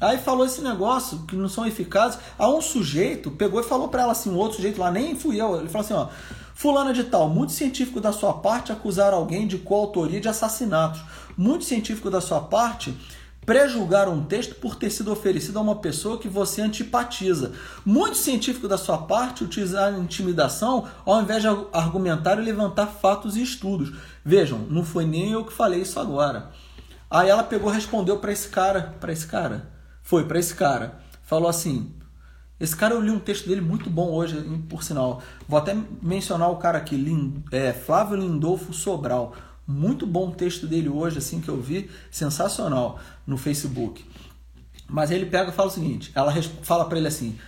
Aí 0.00 0.18
falou 0.18 0.44
esse 0.44 0.60
negócio 0.60 1.20
que 1.28 1.36
não 1.36 1.48
são 1.48 1.64
eficazes. 1.64 2.18
Aí 2.36 2.48
um 2.48 2.60
sujeito 2.60 3.30
pegou 3.30 3.60
e 3.60 3.62
falou 3.62 3.86
para 3.86 4.02
ela 4.02 4.10
assim, 4.10 4.30
um 4.30 4.36
outro 4.36 4.56
sujeito 4.56 4.80
lá, 4.80 4.90
nem 4.90 5.14
fui 5.14 5.40
eu. 5.40 5.60
Ele 5.60 5.68
falou 5.68 5.84
assim, 5.84 5.94
ó. 5.94 6.08
Fulana 6.54 6.92
de 6.92 7.04
tal, 7.04 7.28
muito 7.28 7.52
científico 7.52 8.00
da 8.00 8.12
sua 8.12 8.34
parte 8.34 8.72
acusar 8.72 9.14
alguém 9.14 9.46
de 9.46 9.58
coautoria 9.58 10.20
de 10.20 10.28
assassinatos. 10.28 11.00
Muito 11.36 11.64
científico 11.64 12.10
da 12.10 12.20
sua 12.20 12.40
parte 12.40 12.96
prejulgar 13.44 14.08
um 14.08 14.24
texto 14.24 14.54
por 14.54 14.76
ter 14.76 14.90
sido 14.90 15.10
oferecido 15.10 15.58
a 15.58 15.62
uma 15.62 15.76
pessoa 15.76 16.18
que 16.18 16.28
você 16.28 16.62
antipatiza. 16.62 17.52
Muito 17.84 18.16
científico 18.16 18.68
da 18.68 18.78
sua 18.78 18.98
parte 18.98 19.44
utilizar 19.44 19.92
intimidação 19.98 20.86
ao 21.04 21.20
invés 21.20 21.42
de 21.42 21.48
argumentar 21.72 22.38
e 22.38 22.44
levantar 22.44 22.86
fatos 22.86 23.36
e 23.36 23.42
estudos. 23.42 23.92
Vejam, 24.24 24.60
não 24.70 24.84
foi 24.84 25.04
nem 25.04 25.32
eu 25.32 25.44
que 25.44 25.52
falei 25.52 25.82
isso 25.82 25.98
agora. 25.98 26.50
Aí 27.10 27.28
ela 27.28 27.42
pegou 27.42 27.70
e 27.70 27.74
respondeu 27.74 28.18
para 28.18 28.32
esse 28.32 28.48
cara, 28.48 28.94
para 29.00 29.12
esse 29.12 29.26
cara. 29.26 29.70
Foi 30.02 30.24
para 30.24 30.38
esse 30.38 30.54
cara. 30.54 31.00
Falou 31.22 31.48
assim: 31.48 31.92
esse 32.58 32.76
cara 32.76 32.94
eu 32.94 33.00
li 33.00 33.10
um 33.10 33.18
texto 33.18 33.48
dele 33.48 33.60
muito 33.60 33.90
bom 33.90 34.10
hoje, 34.12 34.40
por 34.68 34.84
sinal. 34.84 35.20
Vou 35.48 35.58
até 35.58 35.76
mencionar 36.00 36.48
o 36.48 36.56
cara 36.56 36.78
aqui, 36.78 36.96
Lind, 36.96 37.42
é, 37.50 37.72
Flávio 37.72 38.16
Lindolfo 38.16 38.72
Sobral. 38.72 39.34
Muito 39.72 40.06
bom 40.06 40.30
texto 40.30 40.66
dele 40.66 40.88
hoje, 40.88 41.18
assim 41.18 41.40
que 41.40 41.48
eu 41.48 41.60
vi, 41.60 41.90
sensacional 42.10 43.00
no 43.26 43.38
Facebook. 43.38 44.04
Mas 44.88 45.10
ele 45.10 45.26
pega 45.26 45.50
e 45.50 45.54
fala 45.54 45.68
o 45.68 45.72
seguinte: 45.72 46.12
ela 46.14 46.32
fala 46.62 46.84
para 46.84 46.98
ele 46.98 47.08
assim, 47.08 47.38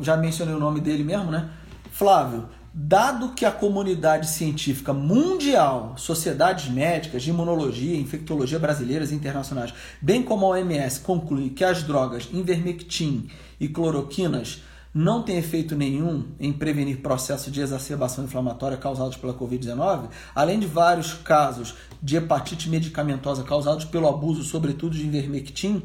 já 0.00 0.16
mencionei 0.16 0.54
o 0.54 0.60
nome 0.60 0.80
dele 0.80 1.02
mesmo, 1.02 1.30
né? 1.30 1.50
Flávio, 1.90 2.46
Dado 2.78 3.30
que 3.30 3.46
a 3.46 3.50
comunidade 3.50 4.28
científica 4.28 4.92
mundial, 4.92 5.94
sociedades 5.96 6.68
médicas 6.68 7.22
de 7.22 7.30
imunologia, 7.30 7.98
infectologia 7.98 8.58
brasileiras 8.58 9.10
e 9.10 9.14
internacionais, 9.14 9.72
bem 9.98 10.22
como 10.22 10.44
a 10.44 10.50
OMS, 10.50 11.00
conclui 11.00 11.48
que 11.48 11.64
as 11.64 11.82
drogas 11.82 12.28
Invermectin 12.30 13.30
e 13.58 13.66
cloroquinas 13.66 14.62
não 14.96 15.22
têm 15.22 15.36
efeito 15.36 15.76
nenhum 15.76 16.24
em 16.40 16.50
prevenir 16.50 17.02
processos 17.02 17.52
de 17.52 17.60
exacerbação 17.60 18.24
inflamatória 18.24 18.78
causados 18.78 19.14
pela 19.14 19.34
Covid-19, 19.34 20.08
além 20.34 20.58
de 20.58 20.66
vários 20.66 21.12
casos 21.12 21.74
de 22.02 22.16
hepatite 22.16 22.70
medicamentosa 22.70 23.42
causados 23.42 23.84
pelo 23.84 24.08
abuso, 24.08 24.42
sobretudo 24.42 24.96
de 24.96 25.06
Invermectin, 25.06 25.82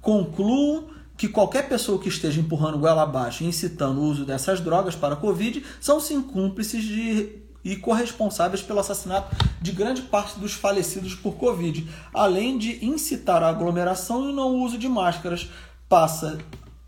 concluo 0.00 0.88
que 1.16 1.26
qualquer 1.26 1.68
pessoa 1.68 1.98
que 1.98 2.08
esteja 2.08 2.40
empurrando 2.40 2.78
goela 2.78 3.02
abaixo 3.02 3.42
e 3.42 3.46
incitando 3.48 4.00
o 4.00 4.04
uso 4.04 4.24
dessas 4.24 4.60
drogas 4.60 4.94
para 4.94 5.14
a 5.14 5.16
Covid 5.16 5.64
são 5.80 5.98
sim 5.98 6.22
cúmplices 6.22 6.84
de, 6.84 7.32
e 7.64 7.74
corresponsáveis 7.74 8.62
pelo 8.62 8.78
assassinato 8.78 9.34
de 9.60 9.72
grande 9.72 10.02
parte 10.02 10.38
dos 10.38 10.52
falecidos 10.52 11.16
por 11.16 11.34
Covid, 11.34 11.88
além 12.14 12.56
de 12.56 12.84
incitar 12.84 13.42
a 13.42 13.48
aglomeração 13.48 14.30
e 14.30 14.32
não 14.32 14.60
uso 14.60 14.78
de 14.78 14.88
máscaras, 14.88 15.50
passa 15.88 16.38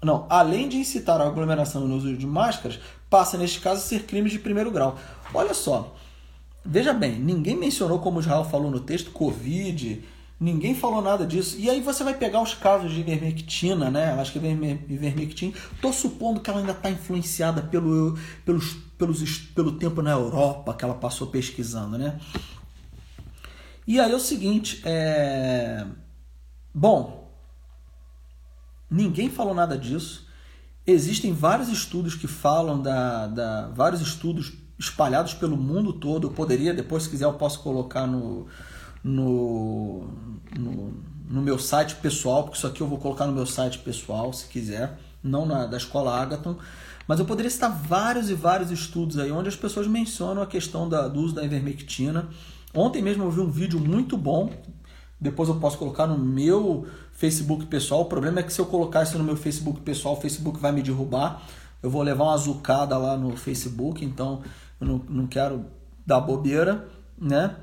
não, 0.07 0.25
além 0.31 0.69
de 0.69 0.77
incitar 0.77 1.21
a 1.21 1.27
aglomeração 1.27 1.87
no 1.87 1.97
uso 1.97 2.17
de 2.17 2.27
máscaras, 2.27 2.79
passa 3.11 3.37
neste 3.37 3.59
caso 3.59 3.81
a 3.81 3.85
ser 3.85 4.05
crimes 4.05 4.31
de 4.31 4.39
primeiro 4.39 4.71
grau. 4.71 4.97
Olha 5.35 5.53
só, 5.53 5.97
veja 6.65 6.95
bem, 6.95 7.19
ninguém 7.19 7.57
mencionou 7.57 7.99
como 7.99 8.19
o 8.19 8.21
Israel 8.21 8.45
falou 8.45 8.71
no 8.71 8.79
texto 8.79 9.11
Covid, 9.11 10.03
Ninguém 10.39 10.75
falou 10.75 11.01
nada 11.01 11.27
disso. 11.27 11.57
E 11.59 11.71
aí 11.71 11.81
você 11.81 12.05
vai 12.05 12.13
pegar 12.13 12.43
os 12.43 12.53
casos 12.53 12.93
de 12.93 13.01
ivermectina, 13.01 13.91
né? 13.91 14.13
Acho 14.21 14.33
que 14.33 14.39
ivermectina. 14.39 15.55
Tô 15.81 15.91
supondo 15.95 16.41
que 16.41 16.51
ela 16.51 16.61
ainda 16.61 16.73
está 16.73 16.91
influenciada 16.91 17.63
pelo, 17.63 18.19
pelos, 18.45 18.75
pelos, 18.99 19.39
pelo 19.39 19.73
tempo 19.73 20.03
na 20.03 20.11
Europa 20.11 20.75
que 20.75 20.85
ela 20.85 20.93
passou 20.93 21.29
pesquisando, 21.29 21.97
né? 21.97 22.21
E 23.87 23.99
aí 23.99 24.13
é 24.13 24.15
o 24.15 24.21
seguinte, 24.21 24.83
é... 24.85 25.87
Bom, 26.75 27.26
ninguém 28.91 29.31
falou 29.31 29.55
nada 29.55 29.77
disso. 29.77 30.27
Existem 30.87 31.33
vários 31.33 31.69
estudos 31.69 32.15
que 32.15 32.27
falam 32.27 32.81
da, 32.81 33.27
da... 33.27 33.69
Vários 33.69 34.01
estudos 34.01 34.53
espalhados 34.79 35.35
pelo 35.35 35.57
mundo 35.57 35.93
todo. 35.93 36.29
Eu 36.29 36.33
poderia, 36.33 36.73
depois, 36.73 37.05
se 37.05 37.11
quiser, 37.11 37.25
eu 37.25 37.35
posso 37.35 37.61
colocar 37.61 38.07
no 38.07 38.47
no, 39.07 40.09
no, 40.59 40.95
no, 41.29 41.43
meu 41.43 41.61
site 41.61 41.95
pessoal, 41.95 42.43
porque 42.43 42.59
isso 42.59 42.67
aqui 42.67 42.81
eu 42.81 42.89
vou 42.89 42.99
colocar 42.99 43.25
no 43.25 43.33
meu 43.33 43.47
site 43.47 43.79
pessoal, 43.79 44.33
se 44.33 44.49
quiser, 44.49 44.99
não 45.23 45.47
na 45.47 45.65
da 45.65 45.77
escola 45.77 46.21
Agaton. 46.21 46.57
Mas 47.07 47.21
eu 47.21 47.25
poderia 47.25 47.49
citar 47.49 47.71
vários 47.71 48.29
e 48.31 48.35
vários 48.35 48.73
estudos 48.73 49.17
aí 49.17 49.31
onde 49.31 49.49
as 49.49 49.55
pessoas 49.55 49.87
mencionam 49.87 50.43
a 50.43 50.47
questão 50.47 50.89
da, 50.89 51.07
do 51.07 51.21
uso 51.21 51.37
da 51.37 51.45
ivermectina. 51.45 52.29
Ontem 52.75 53.01
mesmo 53.01 53.23
eu 53.23 53.31
vi 53.31 53.41
um 53.41 53.51
vídeo 53.51 53.79
muito 53.79 54.17
bom, 54.17 54.51
depois 55.21 55.49
eu 55.49 55.55
posso 55.55 55.79
colocar 55.79 56.09
no 56.09 56.19
meu 56.19 56.87
Facebook 57.17 57.67
pessoal. 57.67 58.03
O 58.03 58.05
problema 58.05 58.41
é 58.41 58.43
que 58.43 58.53
se 58.53 58.61
eu 58.61 58.67
colocar 58.67 59.03
isso 59.03 59.17
no 59.19 59.25
meu 59.25 59.37
Facebook 59.37 59.81
pessoal, 59.81 60.15
o 60.15 60.21
Facebook 60.21 60.61
vai 60.61 60.71
me 60.71 60.83
derrubar. 60.83 61.43
Eu 61.83 61.91
vou 61.91 62.03
levar 62.03 62.25
uma 62.25 62.35
azucada 62.35 62.97
lá 62.97 63.17
no 63.17 63.37
Facebook, 63.37 64.05
então 64.05 64.43
eu 64.81 64.87
não, 64.87 64.99
não 65.09 65.27
quero 65.27 65.65
dar 66.05 66.21
bobeira, 66.21 66.87
né? 67.19 67.57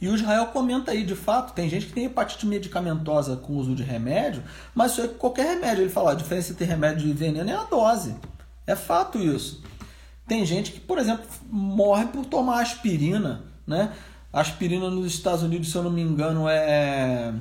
E 0.00 0.08
o 0.08 0.14
Israel 0.14 0.46
comenta 0.48 0.92
aí, 0.92 1.02
de 1.02 1.16
fato, 1.16 1.54
tem 1.54 1.68
gente 1.68 1.86
que 1.86 1.92
tem 1.92 2.04
hepatite 2.04 2.46
medicamentosa 2.46 3.36
com 3.36 3.54
uso 3.54 3.74
de 3.74 3.82
remédio, 3.82 4.44
mas 4.74 4.92
isso 4.92 5.00
é 5.00 5.08
qualquer 5.08 5.54
remédio. 5.54 5.82
Ele 5.82 5.90
fala, 5.90 6.12
a 6.12 6.14
diferença 6.14 6.52
entre 6.52 6.64
remédio 6.64 7.08
e 7.08 7.12
veneno 7.12 7.50
é 7.50 7.54
a 7.54 7.64
dose. 7.64 8.14
É 8.66 8.76
fato 8.76 9.18
isso. 9.18 9.62
Tem 10.26 10.44
gente 10.44 10.72
que, 10.72 10.78
por 10.78 10.98
exemplo, 10.98 11.24
morre 11.50 12.06
por 12.06 12.24
tomar 12.26 12.60
aspirina, 12.60 13.42
né? 13.66 13.92
Aspirina 14.30 14.90
nos 14.90 15.06
Estados 15.06 15.42
Unidos, 15.42 15.70
se 15.70 15.76
eu 15.76 15.82
não 15.82 15.90
me 15.90 16.02
engano, 16.02 16.46
é 16.48 17.32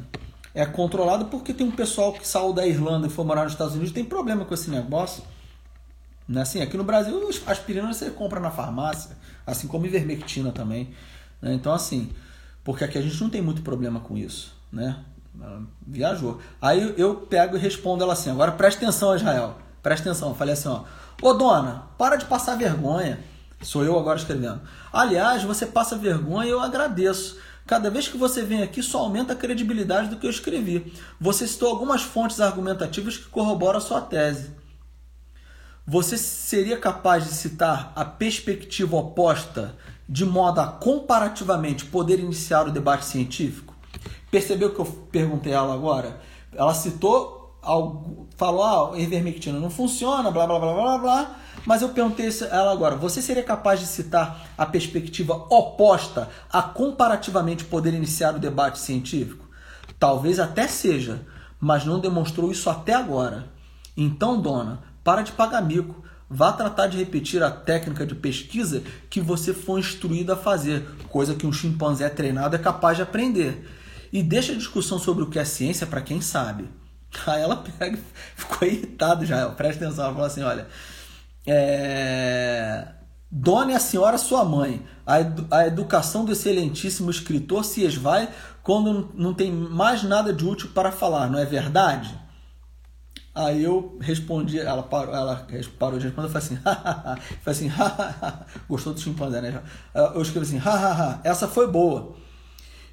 é 0.57 0.65
controlada 0.65 1.25
porque 1.25 1.53
tem 1.53 1.67
um 1.67 1.71
pessoal 1.71 2.11
que 2.11 2.27
saiu 2.27 2.51
da 2.51 2.65
Irlanda 2.65 3.05
e 3.05 3.11
foi 3.11 3.23
morar 3.23 3.43
nos 3.43 3.51
Estados 3.51 3.75
Unidos 3.75 3.93
tem 3.93 4.03
problema 4.03 4.43
com 4.43 4.55
esse 4.55 4.71
negócio. 4.71 5.23
Né? 6.27 6.41
Assim, 6.41 6.63
aqui 6.63 6.75
no 6.75 6.83
Brasil, 6.83 7.29
aspirina 7.45 7.93
você 7.93 8.09
compra 8.09 8.39
na 8.39 8.49
farmácia, 8.49 9.15
assim 9.45 9.67
como 9.67 9.85
ivermectina 9.85 10.51
também. 10.51 10.89
Né? 11.39 11.53
Então, 11.53 11.71
assim, 11.71 12.09
porque 12.63 12.83
aqui 12.83 12.97
a 12.97 13.01
gente 13.03 13.21
não 13.21 13.29
tem 13.29 13.39
muito 13.39 13.61
problema 13.61 13.99
com 13.99 14.17
isso, 14.17 14.51
né? 14.73 14.97
Viajou. 15.85 16.41
Aí 16.59 16.95
eu 16.97 17.15
pego 17.15 17.55
e 17.55 17.59
respondo 17.59 18.03
ela 18.03 18.13
assim: 18.13 18.31
agora 18.31 18.51
presta 18.51 18.83
atenção, 18.83 19.15
Israel. 19.15 19.59
Presta 19.83 20.09
atenção. 20.09 20.29
Eu 20.29 20.35
falei 20.35 20.55
assim: 20.55 20.69
ó, 20.69 20.85
ô 21.21 21.33
dona, 21.35 21.83
para 21.99 22.15
de 22.15 22.25
passar 22.25 22.57
vergonha. 22.57 23.19
Sou 23.61 23.83
eu 23.83 23.97
agora 23.97 24.17
escrevendo. 24.17 24.59
Aliás, 24.91 25.43
você 25.43 25.67
passa 25.67 25.95
vergonha 25.95 26.47
e 26.47 26.51
eu 26.51 26.59
agradeço. 26.59 27.37
Cada 27.67 27.89
vez 27.89 28.07
que 28.07 28.17
você 28.17 28.43
vem 28.43 28.63
aqui, 28.63 28.81
só 28.81 28.99
aumenta 28.99 29.33
a 29.33 29.35
credibilidade 29.35 30.07
do 30.07 30.15
que 30.15 30.25
eu 30.25 30.31
escrevi. 30.31 30.93
Você 31.19 31.45
citou 31.45 31.69
algumas 31.69 32.01
fontes 32.01 32.39
argumentativas 32.39 33.17
que 33.17 33.25
corroboram 33.25 33.77
a 33.77 33.81
sua 33.81 33.99
tese. 33.99 34.51
Você 35.85 36.17
seria 36.17 36.77
capaz 36.77 37.25
de 37.25 37.31
citar 37.31 37.91
a 37.93 38.05
perspectiva 38.05 38.95
oposta 38.95 39.75
de 40.07 40.25
modo 40.25 40.61
a 40.61 40.67
comparativamente 40.67 41.85
poder 41.85 42.19
iniciar 42.19 42.67
o 42.67 42.71
debate 42.71 43.03
científico? 43.03 43.75
Percebeu 44.31 44.73
que 44.73 44.79
eu 44.79 44.85
perguntei 44.85 45.51
ela 45.51 45.73
agora? 45.73 46.21
Ela 46.53 46.73
citou, 46.73 47.57
algo, 47.61 48.27
falou, 48.37 48.93
ah, 48.93 48.99
ivermectina 48.99 49.59
não 49.59 49.69
funciona, 49.69 50.31
blá 50.31 50.47
blá 50.47 50.57
blá 50.57 50.73
blá 50.73 50.97
blá, 50.97 51.35
mas 51.65 51.81
eu 51.81 51.89
perguntei 51.89 52.29
ela 52.49 52.71
agora, 52.71 52.95
você 52.95 53.21
seria 53.21 53.43
capaz 53.43 53.79
de 53.79 53.85
citar 53.85 54.47
a 54.57 54.65
perspectiva 54.65 55.33
oposta 55.49 56.29
a 56.51 56.61
comparativamente 56.61 57.65
poder 57.65 57.93
iniciar 57.93 58.35
o 58.35 58.39
debate 58.39 58.79
científico? 58.79 59.45
Talvez 59.99 60.39
até 60.39 60.67
seja, 60.67 61.25
mas 61.59 61.85
não 61.85 61.99
demonstrou 61.99 62.51
isso 62.51 62.69
até 62.69 62.93
agora. 62.93 63.49
Então, 63.95 64.39
dona, 64.39 64.81
para 65.03 65.21
de 65.21 65.31
pagar 65.31 65.61
mico. 65.61 66.03
Vá 66.29 66.51
tratar 66.51 66.87
de 66.87 66.97
repetir 66.97 67.41
a 67.41 67.49
técnica 67.49 68.05
de 68.05 68.13
pesquisa 68.13 68.83
que 69.09 69.21
você 69.21 69.53
foi 69.53 69.79
instruído 69.79 70.33
a 70.33 70.35
fazer, 70.35 70.85
coisa 71.07 71.33
que 71.33 71.47
um 71.47 71.53
chimpanzé 71.53 72.09
treinado 72.09 72.55
é 72.55 72.59
capaz 72.59 72.97
de 72.97 73.03
aprender. 73.03 73.65
E 74.11 74.21
deixa 74.21 74.51
a 74.51 74.57
discussão 74.57 74.99
sobre 74.99 75.23
o 75.23 75.29
que 75.29 75.39
é 75.39 75.45
ciência 75.45 75.87
para 75.87 76.01
quem 76.01 76.19
sabe. 76.19 76.69
Aí 77.25 77.41
ela 77.41 77.55
pega, 77.55 77.97
ficou 78.35 78.67
irritada 78.67 79.25
já. 79.25 79.47
Presta 79.49 79.85
atenção, 79.85 80.03
ela 80.03 80.13
falou 80.13 80.27
assim: 80.27 80.43
olha, 80.43 80.67
é... 81.47 82.87
Dona 83.29 83.75
a 83.75 83.79
senhora 83.79 84.17
sua 84.17 84.45
mãe, 84.45 84.85
a, 85.05 85.19
edu 85.19 85.47
a 85.51 85.67
educação 85.67 86.23
do 86.23 86.31
excelentíssimo 86.31 87.11
escritor 87.11 87.65
se 87.65 87.83
esvai 87.83 88.29
quando 88.63 89.11
não 89.13 89.33
tem 89.33 89.51
mais 89.51 90.03
nada 90.03 90.33
de 90.33 90.45
útil 90.45 90.69
para 90.73 90.91
falar, 90.91 91.29
não 91.29 91.37
é 91.37 91.45
verdade? 91.45 92.17
Aí 93.35 93.63
eu 93.63 93.97
respondi, 94.01 94.59
ela 94.59 94.81
parou, 94.81 95.13
ela 95.13 95.47
parou 95.77 95.99
de 95.99 96.05
responder 96.05 96.27
e 96.27 96.31
falou 96.31 96.37
assim, 96.37 96.55
hahaha, 96.65 97.19
falei 97.43 97.69
assim, 97.69 97.71
gostou 98.67 98.93
do 98.93 98.99
chimpanzé, 98.99 99.41
né? 99.41 99.61
Eu 99.93 100.21
escrevi 100.21 100.47
assim, 100.47 100.57
hahaha, 100.57 101.21
essa 101.23 101.47
foi 101.47 101.67
boa. 101.67 102.15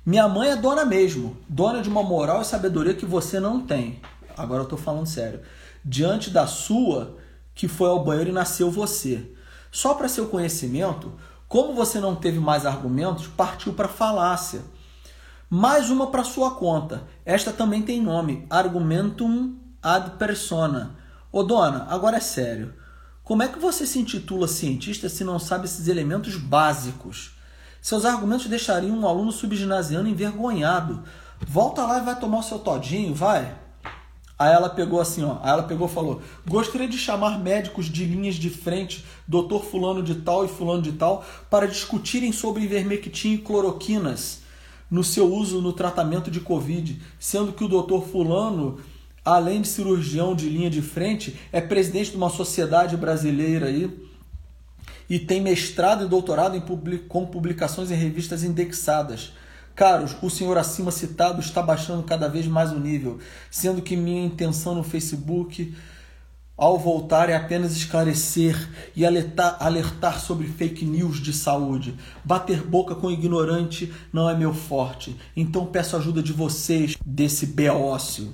Minha 0.04 0.28
mãe 0.28 0.50
é 0.50 0.56
dona 0.56 0.84
mesmo, 0.84 1.36
dona 1.48 1.80
de 1.80 1.88
uma 1.88 2.02
moral 2.02 2.42
e 2.42 2.44
sabedoria 2.44 2.92
que 2.92 3.06
você 3.06 3.40
não 3.40 3.60
tem. 3.60 4.00
Agora 4.36 4.64
eu 4.64 4.68
tô 4.68 4.76
falando 4.76 5.06
sério. 5.06 5.40
Diante 5.82 6.28
da 6.28 6.46
sua, 6.46 7.16
que 7.54 7.68
foi 7.68 7.88
ao 7.88 8.04
banheiro 8.04 8.30
e 8.30 8.32
nasceu 8.32 8.70
você. 8.70 9.30
Só 9.70 9.94
para 9.94 10.08
seu 10.08 10.26
conhecimento, 10.26 11.12
como 11.48 11.74
você 11.74 12.00
não 12.00 12.16
teve 12.16 12.38
mais 12.38 12.66
argumentos, 12.66 13.26
partiu 13.26 13.74
para 13.74 13.88
falácia. 13.88 14.62
Mais 15.48 15.90
uma 15.90 16.08
para 16.08 16.24
sua 16.24 16.52
conta. 16.52 17.04
Esta 17.24 17.52
também 17.52 17.82
tem 17.82 18.02
nome, 18.02 18.46
argumentum 18.50 19.56
ad 19.82 20.16
persona. 20.18 20.96
Ô 21.30 21.42
dona, 21.42 21.86
agora 21.90 22.16
é 22.16 22.20
sério. 22.20 22.74
Como 23.22 23.42
é 23.42 23.48
que 23.48 23.58
você 23.58 23.86
se 23.86 23.98
intitula 23.98 24.48
cientista 24.48 25.08
se 25.08 25.24
não 25.24 25.38
sabe 25.38 25.66
esses 25.66 25.88
elementos 25.88 26.36
básicos? 26.36 27.34
Seus 27.80 28.04
argumentos 28.04 28.46
deixariam 28.46 28.98
um 28.98 29.06
aluno 29.06 29.30
subginasiano 29.30 30.08
envergonhado. 30.08 31.02
Volta 31.46 31.82
lá 31.82 31.98
e 31.98 32.04
vai 32.04 32.18
tomar 32.18 32.38
o 32.38 32.42
seu 32.42 32.58
todinho, 32.58 33.14
vai. 33.14 33.54
Aí 34.38 34.52
ela 34.52 34.68
pegou 34.68 35.00
assim, 35.00 35.22
ó. 35.22 35.38
Aí 35.42 35.50
ela 35.50 35.62
pegou 35.62 35.86
e 35.86 35.90
falou: 35.90 36.20
Gostaria 36.46 36.88
de 36.88 36.98
chamar 36.98 37.38
médicos 37.38 37.86
de 37.86 38.04
linhas 38.04 38.34
de 38.34 38.50
frente, 38.50 39.04
doutor 39.26 39.64
fulano 39.64 40.02
de 40.02 40.16
tal 40.16 40.44
e 40.44 40.48
fulano 40.48 40.82
de 40.82 40.92
tal, 40.92 41.24
para 41.48 41.66
discutirem 41.66 42.32
sobre 42.32 42.64
ivermectina 42.64 43.34
e 43.34 43.38
cloroquinas 43.38 44.42
no 44.90 45.02
seu 45.02 45.32
uso 45.32 45.60
no 45.60 45.72
tratamento 45.72 46.30
de 46.30 46.40
Covid, 46.40 47.00
sendo 47.18 47.52
que 47.52 47.64
o 47.64 47.68
doutor 47.68 48.06
fulano 48.06 48.78
além 49.24 49.62
de 49.62 49.68
cirurgião 49.68 50.34
de 50.34 50.48
linha 50.48 50.68
de 50.68 50.82
frente, 50.82 51.34
é 51.50 51.60
presidente 51.60 52.10
de 52.10 52.16
uma 52.16 52.28
sociedade 52.28 52.96
brasileira 52.96 53.66
aí 53.66 53.90
e 55.08 55.18
tem 55.18 55.40
mestrado 55.40 56.04
e 56.04 56.08
doutorado 56.08 56.56
em 56.56 56.60
public... 56.60 57.06
com 57.06 57.24
publicações 57.24 57.90
em 57.90 57.94
revistas 57.94 58.44
indexadas. 58.44 59.32
Caros, 59.74 60.16
o 60.22 60.30
senhor 60.30 60.56
acima 60.56 60.90
citado 60.90 61.40
está 61.40 61.60
baixando 61.60 62.02
cada 62.04 62.28
vez 62.28 62.46
mais 62.46 62.70
o 62.72 62.78
nível, 62.78 63.18
sendo 63.50 63.82
que 63.82 63.96
minha 63.96 64.24
intenção 64.24 64.74
no 64.74 64.84
Facebook 64.84 65.74
ao 66.56 66.78
voltar 66.78 67.28
é 67.28 67.34
apenas 67.34 67.76
esclarecer 67.76 68.70
e 68.94 69.04
alertar, 69.04 69.56
alertar, 69.58 70.20
sobre 70.20 70.46
fake 70.46 70.84
news 70.84 71.20
de 71.20 71.32
saúde. 71.32 71.96
Bater 72.24 72.62
boca 72.62 72.94
com 72.94 73.10
ignorante 73.10 73.92
não 74.12 74.30
é 74.30 74.36
meu 74.36 74.54
forte. 74.54 75.18
Então 75.36 75.66
peço 75.66 75.96
ajuda 75.96 76.22
de 76.22 76.32
vocês 76.32 76.96
desse 77.04 77.46
beócio. 77.46 78.32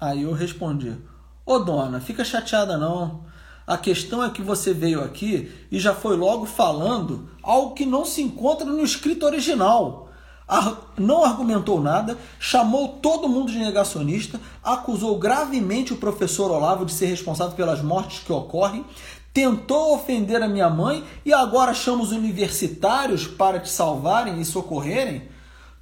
Aí 0.00 0.22
eu 0.22 0.32
respondi: 0.32 0.96
Ô 1.44 1.58
dona, 1.58 2.00
fica 2.00 2.24
chateada 2.24 2.78
não. 2.78 3.24
A 3.66 3.78
questão 3.78 4.22
é 4.22 4.30
que 4.30 4.42
você 4.42 4.74
veio 4.74 5.02
aqui 5.02 5.50
e 5.70 5.78
já 5.78 5.94
foi 5.94 6.16
logo 6.16 6.44
falando 6.44 7.28
algo 7.42 7.74
que 7.74 7.86
não 7.86 8.04
se 8.04 8.20
encontra 8.22 8.66
no 8.66 8.84
escrito 8.84 9.24
original 9.24 10.04
não 10.98 11.24
argumentou 11.24 11.80
nada, 11.80 12.18
chamou 12.38 12.88
todo 12.88 13.28
mundo 13.28 13.50
de 13.50 13.58
negacionista, 13.58 14.40
acusou 14.62 15.18
gravemente 15.18 15.92
o 15.92 15.96
professor 15.96 16.50
Olavo 16.50 16.84
de 16.84 16.92
ser 16.92 17.06
responsável 17.06 17.54
pelas 17.54 17.82
mortes 17.82 18.22
que 18.22 18.32
ocorrem, 18.32 18.84
tentou 19.32 19.94
ofender 19.94 20.42
a 20.42 20.48
minha 20.48 20.68
mãe 20.68 21.02
e 21.24 21.32
agora 21.32 21.74
chama 21.74 22.02
os 22.02 22.12
universitários 22.12 23.26
para 23.26 23.58
te 23.58 23.70
salvarem 23.70 24.40
e 24.40 24.44
socorrerem? 24.44 25.28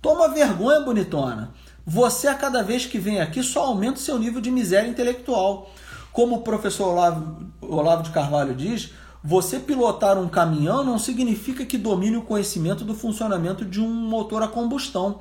Toma 0.00 0.28
vergonha, 0.28 0.80
bonitona. 0.80 1.52
Você, 1.84 2.28
a 2.28 2.34
cada 2.34 2.62
vez 2.62 2.86
que 2.86 2.98
vem 2.98 3.20
aqui, 3.20 3.42
só 3.42 3.66
aumenta 3.66 3.98
o 3.98 4.02
seu 4.02 4.18
nível 4.18 4.40
de 4.40 4.50
miséria 4.50 4.88
intelectual. 4.88 5.70
Como 6.12 6.36
o 6.36 6.42
professor 6.42 6.88
Olavo, 6.88 7.46
Olavo 7.60 8.02
de 8.02 8.10
Carvalho 8.10 8.54
diz, 8.54 8.90
você 9.24 9.58
pilotar 9.58 10.18
um 10.18 10.28
caminhão 10.28 10.84
não 10.84 10.98
significa 10.98 11.64
que 11.64 11.78
domine 11.78 12.16
o 12.16 12.22
conhecimento 12.22 12.84
do 12.84 12.94
funcionamento 12.94 13.64
de 13.64 13.80
um 13.80 13.88
motor 13.88 14.42
a 14.42 14.48
combustão. 14.48 15.20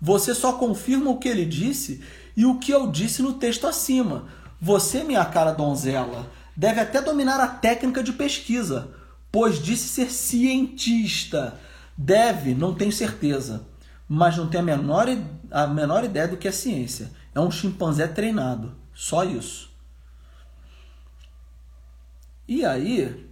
Você 0.00 0.34
só 0.34 0.54
confirma 0.54 1.10
o 1.10 1.18
que 1.18 1.28
ele 1.28 1.44
disse 1.44 2.02
e 2.36 2.46
o 2.46 2.58
que 2.58 2.72
eu 2.72 2.90
disse 2.90 3.22
no 3.22 3.34
texto 3.34 3.66
acima. 3.66 4.24
Você, 4.60 5.04
minha 5.04 5.24
cara 5.24 5.52
donzela, 5.52 6.26
deve 6.56 6.80
até 6.80 7.00
dominar 7.00 7.38
a 7.38 7.46
técnica 7.46 8.02
de 8.02 8.12
pesquisa, 8.12 8.88
pois 9.30 9.62
disse 9.62 9.88
ser 9.88 10.10
cientista. 10.10 11.54
Deve, 11.96 12.54
não 12.54 12.74
tenho 12.74 12.92
certeza, 12.92 13.66
mas 14.08 14.36
não 14.36 14.48
tem 14.48 14.60
a 14.60 14.64
menor, 14.64 15.06
a 15.50 15.66
menor 15.66 16.02
ideia 16.02 16.26
do 16.26 16.36
que 16.36 16.48
é 16.48 16.52
ciência. 16.52 17.12
É 17.34 17.40
um 17.40 17.50
chimpanzé 17.50 18.06
treinado. 18.06 18.74
Só 18.94 19.22
isso. 19.22 19.68
E 22.48 22.64
aí 22.64 23.28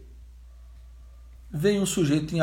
vem 1.50 1.80
um 1.80 1.86
sujeito 1.86 2.36
em, 2.36 2.40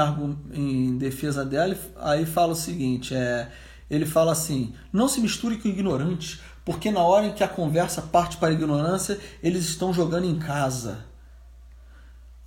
em 0.53 0.97
defesa 0.97 1.45
dela, 1.45 1.77
aí 1.97 2.25
fala 2.25 2.53
o 2.53 2.55
seguinte, 2.55 3.13
é, 3.13 3.51
ele 3.89 4.07
fala 4.07 4.31
assim, 4.31 4.73
não 4.91 5.07
se 5.07 5.21
misture 5.21 5.57
com 5.57 5.67
ignorantes, 5.67 6.41
porque 6.65 6.89
na 6.89 7.01
hora 7.01 7.27
em 7.27 7.33
que 7.33 7.43
a 7.43 7.47
conversa 7.47 8.01
parte 8.01 8.37
para 8.37 8.49
a 8.49 8.53
ignorância, 8.53 9.19
eles 9.43 9.65
estão 9.65 9.93
jogando 9.93 10.25
em 10.25 10.39
casa. 10.39 11.05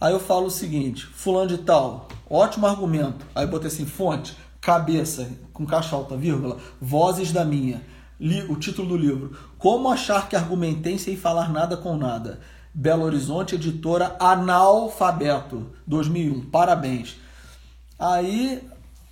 Aí 0.01 0.13
eu 0.13 0.21
falo 0.21 0.47
o 0.47 0.51
seguinte, 0.51 1.07
fulano 1.07 1.49
de 1.49 1.59
tal, 1.59 2.09
ótimo 2.29 2.67
argumento. 2.67 3.25
Aí 3.35 3.47
botei 3.47 3.69
assim, 3.69 3.87
fonte, 3.87 4.37
cabeça, 4.61 5.31
com 5.53 5.65
caixa 5.65 5.95
alta, 5.95 6.17
vírgula, 6.17 6.59
vozes 6.81 7.31
da 7.31 7.45
minha. 7.45 7.81
Li, 8.19 8.43
o 8.51 8.57
título 8.57 8.89
do 8.89 8.97
livro, 8.97 9.39
Como 9.59 9.91
achar 9.91 10.29
que 10.29 10.35
argumentei 10.35 10.99
sem 10.99 11.17
falar 11.17 11.53
nada 11.53 11.77
com 11.77 11.97
nada. 11.97 12.41
Belo 12.79 13.05
Horizonte, 13.05 13.55
editora 13.55 14.15
Analfabeto, 14.21 15.67
2001. 15.87 16.51
Parabéns. 16.51 17.17
Aí 17.99 18.63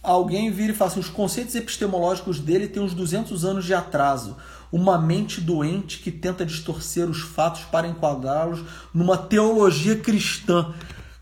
alguém 0.02 0.50
vira 0.50 0.72
e 0.72 0.76
fala 0.76 0.90
assim: 0.90 1.00
os 1.00 1.08
conceitos 1.08 1.54
epistemológicos 1.54 2.40
dele 2.40 2.68
têm 2.68 2.82
uns 2.82 2.92
200 2.92 3.42
anos 3.42 3.64
de 3.64 3.72
atraso. 3.72 4.36
Uma 4.70 4.98
mente 4.98 5.40
doente 5.40 6.00
que 6.00 6.12
tenta 6.12 6.44
distorcer 6.44 7.08
os 7.08 7.22
fatos 7.22 7.62
para 7.62 7.88
enquadrá-los 7.88 8.60
numa 8.92 9.16
teologia 9.16 9.96
cristã. 9.96 10.74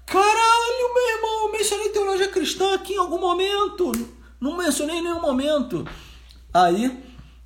Caralho, 0.05 0.95
meu 0.95 1.17
irmão, 1.17 1.47
eu 1.47 1.53
mencionei 1.53 1.91
teologia 1.91 2.29
cristã 2.29 2.75
aqui 2.75 2.95
em 2.95 2.99
algum 2.99 3.21
momento. 3.21 3.93
Não 4.41 4.57
mencionei 4.57 4.97
em 4.97 5.03
nenhum 5.03 5.23
momento. 5.23 5.87
Aí 6.53 7.05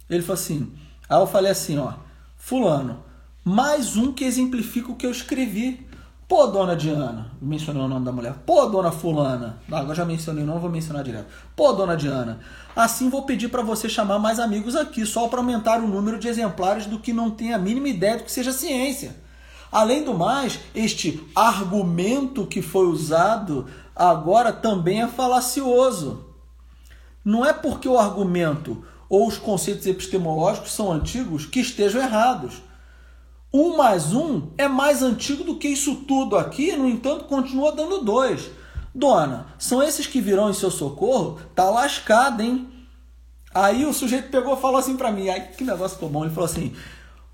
ele 0.08 0.22
falou 0.22 0.40
assim: 0.40 0.72
aí 1.06 1.20
eu 1.20 1.26
falei 1.26 1.52
assim, 1.52 1.76
ó, 1.76 1.92
Fulano, 2.38 3.04
mais 3.48 3.96
um 3.96 4.10
que 4.10 4.24
exemplifica 4.24 4.90
o 4.90 4.96
que 4.96 5.06
eu 5.06 5.10
escrevi. 5.12 5.86
Pô, 6.26 6.48
dona 6.48 6.74
Diana, 6.74 7.30
mencionei 7.40 7.80
o 7.80 7.86
nome 7.86 8.04
da 8.04 8.10
mulher. 8.10 8.34
Pô, 8.44 8.66
dona 8.66 8.90
Fulana, 8.90 9.62
agora 9.70 9.94
já 9.94 10.04
mencionei, 10.04 10.42
não 10.42 10.58
vou 10.58 10.68
mencionar 10.68 11.04
direto. 11.04 11.28
Pô, 11.54 11.72
dona 11.72 11.96
Diana, 11.96 12.40
assim 12.74 13.08
vou 13.08 13.22
pedir 13.22 13.46
para 13.46 13.62
você 13.62 13.88
chamar 13.88 14.18
mais 14.18 14.40
amigos 14.40 14.74
aqui, 14.74 15.06
só 15.06 15.28
para 15.28 15.38
aumentar 15.38 15.78
o 15.78 15.86
número 15.86 16.18
de 16.18 16.26
exemplares 16.26 16.86
do 16.86 16.98
que 16.98 17.12
não 17.12 17.30
tem 17.30 17.54
a 17.54 17.58
mínima 17.58 17.88
ideia 17.88 18.16
do 18.16 18.24
que 18.24 18.32
seja 18.32 18.50
ciência. 18.50 19.14
Além 19.70 20.02
do 20.02 20.12
mais, 20.12 20.58
este 20.74 21.24
argumento 21.32 22.48
que 22.48 22.60
foi 22.60 22.88
usado 22.88 23.66
agora 23.94 24.52
também 24.52 25.02
é 25.02 25.06
falacioso. 25.06 26.34
Não 27.24 27.46
é 27.46 27.52
porque 27.52 27.88
o 27.88 27.96
argumento 27.96 28.84
ou 29.08 29.28
os 29.28 29.38
conceitos 29.38 29.86
epistemológicos 29.86 30.72
são 30.72 30.90
antigos 30.90 31.46
que 31.46 31.60
estejam 31.60 32.02
errados. 32.02 32.66
Um 33.58 33.74
mais 33.74 34.12
um 34.12 34.50
é 34.58 34.68
mais 34.68 35.02
antigo 35.02 35.42
do 35.42 35.56
que 35.56 35.66
isso 35.66 36.04
tudo 36.06 36.36
aqui, 36.36 36.76
no 36.76 36.86
entanto, 36.86 37.24
continua 37.24 37.72
dando 37.72 38.04
dois. 38.04 38.50
Dona, 38.94 39.46
são 39.58 39.82
esses 39.82 40.06
que 40.06 40.20
virão 40.20 40.50
em 40.50 40.52
seu 40.52 40.70
socorro? 40.70 41.40
Tá 41.54 41.70
lascado, 41.70 42.42
hein? 42.42 42.68
Aí 43.54 43.86
o 43.86 43.94
sujeito 43.94 44.28
pegou 44.28 44.58
e 44.58 44.60
falou 44.60 44.76
assim 44.76 44.94
para 44.94 45.10
mim, 45.10 45.30
ai 45.30 45.52
que 45.52 45.64
negócio 45.64 45.94
ficou 45.94 46.10
bom. 46.10 46.24
Ele 46.26 46.34
falou 46.34 46.50
assim: 46.50 46.74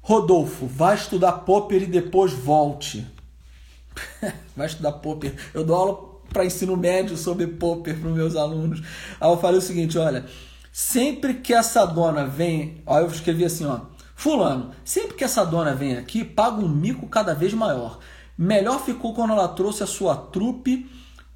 Rodolfo, 0.00 0.68
vai 0.68 0.94
estudar 0.94 1.32
Popper 1.32 1.82
e 1.82 1.86
depois 1.86 2.32
volte. 2.32 3.04
vai 4.54 4.68
estudar 4.68 4.92
Popper. 4.92 5.34
Eu 5.52 5.64
dou 5.64 5.74
aula 5.74 6.20
para 6.32 6.44
ensino 6.44 6.76
médio 6.76 7.16
sobre 7.16 7.48
Popper 7.48 7.98
para 7.98 8.10
meus 8.10 8.36
alunos. 8.36 8.80
Aí 9.20 9.28
eu 9.28 9.38
falei 9.38 9.58
o 9.58 9.62
seguinte: 9.62 9.98
olha, 9.98 10.24
sempre 10.70 11.34
que 11.34 11.52
essa 11.52 11.84
dona 11.84 12.24
vem. 12.24 12.80
Aí 12.86 13.02
eu 13.02 13.08
escrevi 13.08 13.44
assim: 13.44 13.66
ó. 13.66 13.91
Fulano, 14.22 14.70
sempre 14.84 15.16
que 15.16 15.24
essa 15.24 15.44
dona 15.44 15.74
vem 15.74 15.96
aqui, 15.96 16.24
paga 16.24 16.64
um 16.64 16.68
mico 16.68 17.08
cada 17.08 17.34
vez 17.34 17.52
maior. 17.52 17.98
Melhor 18.38 18.78
ficou 18.78 19.12
quando 19.12 19.32
ela 19.32 19.48
trouxe 19.48 19.82
a 19.82 19.86
sua 19.86 20.14
trupe 20.14 20.88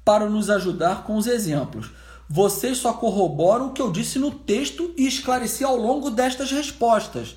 para 0.05 0.29
nos 0.29 0.49
ajudar 0.49 1.03
com 1.03 1.17
os 1.17 1.27
exemplos. 1.27 1.91
Vocês 2.29 2.77
só 2.77 2.93
corroboram 2.93 3.67
o 3.67 3.71
que 3.73 3.81
eu 3.81 3.91
disse 3.91 4.17
no 4.17 4.31
texto 4.31 4.93
e 4.95 5.05
esclareci 5.05 5.65
ao 5.65 5.75
longo 5.75 6.09
destas 6.09 6.49
respostas. 6.49 7.35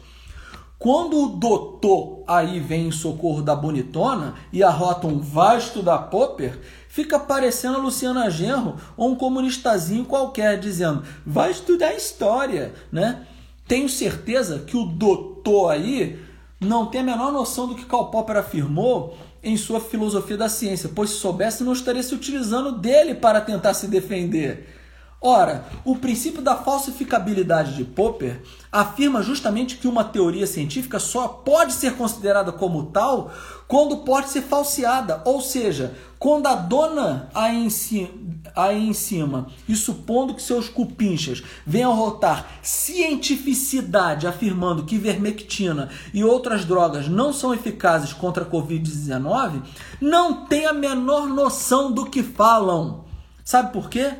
Quando 0.78 1.20
o 1.20 1.28
doutor 1.30 2.22
aí 2.28 2.60
vem 2.60 2.86
em 2.86 2.92
socorro 2.92 3.42
da 3.42 3.56
bonitona 3.56 4.34
e 4.52 4.62
arrota 4.62 5.08
um 5.08 5.18
vasto 5.18 5.82
da 5.82 5.98
Popper, 5.98 6.60
fica 6.88 7.18
parecendo 7.18 7.76
a 7.76 7.80
Luciana 7.80 8.30
Genro 8.30 8.76
ou 8.96 9.10
um 9.10 9.16
comunistazinho 9.16 10.04
qualquer 10.04 10.60
dizendo 10.60 11.02
vai 11.26 11.50
estudar 11.50 11.92
história, 11.92 12.72
né? 12.92 13.26
Tenho 13.66 13.88
certeza 13.88 14.58
que 14.60 14.76
o 14.76 14.84
doutor 14.84 15.29
aí 15.68 16.18
não 16.60 16.86
tem 16.86 17.00
a 17.00 17.04
menor 17.04 17.32
noção 17.32 17.66
do 17.66 17.74
que 17.74 17.86
Karl 17.86 18.06
Popper 18.06 18.36
afirmou 18.36 19.16
em 19.42 19.56
sua 19.56 19.80
filosofia 19.80 20.36
da 20.36 20.48
ciência, 20.48 20.90
pois 20.94 21.10
se 21.10 21.16
soubesse 21.16 21.64
não 21.64 21.72
estaria 21.72 22.02
se 22.02 22.14
utilizando 22.14 22.72
dele 22.72 23.14
para 23.14 23.40
tentar 23.40 23.74
se 23.74 23.86
defender. 23.86 24.79
Ora, 25.22 25.66
o 25.84 25.96
princípio 25.96 26.40
da 26.40 26.56
falsificabilidade 26.56 27.76
de 27.76 27.84
Popper 27.84 28.40
afirma 28.72 29.22
justamente 29.22 29.76
que 29.76 29.86
uma 29.86 30.02
teoria 30.02 30.46
científica 30.46 30.98
só 30.98 31.28
pode 31.28 31.74
ser 31.74 31.94
considerada 31.94 32.50
como 32.50 32.84
tal 32.84 33.30
quando 33.68 33.98
pode 33.98 34.30
ser 34.30 34.40
falseada, 34.40 35.20
ou 35.26 35.42
seja, 35.42 35.94
quando 36.18 36.46
a 36.46 36.54
dona 36.54 37.28
aí 37.34 37.66
em, 37.66 37.68
cima, 37.68 38.08
aí 38.56 38.88
em 38.88 38.94
cima 38.94 39.48
e 39.68 39.76
supondo 39.76 40.34
que 40.34 40.42
seus 40.42 40.70
cupinchas 40.70 41.42
venham 41.66 41.94
rotar 41.94 42.46
cientificidade 42.62 44.26
afirmando 44.26 44.84
que 44.84 44.96
vermectina 44.96 45.90
e 46.14 46.24
outras 46.24 46.64
drogas 46.64 47.08
não 47.08 47.30
são 47.30 47.52
eficazes 47.52 48.14
contra 48.14 48.44
a 48.44 48.50
Covid-19, 48.50 49.62
não 50.00 50.46
tem 50.46 50.64
a 50.64 50.72
menor 50.72 51.28
noção 51.28 51.92
do 51.92 52.06
que 52.06 52.22
falam. 52.22 53.04
Sabe 53.44 53.72
por 53.72 53.90
quê? 53.90 54.14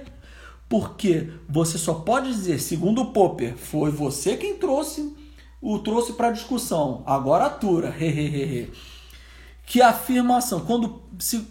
Porque 0.71 1.29
você 1.49 1.77
só 1.77 1.95
pode 1.95 2.29
dizer, 2.29 2.61
segundo 2.61 3.03
o 3.03 3.13
Popper, 3.13 3.57
foi 3.57 3.91
você 3.91 4.37
quem 4.37 4.55
trouxe 4.55 5.17
o 5.61 5.81
trouxe 5.81 6.13
para 6.13 6.31
discussão. 6.31 7.03
Agora 7.05 7.47
atura, 7.47 7.93
que 9.67 9.83
a 9.83 9.89
afirmação, 9.89 10.61
quando 10.61 11.03
se, 11.19 11.45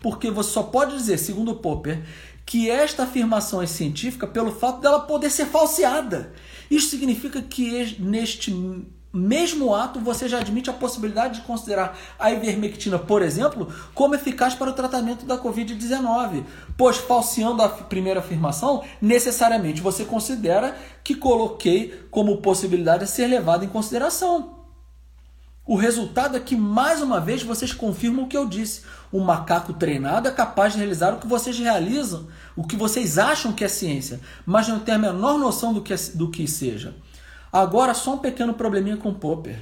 porque 0.00 0.30
você 0.30 0.50
só 0.50 0.62
pode 0.62 0.96
dizer, 0.96 1.18
segundo 1.18 1.52
o 1.52 1.56
Popper, 1.56 2.02
que 2.46 2.70
esta 2.70 3.02
afirmação 3.02 3.60
é 3.60 3.66
científica 3.66 4.26
pelo 4.26 4.50
fato 4.50 4.80
dela 4.80 5.00
poder 5.00 5.28
ser 5.28 5.44
falseada. 5.44 6.32
Isso 6.70 6.88
significa 6.88 7.42
que 7.42 7.96
neste 8.00 8.50
mesmo 9.12 9.74
ato, 9.74 10.00
você 10.00 10.28
já 10.28 10.38
admite 10.38 10.68
a 10.68 10.74
possibilidade 10.74 11.40
de 11.40 11.46
considerar 11.46 11.98
a 12.18 12.30
ivermectina, 12.30 12.98
por 12.98 13.22
exemplo, 13.22 13.72
como 13.94 14.14
eficaz 14.14 14.54
para 14.54 14.70
o 14.70 14.74
tratamento 14.74 15.24
da 15.24 15.38
Covid-19. 15.38 16.44
Pois, 16.76 16.98
falseando 16.98 17.62
a 17.62 17.68
primeira 17.68 18.20
afirmação, 18.20 18.84
necessariamente 19.00 19.80
você 19.80 20.04
considera 20.04 20.76
que 21.02 21.14
coloquei 21.14 22.06
como 22.10 22.42
possibilidade 22.42 23.04
a 23.04 23.06
ser 23.06 23.26
levada 23.26 23.64
em 23.64 23.68
consideração. 23.68 24.58
O 25.68 25.76
resultado 25.76 26.34
é 26.34 26.40
que, 26.40 26.56
mais 26.56 27.02
uma 27.02 27.20
vez, 27.20 27.42
vocês 27.42 27.74
confirmam 27.74 28.24
o 28.24 28.28
que 28.28 28.36
eu 28.36 28.48
disse. 28.48 28.82
Um 29.12 29.20
macaco 29.20 29.74
treinado 29.74 30.26
é 30.26 30.30
capaz 30.30 30.72
de 30.72 30.78
realizar 30.78 31.14
o 31.14 31.18
que 31.18 31.26
vocês 31.26 31.58
realizam, 31.58 32.26
o 32.56 32.66
que 32.66 32.74
vocês 32.74 33.18
acham 33.18 33.52
que 33.52 33.62
é 33.62 33.68
ciência, 33.68 34.18
mas 34.46 34.66
não 34.66 34.80
tem 34.80 34.94
a 34.94 34.98
menor 34.98 35.38
noção 35.38 35.74
do 35.74 35.82
que, 35.82 35.92
é, 35.92 35.96
do 36.14 36.30
que 36.30 36.48
seja. 36.48 36.94
Agora, 37.52 37.94
só 37.94 38.14
um 38.14 38.18
pequeno 38.18 38.54
probleminha 38.54 38.96
com 38.96 39.14
Popper. 39.14 39.58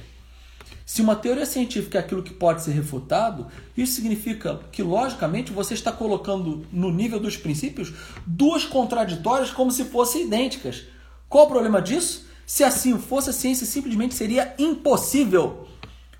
Se 0.85 1.01
uma 1.01 1.15
teoria 1.15 1.45
científica 1.45 1.97
é 1.97 2.01
aquilo 2.01 2.23
que 2.23 2.33
pode 2.33 2.63
ser 2.63 2.71
refutado, 2.71 3.47
isso 3.75 3.93
significa 3.93 4.61
que, 4.71 4.81
logicamente, 4.81 5.51
você 5.51 5.73
está 5.73 5.91
colocando 5.91 6.65
no 6.71 6.89
nível 6.89 7.19
dos 7.19 7.35
princípios 7.35 7.93
duas 8.25 8.63
contraditórias 8.63 9.51
como 9.51 9.69
se 9.69 9.83
fossem 9.83 10.27
idênticas. 10.27 10.85
Qual 11.27 11.45
o 11.45 11.49
problema 11.49 11.81
disso? 11.81 12.25
Se 12.45 12.63
assim 12.63 12.97
fosse, 12.97 13.29
a 13.29 13.33
ciência 13.33 13.65
simplesmente 13.65 14.15
seria 14.15 14.55
impossível. 14.57 15.67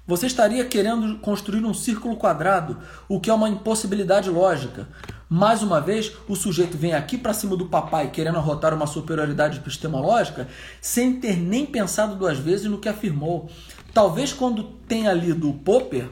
Você 0.07 0.25
estaria 0.25 0.63
querendo 0.63 1.19
construir 1.19 1.65
um 1.65 1.73
círculo 1.73 2.15
quadrado, 2.15 2.77
o 3.09 3.19
que 3.19 3.29
é 3.29 3.33
uma 3.33 3.49
impossibilidade 3.49 4.29
lógica. 4.29 4.87
Mais 5.27 5.61
uma 5.61 5.81
vez, 5.81 6.13
o 6.29 6.35
sujeito 6.35 6.77
vem 6.77 6.93
aqui 6.93 7.17
para 7.17 7.33
cima 7.33 7.57
do 7.57 7.65
papai 7.65 8.09
querendo 8.09 8.37
arrotar 8.37 8.73
uma 8.73 8.87
superioridade 8.87 9.57
epistemológica 9.57 10.47
sem 10.79 11.19
ter 11.19 11.35
nem 11.35 11.65
pensado 11.65 12.15
duas 12.15 12.39
vezes 12.39 12.71
no 12.71 12.77
que 12.77 12.87
afirmou. 12.87 13.49
Talvez 13.93 14.31
quando 14.31 14.63
tenha 14.63 15.11
lido 15.11 15.49
o 15.49 15.53
Popper, 15.55 16.09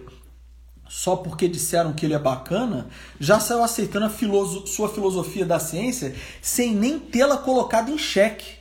só 0.89 1.15
porque 1.15 1.47
disseram 1.47 1.93
que 1.93 2.05
ele 2.05 2.13
é 2.13 2.19
bacana, 2.19 2.87
já 3.17 3.39
saiu 3.39 3.63
aceitando 3.63 4.09
filoso 4.09 4.67
sua 4.67 4.89
filosofia 4.89 5.45
da 5.45 5.57
ciência 5.57 6.13
sem 6.41 6.75
nem 6.75 6.99
tê-la 6.99 7.37
colocado 7.37 7.89
em 7.89 7.97
xeque. 7.97 8.55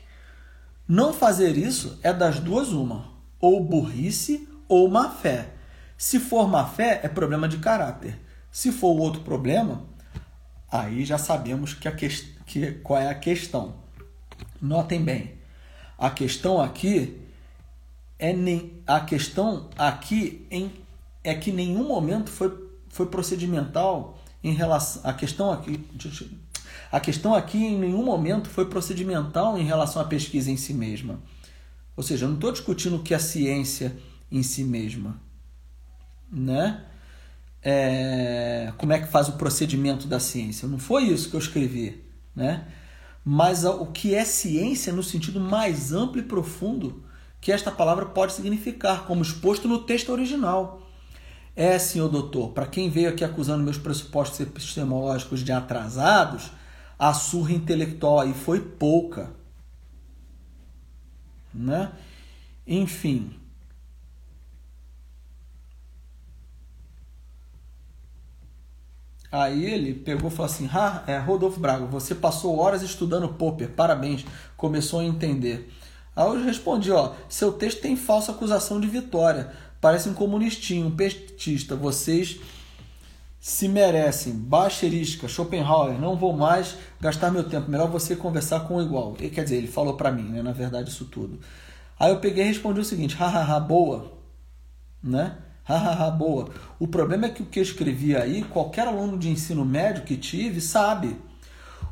Não 0.87 1.13
fazer 1.13 1.57
isso 1.59 1.99
é 2.05 2.13
das 2.13 2.39
duas 2.39 2.69
uma, 2.69 3.07
ou 3.41 3.61
burrice 3.65 4.54
ou 4.69 4.89
má 4.91 5.11
fé. 5.11 5.51
Se 5.97 6.19
for 6.19 6.49
má 6.49 6.67
fé, 6.67 7.01
é 7.03 7.09
problema 7.09 7.49
de 7.49 7.59
caráter. 7.59 8.19
Se 8.51 8.71
for 8.71 8.99
outro 8.99 9.23
problema, 9.23 9.85
aí 10.71 11.05
já 11.05 11.19
sabemos 11.19 11.75
que 11.75 11.89
a 11.89 11.93
que, 11.93 12.09
que, 12.47 12.73
qual 12.83 13.01
é 13.01 13.09
a 13.09 13.15
questão. 13.15 13.77
Notem 14.61 15.03
bem, 15.03 15.35
a 15.99 16.11
questão 16.11 16.61
aqui 16.61 17.21
é 18.19 18.33
nem 18.33 18.83
a 18.87 19.01
questão 19.01 19.69
aqui 19.77 20.47
em, 20.51 20.73
é 21.23 21.35
que 21.35 21.53
nenhum 21.53 21.87
momento 21.87 22.31
foi, 22.31 22.53
foi 22.89 23.07
procedimental 23.07 24.19
em 24.43 24.53
relação 24.53 25.03
a 25.05 25.13
questão 25.13 25.53
aqui 25.53 25.85
a 26.91 27.01
questão 27.01 27.35
aqui 27.35 27.59
em 27.59 27.79
nenhum 27.79 28.05
momento 28.05 28.49
foi 28.49 28.67
procedimental 28.67 29.59
em 29.59 29.65
relação 29.65 30.01
à 30.01 30.05
pesquisa 30.05 30.51
em 30.51 30.57
si 30.57 30.73
mesma. 30.73 31.21
Ou 31.97 32.03
seja, 32.03 32.25
eu 32.25 32.29
não 32.29 32.37
estou 32.37 32.53
discutindo 32.53 32.97
o 32.97 33.03
que 33.03 33.15
é 33.15 33.19
ciência 33.19 33.97
em 34.35 34.43
si 34.43 34.65
mesma, 34.65 35.21
né? 36.31 36.85
É, 37.63 38.73
como 38.77 38.93
é 38.93 38.99
que 38.99 39.07
faz 39.07 39.29
o 39.29 39.35
procedimento 39.35 40.09
da 40.09 40.19
ciência? 40.19 40.67
Não 40.67 40.79
foi 40.79 41.05
isso 41.05 41.31
que 41.31 41.37
eu 41.37 41.41
escrevi, 41.41 42.05
né? 42.35 42.67
Mas 43.25 43.65
o 43.65 43.87
que 43.87 44.13
é 44.15 44.25
ciência 44.25 44.93
no 44.93 45.03
sentido 45.03 45.41
mais 45.41 45.93
amplo 45.93 46.19
e 46.21 46.25
profundo 46.25 47.05
que 47.41 47.53
esta 47.53 47.71
palavra 47.71 48.07
pode 48.07 48.33
significar, 48.33 49.07
como 49.07 49.23
exposto 49.23 49.69
no 49.69 49.79
texto 49.79 50.11
original. 50.11 50.83
É, 51.55 51.79
senhor 51.79 52.09
doutor, 52.09 52.51
para 52.51 52.67
quem 52.67 52.91
veio 52.91 53.09
aqui 53.09 53.23
acusando 53.23 53.63
meus 53.63 53.79
pressupostos 53.79 54.41
epistemológicos 54.41 55.45
de 55.45 55.53
atrasados, 55.53 56.51
a 56.99 57.15
surra 57.15 57.53
intelectual 57.53 58.21
aí 58.21 58.35
foi 58.35 58.61
pouca. 58.61 59.31
Né? 61.53 61.93
Enfim, 62.67 63.33
Aí 69.35 69.65
ele 69.65 69.93
pegou 69.93 70.31
e 70.31 70.33
falou 70.33 70.47
assim: 70.47 70.71
ah, 70.73 71.03
é, 71.09 71.19
Rodolfo 71.19 71.59
Braga, 71.59 71.85
você 71.87 72.15
passou 72.15 72.57
horas 72.57 72.83
estudando 72.83 73.29
Popper, 73.31 73.69
parabéns, 73.69 74.25
começou 74.57 75.01
a 75.01 75.05
entender. 75.05 75.73
Aí 76.15 76.25
eu 76.25 76.45
respondi: 76.45 76.93
ó, 76.93 77.15
seu 77.29 77.51
texto 77.51 77.81
tem 77.81 77.97
falsa 77.97 78.31
acusação 78.31 78.81
de 78.81 78.87
vitória, 78.87 79.51
parece 79.81 80.09
um 80.09 80.15
comunistinho, 80.15 80.87
um 80.87 80.95
petista, 80.95 81.75
vocês 81.75 82.39
se 83.41 83.67
merecem. 83.67 84.35
Baixerística, 84.35 85.27
Schopenhauer, 85.27 86.01
não 86.01 86.15
vou 86.15 86.33
mais 86.33 86.77
gastar 87.01 87.33
meu 87.33 87.43
tempo, 87.43 87.69
melhor 87.69 87.91
você 87.91 88.15
conversar 88.15 88.61
com 88.69 88.77
o 88.77 88.83
igual. 88.83 89.17
Ele, 89.19 89.31
quer 89.31 89.43
dizer, 89.43 89.57
ele 89.57 89.67
falou 89.67 89.95
para 89.95 90.13
mim, 90.13 90.29
né, 90.29 90.43
na 90.43 90.53
verdade, 90.53 90.91
isso 90.91 91.07
tudo. 91.07 91.41
Aí 91.99 92.13
eu 92.13 92.21
peguei 92.21 92.45
e 92.45 92.47
respondi 92.47 92.79
o 92.79 92.85
seguinte: 92.85 93.17
hahaha, 93.17 93.59
boa, 93.59 94.13
né? 95.03 95.39
Hahaha, 95.65 96.11
boa. 96.11 96.51
O 96.79 96.87
problema 96.87 97.27
é 97.27 97.31
que 97.31 97.43
o 97.43 97.47
que 97.47 97.59
eu 97.59 97.63
escrevi 97.63 98.15
aí, 98.15 98.43
qualquer 98.43 98.87
aluno 98.87 99.19
de 99.19 99.31
ensino 99.31 99.65
médio 99.65 100.05
que 100.05 100.17
tive 100.17 100.61
sabe. 100.61 101.17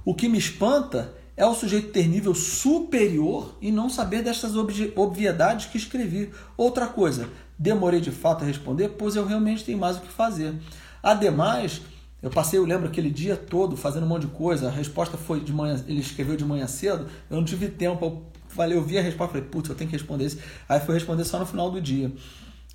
O 0.04 0.14
que 0.14 0.28
me 0.28 0.38
espanta 0.38 1.14
é 1.36 1.46
o 1.46 1.54
sujeito 1.54 1.90
ter 1.90 2.06
nível 2.06 2.34
superior 2.34 3.56
e 3.62 3.72
não 3.72 3.88
saber 3.88 4.22
dessas 4.22 4.54
obviedades 4.94 5.66
que 5.66 5.78
escrevi. 5.78 6.30
Outra 6.56 6.86
coisa, 6.86 7.28
demorei 7.58 8.00
de 8.00 8.10
fato 8.10 8.44
a 8.44 8.46
responder, 8.46 8.90
pois 8.90 9.16
eu 9.16 9.24
realmente 9.24 9.64
tenho 9.64 9.78
mais 9.78 9.96
o 9.96 10.00
que 10.00 10.08
fazer. 10.08 10.54
Ademais, 11.02 11.80
eu 12.20 12.28
passei, 12.28 12.58
eu 12.58 12.66
lembro, 12.66 12.88
aquele 12.88 13.10
dia 13.10 13.36
todo 13.36 13.76
fazendo 13.76 14.04
um 14.04 14.08
monte 14.08 14.26
de 14.26 14.32
coisa, 14.32 14.68
a 14.68 14.70
resposta 14.70 15.16
foi 15.16 15.40
de 15.40 15.52
manhã, 15.52 15.82
ele 15.88 16.00
escreveu 16.00 16.36
de 16.36 16.44
manhã 16.44 16.66
cedo, 16.66 17.06
eu 17.30 17.36
não 17.36 17.44
tive 17.44 17.68
tempo, 17.68 18.04
eu 18.04 18.22
falei, 18.48 18.76
eu 18.76 18.82
vi 18.82 18.98
a 18.98 19.02
resposta, 19.02 19.32
falei, 19.32 19.48
putz, 19.48 19.70
eu 19.70 19.74
tenho 19.74 19.88
que 19.88 19.96
responder 19.96 20.26
isso. 20.26 20.38
Aí 20.68 20.78
foi 20.78 20.94
responder 20.94 21.24
só 21.24 21.38
no 21.38 21.46
final 21.46 21.70
do 21.70 21.80
dia. 21.80 22.12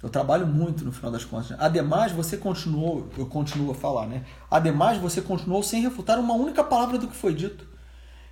Eu 0.01 0.09
trabalho 0.09 0.45
muito 0.45 0.85
no 0.85 0.91
final 0.91 1.11
das 1.11 1.25
contas. 1.25 1.49
Né? 1.49 1.57
Ademais, 1.59 2.11
você 2.11 2.37
continuou, 2.37 3.09
eu 3.17 3.25
continuo 3.25 3.71
a 3.71 3.75
falar, 3.75 4.05
né? 4.05 4.23
Ademais, 4.49 4.99
você 4.99 5.21
continuou 5.21 5.63
sem 5.63 5.81
refutar 5.81 6.19
uma 6.19 6.35
única 6.35 6.63
palavra 6.63 6.99
do 6.99 7.07
que 7.07 7.15
foi 7.15 7.33
dito. 7.33 7.65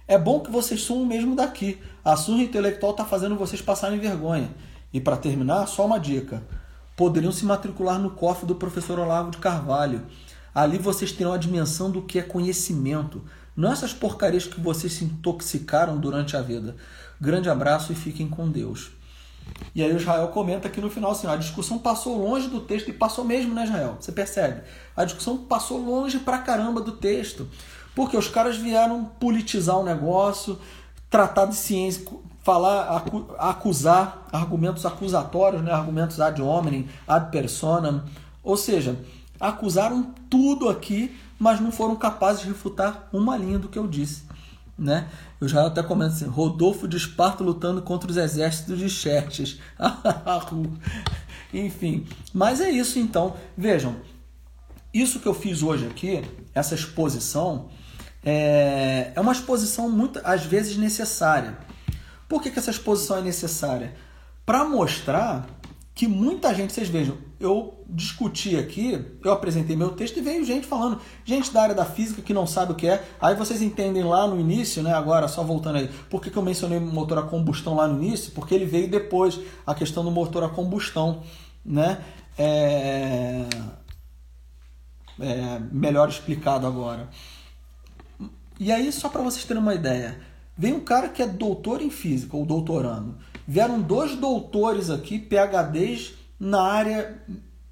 É 0.07 0.17
bom 0.17 0.39
que 0.39 0.51
vocês 0.51 0.81
sumam 0.81 1.05
mesmo 1.05 1.35
daqui. 1.35 1.79
A 2.03 2.15
surra 2.15 2.43
intelectual 2.43 2.91
está 2.91 3.03
fazendo 3.03 3.35
vocês 3.35 3.61
passarem 3.61 3.99
vergonha. 3.99 4.51
E 4.93 5.01
para 5.01 5.17
terminar, 5.17 5.65
só 5.67 5.87
uma 5.87 5.99
dica. 5.99 6.43
Poderiam 6.95 7.31
se 7.31 7.43
matricular 7.43 7.99
no 7.99 8.11
cofre 8.11 8.45
do 8.45 8.53
professor 8.53 8.99
Olavo 8.99 9.31
de 9.31 9.39
Carvalho. 9.39 10.05
Ali 10.53 10.77
vocês 10.77 11.11
terão 11.11 11.33
a 11.33 11.37
dimensão 11.37 11.89
do 11.89 12.03
que 12.03 12.19
é 12.19 12.21
conhecimento. 12.21 13.23
Não 13.57 13.71
essas 13.71 13.93
porcarias 13.93 14.45
que 14.45 14.61
vocês 14.61 14.93
se 14.93 15.03
intoxicaram 15.03 15.97
durante 15.97 16.37
a 16.37 16.41
vida. 16.41 16.75
Grande 17.19 17.49
abraço 17.49 17.91
e 17.91 17.95
fiquem 17.95 18.29
com 18.29 18.49
Deus. 18.49 18.91
E 19.73 19.83
aí 19.83 19.91
o 19.91 19.97
Israel 19.97 20.29
comenta 20.29 20.67
aqui 20.67 20.79
no 20.79 20.89
final 20.89 21.11
assim, 21.11 21.27
a 21.27 21.35
discussão 21.35 21.77
passou 21.77 22.17
longe 22.17 22.47
do 22.47 22.61
texto, 22.61 22.89
e 22.89 22.93
passou 22.93 23.25
mesmo, 23.25 23.53
né, 23.53 23.65
Israel? 23.65 23.97
Você 23.99 24.11
percebe? 24.11 24.61
A 24.95 25.03
discussão 25.03 25.37
passou 25.37 25.77
longe 25.83 26.19
pra 26.19 26.37
caramba 26.37 26.79
do 26.79 26.93
texto. 26.93 27.47
Porque 27.93 28.17
os 28.17 28.27
caras 28.27 28.57
vieram 28.57 29.05
politizar 29.19 29.77
o 29.77 29.83
negócio, 29.83 30.59
tratar 31.09 31.45
de 31.45 31.55
ciência, 31.55 32.05
falar, 32.43 33.03
acusar, 33.39 34.27
argumentos 34.31 34.85
acusatórios, 34.85 35.63
né? 35.63 35.71
argumentos 35.71 36.19
ad 36.19 36.41
hominem, 36.41 36.87
ad 37.07 37.31
personam. 37.31 38.03
Ou 38.43 38.57
seja, 38.57 38.99
acusaram 39.39 40.13
tudo 40.29 40.69
aqui, 40.69 41.17
mas 41.39 41.59
não 41.59 41.71
foram 41.71 41.95
capazes 41.95 42.41
de 42.41 42.49
refutar 42.49 43.07
uma 43.13 43.37
linha 43.37 43.57
do 43.57 43.69
que 43.69 43.79
eu 43.79 43.87
disse. 43.87 44.24
Né? 44.77 45.07
Eu 45.39 45.47
já 45.47 45.65
até 45.65 45.81
comento 45.81 46.13
assim: 46.13 46.25
Rodolfo 46.25 46.87
de 46.87 46.97
Esparta 46.97 47.43
lutando 47.43 47.81
contra 47.81 48.09
os 48.09 48.17
exércitos 48.17 48.77
de 48.77 48.89
Xerxes. 48.89 49.59
Enfim, 51.53 52.05
mas 52.33 52.59
é 52.59 52.69
isso 52.69 52.99
então. 52.99 53.35
Vejam, 53.57 53.95
isso 54.93 55.19
que 55.19 55.27
eu 55.27 55.33
fiz 55.33 55.61
hoje 55.61 55.85
aqui, 55.87 56.23
essa 56.53 56.75
exposição, 56.75 57.69
é, 58.23 59.11
é 59.15 59.21
uma 59.21 59.31
exposição 59.31 59.89
muito, 59.89 60.19
às 60.23 60.45
vezes 60.45 60.77
necessária. 60.77 61.57
Por 62.27 62.41
que, 62.41 62.49
que 62.49 62.59
essa 62.59 62.71
exposição 62.71 63.17
é 63.17 63.21
necessária? 63.21 63.93
Para 64.45 64.65
mostrar 64.65 65.47
que 65.93 66.07
muita 66.07 66.53
gente, 66.53 66.73
vocês 66.73 66.89
vejam, 66.89 67.17
eu 67.39 67.83
discuti 67.89 68.57
aqui, 68.57 69.05
eu 69.23 69.31
apresentei 69.31 69.75
meu 69.75 69.89
texto 69.89 70.17
e 70.17 70.21
veio 70.21 70.45
gente 70.45 70.65
falando, 70.65 70.99
gente 71.23 71.51
da 71.51 71.61
área 71.61 71.75
da 71.75 71.85
física 71.85 72.21
que 72.21 72.33
não 72.33 72.47
sabe 72.47 72.71
o 72.71 72.75
que 72.75 72.87
é. 72.87 73.05
Aí 73.19 73.35
vocês 73.35 73.61
entendem 73.61 74.03
lá 74.03 74.27
no 74.27 74.39
início, 74.39 74.81
né? 74.81 74.93
Agora, 74.93 75.27
só 75.27 75.43
voltando 75.43 75.77
aí, 75.77 75.89
por 76.09 76.21
que, 76.21 76.29
que 76.29 76.37
eu 76.37 76.43
mencionei 76.43 76.79
motor 76.79 77.17
a 77.17 77.23
combustão 77.23 77.75
lá 77.75 77.87
no 77.87 78.01
início? 78.01 78.31
Porque 78.31 78.55
ele 78.55 78.65
veio 78.65 78.89
depois, 78.89 79.39
a 79.65 79.75
questão 79.75 80.03
do 80.03 80.11
motor 80.11 80.43
a 80.43 80.49
combustão, 80.49 81.21
né? 81.63 81.99
É... 82.37 83.45
É 85.17 85.59
melhor 85.71 86.09
explicado 86.09 86.67
agora. 86.67 87.09
E 88.59 88.69
aí, 88.71 88.91
só 88.91 89.07
para 89.07 89.21
vocês 89.21 89.45
terem 89.45 89.61
uma 89.61 89.73
ideia, 89.73 90.19
vem 90.57 90.73
um 90.73 90.81
cara 90.81 91.07
que 91.07 91.21
é 91.21 91.27
doutor 91.27 91.81
em 91.81 91.89
física, 91.89 92.35
ou 92.35 92.45
doutorando 92.45 93.15
Vieram 93.47 93.79
dois 93.79 94.15
doutores 94.15 94.89
aqui, 94.89 95.19
PhDs, 95.19 96.13
na 96.39 96.61
área 96.61 97.21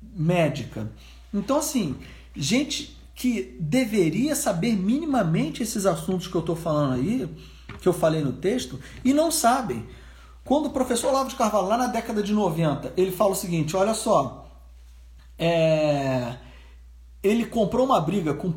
médica. 0.02 0.90
Então, 1.34 1.57
assim, 1.57 1.95
gente 2.35 2.98
que 3.15 3.56
deveria 3.60 4.35
saber 4.35 4.76
minimamente 4.76 5.61
esses 5.61 5.85
assuntos 5.85 6.27
que 6.27 6.35
eu 6.35 6.41
estou 6.41 6.56
falando 6.56 6.95
aí, 6.95 7.30
que 7.81 7.88
eu 7.88 7.94
falei 7.94 8.22
no 8.22 8.34
texto, 8.34 8.80
e 9.03 9.14
não 9.14 9.31
sabem. 9.31 9.85
Quando 10.44 10.68
o 10.68 10.72
professor 10.72 11.10
Olavo 11.10 11.30
de 11.30 11.35
Carvalho, 11.35 11.68
lá 11.68 11.77
na 11.77 11.88
década 11.88 12.22
de 12.22 12.34
90, 12.34 12.94
ele 12.98 13.11
fala 13.11 13.31
o 13.31 13.35
seguinte: 13.35 13.76
olha 13.77 13.94
só, 13.94 14.45
é, 15.38 16.35
ele 17.22 17.45
comprou 17.45 17.85
uma 17.85 18.02
briga 18.02 18.34
com, 18.34 18.53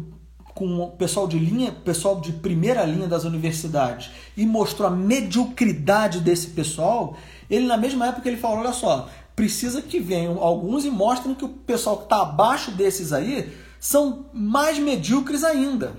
com 0.55 0.81
o 0.81 0.91
pessoal 0.91 1.29
de 1.29 1.39
linha, 1.39 1.71
pessoal 1.71 2.21
de 2.21 2.33
primeira 2.33 2.85
linha 2.85 3.07
das 3.07 3.25
universidades 3.25 4.11
e 4.37 4.45
mostrou 4.45 4.89
a 4.89 4.91
mediocridade 4.91 6.21
desse 6.21 6.49
pessoal. 6.49 7.17
Ele, 7.49 7.67
na 7.67 7.77
mesma 7.77 8.09
época, 8.09 8.29
ele 8.29 8.37
falou: 8.37 8.59
olha 8.59 8.73
só, 8.73 9.09
precisa 9.37 9.83
que 9.83 10.01
venham 10.01 10.43
alguns 10.43 10.87
e 10.87 10.91
mostrem 10.91 11.35
que 11.35 11.45
o 11.45 11.51
pessoal 11.51 11.99
que 11.99 12.05
está 12.05 12.23
abaixo 12.23 12.71
desses 12.71 13.13
aí 13.13 13.55
são 13.79 14.27
mais 14.33 14.79
medíocres 14.79 15.45
ainda. 15.45 15.95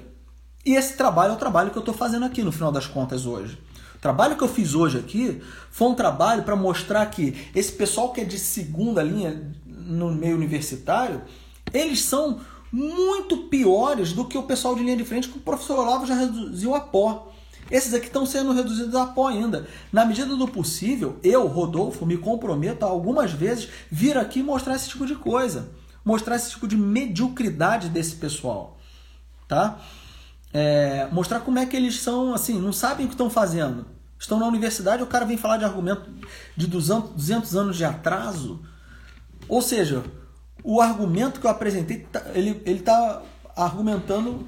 E 0.66 0.76
esse 0.76 0.98
trabalho 0.98 1.32
é 1.32 1.36
o 1.36 1.40
trabalho 1.40 1.70
que 1.70 1.78
eu 1.78 1.82
estou 1.82 1.94
fazendo 1.94 2.26
aqui, 2.26 2.44
no 2.44 2.52
final 2.52 2.72
das 2.72 2.88
contas, 2.88 3.28
hoje. 3.28 3.58
O 3.96 4.00
trabalho 4.00 4.36
que 4.36 4.44
eu 4.44 4.48
fiz 4.48 4.74
hoje 4.74 4.98
aqui 4.98 5.42
foi 5.72 5.88
um 5.88 5.94
trabalho 5.94 6.44
para 6.44 6.56
mostrar 6.56 7.06
que 7.06 7.48
esse 7.56 7.72
pessoal 7.72 8.12
que 8.12 8.22
é 8.22 8.26
de 8.26 8.38
segunda 8.38 9.02
linha 9.02 9.54
no 9.66 10.12
meio 10.12 10.36
universitário, 10.36 11.22
eles 11.74 12.02
são 12.02 12.40
muito 12.72 13.38
piores 13.50 14.14
do 14.14 14.26
que 14.26 14.38
o 14.38 14.44
pessoal 14.44 14.76
de 14.76 14.84
linha 14.84 14.98
de 14.98 15.06
frente 15.06 15.30
que 15.30 15.38
o 15.38 15.42
professor 15.42 15.80
Olavo 15.80 16.06
já 16.06 16.16
reduziu 16.16 16.76
a 16.76 16.82
pó. 16.82 17.32
Esses 17.70 17.94
aqui 17.94 18.08
estão 18.08 18.26
sendo 18.26 18.54
reduzidos 18.54 18.96
a 18.96 19.06
pó 19.08 19.28
ainda. 19.28 19.68
Na 19.92 20.06
medida 20.06 20.36
do 20.36 20.48
possível, 20.48 21.20
eu, 21.24 21.48
Rodolfo, 21.48 22.06
me 22.06 22.18
comprometo 22.18 22.86
a 22.86 22.90
algumas 22.90 23.32
vezes 23.32 23.70
vir 23.92 24.18
aqui 24.18 24.42
mostrar 24.42 24.76
esse 24.76 24.90
tipo 24.90 25.06
de 25.06 25.16
coisa. 25.16 25.70
Mostrar 26.04 26.38
esse 26.38 26.52
tipo 26.52 26.68
de 26.68 26.78
mediocridade 26.78 27.90
desse 27.90 28.16
pessoal. 28.16 28.78
Tá? 29.48 29.80
É, 30.54 31.08
mostrar 31.12 31.42
como 31.42 31.60
é 31.60 31.66
que 31.66 31.76
eles 31.76 32.00
são, 32.00 32.34
assim, 32.34 32.60
não 32.60 32.72
sabem 32.72 33.06
o 33.06 33.10
que 33.10 33.16
estão 33.16 33.30
fazendo. 33.30 33.86
Estão 34.20 34.40
na 34.40 34.48
universidade, 34.48 35.04
o 35.04 35.08
cara 35.08 35.26
vem 35.26 35.38
falar 35.38 35.58
de 35.58 35.66
argumento 35.66 36.10
de 36.56 36.68
200, 36.68 37.12
200 37.12 37.56
anos 37.56 37.78
de 37.78 37.86
atraso. 37.86 38.62
Ou 39.48 39.62
seja, 39.62 40.04
o 40.64 40.82
argumento 40.82 41.40
que 41.40 41.46
eu 41.46 41.52
apresentei, 41.52 42.00
tá, 42.00 42.24
ele 42.34 42.62
está 42.66 43.22
argumentando 43.56 44.48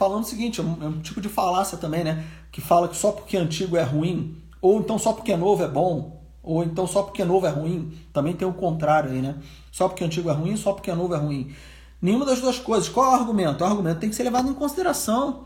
falando 0.00 0.24
o 0.24 0.26
seguinte, 0.26 0.62
é 0.62 0.64
um, 0.64 0.82
é 0.82 0.86
um, 0.86 0.98
tipo 1.02 1.20
de 1.20 1.28
falácia 1.28 1.76
também, 1.76 2.02
né? 2.02 2.24
Que 2.50 2.62
fala 2.62 2.88
que 2.88 2.96
só 2.96 3.12
porque 3.12 3.36
antigo 3.36 3.76
é 3.76 3.82
ruim, 3.82 4.34
ou 4.62 4.80
então 4.80 4.98
só 4.98 5.12
porque 5.12 5.30
é 5.30 5.36
novo 5.36 5.62
é 5.62 5.68
bom, 5.68 6.22
ou 6.42 6.64
então 6.64 6.86
só 6.86 7.02
porque 7.02 7.20
é 7.20 7.24
novo 7.26 7.46
é 7.46 7.50
ruim. 7.50 7.92
Também 8.10 8.32
tem 8.32 8.48
o 8.48 8.52
contrário 8.54 9.10
aí, 9.10 9.20
né? 9.20 9.36
Só 9.70 9.88
porque 9.88 10.02
antigo 10.02 10.30
é 10.30 10.32
ruim, 10.32 10.56
só 10.56 10.72
porque 10.72 10.90
é 10.90 10.94
novo 10.94 11.14
é 11.14 11.18
ruim. 11.18 11.54
Nenhuma 12.00 12.24
das 12.24 12.40
duas 12.40 12.58
coisas. 12.58 12.88
Qual 12.88 13.04
é 13.04 13.10
o 13.10 13.20
argumento? 13.20 13.62
O 13.62 13.66
argumento 13.66 14.00
tem 14.00 14.08
que 14.08 14.16
ser 14.16 14.22
levado 14.22 14.48
em 14.48 14.54
consideração, 14.54 15.44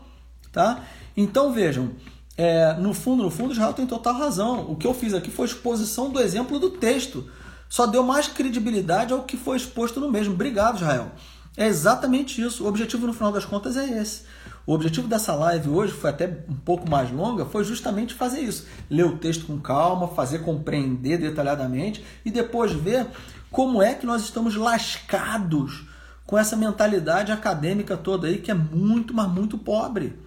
tá? 0.53 0.85
Então 1.17 1.51
vejam, 1.51 1.91
é, 2.37 2.75
no 2.75 2.93
fundo, 2.93 3.23
no 3.23 3.29
fundo, 3.29 3.51
Israel 3.51 3.73
tem 3.73 3.85
total 3.85 4.13
razão. 4.13 4.71
O 4.71 4.77
que 4.77 4.87
eu 4.87 4.93
fiz 4.93 5.13
aqui 5.13 5.29
foi 5.29 5.47
exposição 5.47 6.09
do 6.09 6.21
exemplo 6.21 6.57
do 6.59 6.69
texto. 6.69 7.29
Só 7.67 7.85
deu 7.85 8.03
mais 8.03 8.29
credibilidade 8.29 9.11
ao 9.11 9.23
que 9.23 9.35
foi 9.35 9.57
exposto 9.57 9.99
no 9.99 10.09
mesmo. 10.09 10.33
Obrigado, 10.33 10.77
Israel. 10.77 11.11
É 11.57 11.67
exatamente 11.67 12.41
isso. 12.41 12.63
O 12.63 12.67
objetivo, 12.67 13.07
no 13.07 13.13
final 13.13 13.31
das 13.31 13.45
contas, 13.45 13.77
é 13.77 14.01
esse. 14.01 14.23
O 14.67 14.73
objetivo 14.73 15.07
dessa 15.07 15.35
live 15.35 15.69
hoje 15.69 15.93
foi 15.93 16.09
até 16.09 16.25
um 16.49 16.55
pouco 16.55 16.89
mais 16.89 17.11
longa, 17.11 17.45
foi 17.45 17.63
justamente 17.63 18.15
fazer 18.15 18.39
isso. 18.39 18.65
Ler 18.89 19.05
o 19.05 19.17
texto 19.17 19.45
com 19.45 19.59
calma, 19.59 20.07
fazer 20.07 20.39
compreender 20.39 21.19
detalhadamente 21.19 22.03
e 22.25 22.31
depois 22.31 22.71
ver 22.71 23.07
como 23.51 23.81
é 23.81 23.93
que 23.93 24.05
nós 24.05 24.23
estamos 24.23 24.55
lascados 24.55 25.87
com 26.25 26.37
essa 26.37 26.55
mentalidade 26.55 27.31
acadêmica 27.31 27.95
toda 27.95 28.27
aí 28.27 28.39
que 28.39 28.49
é 28.49 28.55
muito, 28.55 29.13
mas 29.13 29.31
muito 29.31 29.55
pobre. 29.57 30.17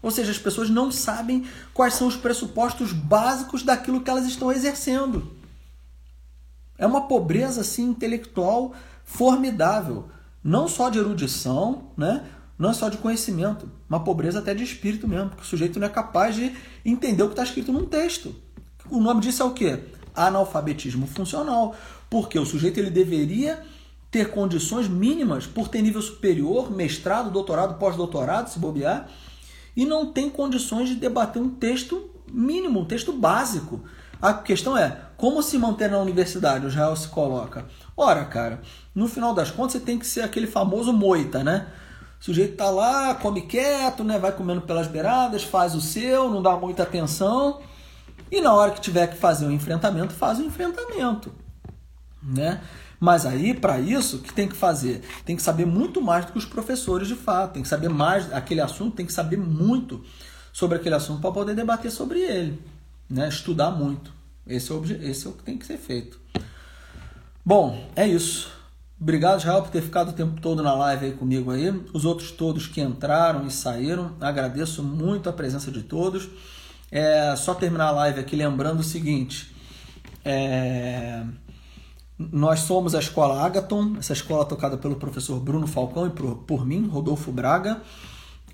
Ou 0.00 0.10
seja, 0.10 0.30
as 0.30 0.38
pessoas 0.38 0.70
não 0.70 0.92
sabem 0.92 1.44
quais 1.74 1.94
são 1.94 2.06
os 2.06 2.16
pressupostos 2.16 2.92
básicos 2.92 3.64
daquilo 3.64 4.00
que 4.00 4.10
elas 4.10 4.26
estão 4.26 4.52
exercendo. 4.52 5.32
É 6.78 6.86
uma 6.86 7.08
pobreza 7.08 7.62
assim 7.62 7.90
intelectual 7.90 8.74
formidável 9.04 10.08
não 10.42 10.66
só 10.66 10.88
de 10.88 10.98
erudição, 10.98 11.90
né? 11.96 12.24
Não 12.62 12.70
é 12.70 12.74
só 12.74 12.88
de 12.88 12.96
conhecimento, 12.96 13.68
uma 13.88 14.04
pobreza 14.04 14.38
até 14.38 14.54
de 14.54 14.62
espírito 14.62 15.08
mesmo, 15.08 15.30
porque 15.30 15.42
o 15.42 15.46
sujeito 15.46 15.80
não 15.80 15.86
é 15.88 15.90
capaz 15.90 16.36
de 16.36 16.54
entender 16.84 17.20
o 17.24 17.26
que 17.26 17.32
está 17.32 17.42
escrito 17.42 17.72
num 17.72 17.86
texto. 17.86 18.32
O 18.88 19.00
nome 19.00 19.20
disso 19.20 19.42
é 19.42 19.46
o 19.46 19.50
quê? 19.50 19.80
Analfabetismo 20.14 21.08
funcional, 21.08 21.74
porque 22.08 22.38
o 22.38 22.46
sujeito 22.46 22.78
ele 22.78 22.90
deveria 22.90 23.64
ter 24.12 24.30
condições 24.30 24.86
mínimas 24.86 25.44
por 25.44 25.66
ter 25.66 25.82
nível 25.82 26.00
superior, 26.00 26.70
mestrado, 26.70 27.32
doutorado, 27.32 27.80
pós-doutorado, 27.80 28.48
se 28.48 28.60
bobear, 28.60 29.08
e 29.76 29.84
não 29.84 30.12
tem 30.12 30.30
condições 30.30 30.88
de 30.88 30.94
debater 30.94 31.42
um 31.42 31.50
texto 31.50 32.10
mínimo, 32.30 32.78
um 32.78 32.84
texto 32.84 33.12
básico. 33.12 33.80
A 34.20 34.34
questão 34.34 34.78
é, 34.78 35.00
como 35.16 35.42
se 35.42 35.58
manter 35.58 35.90
na 35.90 35.98
universidade? 35.98 36.64
O 36.64 36.68
Israel 36.68 36.94
se 36.94 37.08
coloca. 37.08 37.66
Ora, 37.96 38.24
cara, 38.24 38.62
no 38.94 39.08
final 39.08 39.34
das 39.34 39.50
contas 39.50 39.72
você 39.72 39.80
tem 39.80 39.98
que 39.98 40.06
ser 40.06 40.20
aquele 40.20 40.46
famoso 40.46 40.92
moita, 40.92 41.42
né? 41.42 41.66
O 42.22 42.24
sujeito 42.24 42.54
tá 42.54 42.70
lá, 42.70 43.16
come 43.16 43.40
quieto, 43.42 44.04
né? 44.04 44.16
Vai 44.16 44.30
comendo 44.30 44.60
pelas 44.60 44.86
beiradas, 44.86 45.42
faz 45.42 45.74
o 45.74 45.80
seu, 45.80 46.30
não 46.30 46.40
dá 46.40 46.56
muita 46.56 46.84
atenção. 46.84 47.60
E 48.30 48.40
na 48.40 48.54
hora 48.54 48.70
que 48.70 48.80
tiver 48.80 49.08
que 49.08 49.16
fazer 49.16 49.44
um 49.44 49.50
enfrentamento, 49.50 50.12
faz 50.12 50.38
o 50.38 50.42
um 50.42 50.46
enfrentamento, 50.46 51.34
né? 52.22 52.60
Mas 53.00 53.26
aí, 53.26 53.52
para 53.52 53.80
isso, 53.80 54.18
o 54.18 54.20
que 54.20 54.32
tem 54.32 54.46
que 54.46 54.54
fazer? 54.54 55.02
Tem 55.24 55.34
que 55.34 55.42
saber 55.42 55.66
muito 55.66 56.00
mais 56.00 56.24
do 56.24 56.30
que 56.30 56.38
os 56.38 56.44
professores 56.44 57.08
de 57.08 57.16
fato. 57.16 57.54
Tem 57.54 57.62
que 57.64 57.68
saber 57.68 57.88
mais 57.88 58.32
aquele 58.32 58.60
assunto, 58.60 58.94
tem 58.94 59.04
que 59.04 59.12
saber 59.12 59.36
muito 59.36 60.04
sobre 60.52 60.76
aquele 60.76 60.94
assunto 60.94 61.20
para 61.20 61.32
poder 61.32 61.56
debater 61.56 61.90
sobre 61.90 62.20
ele, 62.20 62.62
né? 63.10 63.28
Estudar 63.28 63.72
muito. 63.72 64.12
Esse 64.46 64.70
é, 64.70 64.74
o, 64.76 64.84
esse 64.84 65.26
é 65.26 65.30
o 65.30 65.32
que 65.32 65.42
tem 65.42 65.58
que 65.58 65.66
ser 65.66 65.76
feito. 65.76 66.20
Bom, 67.44 67.84
é 67.96 68.06
isso. 68.06 68.61
Obrigado, 69.02 69.40
Israel, 69.40 69.62
por 69.62 69.72
ter 69.72 69.82
ficado 69.82 70.10
o 70.10 70.12
tempo 70.12 70.40
todo 70.40 70.62
na 70.62 70.72
live 70.74 71.06
aí 71.06 71.12
comigo 71.12 71.50
aí. 71.50 71.68
Os 71.92 72.04
outros 72.04 72.30
todos 72.30 72.68
que 72.68 72.80
entraram 72.80 73.44
e 73.44 73.50
saíram, 73.50 74.12
agradeço 74.20 74.80
muito 74.80 75.28
a 75.28 75.32
presença 75.32 75.72
de 75.72 75.82
todos. 75.82 76.28
É 76.88 77.34
só 77.34 77.52
terminar 77.52 77.86
a 77.86 77.90
live 77.90 78.20
aqui 78.20 78.36
lembrando 78.36 78.78
o 78.78 78.84
seguinte: 78.84 79.52
é, 80.24 81.24
nós 82.16 82.60
somos 82.60 82.94
a 82.94 83.00
escola 83.00 83.44
Agaton, 83.44 83.96
essa 83.98 84.12
escola 84.12 84.44
tocada 84.44 84.78
pelo 84.78 84.94
professor 84.94 85.40
Bruno 85.40 85.66
Falcão 85.66 86.06
e 86.06 86.10
por, 86.10 86.36
por 86.36 86.64
mim, 86.64 86.86
Rodolfo 86.86 87.32
Braga. 87.32 87.82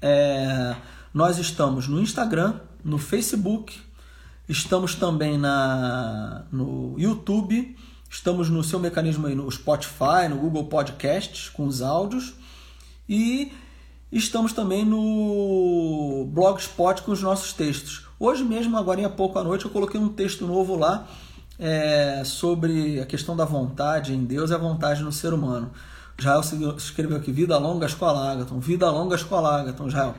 É, 0.01 0.75
nós 1.13 1.37
estamos 1.37 1.89
no 1.89 2.01
Instagram, 2.01 2.59
no 2.83 2.97
Facebook, 2.97 3.79
estamos 4.49 4.95
também 4.95 5.37
na, 5.37 6.47
no 6.51 6.95
YouTube 6.99 7.77
Estamos 8.11 8.49
no 8.49 8.65
seu 8.65 8.79
mecanismo 8.79 9.27
aí 9.27 9.35
no 9.35 9.51
Spotify, 9.51 10.29
no 10.31 10.37
Google 10.37 10.65
Podcasts, 10.65 11.51
com 11.51 11.67
os 11.67 11.83
áudios. 11.83 12.35
E 13.09 13.53
estamos 14.11 14.53
também 14.53 14.85
no 14.85 16.27
Blogspot 16.33 17.03
com 17.03 17.13
os 17.13 17.23
nossos 17.23 17.53
textos. 17.53 18.07
Hoje 18.19 18.43
mesmo, 18.43 18.77
agora 18.77 19.07
há 19.07 19.11
pouco 19.11 19.39
à 19.39 19.45
noite, 19.45 19.67
eu 19.67 19.71
coloquei 19.71 20.01
um 20.01 20.09
texto 20.09 20.47
novo 20.47 20.75
lá 20.75 21.07
é, 21.59 22.23
sobre 22.25 23.01
a 23.01 23.07
questão 23.07 23.37
da 23.37 23.45
vontade 23.45 24.15
em 24.15 24.25
Deus 24.25 24.51
e 24.51 24.55
a 24.55 24.59
vontade 24.59 25.03
no 25.03 25.13
ser 25.13 25.35
humano. 25.35 25.71
Jael 26.19 26.41
escreveu 26.77 27.17
aqui, 27.17 27.31
Vida 27.31 27.57
Longa 27.59 27.87
Escola 27.87 28.33
Agaton, 28.33 28.59
Vida 28.59 28.91
Longa 28.91 29.17
Escola 29.17 29.61
Agaton, 29.61 29.89
Jael. 29.89 30.15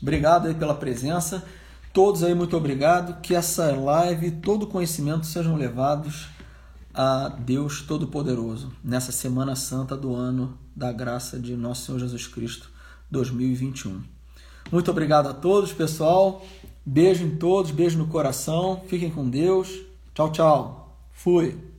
Obrigado 0.00 0.48
aí 0.48 0.54
pela 0.54 0.74
presença. 0.74 1.44
Todos 1.92 2.24
aí, 2.24 2.34
muito 2.34 2.56
obrigado. 2.56 3.20
Que 3.20 3.34
essa 3.34 3.72
live, 3.72 4.32
todo 4.32 4.66
conhecimento 4.66 5.26
sejam 5.26 5.54
levados 5.54 6.33
a 6.94 7.28
Deus 7.28 7.82
Todo-Poderoso 7.82 8.72
nessa 8.82 9.10
Semana 9.10 9.56
Santa 9.56 9.96
do 9.96 10.14
ano 10.14 10.56
da 10.76 10.92
graça 10.92 11.38
de 11.38 11.56
Nosso 11.56 11.86
Senhor 11.86 11.98
Jesus 11.98 12.26
Cristo 12.28 12.70
2021. 13.10 14.00
Muito 14.70 14.90
obrigado 14.90 15.28
a 15.28 15.34
todos, 15.34 15.72
pessoal. 15.72 16.44
Beijo 16.86 17.24
em 17.24 17.36
todos, 17.36 17.72
beijo 17.72 17.98
no 17.98 18.06
coração. 18.06 18.82
Fiquem 18.86 19.10
com 19.10 19.28
Deus. 19.28 19.80
Tchau, 20.14 20.30
tchau. 20.30 20.98
Fui. 21.12 21.73